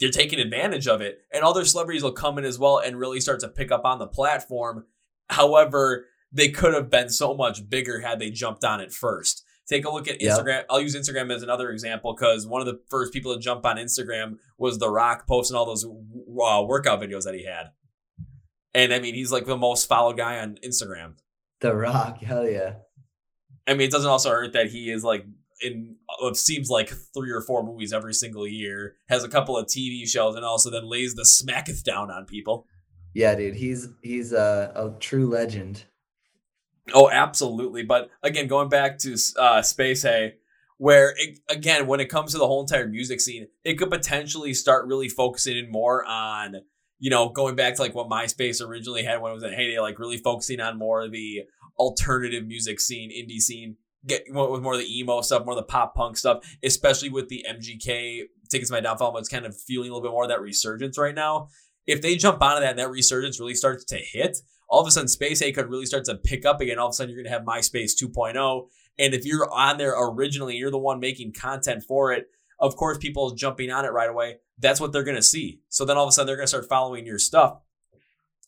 they're 0.00 0.10
taking 0.10 0.40
advantage 0.40 0.88
of 0.88 1.00
it 1.00 1.20
and 1.32 1.44
other 1.44 1.64
celebrities 1.64 2.02
will 2.02 2.12
come 2.12 2.38
in 2.38 2.44
as 2.44 2.58
well 2.58 2.78
and 2.78 2.98
really 2.98 3.20
start 3.20 3.40
to 3.40 3.48
pick 3.48 3.70
up 3.70 3.84
on 3.84 3.98
the 3.98 4.06
platform 4.06 4.84
however 5.30 6.06
they 6.32 6.48
could 6.48 6.74
have 6.74 6.90
been 6.90 7.08
so 7.08 7.34
much 7.34 7.68
bigger 7.68 8.00
had 8.00 8.18
they 8.18 8.30
jumped 8.30 8.64
on 8.64 8.80
it 8.80 8.92
first 8.92 9.44
take 9.68 9.84
a 9.84 9.90
look 9.90 10.08
at. 10.08 10.18
Instagram. 10.20 10.64
I'll 10.68 10.80
use 10.80 10.96
Instagram 10.96 11.32
as 11.32 11.42
another 11.42 11.70
example 11.70 12.14
because 12.14 12.46
one 12.46 12.60
of 12.60 12.66
the 12.66 12.80
first 12.88 13.12
people 13.12 13.34
to 13.34 13.40
jump 13.40 13.64
on 13.64 13.76
Instagram 13.76 14.38
was 14.56 14.78
The 14.78 14.90
Rock 14.90 15.26
posting 15.26 15.56
all 15.56 15.66
those 15.66 15.84
uh, 15.84 16.62
workout 16.64 17.00
videos 17.00 17.24
that 17.24 17.34
he 17.34 17.44
had. 17.44 17.70
And 18.74 18.92
I 18.92 18.98
mean, 18.98 19.14
he's 19.14 19.32
like 19.32 19.46
the 19.46 19.56
most 19.56 19.86
followed 19.86 20.16
guy 20.16 20.38
on 20.38 20.58
Instagram. 20.64 21.14
The 21.60 21.74
Rock. 21.74 22.18
Hell 22.18 22.48
yeah. 22.48 22.74
I 23.68 23.74
mean, 23.74 23.82
it 23.82 23.90
doesn't 23.90 24.10
also 24.10 24.30
hurt 24.30 24.54
that 24.54 24.70
he 24.70 24.90
is 24.90 25.04
like 25.04 25.26
in 25.60 25.96
it 26.22 26.36
seems 26.36 26.70
like 26.70 26.90
three 27.14 27.30
or 27.30 27.40
four 27.40 27.62
movies 27.62 27.92
every 27.92 28.14
single 28.14 28.46
year, 28.46 28.96
has 29.08 29.24
a 29.24 29.28
couple 29.28 29.56
of 29.56 29.66
TV 29.66 30.08
shows, 30.08 30.34
and 30.34 30.44
also 30.44 30.70
then 30.70 30.88
lays 30.88 31.14
the 31.14 31.24
smacketh 31.24 31.84
down 31.84 32.10
on 32.10 32.24
people. 32.24 32.66
Yeah, 33.14 33.34
dude. 33.34 33.56
He's 33.56 33.88
he's 34.02 34.32
a, 34.32 34.72
a 34.74 34.98
true 35.00 35.28
legend. 35.28 35.84
Oh, 36.94 37.10
absolutely. 37.10 37.82
But 37.82 38.08
again, 38.22 38.46
going 38.46 38.68
back 38.68 38.98
to 38.98 39.12
uh, 39.38 39.60
SpaceHey, 39.60 40.32
where 40.78 41.14
it, 41.18 41.38
again, 41.48 41.86
when 41.86 42.00
it 42.00 42.08
comes 42.08 42.32
to 42.32 42.38
the 42.38 42.46
whole 42.46 42.62
entire 42.62 42.88
music 42.88 43.20
scene, 43.20 43.48
it 43.64 43.74
could 43.74 43.90
potentially 43.90 44.54
start 44.54 44.86
really 44.86 45.08
focusing 45.08 45.58
in 45.58 45.70
more 45.70 46.04
on, 46.06 46.56
you 46.98 47.10
know, 47.10 47.28
going 47.28 47.56
back 47.56 47.74
to 47.74 47.82
like 47.82 47.94
what 47.94 48.08
MySpace 48.08 48.64
originally 48.64 49.02
had 49.02 49.20
when 49.20 49.32
it 49.32 49.34
was 49.34 49.44
in 49.44 49.52
heyday, 49.52 49.80
like 49.80 49.98
really 49.98 50.16
focusing 50.16 50.60
on 50.60 50.78
more 50.78 51.02
of 51.02 51.12
the 51.12 51.42
alternative 51.78 52.46
music 52.46 52.80
scene, 52.80 53.10
indie 53.10 53.40
scene, 53.40 53.76
get 54.06 54.24
with 54.28 54.62
more 54.62 54.74
of 54.74 54.80
the 54.80 54.98
emo 54.98 55.20
stuff, 55.20 55.44
more 55.44 55.52
of 55.52 55.58
the 55.58 55.62
pop 55.62 55.94
punk 55.94 56.16
stuff, 56.16 56.44
especially 56.62 57.08
with 57.08 57.28
the 57.28 57.44
MGK 57.48 58.22
tickets 58.48 58.70
my 58.70 58.80
downfall. 58.80 59.16
It's 59.18 59.28
kind 59.28 59.46
of 59.46 59.58
feeling 59.58 59.90
a 59.90 59.94
little 59.94 60.06
bit 60.08 60.12
more 60.12 60.24
of 60.24 60.30
that 60.30 60.40
resurgence 60.40 60.98
right 60.98 61.14
now. 61.14 61.48
If 61.86 62.02
they 62.02 62.16
jump 62.16 62.42
onto 62.42 62.60
that 62.60 62.70
and 62.70 62.78
that 62.78 62.90
resurgence 62.90 63.40
really 63.40 63.54
starts 63.54 63.84
to 63.86 63.96
hit, 63.96 64.38
all 64.68 64.80
of 64.80 64.86
a 64.86 64.90
sudden 64.90 65.08
SpaceHey 65.08 65.54
could 65.54 65.70
really 65.70 65.86
start 65.86 66.04
to 66.04 66.16
pick 66.16 66.44
up 66.44 66.60
again. 66.60 66.78
All 66.78 66.88
of 66.88 66.90
a 66.90 66.94
sudden 66.94 67.14
you're 67.14 67.22
going 67.22 67.32
to 67.32 67.38
have 67.38 67.46
MySpace 67.46 67.92
2.0. 68.00 68.68
And 68.98 69.14
if 69.14 69.24
you're 69.24 69.50
on 69.52 69.78
there 69.78 69.94
originally, 69.98 70.56
you're 70.56 70.70
the 70.70 70.78
one 70.78 71.00
making 71.00 71.32
content 71.32 71.84
for 71.86 72.12
it. 72.12 72.26
Of 72.60 72.76
course, 72.76 72.98
people 72.98 73.34
jumping 73.34 73.70
on 73.70 73.84
it 73.84 73.92
right 73.92 74.10
away. 74.10 74.38
That's 74.58 74.80
what 74.80 74.92
they're 74.92 75.04
going 75.04 75.16
to 75.16 75.22
see. 75.22 75.60
So 75.68 75.84
then 75.84 75.96
all 75.96 76.04
of 76.04 76.08
a 76.08 76.12
sudden 76.12 76.26
they're 76.26 76.36
going 76.36 76.44
to 76.44 76.48
start 76.48 76.68
following 76.68 77.06
your 77.06 77.18
stuff. 77.18 77.60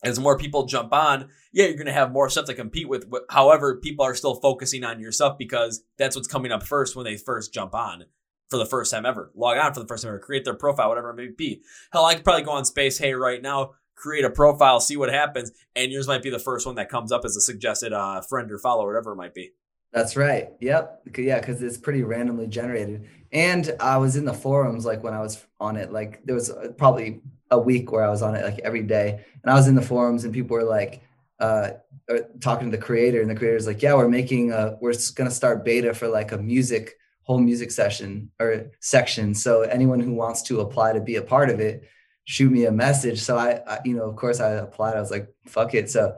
As 0.02 0.18
more 0.18 0.38
people 0.38 0.64
jump 0.64 0.92
on, 0.92 1.28
yeah, 1.52 1.66
you're 1.66 1.74
going 1.74 1.86
to 1.86 1.92
have 1.92 2.12
more 2.12 2.30
stuff 2.30 2.46
to 2.46 2.54
compete 2.54 2.88
with. 2.88 3.04
However, 3.28 3.76
people 3.76 4.04
are 4.04 4.14
still 4.14 4.36
focusing 4.36 4.82
on 4.82 5.00
your 5.00 5.12
stuff 5.12 5.36
because 5.36 5.82
that's 5.98 6.16
what's 6.16 6.28
coming 6.28 6.52
up 6.52 6.62
first 6.62 6.96
when 6.96 7.04
they 7.04 7.16
first 7.16 7.52
jump 7.52 7.74
on 7.74 8.04
for 8.48 8.56
the 8.56 8.66
first 8.66 8.90
time 8.90 9.04
ever. 9.04 9.30
Log 9.34 9.58
on 9.58 9.74
for 9.74 9.80
the 9.80 9.86
first 9.86 10.02
time 10.02 10.10
ever, 10.10 10.18
create 10.18 10.44
their 10.44 10.54
profile, 10.54 10.88
whatever 10.88 11.10
it 11.10 11.16
may 11.16 11.28
be. 11.28 11.62
Hell, 11.92 12.06
I 12.06 12.14
could 12.14 12.24
probably 12.24 12.44
go 12.44 12.52
on 12.52 12.64
SpaceHey 12.64 13.18
right 13.18 13.42
now, 13.42 13.72
create 13.94 14.24
a 14.24 14.30
profile, 14.30 14.80
see 14.80 14.96
what 14.96 15.12
happens, 15.12 15.52
and 15.76 15.92
yours 15.92 16.08
might 16.08 16.22
be 16.22 16.30
the 16.30 16.38
first 16.38 16.66
one 16.66 16.76
that 16.76 16.88
comes 16.88 17.12
up 17.12 17.24
as 17.24 17.36
a 17.36 17.40
suggested 17.40 17.92
uh, 17.92 18.22
friend 18.22 18.50
or 18.50 18.58
follow, 18.58 18.86
whatever 18.86 19.12
it 19.12 19.16
might 19.16 19.34
be. 19.34 19.52
That's 19.92 20.16
right. 20.16 20.50
Yep. 20.60 21.02
Yeah, 21.18 21.40
because 21.40 21.62
it's 21.62 21.76
pretty 21.76 22.02
randomly 22.02 22.46
generated. 22.46 23.08
And 23.32 23.74
I 23.80 23.96
was 23.96 24.16
in 24.16 24.24
the 24.24 24.32
forums 24.32 24.84
like 24.84 25.02
when 25.02 25.14
I 25.14 25.20
was 25.20 25.44
on 25.58 25.76
it. 25.76 25.92
Like 25.92 26.24
there 26.24 26.34
was 26.34 26.50
uh, 26.50 26.68
probably 26.78 27.22
a 27.50 27.58
week 27.58 27.90
where 27.92 28.04
I 28.04 28.10
was 28.10 28.22
on 28.22 28.34
it 28.34 28.44
like 28.44 28.60
every 28.60 28.82
day, 28.82 29.24
and 29.42 29.50
I 29.50 29.54
was 29.54 29.68
in 29.68 29.74
the 29.74 29.82
forums 29.82 30.24
and 30.24 30.32
people 30.34 30.56
were 30.56 30.64
like 30.64 31.02
uh, 31.40 31.70
uh, 32.08 32.18
talking 32.40 32.70
to 32.70 32.76
the 32.76 32.82
creator, 32.82 33.20
and 33.20 33.30
the 33.30 33.34
creator's 33.34 33.66
like, 33.66 33.82
"Yeah, 33.82 33.94
we're 33.94 34.08
making 34.08 34.52
a 34.52 34.76
we're 34.80 34.94
gonna 35.14 35.30
start 35.30 35.64
beta 35.64 35.94
for 35.94 36.08
like 36.08 36.32
a 36.32 36.38
music 36.38 36.96
whole 37.22 37.38
music 37.38 37.70
session 37.70 38.30
or 38.40 38.70
section. 38.80 39.34
So 39.34 39.62
anyone 39.62 40.00
who 40.00 40.14
wants 40.14 40.42
to 40.42 40.60
apply 40.60 40.94
to 40.94 41.00
be 41.00 41.16
a 41.16 41.22
part 41.22 41.48
of 41.50 41.60
it, 41.60 41.84
shoot 42.24 42.50
me 42.50 42.66
a 42.66 42.72
message." 42.72 43.20
So 43.20 43.36
I, 43.38 43.60
I 43.66 43.80
you 43.84 43.96
know, 43.96 44.04
of 44.04 44.16
course, 44.16 44.40
I 44.40 44.50
applied. 44.52 44.96
I 44.96 45.00
was 45.00 45.10
like, 45.10 45.28
"Fuck 45.46 45.74
it." 45.74 45.90
So 45.90 46.16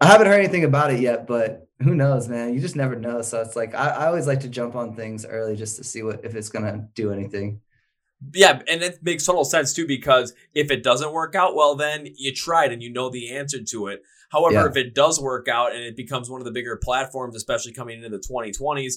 I 0.00 0.06
haven't 0.06 0.28
heard 0.28 0.40
anything 0.40 0.64
about 0.64 0.92
it 0.92 1.00
yet, 1.00 1.26
but 1.26 1.68
who 1.82 1.94
knows, 1.94 2.28
man? 2.28 2.54
You 2.54 2.60
just 2.60 2.76
never 2.76 2.96
know. 2.96 3.22
So 3.22 3.40
it's 3.42 3.56
like 3.56 3.74
I, 3.74 3.88
I 3.88 4.06
always 4.06 4.26
like 4.26 4.40
to 4.40 4.48
jump 4.48 4.74
on 4.74 4.96
things 4.96 5.26
early 5.26 5.56
just 5.56 5.76
to 5.76 5.84
see 5.84 6.02
what 6.02 6.24
if 6.24 6.34
it's 6.34 6.48
gonna 6.48 6.88
do 6.94 7.12
anything. 7.12 7.60
Yeah, 8.34 8.60
and 8.68 8.82
it 8.82 8.98
makes 9.02 9.24
total 9.24 9.44
sense 9.44 9.72
too 9.72 9.86
because 9.86 10.34
if 10.54 10.70
it 10.70 10.82
doesn't 10.82 11.12
work 11.12 11.34
out, 11.34 11.54
well, 11.54 11.74
then 11.74 12.06
you 12.16 12.34
tried 12.34 12.72
and 12.72 12.82
you 12.82 12.92
know 12.92 13.08
the 13.08 13.30
answer 13.34 13.62
to 13.62 13.86
it. 13.88 14.02
However, 14.30 14.54
Yeah. 14.54 14.66
if 14.68 14.76
it 14.76 14.94
does 14.94 15.20
work 15.20 15.48
out 15.48 15.74
and 15.74 15.82
it 15.82 15.96
becomes 15.96 16.28
one 16.30 16.40
of 16.40 16.44
the 16.44 16.50
bigger 16.52 16.76
platforms, 16.76 17.34
especially 17.34 17.72
coming 17.72 17.96
into 18.02 18.10
the 18.10 18.18
2020s, 18.22 18.96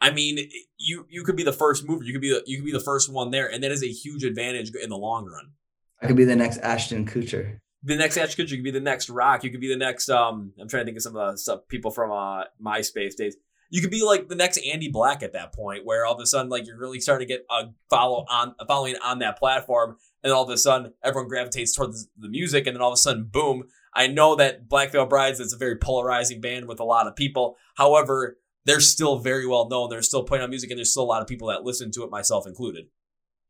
I 0.00 0.10
mean, 0.10 0.48
you 0.78 1.06
you 1.10 1.22
could 1.22 1.36
be 1.36 1.44
the 1.44 1.52
first 1.52 1.86
mover. 1.86 2.02
You 2.02 2.12
could 2.12 2.22
be 2.22 2.30
the 2.30 2.42
you 2.46 2.56
could 2.58 2.66
be 2.66 2.72
the 2.72 2.80
first 2.80 3.12
one 3.12 3.30
there, 3.30 3.46
and 3.48 3.62
that 3.62 3.70
is 3.70 3.84
a 3.84 3.88
huge 3.88 4.24
advantage 4.24 4.72
in 4.74 4.88
the 4.90 4.96
long 4.96 5.26
run. 5.26 5.52
I 6.00 6.06
could 6.08 6.16
be 6.16 6.24
the 6.24 6.34
next 6.34 6.58
Ashton 6.58 7.06
Kutcher. 7.06 7.58
the 7.84 7.94
next 7.96 8.16
Ashton 8.16 8.44
Kutcher, 8.46 8.50
you 8.52 8.56
could 8.56 8.64
be 8.64 8.70
the 8.72 8.80
next 8.80 9.08
Rock. 9.10 9.44
You 9.44 9.50
could 9.50 9.60
be 9.60 9.68
the 9.68 9.76
next. 9.76 10.08
Um, 10.08 10.52
I'm 10.60 10.68
trying 10.68 10.82
to 10.82 10.84
think 10.86 10.96
of 10.96 11.02
some 11.04 11.14
of 11.14 11.32
the 11.32 11.38
stuff 11.38 11.60
people 11.68 11.90
from 11.92 12.10
uh 12.10 12.44
MySpace 12.60 13.14
days. 13.16 13.36
You 13.72 13.80
could 13.80 13.90
be 13.90 14.02
like 14.02 14.28
the 14.28 14.34
next 14.34 14.58
Andy 14.58 14.90
Black 14.90 15.22
at 15.22 15.32
that 15.32 15.54
point, 15.54 15.86
where 15.86 16.04
all 16.04 16.12
of 16.14 16.20
a 16.20 16.26
sudden, 16.26 16.50
like 16.50 16.66
you're 16.66 16.78
really 16.78 17.00
starting 17.00 17.26
to 17.26 17.34
get 17.34 17.46
a 17.50 17.70
follow 17.88 18.26
on 18.28 18.54
a 18.60 18.66
following 18.66 18.96
on 19.02 19.20
that 19.20 19.38
platform, 19.38 19.96
and 20.22 20.30
all 20.30 20.44
of 20.44 20.50
a 20.50 20.58
sudden, 20.58 20.92
everyone 21.02 21.26
gravitates 21.26 21.74
towards 21.74 22.06
the 22.18 22.28
music, 22.28 22.66
and 22.66 22.76
then 22.76 22.82
all 22.82 22.90
of 22.90 22.96
a 22.96 22.98
sudden, 22.98 23.24
boom! 23.24 23.64
I 23.94 24.08
know 24.08 24.36
that 24.36 24.68
Black 24.68 24.92
Veil 24.92 25.06
Brides 25.06 25.40
is 25.40 25.54
a 25.54 25.56
very 25.56 25.76
polarizing 25.76 26.42
band 26.42 26.68
with 26.68 26.80
a 26.80 26.84
lot 26.84 27.06
of 27.06 27.16
people. 27.16 27.56
However, 27.76 28.36
they're 28.66 28.78
still 28.78 29.18
very 29.18 29.46
well 29.46 29.66
known. 29.70 29.88
They're 29.88 30.02
still 30.02 30.22
playing 30.22 30.44
on 30.44 30.50
music, 30.50 30.70
and 30.70 30.76
there's 30.76 30.90
still 30.90 31.04
a 31.04 31.04
lot 31.04 31.22
of 31.22 31.26
people 31.26 31.48
that 31.48 31.64
listen 31.64 31.90
to 31.92 32.04
it, 32.04 32.10
myself 32.10 32.46
included. 32.46 32.88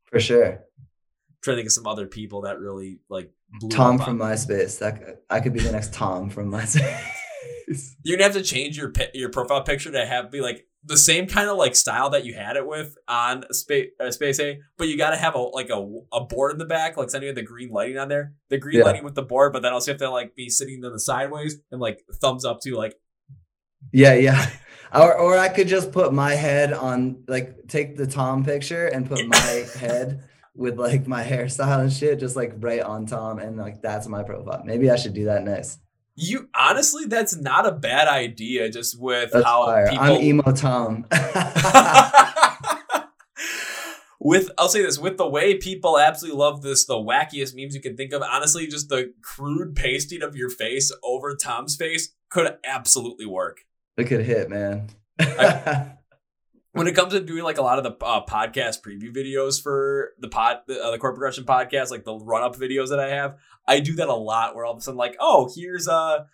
For 0.05 0.21
sure. 0.21 0.63
trying 1.41 1.55
to 1.55 1.59
think 1.59 1.67
of 1.67 1.73
some 1.73 1.85
other 1.85 2.07
people 2.07 2.43
that 2.43 2.59
really 2.59 2.99
like 3.09 3.29
blew 3.59 3.71
Tom 3.71 3.99
from 3.99 4.19
MySpace. 4.19 4.79
That 4.79 5.23
I 5.29 5.41
could 5.41 5.51
be 5.51 5.59
the 5.59 5.73
next 5.73 5.93
Tom 5.93 6.29
from 6.29 6.49
MySpace. 6.53 7.22
You're 8.03 8.17
gonna 8.17 8.31
have 8.31 8.41
to 8.41 8.43
change 8.43 8.77
your 8.77 8.91
your 9.13 9.29
profile 9.29 9.63
picture 9.63 9.91
to 9.91 10.05
have 10.05 10.31
be 10.31 10.41
like 10.41 10.65
the 10.85 10.97
same 10.97 11.27
kind 11.27 11.49
of 11.49 11.57
like 11.57 11.75
style 11.77 12.09
that 12.09 12.25
you 12.25 12.33
had 12.33 12.57
it 12.57 12.67
with 12.67 12.95
on 13.07 13.45
space 13.53 13.89
uh, 14.01 14.11
space 14.11 14.37
a 14.41 14.59
but 14.77 14.89
you 14.89 14.97
got 14.97 15.11
to 15.11 15.15
have 15.15 15.33
a 15.33 15.37
like 15.39 15.69
a, 15.69 16.01
a 16.11 16.19
board 16.25 16.51
in 16.51 16.57
the 16.57 16.65
back 16.65 16.97
like 16.97 17.09
sending 17.09 17.33
the 17.35 17.41
green 17.41 17.69
lighting 17.69 17.97
on 17.97 18.09
there 18.09 18.33
the 18.49 18.57
green 18.57 18.79
Yeah. 18.79 18.83
lighting 18.85 19.05
with 19.05 19.15
the 19.15 19.21
board 19.21 19.53
but 19.53 19.61
then 19.61 19.71
also 19.71 19.91
you 19.91 19.93
have 19.93 20.01
to 20.01 20.09
like 20.09 20.35
be 20.35 20.49
sitting 20.49 20.81
to 20.81 20.89
the 20.89 20.99
sideways 20.99 21.55
and 21.71 21.79
like 21.79 22.03
thumbs 22.21 22.43
up 22.43 22.59
to 22.63 22.75
like 22.75 22.95
Yeah, 23.91 24.13
yeah. 24.15 24.49
Or 24.93 25.17
or 25.17 25.37
I 25.39 25.49
could 25.49 25.67
just 25.67 25.91
put 25.91 26.13
my 26.13 26.35
head 26.35 26.71
on 26.71 27.23
like 27.27 27.67
take 27.67 27.97
the 27.97 28.05
Tom 28.05 28.43
picture 28.45 28.85
and 28.87 29.07
put 29.07 29.25
my 29.25 29.37
head 29.79 30.23
with 30.53 30.77
like 30.77 31.07
my 31.07 31.23
hairstyle 31.23 31.79
and 31.79 31.91
shit 31.91 32.19
just 32.19 32.35
like 32.35 32.53
right 32.59 32.81
on 32.81 33.07
Tom 33.07 33.39
and 33.39 33.57
like 33.57 33.81
that's 33.81 34.07
my 34.07 34.21
profile. 34.21 34.61
Maybe 34.65 34.91
I 34.91 34.95
should 34.97 35.13
do 35.15 35.25
that 35.25 35.43
next. 35.43 35.79
You 36.15 36.49
honestly 36.55 37.05
that's 37.05 37.35
not 37.35 37.65
a 37.65 37.71
bad 37.71 38.07
idea 38.07 38.69
just 38.69 38.99
with 38.99 39.31
That's 39.31 39.45
how 39.45 39.65
fire. 39.65 39.89
people 39.89 40.05
I'm 40.05 40.21
emo 40.21 40.51
Tom. 40.51 41.05
with 44.19 44.51
I'll 44.57 44.69
say 44.69 44.83
this 44.83 44.99
with 44.99 45.17
the 45.17 45.27
way 45.27 45.57
people 45.57 45.99
absolutely 45.99 46.39
love 46.39 46.61
this 46.61 46.85
the 46.85 46.93
wackiest 46.95 47.55
memes 47.55 47.75
you 47.75 47.81
can 47.81 47.97
think 47.97 48.13
of 48.13 48.21
honestly 48.21 48.67
just 48.67 48.89
the 48.89 49.13
crude 49.21 49.75
pasting 49.75 50.21
of 50.21 50.35
your 50.35 50.49
face 50.49 50.91
over 51.03 51.35
Tom's 51.35 51.75
face 51.75 52.13
could 52.29 52.57
absolutely 52.63 53.25
work 53.25 53.61
it 53.97 54.05
could 54.05 54.21
hit, 54.21 54.49
man. 54.49 54.89
when 56.73 56.87
it 56.87 56.95
comes 56.95 57.13
to 57.13 57.19
doing 57.19 57.43
like 57.43 57.57
a 57.57 57.61
lot 57.63 57.77
of 57.77 57.83
the 57.83 58.05
uh, 58.05 58.25
podcast 58.25 58.81
preview 58.81 59.15
videos 59.15 59.61
for 59.61 60.11
the 60.19 60.27
pod 60.27 60.57
the, 60.67 60.79
uh, 60.79 60.91
the 60.91 60.97
Chord 60.97 61.15
Progression 61.15 61.45
podcast 61.45 61.89
like 61.89 62.03
the 62.03 62.15
run 62.15 62.43
up 62.43 62.55
videos 62.55 62.89
that 62.89 62.99
I 62.99 63.09
have 63.09 63.37
I 63.67 63.79
do 63.79 63.95
that 63.95 64.09
a 64.09 64.13
lot 64.13 64.55
where 64.55 64.65
all 64.65 64.73
of 64.73 64.79
a 64.79 64.81
sudden 64.81 64.97
like 64.97 65.15
oh 65.19 65.49
here's 65.55 65.87
uh 65.87 66.25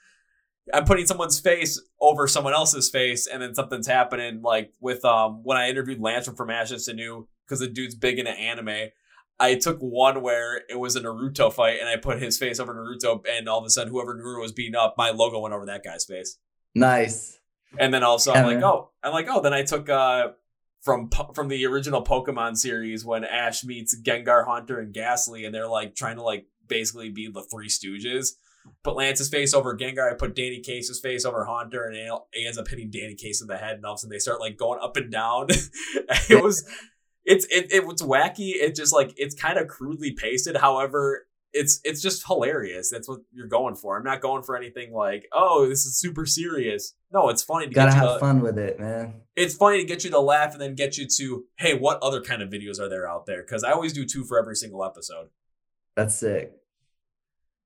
I'm 0.74 0.86
putting 0.86 1.06
someone's 1.06 1.40
face 1.40 1.82
over 2.00 2.28
someone 2.28 2.54
else's 2.54 2.90
face, 2.90 3.28
and 3.28 3.42
then 3.42 3.56
something's 3.56 3.88
happening. 3.88 4.42
Like 4.42 4.74
with 4.80 5.04
um 5.06 5.42
when 5.44 5.58
I 5.58 5.70
interviewed 5.70 6.00
Lance 6.00 6.26
from 6.26 6.36
From 6.36 6.50
Ashes 6.50 6.86
to 6.86 6.94
New, 6.94 7.28
because 7.46 7.60
the 7.60 7.68
dude's 7.68 7.96
big 7.96 8.20
into 8.20 8.32
anime. 8.32 8.90
I 9.42 9.56
took 9.56 9.80
one 9.80 10.22
where 10.22 10.64
it 10.70 10.78
was 10.78 10.98
a 10.98 11.02
Naruto 11.02 11.52
fight, 11.52 11.80
and 11.80 11.88
I 11.88 11.96
put 11.96 12.22
his 12.22 12.38
face 12.38 12.60
over 12.60 12.74
Naruto, 12.74 13.24
and 13.28 13.48
all 13.48 13.60
of 13.60 13.66
a 13.66 13.70
sudden, 13.70 13.92
whoever 13.92 14.14
Naruto 14.14 14.42
was 14.42 14.52
beating 14.52 14.76
up, 14.76 14.96
my 14.98 15.12
logo 15.12 15.40
went 15.40 15.54
over 15.54 15.66
that 15.66 15.84
guy's 15.84 16.06
face. 16.06 16.38
nice. 16.76 17.39
And 17.78 17.94
then 17.94 18.04
also, 18.04 18.34
I'm 18.34 18.46
like, 18.46 18.64
oh, 18.64 18.90
I'm 19.04 19.14
like, 19.14 19.28
oh. 19.30 19.42
Then 19.42 19.54
I 19.54 19.64
took 19.64 19.90
uh 19.90 20.30
from 20.82 21.10
from 21.34 21.48
the 21.50 21.66
original 21.66 22.04
Pokemon 22.04 22.58
series 22.58 23.06
when 23.06 23.24
Ash 23.24 23.64
meets 23.64 24.00
Gengar, 24.00 24.46
Haunter, 24.46 24.80
and 24.80 24.94
Gastly, 24.94 25.46
and 25.46 25.54
they're 25.54 25.68
like 25.68 25.96
trying 25.96 26.16
to 26.16 26.24
like 26.24 26.48
basically 26.68 27.10
be 27.10 27.30
the 27.30 27.44
Three 27.44 27.68
Stooges. 27.68 28.32
Put 28.84 28.96
Lance's 28.96 29.30
face 29.30 29.54
over 29.54 29.76
Gengar. 29.76 30.12
I 30.12 30.16
put 30.16 30.36
Danny 30.36 30.60
Case's 30.60 31.00
face 31.00 31.26
over 31.26 31.46
Haunter, 31.46 31.86
and 31.86 31.96
it 31.96 32.12
ends 32.36 32.58
up 32.58 32.68
hitting 32.68 32.92
Danny 32.92 33.16
Case 33.16 33.42
in 33.42 33.48
the 33.48 33.58
head, 33.58 33.76
and 33.76 33.86
all 33.86 33.94
of 33.94 33.98
a 33.98 34.00
sudden 34.00 34.12
they 34.12 34.20
start 34.20 34.40
like 34.40 34.58
going 34.58 34.80
up 34.82 34.98
and 34.98 35.12
down. 35.12 35.48
it 36.30 36.44
was, 36.44 36.70
it's 37.26 37.46
it 37.46 37.72
it 37.72 37.86
was 37.86 38.02
wacky. 38.02 38.54
It 38.56 38.76
just 38.76 38.94
like 38.94 39.14
it's 39.18 39.36
kind 39.36 39.58
of 39.58 39.68
crudely 39.68 40.12
pasted. 40.12 40.58
However, 40.58 41.28
it's 41.54 41.80
it's 41.84 42.02
just 42.02 42.26
hilarious. 42.28 42.90
That's 42.90 43.08
what 43.10 43.20
you're 43.32 43.48
going 43.48 43.76
for. 43.76 43.98
I'm 43.98 44.04
not 44.04 44.22
going 44.22 44.44
for 44.44 44.56
anything 44.56 44.94
like, 44.94 45.28
oh, 45.34 45.68
this 45.68 45.86
is 45.86 46.00
super 46.00 46.26
serious. 46.26 46.94
No, 47.12 47.30
it's 47.30 47.44
funny 47.44 47.68
to 47.68 47.74
Gotta 47.74 47.92
get 47.92 48.02
you 48.02 48.08
have 48.08 48.16
to, 48.16 48.20
fun 48.20 48.42
with 48.42 48.58
it, 48.58 48.80
man. 48.80 49.22
it's 49.36 49.56
funny 49.56 49.80
to 49.80 49.84
get 49.86 50.04
you 50.04 50.12
to 50.12 50.20
laugh 50.20 50.54
and 50.54 50.62
then 50.62 50.76
get 50.76 50.98
you 50.98 51.08
to, 51.18 51.46
hey, 51.58 51.74
what 51.74 52.00
other 52.04 52.22
kind 52.22 52.42
of 52.42 52.50
videos 52.50 52.80
are 52.80 52.90
there 52.90 53.10
out 53.10 53.26
there? 53.26 53.42
Because 53.42 53.64
I 53.64 53.72
always 53.72 53.94
do 53.94 54.06
two 54.06 54.24
for 54.24 54.40
every 54.40 54.56
single 54.56 54.84
episode. 54.86 55.30
That's 55.96 56.16
sick. 56.16 56.54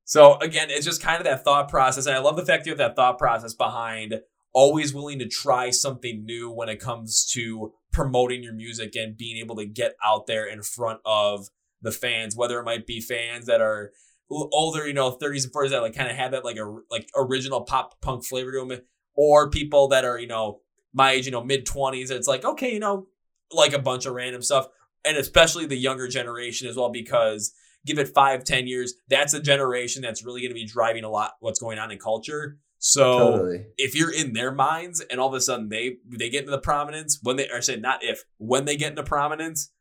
So 0.06 0.38
again, 0.40 0.70
it's 0.70 0.86
just 0.86 1.02
kind 1.02 1.18
of 1.18 1.26
that 1.26 1.44
thought 1.44 1.70
process. 1.70 2.06
And 2.06 2.16
I 2.16 2.20
love 2.20 2.36
the 2.36 2.46
fact 2.46 2.66
you 2.66 2.72
have 2.72 2.78
that 2.80 2.96
thought 2.96 3.18
process 3.18 3.54
behind 3.54 4.22
always 4.54 4.94
willing 4.94 5.20
to 5.20 5.28
try 5.28 5.72
something 5.72 6.26
new 6.26 6.50
when 6.52 6.70
it 6.70 6.80
comes 6.80 7.26
to 7.34 7.74
promoting 7.92 8.44
your 8.44 8.54
music 8.54 8.96
and 8.96 9.18
being 9.18 9.38
able 9.38 9.56
to 9.56 9.66
get 9.66 9.96
out 10.04 10.28
there 10.28 10.46
in 10.46 10.62
front 10.62 11.00
of 11.06 11.48
the 11.84 11.92
fans, 11.92 12.36
whether 12.36 12.60
it 12.60 12.64
might 12.64 12.88
be 12.88 13.00
fans 13.00 13.46
that 13.46 13.62
are 13.62 13.92
older, 14.32 14.88
you 14.88 14.94
know, 14.94 15.12
30s 15.12 15.44
and 15.44 15.54
40s 15.54 15.70
that 15.70 15.82
like 15.82 15.96
kind 15.96 16.10
of 16.10 16.18
have 16.18 16.32
that 16.32 16.46
like 16.46 16.58
a 16.58 16.80
like 16.90 17.10
original 17.16 17.62
pop 17.62 18.02
punk 18.02 18.26
flavor 18.26 18.52
to 18.52 18.66
them, 18.66 18.82
or 19.16 19.50
people 19.50 19.88
that 19.90 20.06
are, 20.06 20.20
you 20.20 20.28
know, 20.28 20.62
my 20.94 21.12
age, 21.12 21.26
you 21.26 21.32
know, 21.32 21.44
mid 21.44 21.66
20s. 21.66 22.10
It's 22.10 22.28
like, 22.28 22.46
okay, 22.46 22.74
you 22.74 22.80
know, 22.80 23.08
like 23.52 23.74
a 23.74 23.80
bunch 23.80 24.06
of 24.06 24.14
random 24.14 24.42
stuff. 24.42 24.68
And 25.06 25.18
especially 25.18 25.66
the 25.66 25.76
younger 25.76 26.08
generation 26.08 26.68
as 26.68 26.78
well, 26.78 26.90
because 26.90 27.54
give 27.86 28.00
it 28.00 28.08
five, 28.08 28.44
ten 28.44 28.68
years, 28.68 28.94
that's 29.10 29.34
a 29.34 29.42
generation 29.42 30.02
that's 30.02 30.26
really 30.26 30.42
going 30.42 30.52
to 30.52 30.56
be 30.56 30.66
driving 30.66 31.04
a 31.04 31.10
lot 31.10 31.34
what's 31.40 31.60
going 31.60 31.78
on 31.78 31.92
in 31.92 32.00
culture. 32.00 32.58
So 32.80 33.18
totally. 33.18 33.66
if 33.78 33.96
you're 33.96 34.14
in 34.14 34.34
their 34.34 34.52
minds 34.52 35.00
and 35.00 35.20
all 35.20 35.30
of 35.30 35.34
a 35.34 35.40
sudden 35.40 35.70
they 35.70 35.98
they 36.10 36.30
get 36.30 36.42
into 36.42 36.52
the 36.52 36.60
prominence 36.60 37.18
when 37.24 37.38
they 37.38 37.48
are 37.50 37.62
saying 37.62 37.80
not 37.80 38.04
if 38.04 38.26
when 38.38 38.66
they 38.66 38.76
get 38.76 38.90
into 38.90 39.04
prominence, 39.04 39.72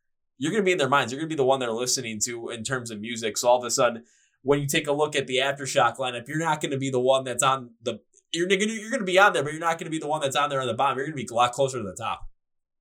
you're 0.43 0.51
gonna 0.51 0.65
be 0.65 0.73
in 0.73 0.79
their 0.79 0.89
minds. 0.89 1.13
You're 1.13 1.21
gonna 1.21 1.29
be 1.29 1.37
the 1.37 1.45
one 1.45 1.61
they're 1.61 1.71
listening 1.71 2.19
to 2.25 2.49
in 2.49 2.65
terms 2.65 2.91
of 2.91 3.01
music. 3.01 3.39
So 3.39 3.49
all 3.49 3.59
of 3.59 3.65
a 3.65 3.71
sudden, 3.71 4.03
when 4.43 4.61
you 4.61 4.67
take 4.67 4.89
a 4.89 4.93
look 4.93 5.15
at 5.15 5.29
the 5.29 5.37
aftershock 5.37 5.99
lineup, 5.99 6.27
you're 6.27 6.41
not 6.41 6.61
gonna 6.61 6.79
be 6.79 6.91
the 6.91 6.99
one 6.99 7.23
that's 7.23 7.45
on 7.45 7.71
the 7.81 8.01
you're 8.33 8.49
gonna 8.49 8.65
you're 8.65 8.91
gonna 8.91 9.05
be 9.05 9.21
on 9.21 9.35
there, 9.35 9.45
but 9.45 9.53
you're 9.53 9.61
not 9.61 9.79
gonna 9.79 9.93
be 9.93 10.01
the 10.01 10.09
one 10.09 10.21
that's 10.21 10.35
on 10.35 10.51
there 10.51 10.61
on 10.61 10.67
the 10.67 10.75
bottom. 10.75 10.99
You're 10.99 11.07
gonna 11.07 11.15
be 11.15 11.29
a 11.31 11.33
lot 11.33 11.53
closer 11.53 11.79
to 11.79 11.85
the 11.85 11.95
top. 11.95 12.29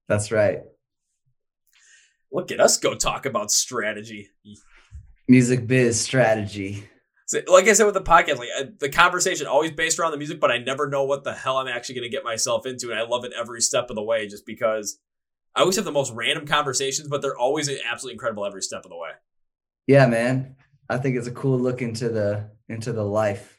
That's 0.07 0.31
right. 0.31 0.61
Look 2.31 2.51
at 2.51 2.59
us 2.59 2.79
go 2.79 2.95
talk 2.95 3.27
about 3.27 3.51
strategy. 3.51 4.29
Music 5.27 5.67
biz 5.67 6.01
strategy. 6.01 6.89
So, 7.27 7.41
like 7.47 7.67
I 7.67 7.73
said 7.73 7.85
with 7.85 7.93
the 7.93 8.01
podcast, 8.01 8.39
like 8.39 8.49
uh, 8.59 8.63
the 8.79 8.89
conversation 8.89 9.45
always 9.45 9.69
based 9.69 9.99
around 9.99 10.13
the 10.13 10.17
music, 10.17 10.39
but 10.39 10.49
I 10.49 10.57
never 10.57 10.89
know 10.89 11.03
what 11.03 11.23
the 11.23 11.33
hell 11.33 11.57
I'm 11.57 11.67
actually 11.67 11.95
going 11.95 12.09
to 12.09 12.09
get 12.09 12.23
myself 12.23 12.65
into, 12.65 12.89
and 12.89 12.99
I 12.99 13.03
love 13.03 13.23
it 13.23 13.33
every 13.39 13.61
step 13.61 13.91
of 13.91 13.95
the 13.95 14.03
way, 14.03 14.27
just 14.27 14.47
because 14.47 14.97
I 15.55 15.61
always 15.61 15.75
have 15.75 15.85
the 15.85 15.91
most 15.91 16.13
random 16.13 16.45
conversations, 16.45 17.07
but 17.07 17.21
they're 17.21 17.37
always 17.37 17.69
absolutely 17.69 18.13
incredible 18.13 18.45
every 18.45 18.61
step 18.61 18.85
of 18.85 18.89
the 18.89 18.97
way. 18.97 19.09
Yeah, 19.87 20.05
man. 20.07 20.55
I 20.89 20.97
think 20.97 21.17
it's 21.17 21.27
a 21.27 21.31
cool 21.31 21.59
look 21.59 21.81
into 21.81 22.09
the 22.09 22.49
into 22.69 22.93
the 22.93 23.03
life. 23.03 23.57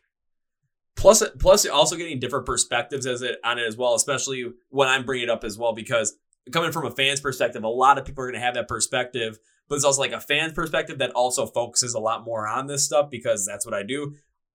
Plus, 0.97 1.23
plus 1.39 1.67
also 1.67 1.97
getting 1.97 2.21
different 2.21 2.47
perspectives 2.47 3.07
as 3.07 3.23
it 3.23 3.39
on 3.45 3.59
it 3.59 3.67
as 3.67 3.77
well, 3.77 3.95
especially 3.95 4.53
when 4.69 4.89
I'm 4.89 5.05
bringing 5.05 5.25
it 5.25 5.31
up 5.31 5.43
as 5.43 5.59
well, 5.59 5.73
because 5.73 6.15
coming 6.53 6.73
from 6.73 6.87
a 6.87 6.91
fan's 6.91 7.21
perspective, 7.21 7.65
a 7.65 7.69
lot 7.69 7.99
of 7.99 8.05
people 8.05 8.23
are 8.23 8.27
going 8.27 8.41
to 8.41 8.45
have 8.45 8.55
that 8.55 8.69
perspective, 8.69 9.39
but 9.69 9.77
it's 9.77 9.85
also 9.85 10.01
like 10.01 10.13
a 10.13 10.21
fan's 10.21 10.53
perspective 10.53 10.99
that 10.99 11.11
also 11.13 11.47
focuses 11.47 11.95
a 11.95 12.01
lot 12.01 12.25
more 12.25 12.47
on 12.47 12.67
this 12.67 12.85
stuff 12.85 13.11
because 13.11 13.47
that's 13.47 13.65
what 13.65 13.75
I 13.75 13.83
do. 13.83 14.15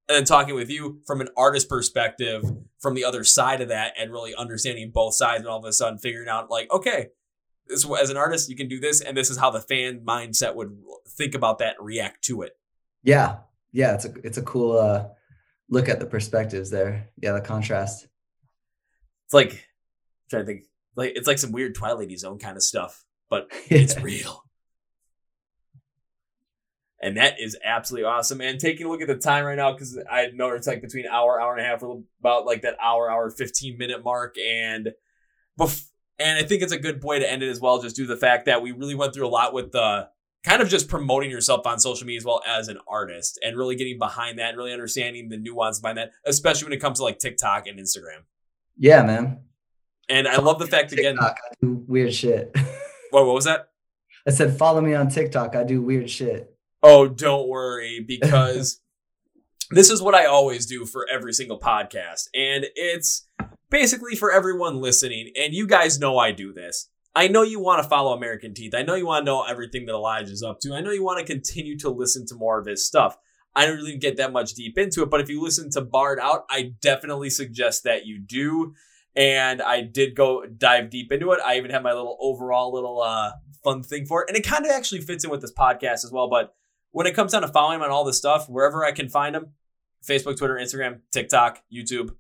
And 0.10 0.16
then 0.16 0.24
talking 0.24 0.56
with 0.56 0.70
you 0.70 1.02
from 1.06 1.20
an 1.20 1.30
artist 1.36 1.68
perspective, 1.68 2.44
from 2.80 2.94
the 2.94 3.04
other 3.04 3.24
side 3.24 3.60
of 3.60 3.70
that, 3.70 3.94
and 4.00 4.12
really 4.12 4.34
understanding 4.36 4.92
both 4.94 5.16
sides, 5.16 5.40
and 5.40 5.48
all 5.48 5.60
of 5.60 5.66
a 5.66 5.74
sudden 5.74 5.98
figuring 5.98 6.30
out 6.30 6.50
like, 6.50 6.72
okay, 6.72 7.08
this 7.70 7.90
as 8.02 8.10
an 8.10 8.18
artist 8.18 8.50
you 8.50 8.56
can 8.56 8.68
do 8.68 8.80
this, 8.80 9.02
and 9.02 9.16
this 9.16 9.30
is 9.30 9.38
how 9.38 9.50
the 9.50 9.62
fan 9.62 10.02
mindset 10.06 10.56
would 10.56 10.78
think 11.10 11.36
about 11.36 11.60
that 11.60 11.76
and 11.78 11.86
react 11.86 12.24
to 12.26 12.42
it. 12.42 12.58
Yeah. 13.04 13.38
Yeah, 13.72 13.94
it's 13.94 14.06
a 14.06 14.14
it's 14.24 14.38
a 14.38 14.42
cool 14.44 14.78
uh 14.78 15.08
look 15.70 15.90
at 15.90 16.00
the 16.00 16.06
perspectives 16.06 16.70
there. 16.70 17.10
Yeah, 17.18 17.34
the 17.34 17.42
contrast. 17.42 18.08
It's 19.26 19.34
like 19.34 19.52
I'm 19.54 20.30
trying 20.30 20.42
to 20.44 20.46
think, 20.46 20.64
like 20.96 21.14
it's 21.16 21.28
like 21.28 21.40
some 21.40 21.52
weird 21.52 21.76
Twilight 21.76 22.18
Zone 22.18 22.40
kind 22.40 22.56
of 22.56 22.64
stuff, 22.64 23.04
but 23.30 23.48
it's 23.70 24.00
real. 24.02 24.44
And 27.00 27.18
that 27.18 27.40
is 27.40 27.56
absolutely 27.64 28.06
awesome. 28.06 28.42
And 28.42 28.60
taking 28.60 28.88
a 28.88 28.90
look 28.90 29.02
at 29.02 29.08
the 29.08 29.16
time 29.16 29.46
right 29.46 29.56
now, 29.56 29.72
because 29.72 30.00
I 30.10 30.28
know 30.34 30.50
it's 30.54 30.66
like 30.66 30.82
between 30.82 31.06
hour, 31.06 31.40
hour 31.40 31.56
and 31.56 31.64
a 31.64 31.70
half, 31.70 31.84
or 31.84 32.02
about 32.20 32.46
like 32.46 32.64
that 32.64 32.76
hour, 32.82 33.10
hour, 33.12 33.30
15 33.30 33.78
minute 33.78 34.04
mark. 34.04 34.36
And 34.40 34.94
bef- 35.60 35.90
and 36.20 36.38
I 36.38 36.48
think 36.48 36.62
it's 36.62 36.72
a 36.72 36.80
good 36.80 37.04
way 37.04 37.20
to 37.20 37.30
end 37.30 37.44
it 37.44 37.50
as 37.50 37.60
well, 37.60 37.82
just 37.82 37.96
due 37.96 38.08
to 38.08 38.14
the 38.14 38.20
fact 38.20 38.46
that 38.46 38.62
we 38.62 38.72
really 38.72 38.96
went 38.96 39.14
through 39.14 39.28
a 39.28 39.30
lot 39.30 39.54
with 39.54 39.72
the 39.72 40.10
kind 40.44 40.62
of 40.62 40.70
just 40.70 40.88
promoting 40.88 41.30
yourself 41.30 41.68
on 41.68 41.80
social 41.80 42.08
media 42.08 42.20
as 42.20 42.26
well 42.26 42.42
as 42.48 42.68
an 42.70 42.78
artist 42.88 43.38
and 43.44 43.58
really 43.58 43.76
getting 43.76 44.00
behind 44.00 44.40
that 44.40 44.50
and 44.50 44.58
really 44.58 44.72
understanding 44.72 45.30
the 45.30 45.38
nuance 45.38 45.80
behind 45.80 45.98
that, 45.98 46.12
especially 46.26 46.66
when 46.66 46.74
it 46.74 46.82
comes 46.82 47.00
to 47.00 47.04
like 47.04 47.20
TikTok 47.20 47.68
and 47.68 47.80
Instagram. 47.80 48.24
yeah, 48.78 49.04
man. 49.04 49.42
And 50.10 50.28
I 50.28 50.38
love 50.38 50.58
the 50.58 50.68
fact 50.68 50.94
again, 50.94 51.16
TikTok, 51.16 51.38
I 51.52 51.54
do 51.62 51.84
weird 51.86 52.14
shit. 52.14 52.52
what, 53.12 53.26
what 53.26 53.36
was 53.36 53.46
that? 53.46 53.70
I 54.26 54.32
said 54.32 54.58
follow 54.58 54.82
me 54.82 54.94
on 54.94 55.10
TikTok. 55.10 55.56
I 55.56 55.64
do 55.64 55.82
weird 55.82 56.10
shit. 56.10 56.56
Oh, 56.82 57.08
don't 57.08 57.50
worry, 57.50 58.00
because 58.00 58.80
this 59.72 59.90
is 59.90 60.02
what 60.02 60.16
I 60.16 60.26
always 60.26 60.66
do 60.66 60.86
for 60.86 61.06
every 61.12 61.34
single 61.34 61.60
podcast. 61.60 62.30
And 62.34 62.68
it's 62.76 63.27
basically 63.70 64.16
for 64.16 64.32
everyone 64.32 64.82
listening. 64.82 65.32
And 65.36 65.54
you 65.54 65.68
guys 65.68 66.00
know 66.00 66.18
I 66.18 66.32
do 66.32 66.54
this. 66.54 66.90
I 67.16 67.28
know 67.28 67.42
you 67.42 67.60
want 67.60 67.82
to 67.82 67.90
follow 67.90 68.14
American 68.14 68.54
Teeth. 68.54 68.76
I 68.76 68.84
know 68.84 68.96
you 68.96 69.08
want 69.08 69.26
to 69.26 69.32
know 69.32 69.44
everything 69.44 69.86
that 69.88 69.94
Elijah's 69.94 70.44
up 70.44 70.60
to. 70.62 70.74
I 70.74 70.82
know 70.82 70.92
you 70.92 71.04
want 71.04 71.20
to 71.20 71.34
continue 71.34 71.78
to 71.80 71.90
listen 71.90 72.26
to 72.28 72.36
more 72.36 72.60
of 72.60 72.68
his 72.68 72.86
stuff. 72.86 73.18
I 73.56 73.66
don't 73.66 73.78
really 73.78 73.98
get 73.98 74.18
that 74.18 74.32
much 74.32 74.54
deep 74.54 74.78
into 74.78 75.02
it, 75.02 75.10
but 75.10 75.20
if 75.20 75.30
you 75.30 75.42
listen 75.42 75.72
to 75.72 75.82
Barred 75.82 76.20
Out, 76.20 76.46
I 76.48 76.74
definitely 76.80 77.32
suggest 77.32 77.86
that 77.86 78.06
you 78.06 78.20
do. 78.20 78.76
And 79.16 79.64
I 79.64 79.82
did 79.82 80.16
go 80.16 80.46
dive 80.46 80.92
deep 80.92 81.12
into 81.12 81.32
it. 81.32 81.40
I 81.44 81.58
even 81.58 81.72
have 81.72 81.82
my 81.82 81.94
little 81.94 82.18
overall 82.22 82.72
little 82.72 83.02
uh, 83.02 83.32
fun 83.64 83.82
thing 83.82 84.06
for 84.06 84.22
it. 84.22 84.30
And 84.30 84.38
it 84.38 84.46
kind 84.46 84.64
of 84.64 84.72
actually 84.72 85.02
fits 85.02 85.24
in 85.24 85.32
with 85.32 85.42
this 85.42 85.52
podcast 85.52 86.06
as 86.06 86.12
well. 86.12 86.30
But 86.30 86.54
when 86.92 87.08
it 87.08 87.16
comes 87.16 87.32
down 87.32 87.42
to 87.42 87.48
following 87.48 87.78
him 87.78 87.82
on 87.82 87.90
all 87.90 88.04
this 88.04 88.18
stuff, 88.18 88.48
wherever 88.48 88.86
I 88.86 88.92
can 88.92 89.10
find 89.10 89.36
him 89.36 89.54
Facebook, 90.08 90.38
Twitter, 90.38 90.54
Instagram, 90.56 91.00
TikTok, 91.12 91.64
YouTube, 91.74 92.12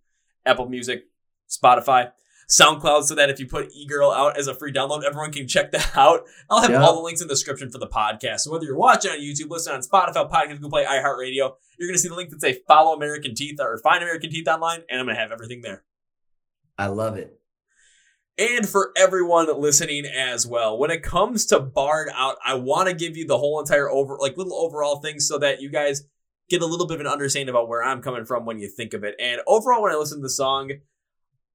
Apple 0.48 0.68
Music, 0.70 1.04
Spotify. 1.50 2.12
SoundCloud 2.50 3.04
so 3.04 3.14
that 3.16 3.30
if 3.30 3.42
you 3.42 3.46
put 3.46 3.70
e-girl 3.74 4.10
out 4.10 4.40
as 4.40 4.48
a 4.48 4.56
free 4.56 4.72
download, 4.72 5.04
everyone 5.04 5.34
can 5.34 5.50
check 5.50 5.74
that 5.74 5.92
out. 5.98 6.22
I'll 6.50 6.62
have 6.62 6.72
Yeah. 6.72 6.82
all 6.82 6.96
the 6.96 7.02
links 7.02 7.20
in 7.22 7.28
the 7.28 7.34
description 7.34 7.70
for 7.70 7.78
the 7.78 7.88
podcast. 7.88 8.40
So 8.40 8.52
whether 8.54 8.64
you're 8.64 8.78
watching 8.78 9.12
on 9.12 9.20
YouTube, 9.20 9.50
listening 9.50 9.76
on 9.76 9.82
Spotify, 9.82 10.32
Podcast, 10.32 10.52
Google 10.54 10.70
Play, 10.70 10.86
iHeartRadio, 10.86 11.56
you're 11.78 11.90
gonna 11.90 11.98
see 11.98 12.08
the 12.08 12.16
link 12.16 12.30
that 12.30 12.40
say 12.40 12.62
follow 12.66 12.96
American 12.96 13.36
Teeth 13.36 13.60
or 13.60 13.78
find 13.80 14.02
American 14.02 14.30
Teeth 14.32 14.48
online, 14.48 14.84
and 14.90 14.98
I'm 15.02 15.06
gonna 15.08 15.20
have 15.20 15.34
everything 15.34 15.60
there. 15.62 15.84
I 16.78 16.88
love 16.88 17.18
it. 17.18 17.34
and 18.38 18.70
for 18.70 18.92
everyone 18.96 19.48
listening 19.60 20.06
as 20.06 20.46
well. 20.48 20.78
When 20.78 20.92
it 20.92 21.02
comes 21.04 21.48
to 21.48 21.60
Barred 21.60 22.10
Out, 22.16 22.38
I 22.46 22.54
want 22.54 22.88
to 22.88 22.94
give 22.96 23.18
you 23.18 23.26
the 23.26 23.38
whole 23.40 23.60
entire 23.60 23.90
over, 23.90 24.16
like 24.22 24.38
little 24.38 24.54
overall 24.54 25.02
thing 25.02 25.20
so 25.20 25.38
that 25.40 25.60
you 25.60 25.70
guys 25.70 26.04
get 26.50 26.62
a 26.62 26.66
little 26.66 26.88
bit 26.88 26.96
of 26.96 27.02
an 27.02 27.08
understanding 27.08 27.50
about 27.50 27.68
where 27.68 27.84
I'm 27.84 28.02
coming 28.02 28.26
from 28.26 28.46
when 28.46 28.60
you 28.60 28.70
think 28.70 28.94
of 28.94 29.04
it. 29.04 29.16
And 29.20 29.42
overall, 29.48 29.82
when 29.84 29.92
I 29.92 29.96
listen 29.96 30.20
to 30.20 30.24
the 30.24 30.30
song, 30.30 30.72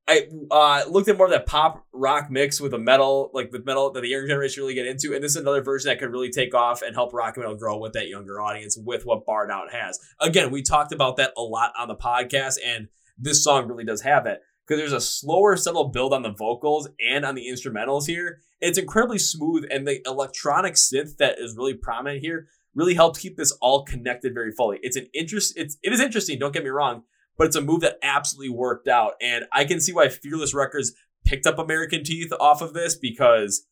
I 0.09 0.27
uh, 0.51 0.83
looked 0.91 1.09
at 1.09 1.17
more 1.17 1.27
of 1.27 1.33
that 1.33 1.47
pop 1.47 1.87
rock 1.93 2.29
mix 2.29 2.61
with 2.61 2.75
a 2.75 2.79
metal, 2.79 3.31
like 3.33 3.53
with 3.53 3.65
metal 3.65 3.93
that 3.93 4.01
the 4.01 4.09
younger 4.09 4.27
generation 4.27 4.63
really 4.63 4.75
get 4.75 4.87
into. 4.87 5.15
And 5.15 5.23
this 5.23 5.33
is 5.33 5.37
another 5.37 5.63
version 5.63 5.89
that 5.89 6.01
could 6.01 6.11
really 6.11 6.31
take 6.31 6.55
off 6.55 6.83
and 6.83 6.95
help 6.95 7.15
rock 7.15 7.37
and 7.37 7.45
metal 7.45 7.57
grow 7.57 7.79
with 7.79 7.93
that 7.93 8.09
younger 8.09 8.41
audience 8.41 8.77
with 8.77 9.07
what 9.07 9.25
Barred 9.25 9.51
Out 9.51 9.73
has. 9.73 10.01
Again, 10.21 10.51
we 10.51 10.63
talked 10.63 10.93
about 10.93 11.17
that 11.19 11.33
a 11.37 11.43
lot 11.43 11.73
on 11.79 11.89
the 11.89 11.95
podcast, 11.95 12.57
and 12.65 12.89
this 13.17 13.45
song 13.45 13.69
really 13.69 13.85
does 13.85 14.03
have 14.03 14.27
it 14.27 14.41
because 14.67 14.81
there's 14.81 14.93
a 14.93 15.01
slower, 15.01 15.57
subtle 15.57 15.89
build 15.91 16.13
on 16.13 16.23
the 16.23 16.33
vocals 16.33 16.89
and 17.05 17.25
on 17.25 17.37
the 17.37 17.47
instrumentals 17.47 18.07
here. 18.07 18.41
It's 18.61 18.79
incredibly 18.79 19.19
smooth, 19.19 19.67
and 19.71 19.87
the 19.87 20.01
electronic 20.05 20.75
synth 20.75 21.17
that 21.19 21.39
is 21.39 21.57
really 21.57 21.75
prominent 21.75 22.23
here 22.23 22.49
really 22.75 22.95
helps 22.95 23.19
keep 23.19 23.37
this 23.37 23.53
all 23.61 23.85
connected 23.85 24.35
very 24.35 24.53
fully. 24.53 24.79
It's 24.83 24.97
an 24.97 25.07
interest. 25.15 25.55
It's 25.57 25.77
it 25.83 25.93
is 25.93 26.01
interesting. 26.01 26.39
Don't 26.39 26.53
get 26.53 26.65
me 26.65 26.71
wrong, 26.71 27.03
but 27.37 27.47
it's 27.47 27.57
a 27.57 27.61
move 27.61 27.81
that 27.83 27.99
absolutely 28.03 28.55
worked 28.55 28.89
out, 28.89 29.15
and 29.21 29.45
I 29.53 29.65
can 29.65 29.81
see 29.81 29.93
why 29.93 30.09
Fearless 30.09 30.55
Records 30.55 30.93
picked 31.25 31.47
up 31.47 31.59
American 31.59 32.05
Teeth 32.05 32.33
off 32.41 32.63
of 32.63 32.75
this 32.75 32.97
because 32.97 33.67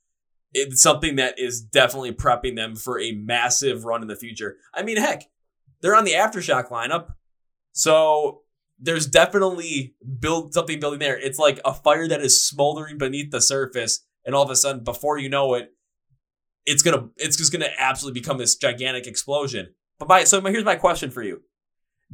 it's 0.52 0.82
something 0.82 1.16
that 1.16 1.38
is 1.38 1.60
definitely 1.60 2.12
prepping 2.12 2.56
them 2.56 2.76
for 2.76 3.00
a 3.00 3.12
massive 3.12 3.84
run 3.84 4.02
in 4.02 4.08
the 4.08 4.16
future. 4.16 4.56
I 4.74 4.82
mean, 4.82 4.96
heck, 4.96 5.24
they're 5.80 5.96
on 5.96 6.04
the 6.04 6.12
Aftershock 6.12 6.68
lineup, 6.68 7.14
so 7.72 8.42
there's 8.78 9.06
definitely 9.06 9.94
build 10.18 10.54
something 10.54 10.80
building 10.80 11.00
there. 11.00 11.18
It's 11.18 11.38
like 11.38 11.60
a 11.64 11.74
fire 11.74 12.08
that 12.08 12.22
is 12.22 12.44
smoldering 12.44 12.98
beneath 12.98 13.30
the 13.30 13.40
surface, 13.40 14.04
and 14.24 14.34
all 14.34 14.42
of 14.42 14.50
a 14.50 14.56
sudden, 14.56 14.84
before 14.84 15.18
you 15.18 15.28
know 15.28 15.54
it, 15.54 15.72
it's 16.66 16.82
gonna 16.82 17.08
it's 17.16 17.36
just 17.36 17.52
gonna 17.52 17.70
absolutely 17.78 18.20
become 18.20 18.38
this 18.38 18.56
gigantic 18.56 19.06
explosion. 19.06 19.74
But 19.98 20.08
my 20.08 20.24
so 20.24 20.40
my, 20.40 20.50
here's 20.50 20.64
my 20.64 20.76
question 20.76 21.10
for 21.10 21.22
you: 21.22 21.42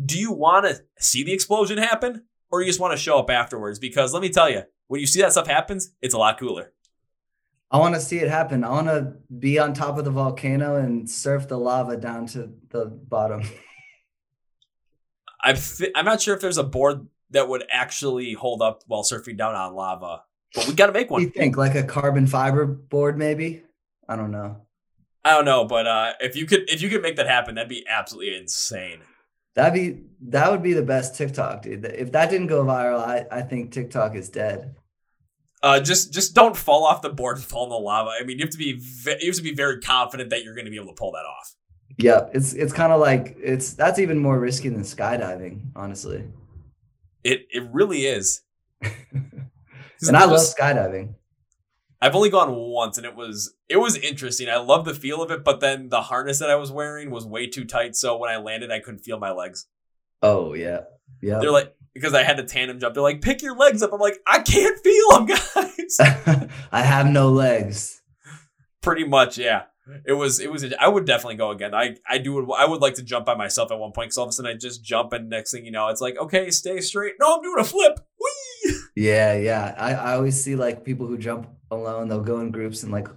Do 0.05 0.19
you 0.19 0.33
want 0.33 0.67
to 0.67 0.81
see 0.99 1.23
the 1.25 1.33
explosion 1.33 1.79
happen, 1.79 2.25
or 2.51 2.61
you 2.61 2.67
just 2.67 2.81
want 2.81 2.93
to 2.93 2.99
show 2.99 3.19
up 3.19 3.31
afterwards? 3.31 3.79
Because 3.79 4.13
let 4.13 4.23
me 4.23 4.29
tell 4.29 4.49
you, 4.51 4.63
when 4.89 5.01
you 5.01 5.07
see 5.07 5.21
that 5.21 5.33
stuff 5.33 5.47
happens, 5.47 5.93
it's 6.01 6.15
a 6.15 6.19
lot 6.19 6.39
cooler. 6.39 6.73
I 7.71 7.79
want 7.79 7.95
to 7.97 8.01
see 8.01 8.19
it 8.19 8.29
happen. 8.29 8.63
I 8.63 8.71
want 8.71 8.87
to 8.87 9.15
be 9.41 9.59
on 9.59 9.75
top 9.75 9.99
of 9.99 10.05
the 10.05 10.11
volcano 10.13 10.77
and 10.77 11.11
surf 11.11 11.49
the 11.49 11.59
lava 11.59 11.97
down 11.97 12.27
to 12.29 12.51
the 12.71 12.87
bottom. 12.87 13.43
I'm 15.43 15.57
th- 15.57 15.91
I'm 15.95 16.05
not 16.05 16.21
sure 16.21 16.35
if 16.35 16.41
there's 16.41 16.59
a 16.59 16.65
board 16.65 17.07
that 17.31 17.49
would 17.49 17.65
actually 17.71 18.33
hold 18.33 18.63
up 18.63 18.83
while 18.87 19.03
surfing 19.03 19.37
down 19.37 19.55
on 19.55 19.75
lava, 19.75 20.23
but 20.55 20.67
we 20.69 20.75
got 20.75 20.87
to 20.87 20.93
make 20.93 21.11
What 21.11 21.19
do 21.19 21.25
one. 21.27 21.33
you 21.35 21.41
think? 21.41 21.57
Like 21.57 21.75
a 21.75 21.83
carbon 21.83 22.27
fiber 22.27 22.65
board, 22.67 23.19
maybe? 23.19 23.63
I 24.09 24.17
don't 24.17 24.31
know. 24.31 24.63
I 25.25 25.31
don't 25.33 25.45
know, 25.45 25.65
but 25.65 25.87
uh, 25.87 26.13
if 26.21 26.37
you 26.37 26.47
could 26.47 26.71
if 26.71 26.81
you 26.81 26.89
could 26.89 27.03
make 27.03 27.17
that 27.17 27.27
happen, 27.27 27.57
that'd 27.57 27.69
be 27.69 27.85
absolutely 27.89 28.37
insane. 28.37 29.01
That'd 29.55 29.75
be 29.75 30.03
that 30.29 30.51
would 30.51 30.63
be 30.63 30.73
the 30.73 30.83
best 30.83 31.17
TikTok, 31.17 31.63
dude. 31.63 31.85
If 31.85 32.13
that 32.13 32.31
didn't 32.31 32.47
go 32.47 32.65
viral, 32.65 33.01
I, 33.01 33.27
I 33.31 33.43
think 33.43 33.73
TikTok 33.73 34.15
is 34.15 34.29
dead. 34.29 34.77
Uh, 35.63 35.81
just 35.81 36.13
just 36.13 36.35
don't 36.35 36.57
fall 36.57 36.85
off 36.85 37.03
the 37.03 37.09
board 37.09 37.39
and 37.39 37.45
fall 37.45 37.65
in 37.65 37.71
the 37.71 37.77
lava. 37.77 38.11
I 38.21 38.25
mean, 38.25 38.39
you 38.39 38.45
have 38.45 38.53
to 38.53 38.59
be 38.59 38.75
ve- 38.75 39.17
you 39.21 39.29
have 39.29 39.37
to 39.37 39.43
be 39.43 39.55
very 39.55 39.81
confident 39.81 40.31
that 40.31 40.45
you're 40.45 40.55
going 40.55 40.67
to 40.67 40.71
be 40.71 40.77
able 40.77 40.89
to 40.89 40.95
pull 40.95 41.13
that 41.13 41.25
off. 41.25 41.55
Yep. 41.99 42.31
It's 42.35 42.53
it's 42.53 42.73
kind 42.73 42.93
of 42.93 43.01
like 43.01 43.37
it's 43.43 43.73
that's 43.73 43.99
even 43.99 44.19
more 44.19 44.39
risky 44.39 44.69
than 44.69 44.83
skydiving, 44.83 45.71
honestly. 45.75 46.25
It 47.25 47.47
it 47.51 47.65
really 47.73 48.07
is. 48.07 48.43
And 50.07 50.15
I 50.15 50.27
love 50.27 50.41
skydiving. 50.41 51.15
I've 52.01 52.15
only 52.15 52.31
gone 52.31 52.55
once, 52.55 52.99
and 52.99 53.07
it 53.07 53.17
was 53.17 53.55
it 53.69 53.79
was 53.79 53.97
interesting. 53.97 54.49
I 54.49 54.57
love 54.57 54.85
the 54.85 54.95
feel 54.95 55.23
of 55.23 55.31
it, 55.31 55.45
but 55.45 55.61
then 55.61 55.89
the 55.89 56.03
harness 56.03 56.39
that 56.41 56.51
I 56.51 56.57
was 56.57 56.71
wearing 56.71 57.11
was 57.11 57.25
way 57.25 57.47
too 57.47 57.65
tight, 57.65 57.97
so 57.97 58.17
when 58.17 58.31
I 58.31 58.37
landed, 58.37 58.71
I 58.71 58.81
couldn't 58.81 59.01
feel 59.01 59.19
my 59.19 59.33
legs. 59.33 59.67
Oh 60.23 60.55
yeah. 60.55 60.81
Yeah. 61.23 61.39
They're 61.39 61.53
like 61.53 61.75
because 61.95 62.15
I 62.15 62.23
had 62.23 62.37
to 62.37 62.45
tandem 62.45 62.79
jump. 62.79 62.95
They're 62.95 63.03
like, 63.03 63.23
pick 63.23 63.41
your 63.41 63.57
legs 63.57 63.83
up. 63.83 63.93
I'm 63.93 64.01
like, 64.01 64.19
I 64.27 64.41
can't 64.41 64.79
feel 64.85 65.09
them, 65.11 65.27
guys. 65.55 65.97
I 66.73 66.83
have 66.83 67.07
no 67.07 67.31
legs. 67.31 68.03
Pretty 68.83 69.05
much, 69.05 69.39
yeah. 69.39 69.63
It 70.05 70.13
was 70.13 70.41
it 70.41 70.51
was. 70.51 70.65
I 70.81 70.89
would 70.89 71.07
definitely 71.07 71.37
go 71.37 71.53
again. 71.53 71.73
I 71.73 71.97
I 72.09 72.19
do. 72.19 72.53
I 72.53 72.67
would 72.67 72.81
like 72.81 72.95
to 72.95 73.05
jump 73.05 73.25
by 73.25 73.37
myself 73.37 73.71
at 73.71 73.79
one 73.79 73.93
point 73.93 74.09
because 74.09 74.19
all 74.19 74.25
of 74.25 74.31
a 74.31 74.33
sudden 74.33 74.51
I 74.51 74.55
just 74.55 74.83
jump, 74.83 75.13
and 75.13 75.31
next 75.31 75.53
thing 75.53 75.65
you 75.65 75.71
know, 75.71 75.89
it's 75.89 76.01
like, 76.01 76.19
okay, 76.19 76.51
stay 76.51 76.81
straight. 76.81 77.15
No, 77.21 77.37
I'm 77.37 77.43
doing 77.43 77.61
a 77.61 77.65
flip. 77.65 78.01
Whee! 78.21 78.75
Yeah, 78.97 79.35
yeah. 79.35 79.75
I, 79.79 79.95
I 79.95 80.15
always 80.15 80.43
see 80.43 80.57
like 80.57 80.85
people 80.85 81.07
who 81.07 81.17
jump 81.17 81.47
alone, 81.71 82.09
they'll 82.09 82.21
go 82.23 82.41
in 82.41 82.51
groups 82.51 82.83
and 82.83 82.93
like 82.93 83.09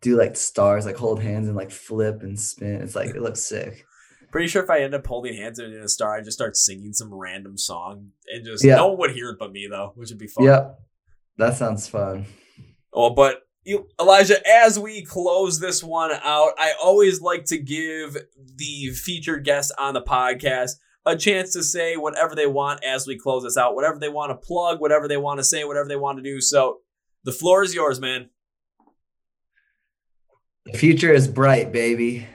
do 0.00 0.16
like 0.16 0.36
stars, 0.36 0.86
like 0.86 0.96
hold 0.96 1.20
hands 1.22 1.48
and 1.48 1.56
like 1.56 1.70
flip 1.70 2.22
and 2.22 2.38
spin. 2.38 2.82
It's 2.82 2.94
like 2.94 3.10
it 3.10 3.22
looks 3.22 3.42
sick. 3.44 3.84
Pretty 4.30 4.48
sure 4.48 4.62
if 4.62 4.68
I 4.70 4.80
end 4.80 4.94
up 4.94 5.06
holding 5.06 5.34
hands 5.34 5.58
in 5.58 5.72
a 5.72 5.88
star, 5.88 6.16
I 6.16 6.20
just 6.20 6.36
start 6.36 6.56
singing 6.56 6.92
some 6.92 7.12
random 7.12 7.56
song 7.56 8.08
and 8.32 8.44
just 8.44 8.62
Yeah. 8.64 8.76
no 8.76 8.88
one 8.88 8.98
would 8.98 9.12
hear 9.12 9.30
it 9.30 9.38
but 9.38 9.52
me 9.52 9.66
though, 9.70 9.92
which 9.94 10.10
would 10.10 10.18
be 10.18 10.26
fun. 10.26 10.44
Yep. 10.44 10.78
That 11.38 11.56
sounds 11.56 11.88
fun. 11.88 12.26
Oh, 12.92 13.10
but 13.10 13.42
you, 13.64 13.86
Elijah, 14.00 14.36
as 14.48 14.78
we 14.78 15.04
close 15.04 15.60
this 15.60 15.82
one 15.84 16.10
out, 16.12 16.52
I 16.58 16.72
always 16.82 17.20
like 17.20 17.44
to 17.46 17.58
give 17.58 18.16
the 18.56 18.90
featured 18.90 19.44
guest 19.44 19.72
on 19.78 19.94
the 19.94 20.02
podcast 20.02 20.72
a 21.06 21.16
chance 21.16 21.52
to 21.52 21.62
say 21.62 21.96
whatever 21.96 22.34
they 22.34 22.46
want 22.46 22.84
as 22.84 23.06
we 23.06 23.18
close 23.18 23.42
this 23.44 23.56
out, 23.56 23.74
whatever 23.74 23.98
they 23.98 24.08
want 24.08 24.30
to 24.30 24.46
plug, 24.46 24.80
whatever 24.80 25.06
they 25.08 25.16
want 25.16 25.38
to 25.38 25.44
say, 25.44 25.64
whatever 25.64 25.88
they 25.88 25.96
want 25.96 26.18
to 26.18 26.22
do. 26.22 26.40
So 26.40 26.78
the 27.28 27.32
floor 27.32 27.62
is 27.62 27.74
yours, 27.74 28.00
man. 28.00 28.30
The 30.64 30.78
future 30.78 31.12
is 31.12 31.28
bright, 31.28 31.72
baby. 31.72 32.26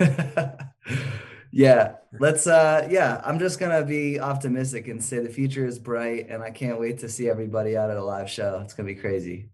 yeah. 1.52 1.96
Let's 2.18 2.46
uh 2.46 2.88
yeah, 2.90 3.20
I'm 3.22 3.38
just 3.38 3.60
gonna 3.60 3.84
be 3.84 4.18
optimistic 4.18 4.88
and 4.88 5.04
say 5.04 5.18
the 5.18 5.28
future 5.28 5.66
is 5.66 5.78
bright 5.78 6.30
and 6.30 6.42
I 6.42 6.50
can't 6.50 6.80
wait 6.80 7.00
to 7.00 7.10
see 7.10 7.28
everybody 7.28 7.76
out 7.76 7.90
at 7.90 7.98
a 7.98 8.02
live 8.02 8.30
show. 8.30 8.60
It's 8.64 8.72
gonna 8.72 8.86
be 8.86 8.94
crazy. 8.94 9.50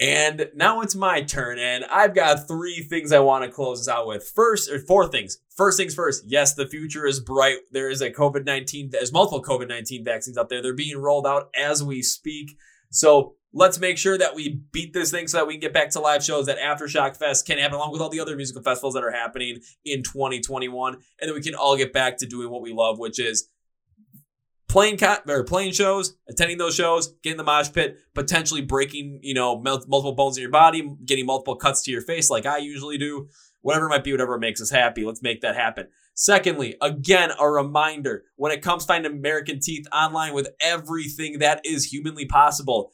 And 0.00 0.50
now 0.56 0.80
it's 0.80 0.96
my 0.96 1.22
turn, 1.22 1.58
and 1.58 1.84
I've 1.84 2.14
got 2.14 2.48
three 2.48 2.82
things 2.82 3.12
I 3.12 3.20
want 3.20 3.44
to 3.44 3.50
close 3.50 3.86
out 3.86 4.06
with. 4.06 4.30
First, 4.34 4.70
or 4.70 4.78
four 4.80 5.08
things. 5.08 5.38
First 5.56 5.78
things 5.78 5.94
first. 5.94 6.24
Yes, 6.26 6.54
the 6.54 6.66
future 6.66 7.06
is 7.06 7.20
bright. 7.20 7.58
There 7.70 7.88
is 7.88 8.00
a 8.00 8.10
COVID 8.10 8.44
nineteen. 8.44 8.90
There's 8.90 9.12
multiple 9.12 9.42
COVID 9.42 9.68
nineteen 9.68 10.04
vaccines 10.04 10.36
out 10.36 10.48
there. 10.48 10.60
They're 10.60 10.74
being 10.74 10.98
rolled 10.98 11.26
out 11.26 11.50
as 11.56 11.84
we 11.84 12.02
speak. 12.02 12.56
So 12.90 13.36
let's 13.52 13.78
make 13.78 13.98
sure 13.98 14.16
that 14.16 14.34
we 14.34 14.60
beat 14.72 14.92
this 14.92 15.10
thing 15.10 15.26
so 15.26 15.38
that 15.38 15.46
we 15.46 15.54
can 15.54 15.60
get 15.60 15.72
back 15.72 15.90
to 15.90 16.00
live 16.00 16.24
shows. 16.24 16.46
That 16.46 16.58
Aftershock 16.58 17.16
Fest 17.16 17.46
can 17.46 17.58
happen 17.58 17.76
along 17.76 17.92
with 17.92 18.00
all 18.00 18.08
the 18.08 18.20
other 18.20 18.36
musical 18.36 18.62
festivals 18.62 18.94
that 18.94 19.04
are 19.04 19.10
happening 19.10 19.58
in 19.84 20.02
2021, 20.02 20.94
and 20.94 21.02
then 21.20 21.34
we 21.34 21.42
can 21.42 21.54
all 21.54 21.76
get 21.76 21.92
back 21.92 22.18
to 22.18 22.26
doing 22.26 22.50
what 22.50 22.62
we 22.62 22.72
love, 22.72 22.98
which 22.98 23.18
is 23.18 23.48
playing 24.68 24.96
cat 24.96 25.22
or 25.28 25.42
playing 25.42 25.72
shows, 25.72 26.16
attending 26.28 26.58
those 26.58 26.76
shows, 26.76 27.14
getting 27.22 27.36
the 27.36 27.44
mosh 27.44 27.72
pit, 27.72 27.98
potentially 28.14 28.60
breaking, 28.60 29.18
you 29.22 29.34
know, 29.34 29.60
multiple 29.60 30.12
bones 30.14 30.36
in 30.36 30.42
your 30.42 30.50
body, 30.50 30.96
getting 31.04 31.26
multiple 31.26 31.56
cuts 31.56 31.82
to 31.82 31.90
your 31.90 32.02
face 32.02 32.30
like 32.30 32.46
I 32.46 32.58
usually 32.58 32.96
do. 32.96 33.28
Whatever 33.62 33.86
it 33.86 33.90
might 33.90 34.04
be, 34.04 34.12
whatever 34.12 34.38
makes 34.38 34.62
us 34.62 34.70
happy. 34.70 35.04
Let's 35.04 35.22
make 35.22 35.42
that 35.42 35.54
happen. 35.54 35.88
Secondly, 36.14 36.76
again, 36.80 37.30
a 37.38 37.50
reminder 37.50 38.24
when 38.36 38.52
it 38.52 38.62
comes 38.62 38.84
to 38.84 38.88
finding 38.88 39.12
American 39.12 39.60
Teeth 39.60 39.86
online 39.92 40.32
with 40.32 40.48
everything 40.60 41.40
that 41.40 41.60
is 41.64 41.86
humanly 41.86 42.24
possible 42.24 42.92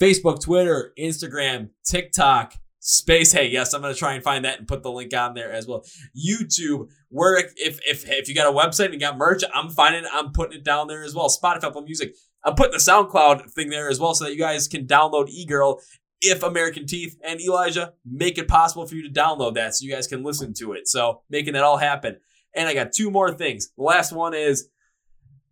Facebook, 0.00 0.40
Twitter, 0.40 0.92
Instagram, 0.98 1.70
TikTok, 1.84 2.54
Space. 2.78 3.32
Hey, 3.32 3.48
yes, 3.48 3.72
I'm 3.72 3.80
going 3.80 3.92
to 3.92 3.98
try 3.98 4.14
and 4.14 4.22
find 4.22 4.44
that 4.44 4.58
and 4.60 4.68
put 4.68 4.84
the 4.84 4.92
link 4.92 5.12
on 5.12 5.34
there 5.34 5.50
as 5.50 5.66
well. 5.66 5.84
YouTube, 6.16 6.88
where 7.08 7.36
if 7.36 7.52
if 7.56 8.08
if 8.08 8.28
you 8.28 8.34
got 8.34 8.46
a 8.46 8.56
website 8.56 8.86
and 8.86 8.94
you 8.94 9.00
got 9.00 9.18
merch, 9.18 9.42
I'm 9.52 9.70
finding 9.70 10.04
I'm 10.12 10.30
putting 10.30 10.58
it 10.58 10.64
down 10.64 10.86
there 10.86 11.02
as 11.02 11.12
well. 11.12 11.28
Spotify, 11.28 11.64
Apple 11.64 11.82
Music. 11.82 12.14
I'm 12.44 12.54
putting 12.54 12.72
the 12.72 12.78
SoundCloud 12.78 13.50
thing 13.50 13.70
there 13.70 13.88
as 13.88 13.98
well 13.98 14.14
so 14.14 14.24
that 14.24 14.34
you 14.34 14.38
guys 14.38 14.68
can 14.68 14.86
download 14.86 15.28
eGirl 15.28 15.80
if 16.20 16.44
American 16.44 16.86
Teeth 16.86 17.16
and 17.24 17.40
Elijah 17.40 17.94
make 18.04 18.38
it 18.38 18.46
possible 18.46 18.86
for 18.86 18.94
you 18.94 19.02
to 19.02 19.20
download 19.20 19.54
that 19.54 19.74
so 19.74 19.84
you 19.84 19.92
guys 19.92 20.06
can 20.06 20.22
listen 20.22 20.54
to 20.54 20.72
it. 20.72 20.86
So 20.86 21.22
making 21.28 21.54
that 21.54 21.64
all 21.64 21.78
happen. 21.78 22.18
And 22.54 22.68
I 22.68 22.74
got 22.74 22.92
two 22.92 23.10
more 23.10 23.32
things. 23.34 23.70
The 23.76 23.82
last 23.82 24.12
one 24.12 24.32
is, 24.32 24.68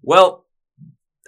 well, 0.03 0.44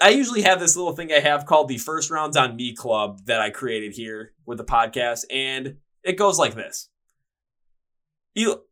I 0.03 0.11
usually 0.11 0.43
have 0.43 0.61
this 0.61 0.77
little 0.77 0.95
thing 0.95 1.11
I 1.13 1.21
have 1.21 1.47
called 1.47 1.69
the 1.69 1.79
First 1.79 2.11
Rounds 2.11 2.37
on 2.37 2.57
Me 2.57 2.75
Club 2.75 3.25
that 3.27 3.41
I 3.41 3.51
created 3.51 3.95
here 3.95 4.33
with 4.45 4.59
the 4.59 4.65
podcast. 4.65 5.25
And 5.31 5.79
it 6.03 6.19
goes 6.19 6.39
like 6.39 6.55
this. 6.55 6.89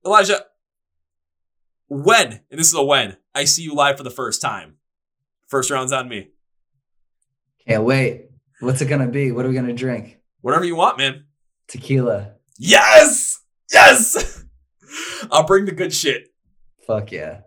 Elijah, 0.05 0.45
when, 1.89 2.41
and 2.51 2.61
this 2.61 2.69
is 2.69 2.75
a 2.75 2.83
when, 2.83 3.17
I 3.35 3.45
see 3.45 3.63
you 3.63 3.75
live 3.75 3.97
for 3.97 4.03
the 4.03 4.11
first 4.11 4.43
time. 4.43 4.77
First 5.47 5.71
round's 5.71 5.93
on 5.93 6.09
me. 6.09 6.31
Can't 7.67 7.85
wait. 7.85 8.31
What's 8.61 8.81
it 8.83 8.87
gonna 8.87 9.09
be? 9.09 9.33
What 9.33 9.45
are 9.45 9.49
we 9.49 9.55
gonna 9.55 9.73
drink? 9.73 10.19
Whatever 10.41 10.65
you 10.65 10.77
want, 10.77 10.99
man. 10.99 11.25
Tequila. 11.69 12.33
Yes! 12.59 13.41
Yes! 13.73 14.45
I'll 15.31 15.47
bring 15.47 15.65
the 15.65 15.73
good 15.73 15.93
shit. 15.93 16.29
Fuck 16.87 17.13
yeah. 17.13 17.41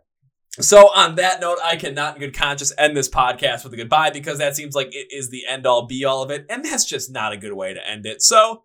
So, 0.60 0.90
on 0.96 1.16
that 1.16 1.40
note, 1.40 1.60
I 1.64 1.76
cannot 1.76 2.16
in 2.16 2.22
good 2.22 2.34
conscience 2.34 2.74
end 2.80 2.98
this 2.98 3.08
podcast 3.08 3.64
with 3.64 3.74
a 3.74 3.78
goodbye 3.78 4.10
because 4.10 4.40
that 4.40 4.56
seems 4.56 4.74
like 4.74 4.88
it 4.88 5.08
is 5.12 5.30
the 5.30 5.44
end 5.48 5.68
all 5.68 5.86
be 5.86 6.04
all 6.04 6.24
of 6.24 6.32
it. 6.32 6.48
And 6.50 6.66
that's 6.66 6.84
just 6.84 7.12
not 7.12 7.32
a 7.32 7.38
good 7.38 7.54
way 7.54 7.76
to 7.76 7.88
end 7.88 8.08
it. 8.08 8.24
So, 8.24 8.64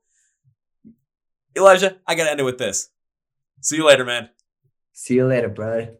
Elijah, 1.55 1.99
I 2.07 2.15
got 2.15 2.25
to 2.25 2.31
end 2.31 2.41
it 2.41 2.45
with 2.45 2.57
this. 2.57 2.89
See 3.61 3.77
you 3.77 3.87
later, 3.87 4.07
man. 4.07 4.31
See 4.95 5.17
you 5.17 5.27
later, 5.27 5.51
brother. 5.51 5.97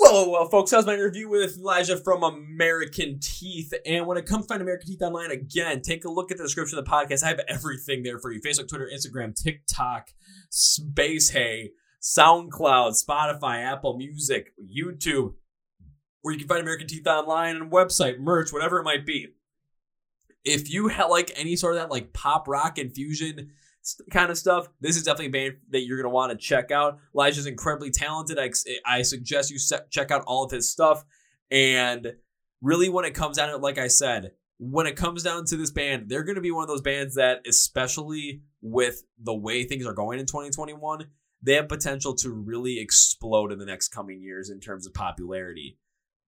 Well, 0.00 0.30
well, 0.30 0.48
folks, 0.48 0.70
that 0.70 0.78
was 0.78 0.86
my 0.86 0.94
interview 0.94 1.28
with 1.28 1.58
Elijah 1.58 1.98
from 1.98 2.22
American 2.22 3.20
Teeth. 3.20 3.74
And 3.84 4.06
when 4.06 4.16
it 4.16 4.24
comes 4.24 4.46
to 4.46 4.48
find 4.48 4.62
American 4.62 4.88
Teeth 4.88 5.02
online, 5.02 5.30
again, 5.30 5.82
take 5.82 6.06
a 6.06 6.10
look 6.10 6.30
at 6.30 6.38
the 6.38 6.42
description 6.42 6.78
of 6.78 6.86
the 6.86 6.90
podcast. 6.90 7.22
I 7.22 7.28
have 7.28 7.40
everything 7.48 8.02
there 8.02 8.18
for 8.18 8.32
you 8.32 8.40
Facebook, 8.40 8.66
Twitter, 8.66 8.90
Instagram, 8.92 9.40
TikTok, 9.40 10.08
SpaceHey, 10.50 11.68
SoundCloud, 12.00 13.02
Spotify, 13.02 13.64
Apple 13.64 13.96
Music, 13.96 14.52
YouTube, 14.60 15.34
where 16.22 16.32
you 16.32 16.38
can 16.38 16.48
find 16.48 16.62
American 16.62 16.86
Teeth 16.86 17.06
online 17.06 17.56
and 17.56 17.70
website, 17.70 18.18
merch, 18.18 18.52
whatever 18.52 18.78
it 18.78 18.84
might 18.84 19.06
be. 19.06 19.28
If 20.44 20.70
you 20.70 20.88
like 20.88 21.32
any 21.36 21.56
sort 21.56 21.74
of 21.74 21.80
that 21.80 21.90
like 21.90 22.12
pop 22.12 22.48
rock 22.48 22.78
infusion 22.78 23.50
kind 24.10 24.30
of 24.30 24.38
stuff, 24.38 24.68
this 24.80 24.96
is 24.96 25.02
definitely 25.02 25.26
a 25.26 25.50
band 25.50 25.56
that 25.70 25.82
you're 25.82 25.98
going 25.98 26.10
to 26.10 26.14
want 26.14 26.32
to 26.32 26.38
check 26.38 26.70
out. 26.70 26.98
Elijah's 27.14 27.46
incredibly 27.46 27.90
talented. 27.90 28.38
I, 28.38 28.50
I 28.86 29.02
suggest 29.02 29.50
you 29.50 29.58
check 29.90 30.10
out 30.10 30.22
all 30.26 30.44
of 30.44 30.50
his 30.50 30.70
stuff. 30.70 31.04
And 31.50 32.14
really, 32.62 32.88
when 32.88 33.04
it 33.04 33.14
comes 33.14 33.36
down 33.36 33.48
to 33.48 33.56
it, 33.56 33.60
like 33.60 33.78
I 33.78 33.88
said, 33.88 34.32
when 34.58 34.86
it 34.86 34.96
comes 34.96 35.22
down 35.22 35.44
to 35.46 35.56
this 35.56 35.70
band, 35.70 36.08
they're 36.08 36.22
going 36.22 36.36
to 36.36 36.42
be 36.42 36.50
one 36.50 36.62
of 36.62 36.68
those 36.68 36.82
bands 36.82 37.14
that, 37.14 37.40
especially 37.46 38.42
with 38.60 39.02
the 39.18 39.34
way 39.34 39.64
things 39.64 39.86
are 39.86 39.94
going 39.94 40.18
in 40.18 40.26
2021, 40.26 41.06
they 41.42 41.54
have 41.54 41.68
potential 41.68 42.14
to 42.16 42.30
really 42.30 42.78
explode 42.78 43.52
in 43.52 43.58
the 43.58 43.66
next 43.66 43.88
coming 43.88 44.20
years 44.20 44.50
in 44.50 44.60
terms 44.60 44.86
of 44.86 44.94
popularity. 44.94 45.78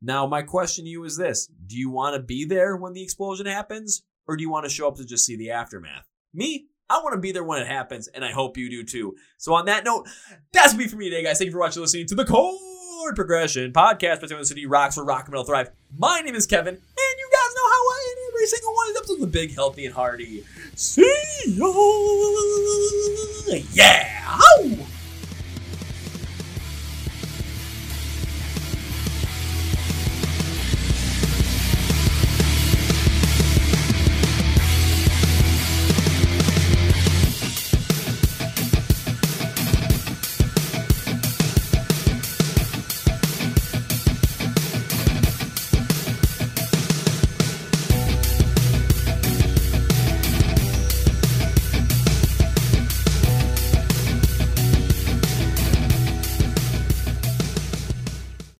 Now, 0.00 0.26
my 0.26 0.42
question 0.42 0.84
to 0.84 0.90
you 0.90 1.04
is 1.04 1.16
this 1.16 1.48
Do 1.66 1.76
you 1.76 1.90
want 1.90 2.16
to 2.16 2.22
be 2.22 2.44
there 2.44 2.76
when 2.76 2.92
the 2.92 3.02
explosion 3.02 3.46
happens, 3.46 4.02
or 4.26 4.36
do 4.36 4.42
you 4.42 4.50
want 4.50 4.64
to 4.64 4.70
show 4.70 4.88
up 4.88 4.96
to 4.96 5.04
just 5.04 5.24
see 5.24 5.36
the 5.36 5.50
aftermath? 5.50 6.08
Me, 6.34 6.66
I 6.90 6.98
want 6.98 7.14
to 7.14 7.20
be 7.20 7.32
there 7.32 7.44
when 7.44 7.62
it 7.62 7.68
happens, 7.68 8.08
and 8.08 8.24
I 8.24 8.32
hope 8.32 8.56
you 8.56 8.68
do 8.68 8.84
too. 8.84 9.14
So, 9.38 9.54
on 9.54 9.66
that 9.66 9.84
note, 9.84 10.08
that's 10.52 10.74
me 10.74 10.88
for 10.88 10.96
me 10.96 11.08
today, 11.08 11.22
guys. 11.22 11.38
Thank 11.38 11.46
you 11.46 11.52
for 11.52 11.60
watching 11.60 11.80
and 11.80 11.82
listening 11.82 12.06
to 12.08 12.14
the 12.14 12.24
Chord 12.24 13.14
Progression 13.14 13.72
podcast 13.72 14.20
by 14.20 14.26
the 14.26 14.44
City 14.44 14.66
Rocks 14.66 14.96
for 14.96 15.04
Rock 15.04 15.24
and 15.24 15.32
Metal 15.32 15.44
Thrive. 15.44 15.70
My 15.96 16.20
name 16.20 16.34
is 16.34 16.46
Kevin, 16.46 16.74
and 16.74 17.18
you 17.18 17.30
guys 17.32 17.54
know 17.54 17.68
how 17.68 17.78
I 17.78 18.06
end 18.10 18.18
every 18.34 18.46
single 18.46 18.74
one 18.74 18.88
of 18.88 18.94
these 18.94 18.98
episodes 18.98 19.20
with 19.20 19.32
big, 19.32 19.54
healthy, 19.54 19.86
and 19.86 19.94
hearty. 19.94 20.44
See 20.74 21.02
ya! 21.46 21.72
Yeah! 23.72 24.82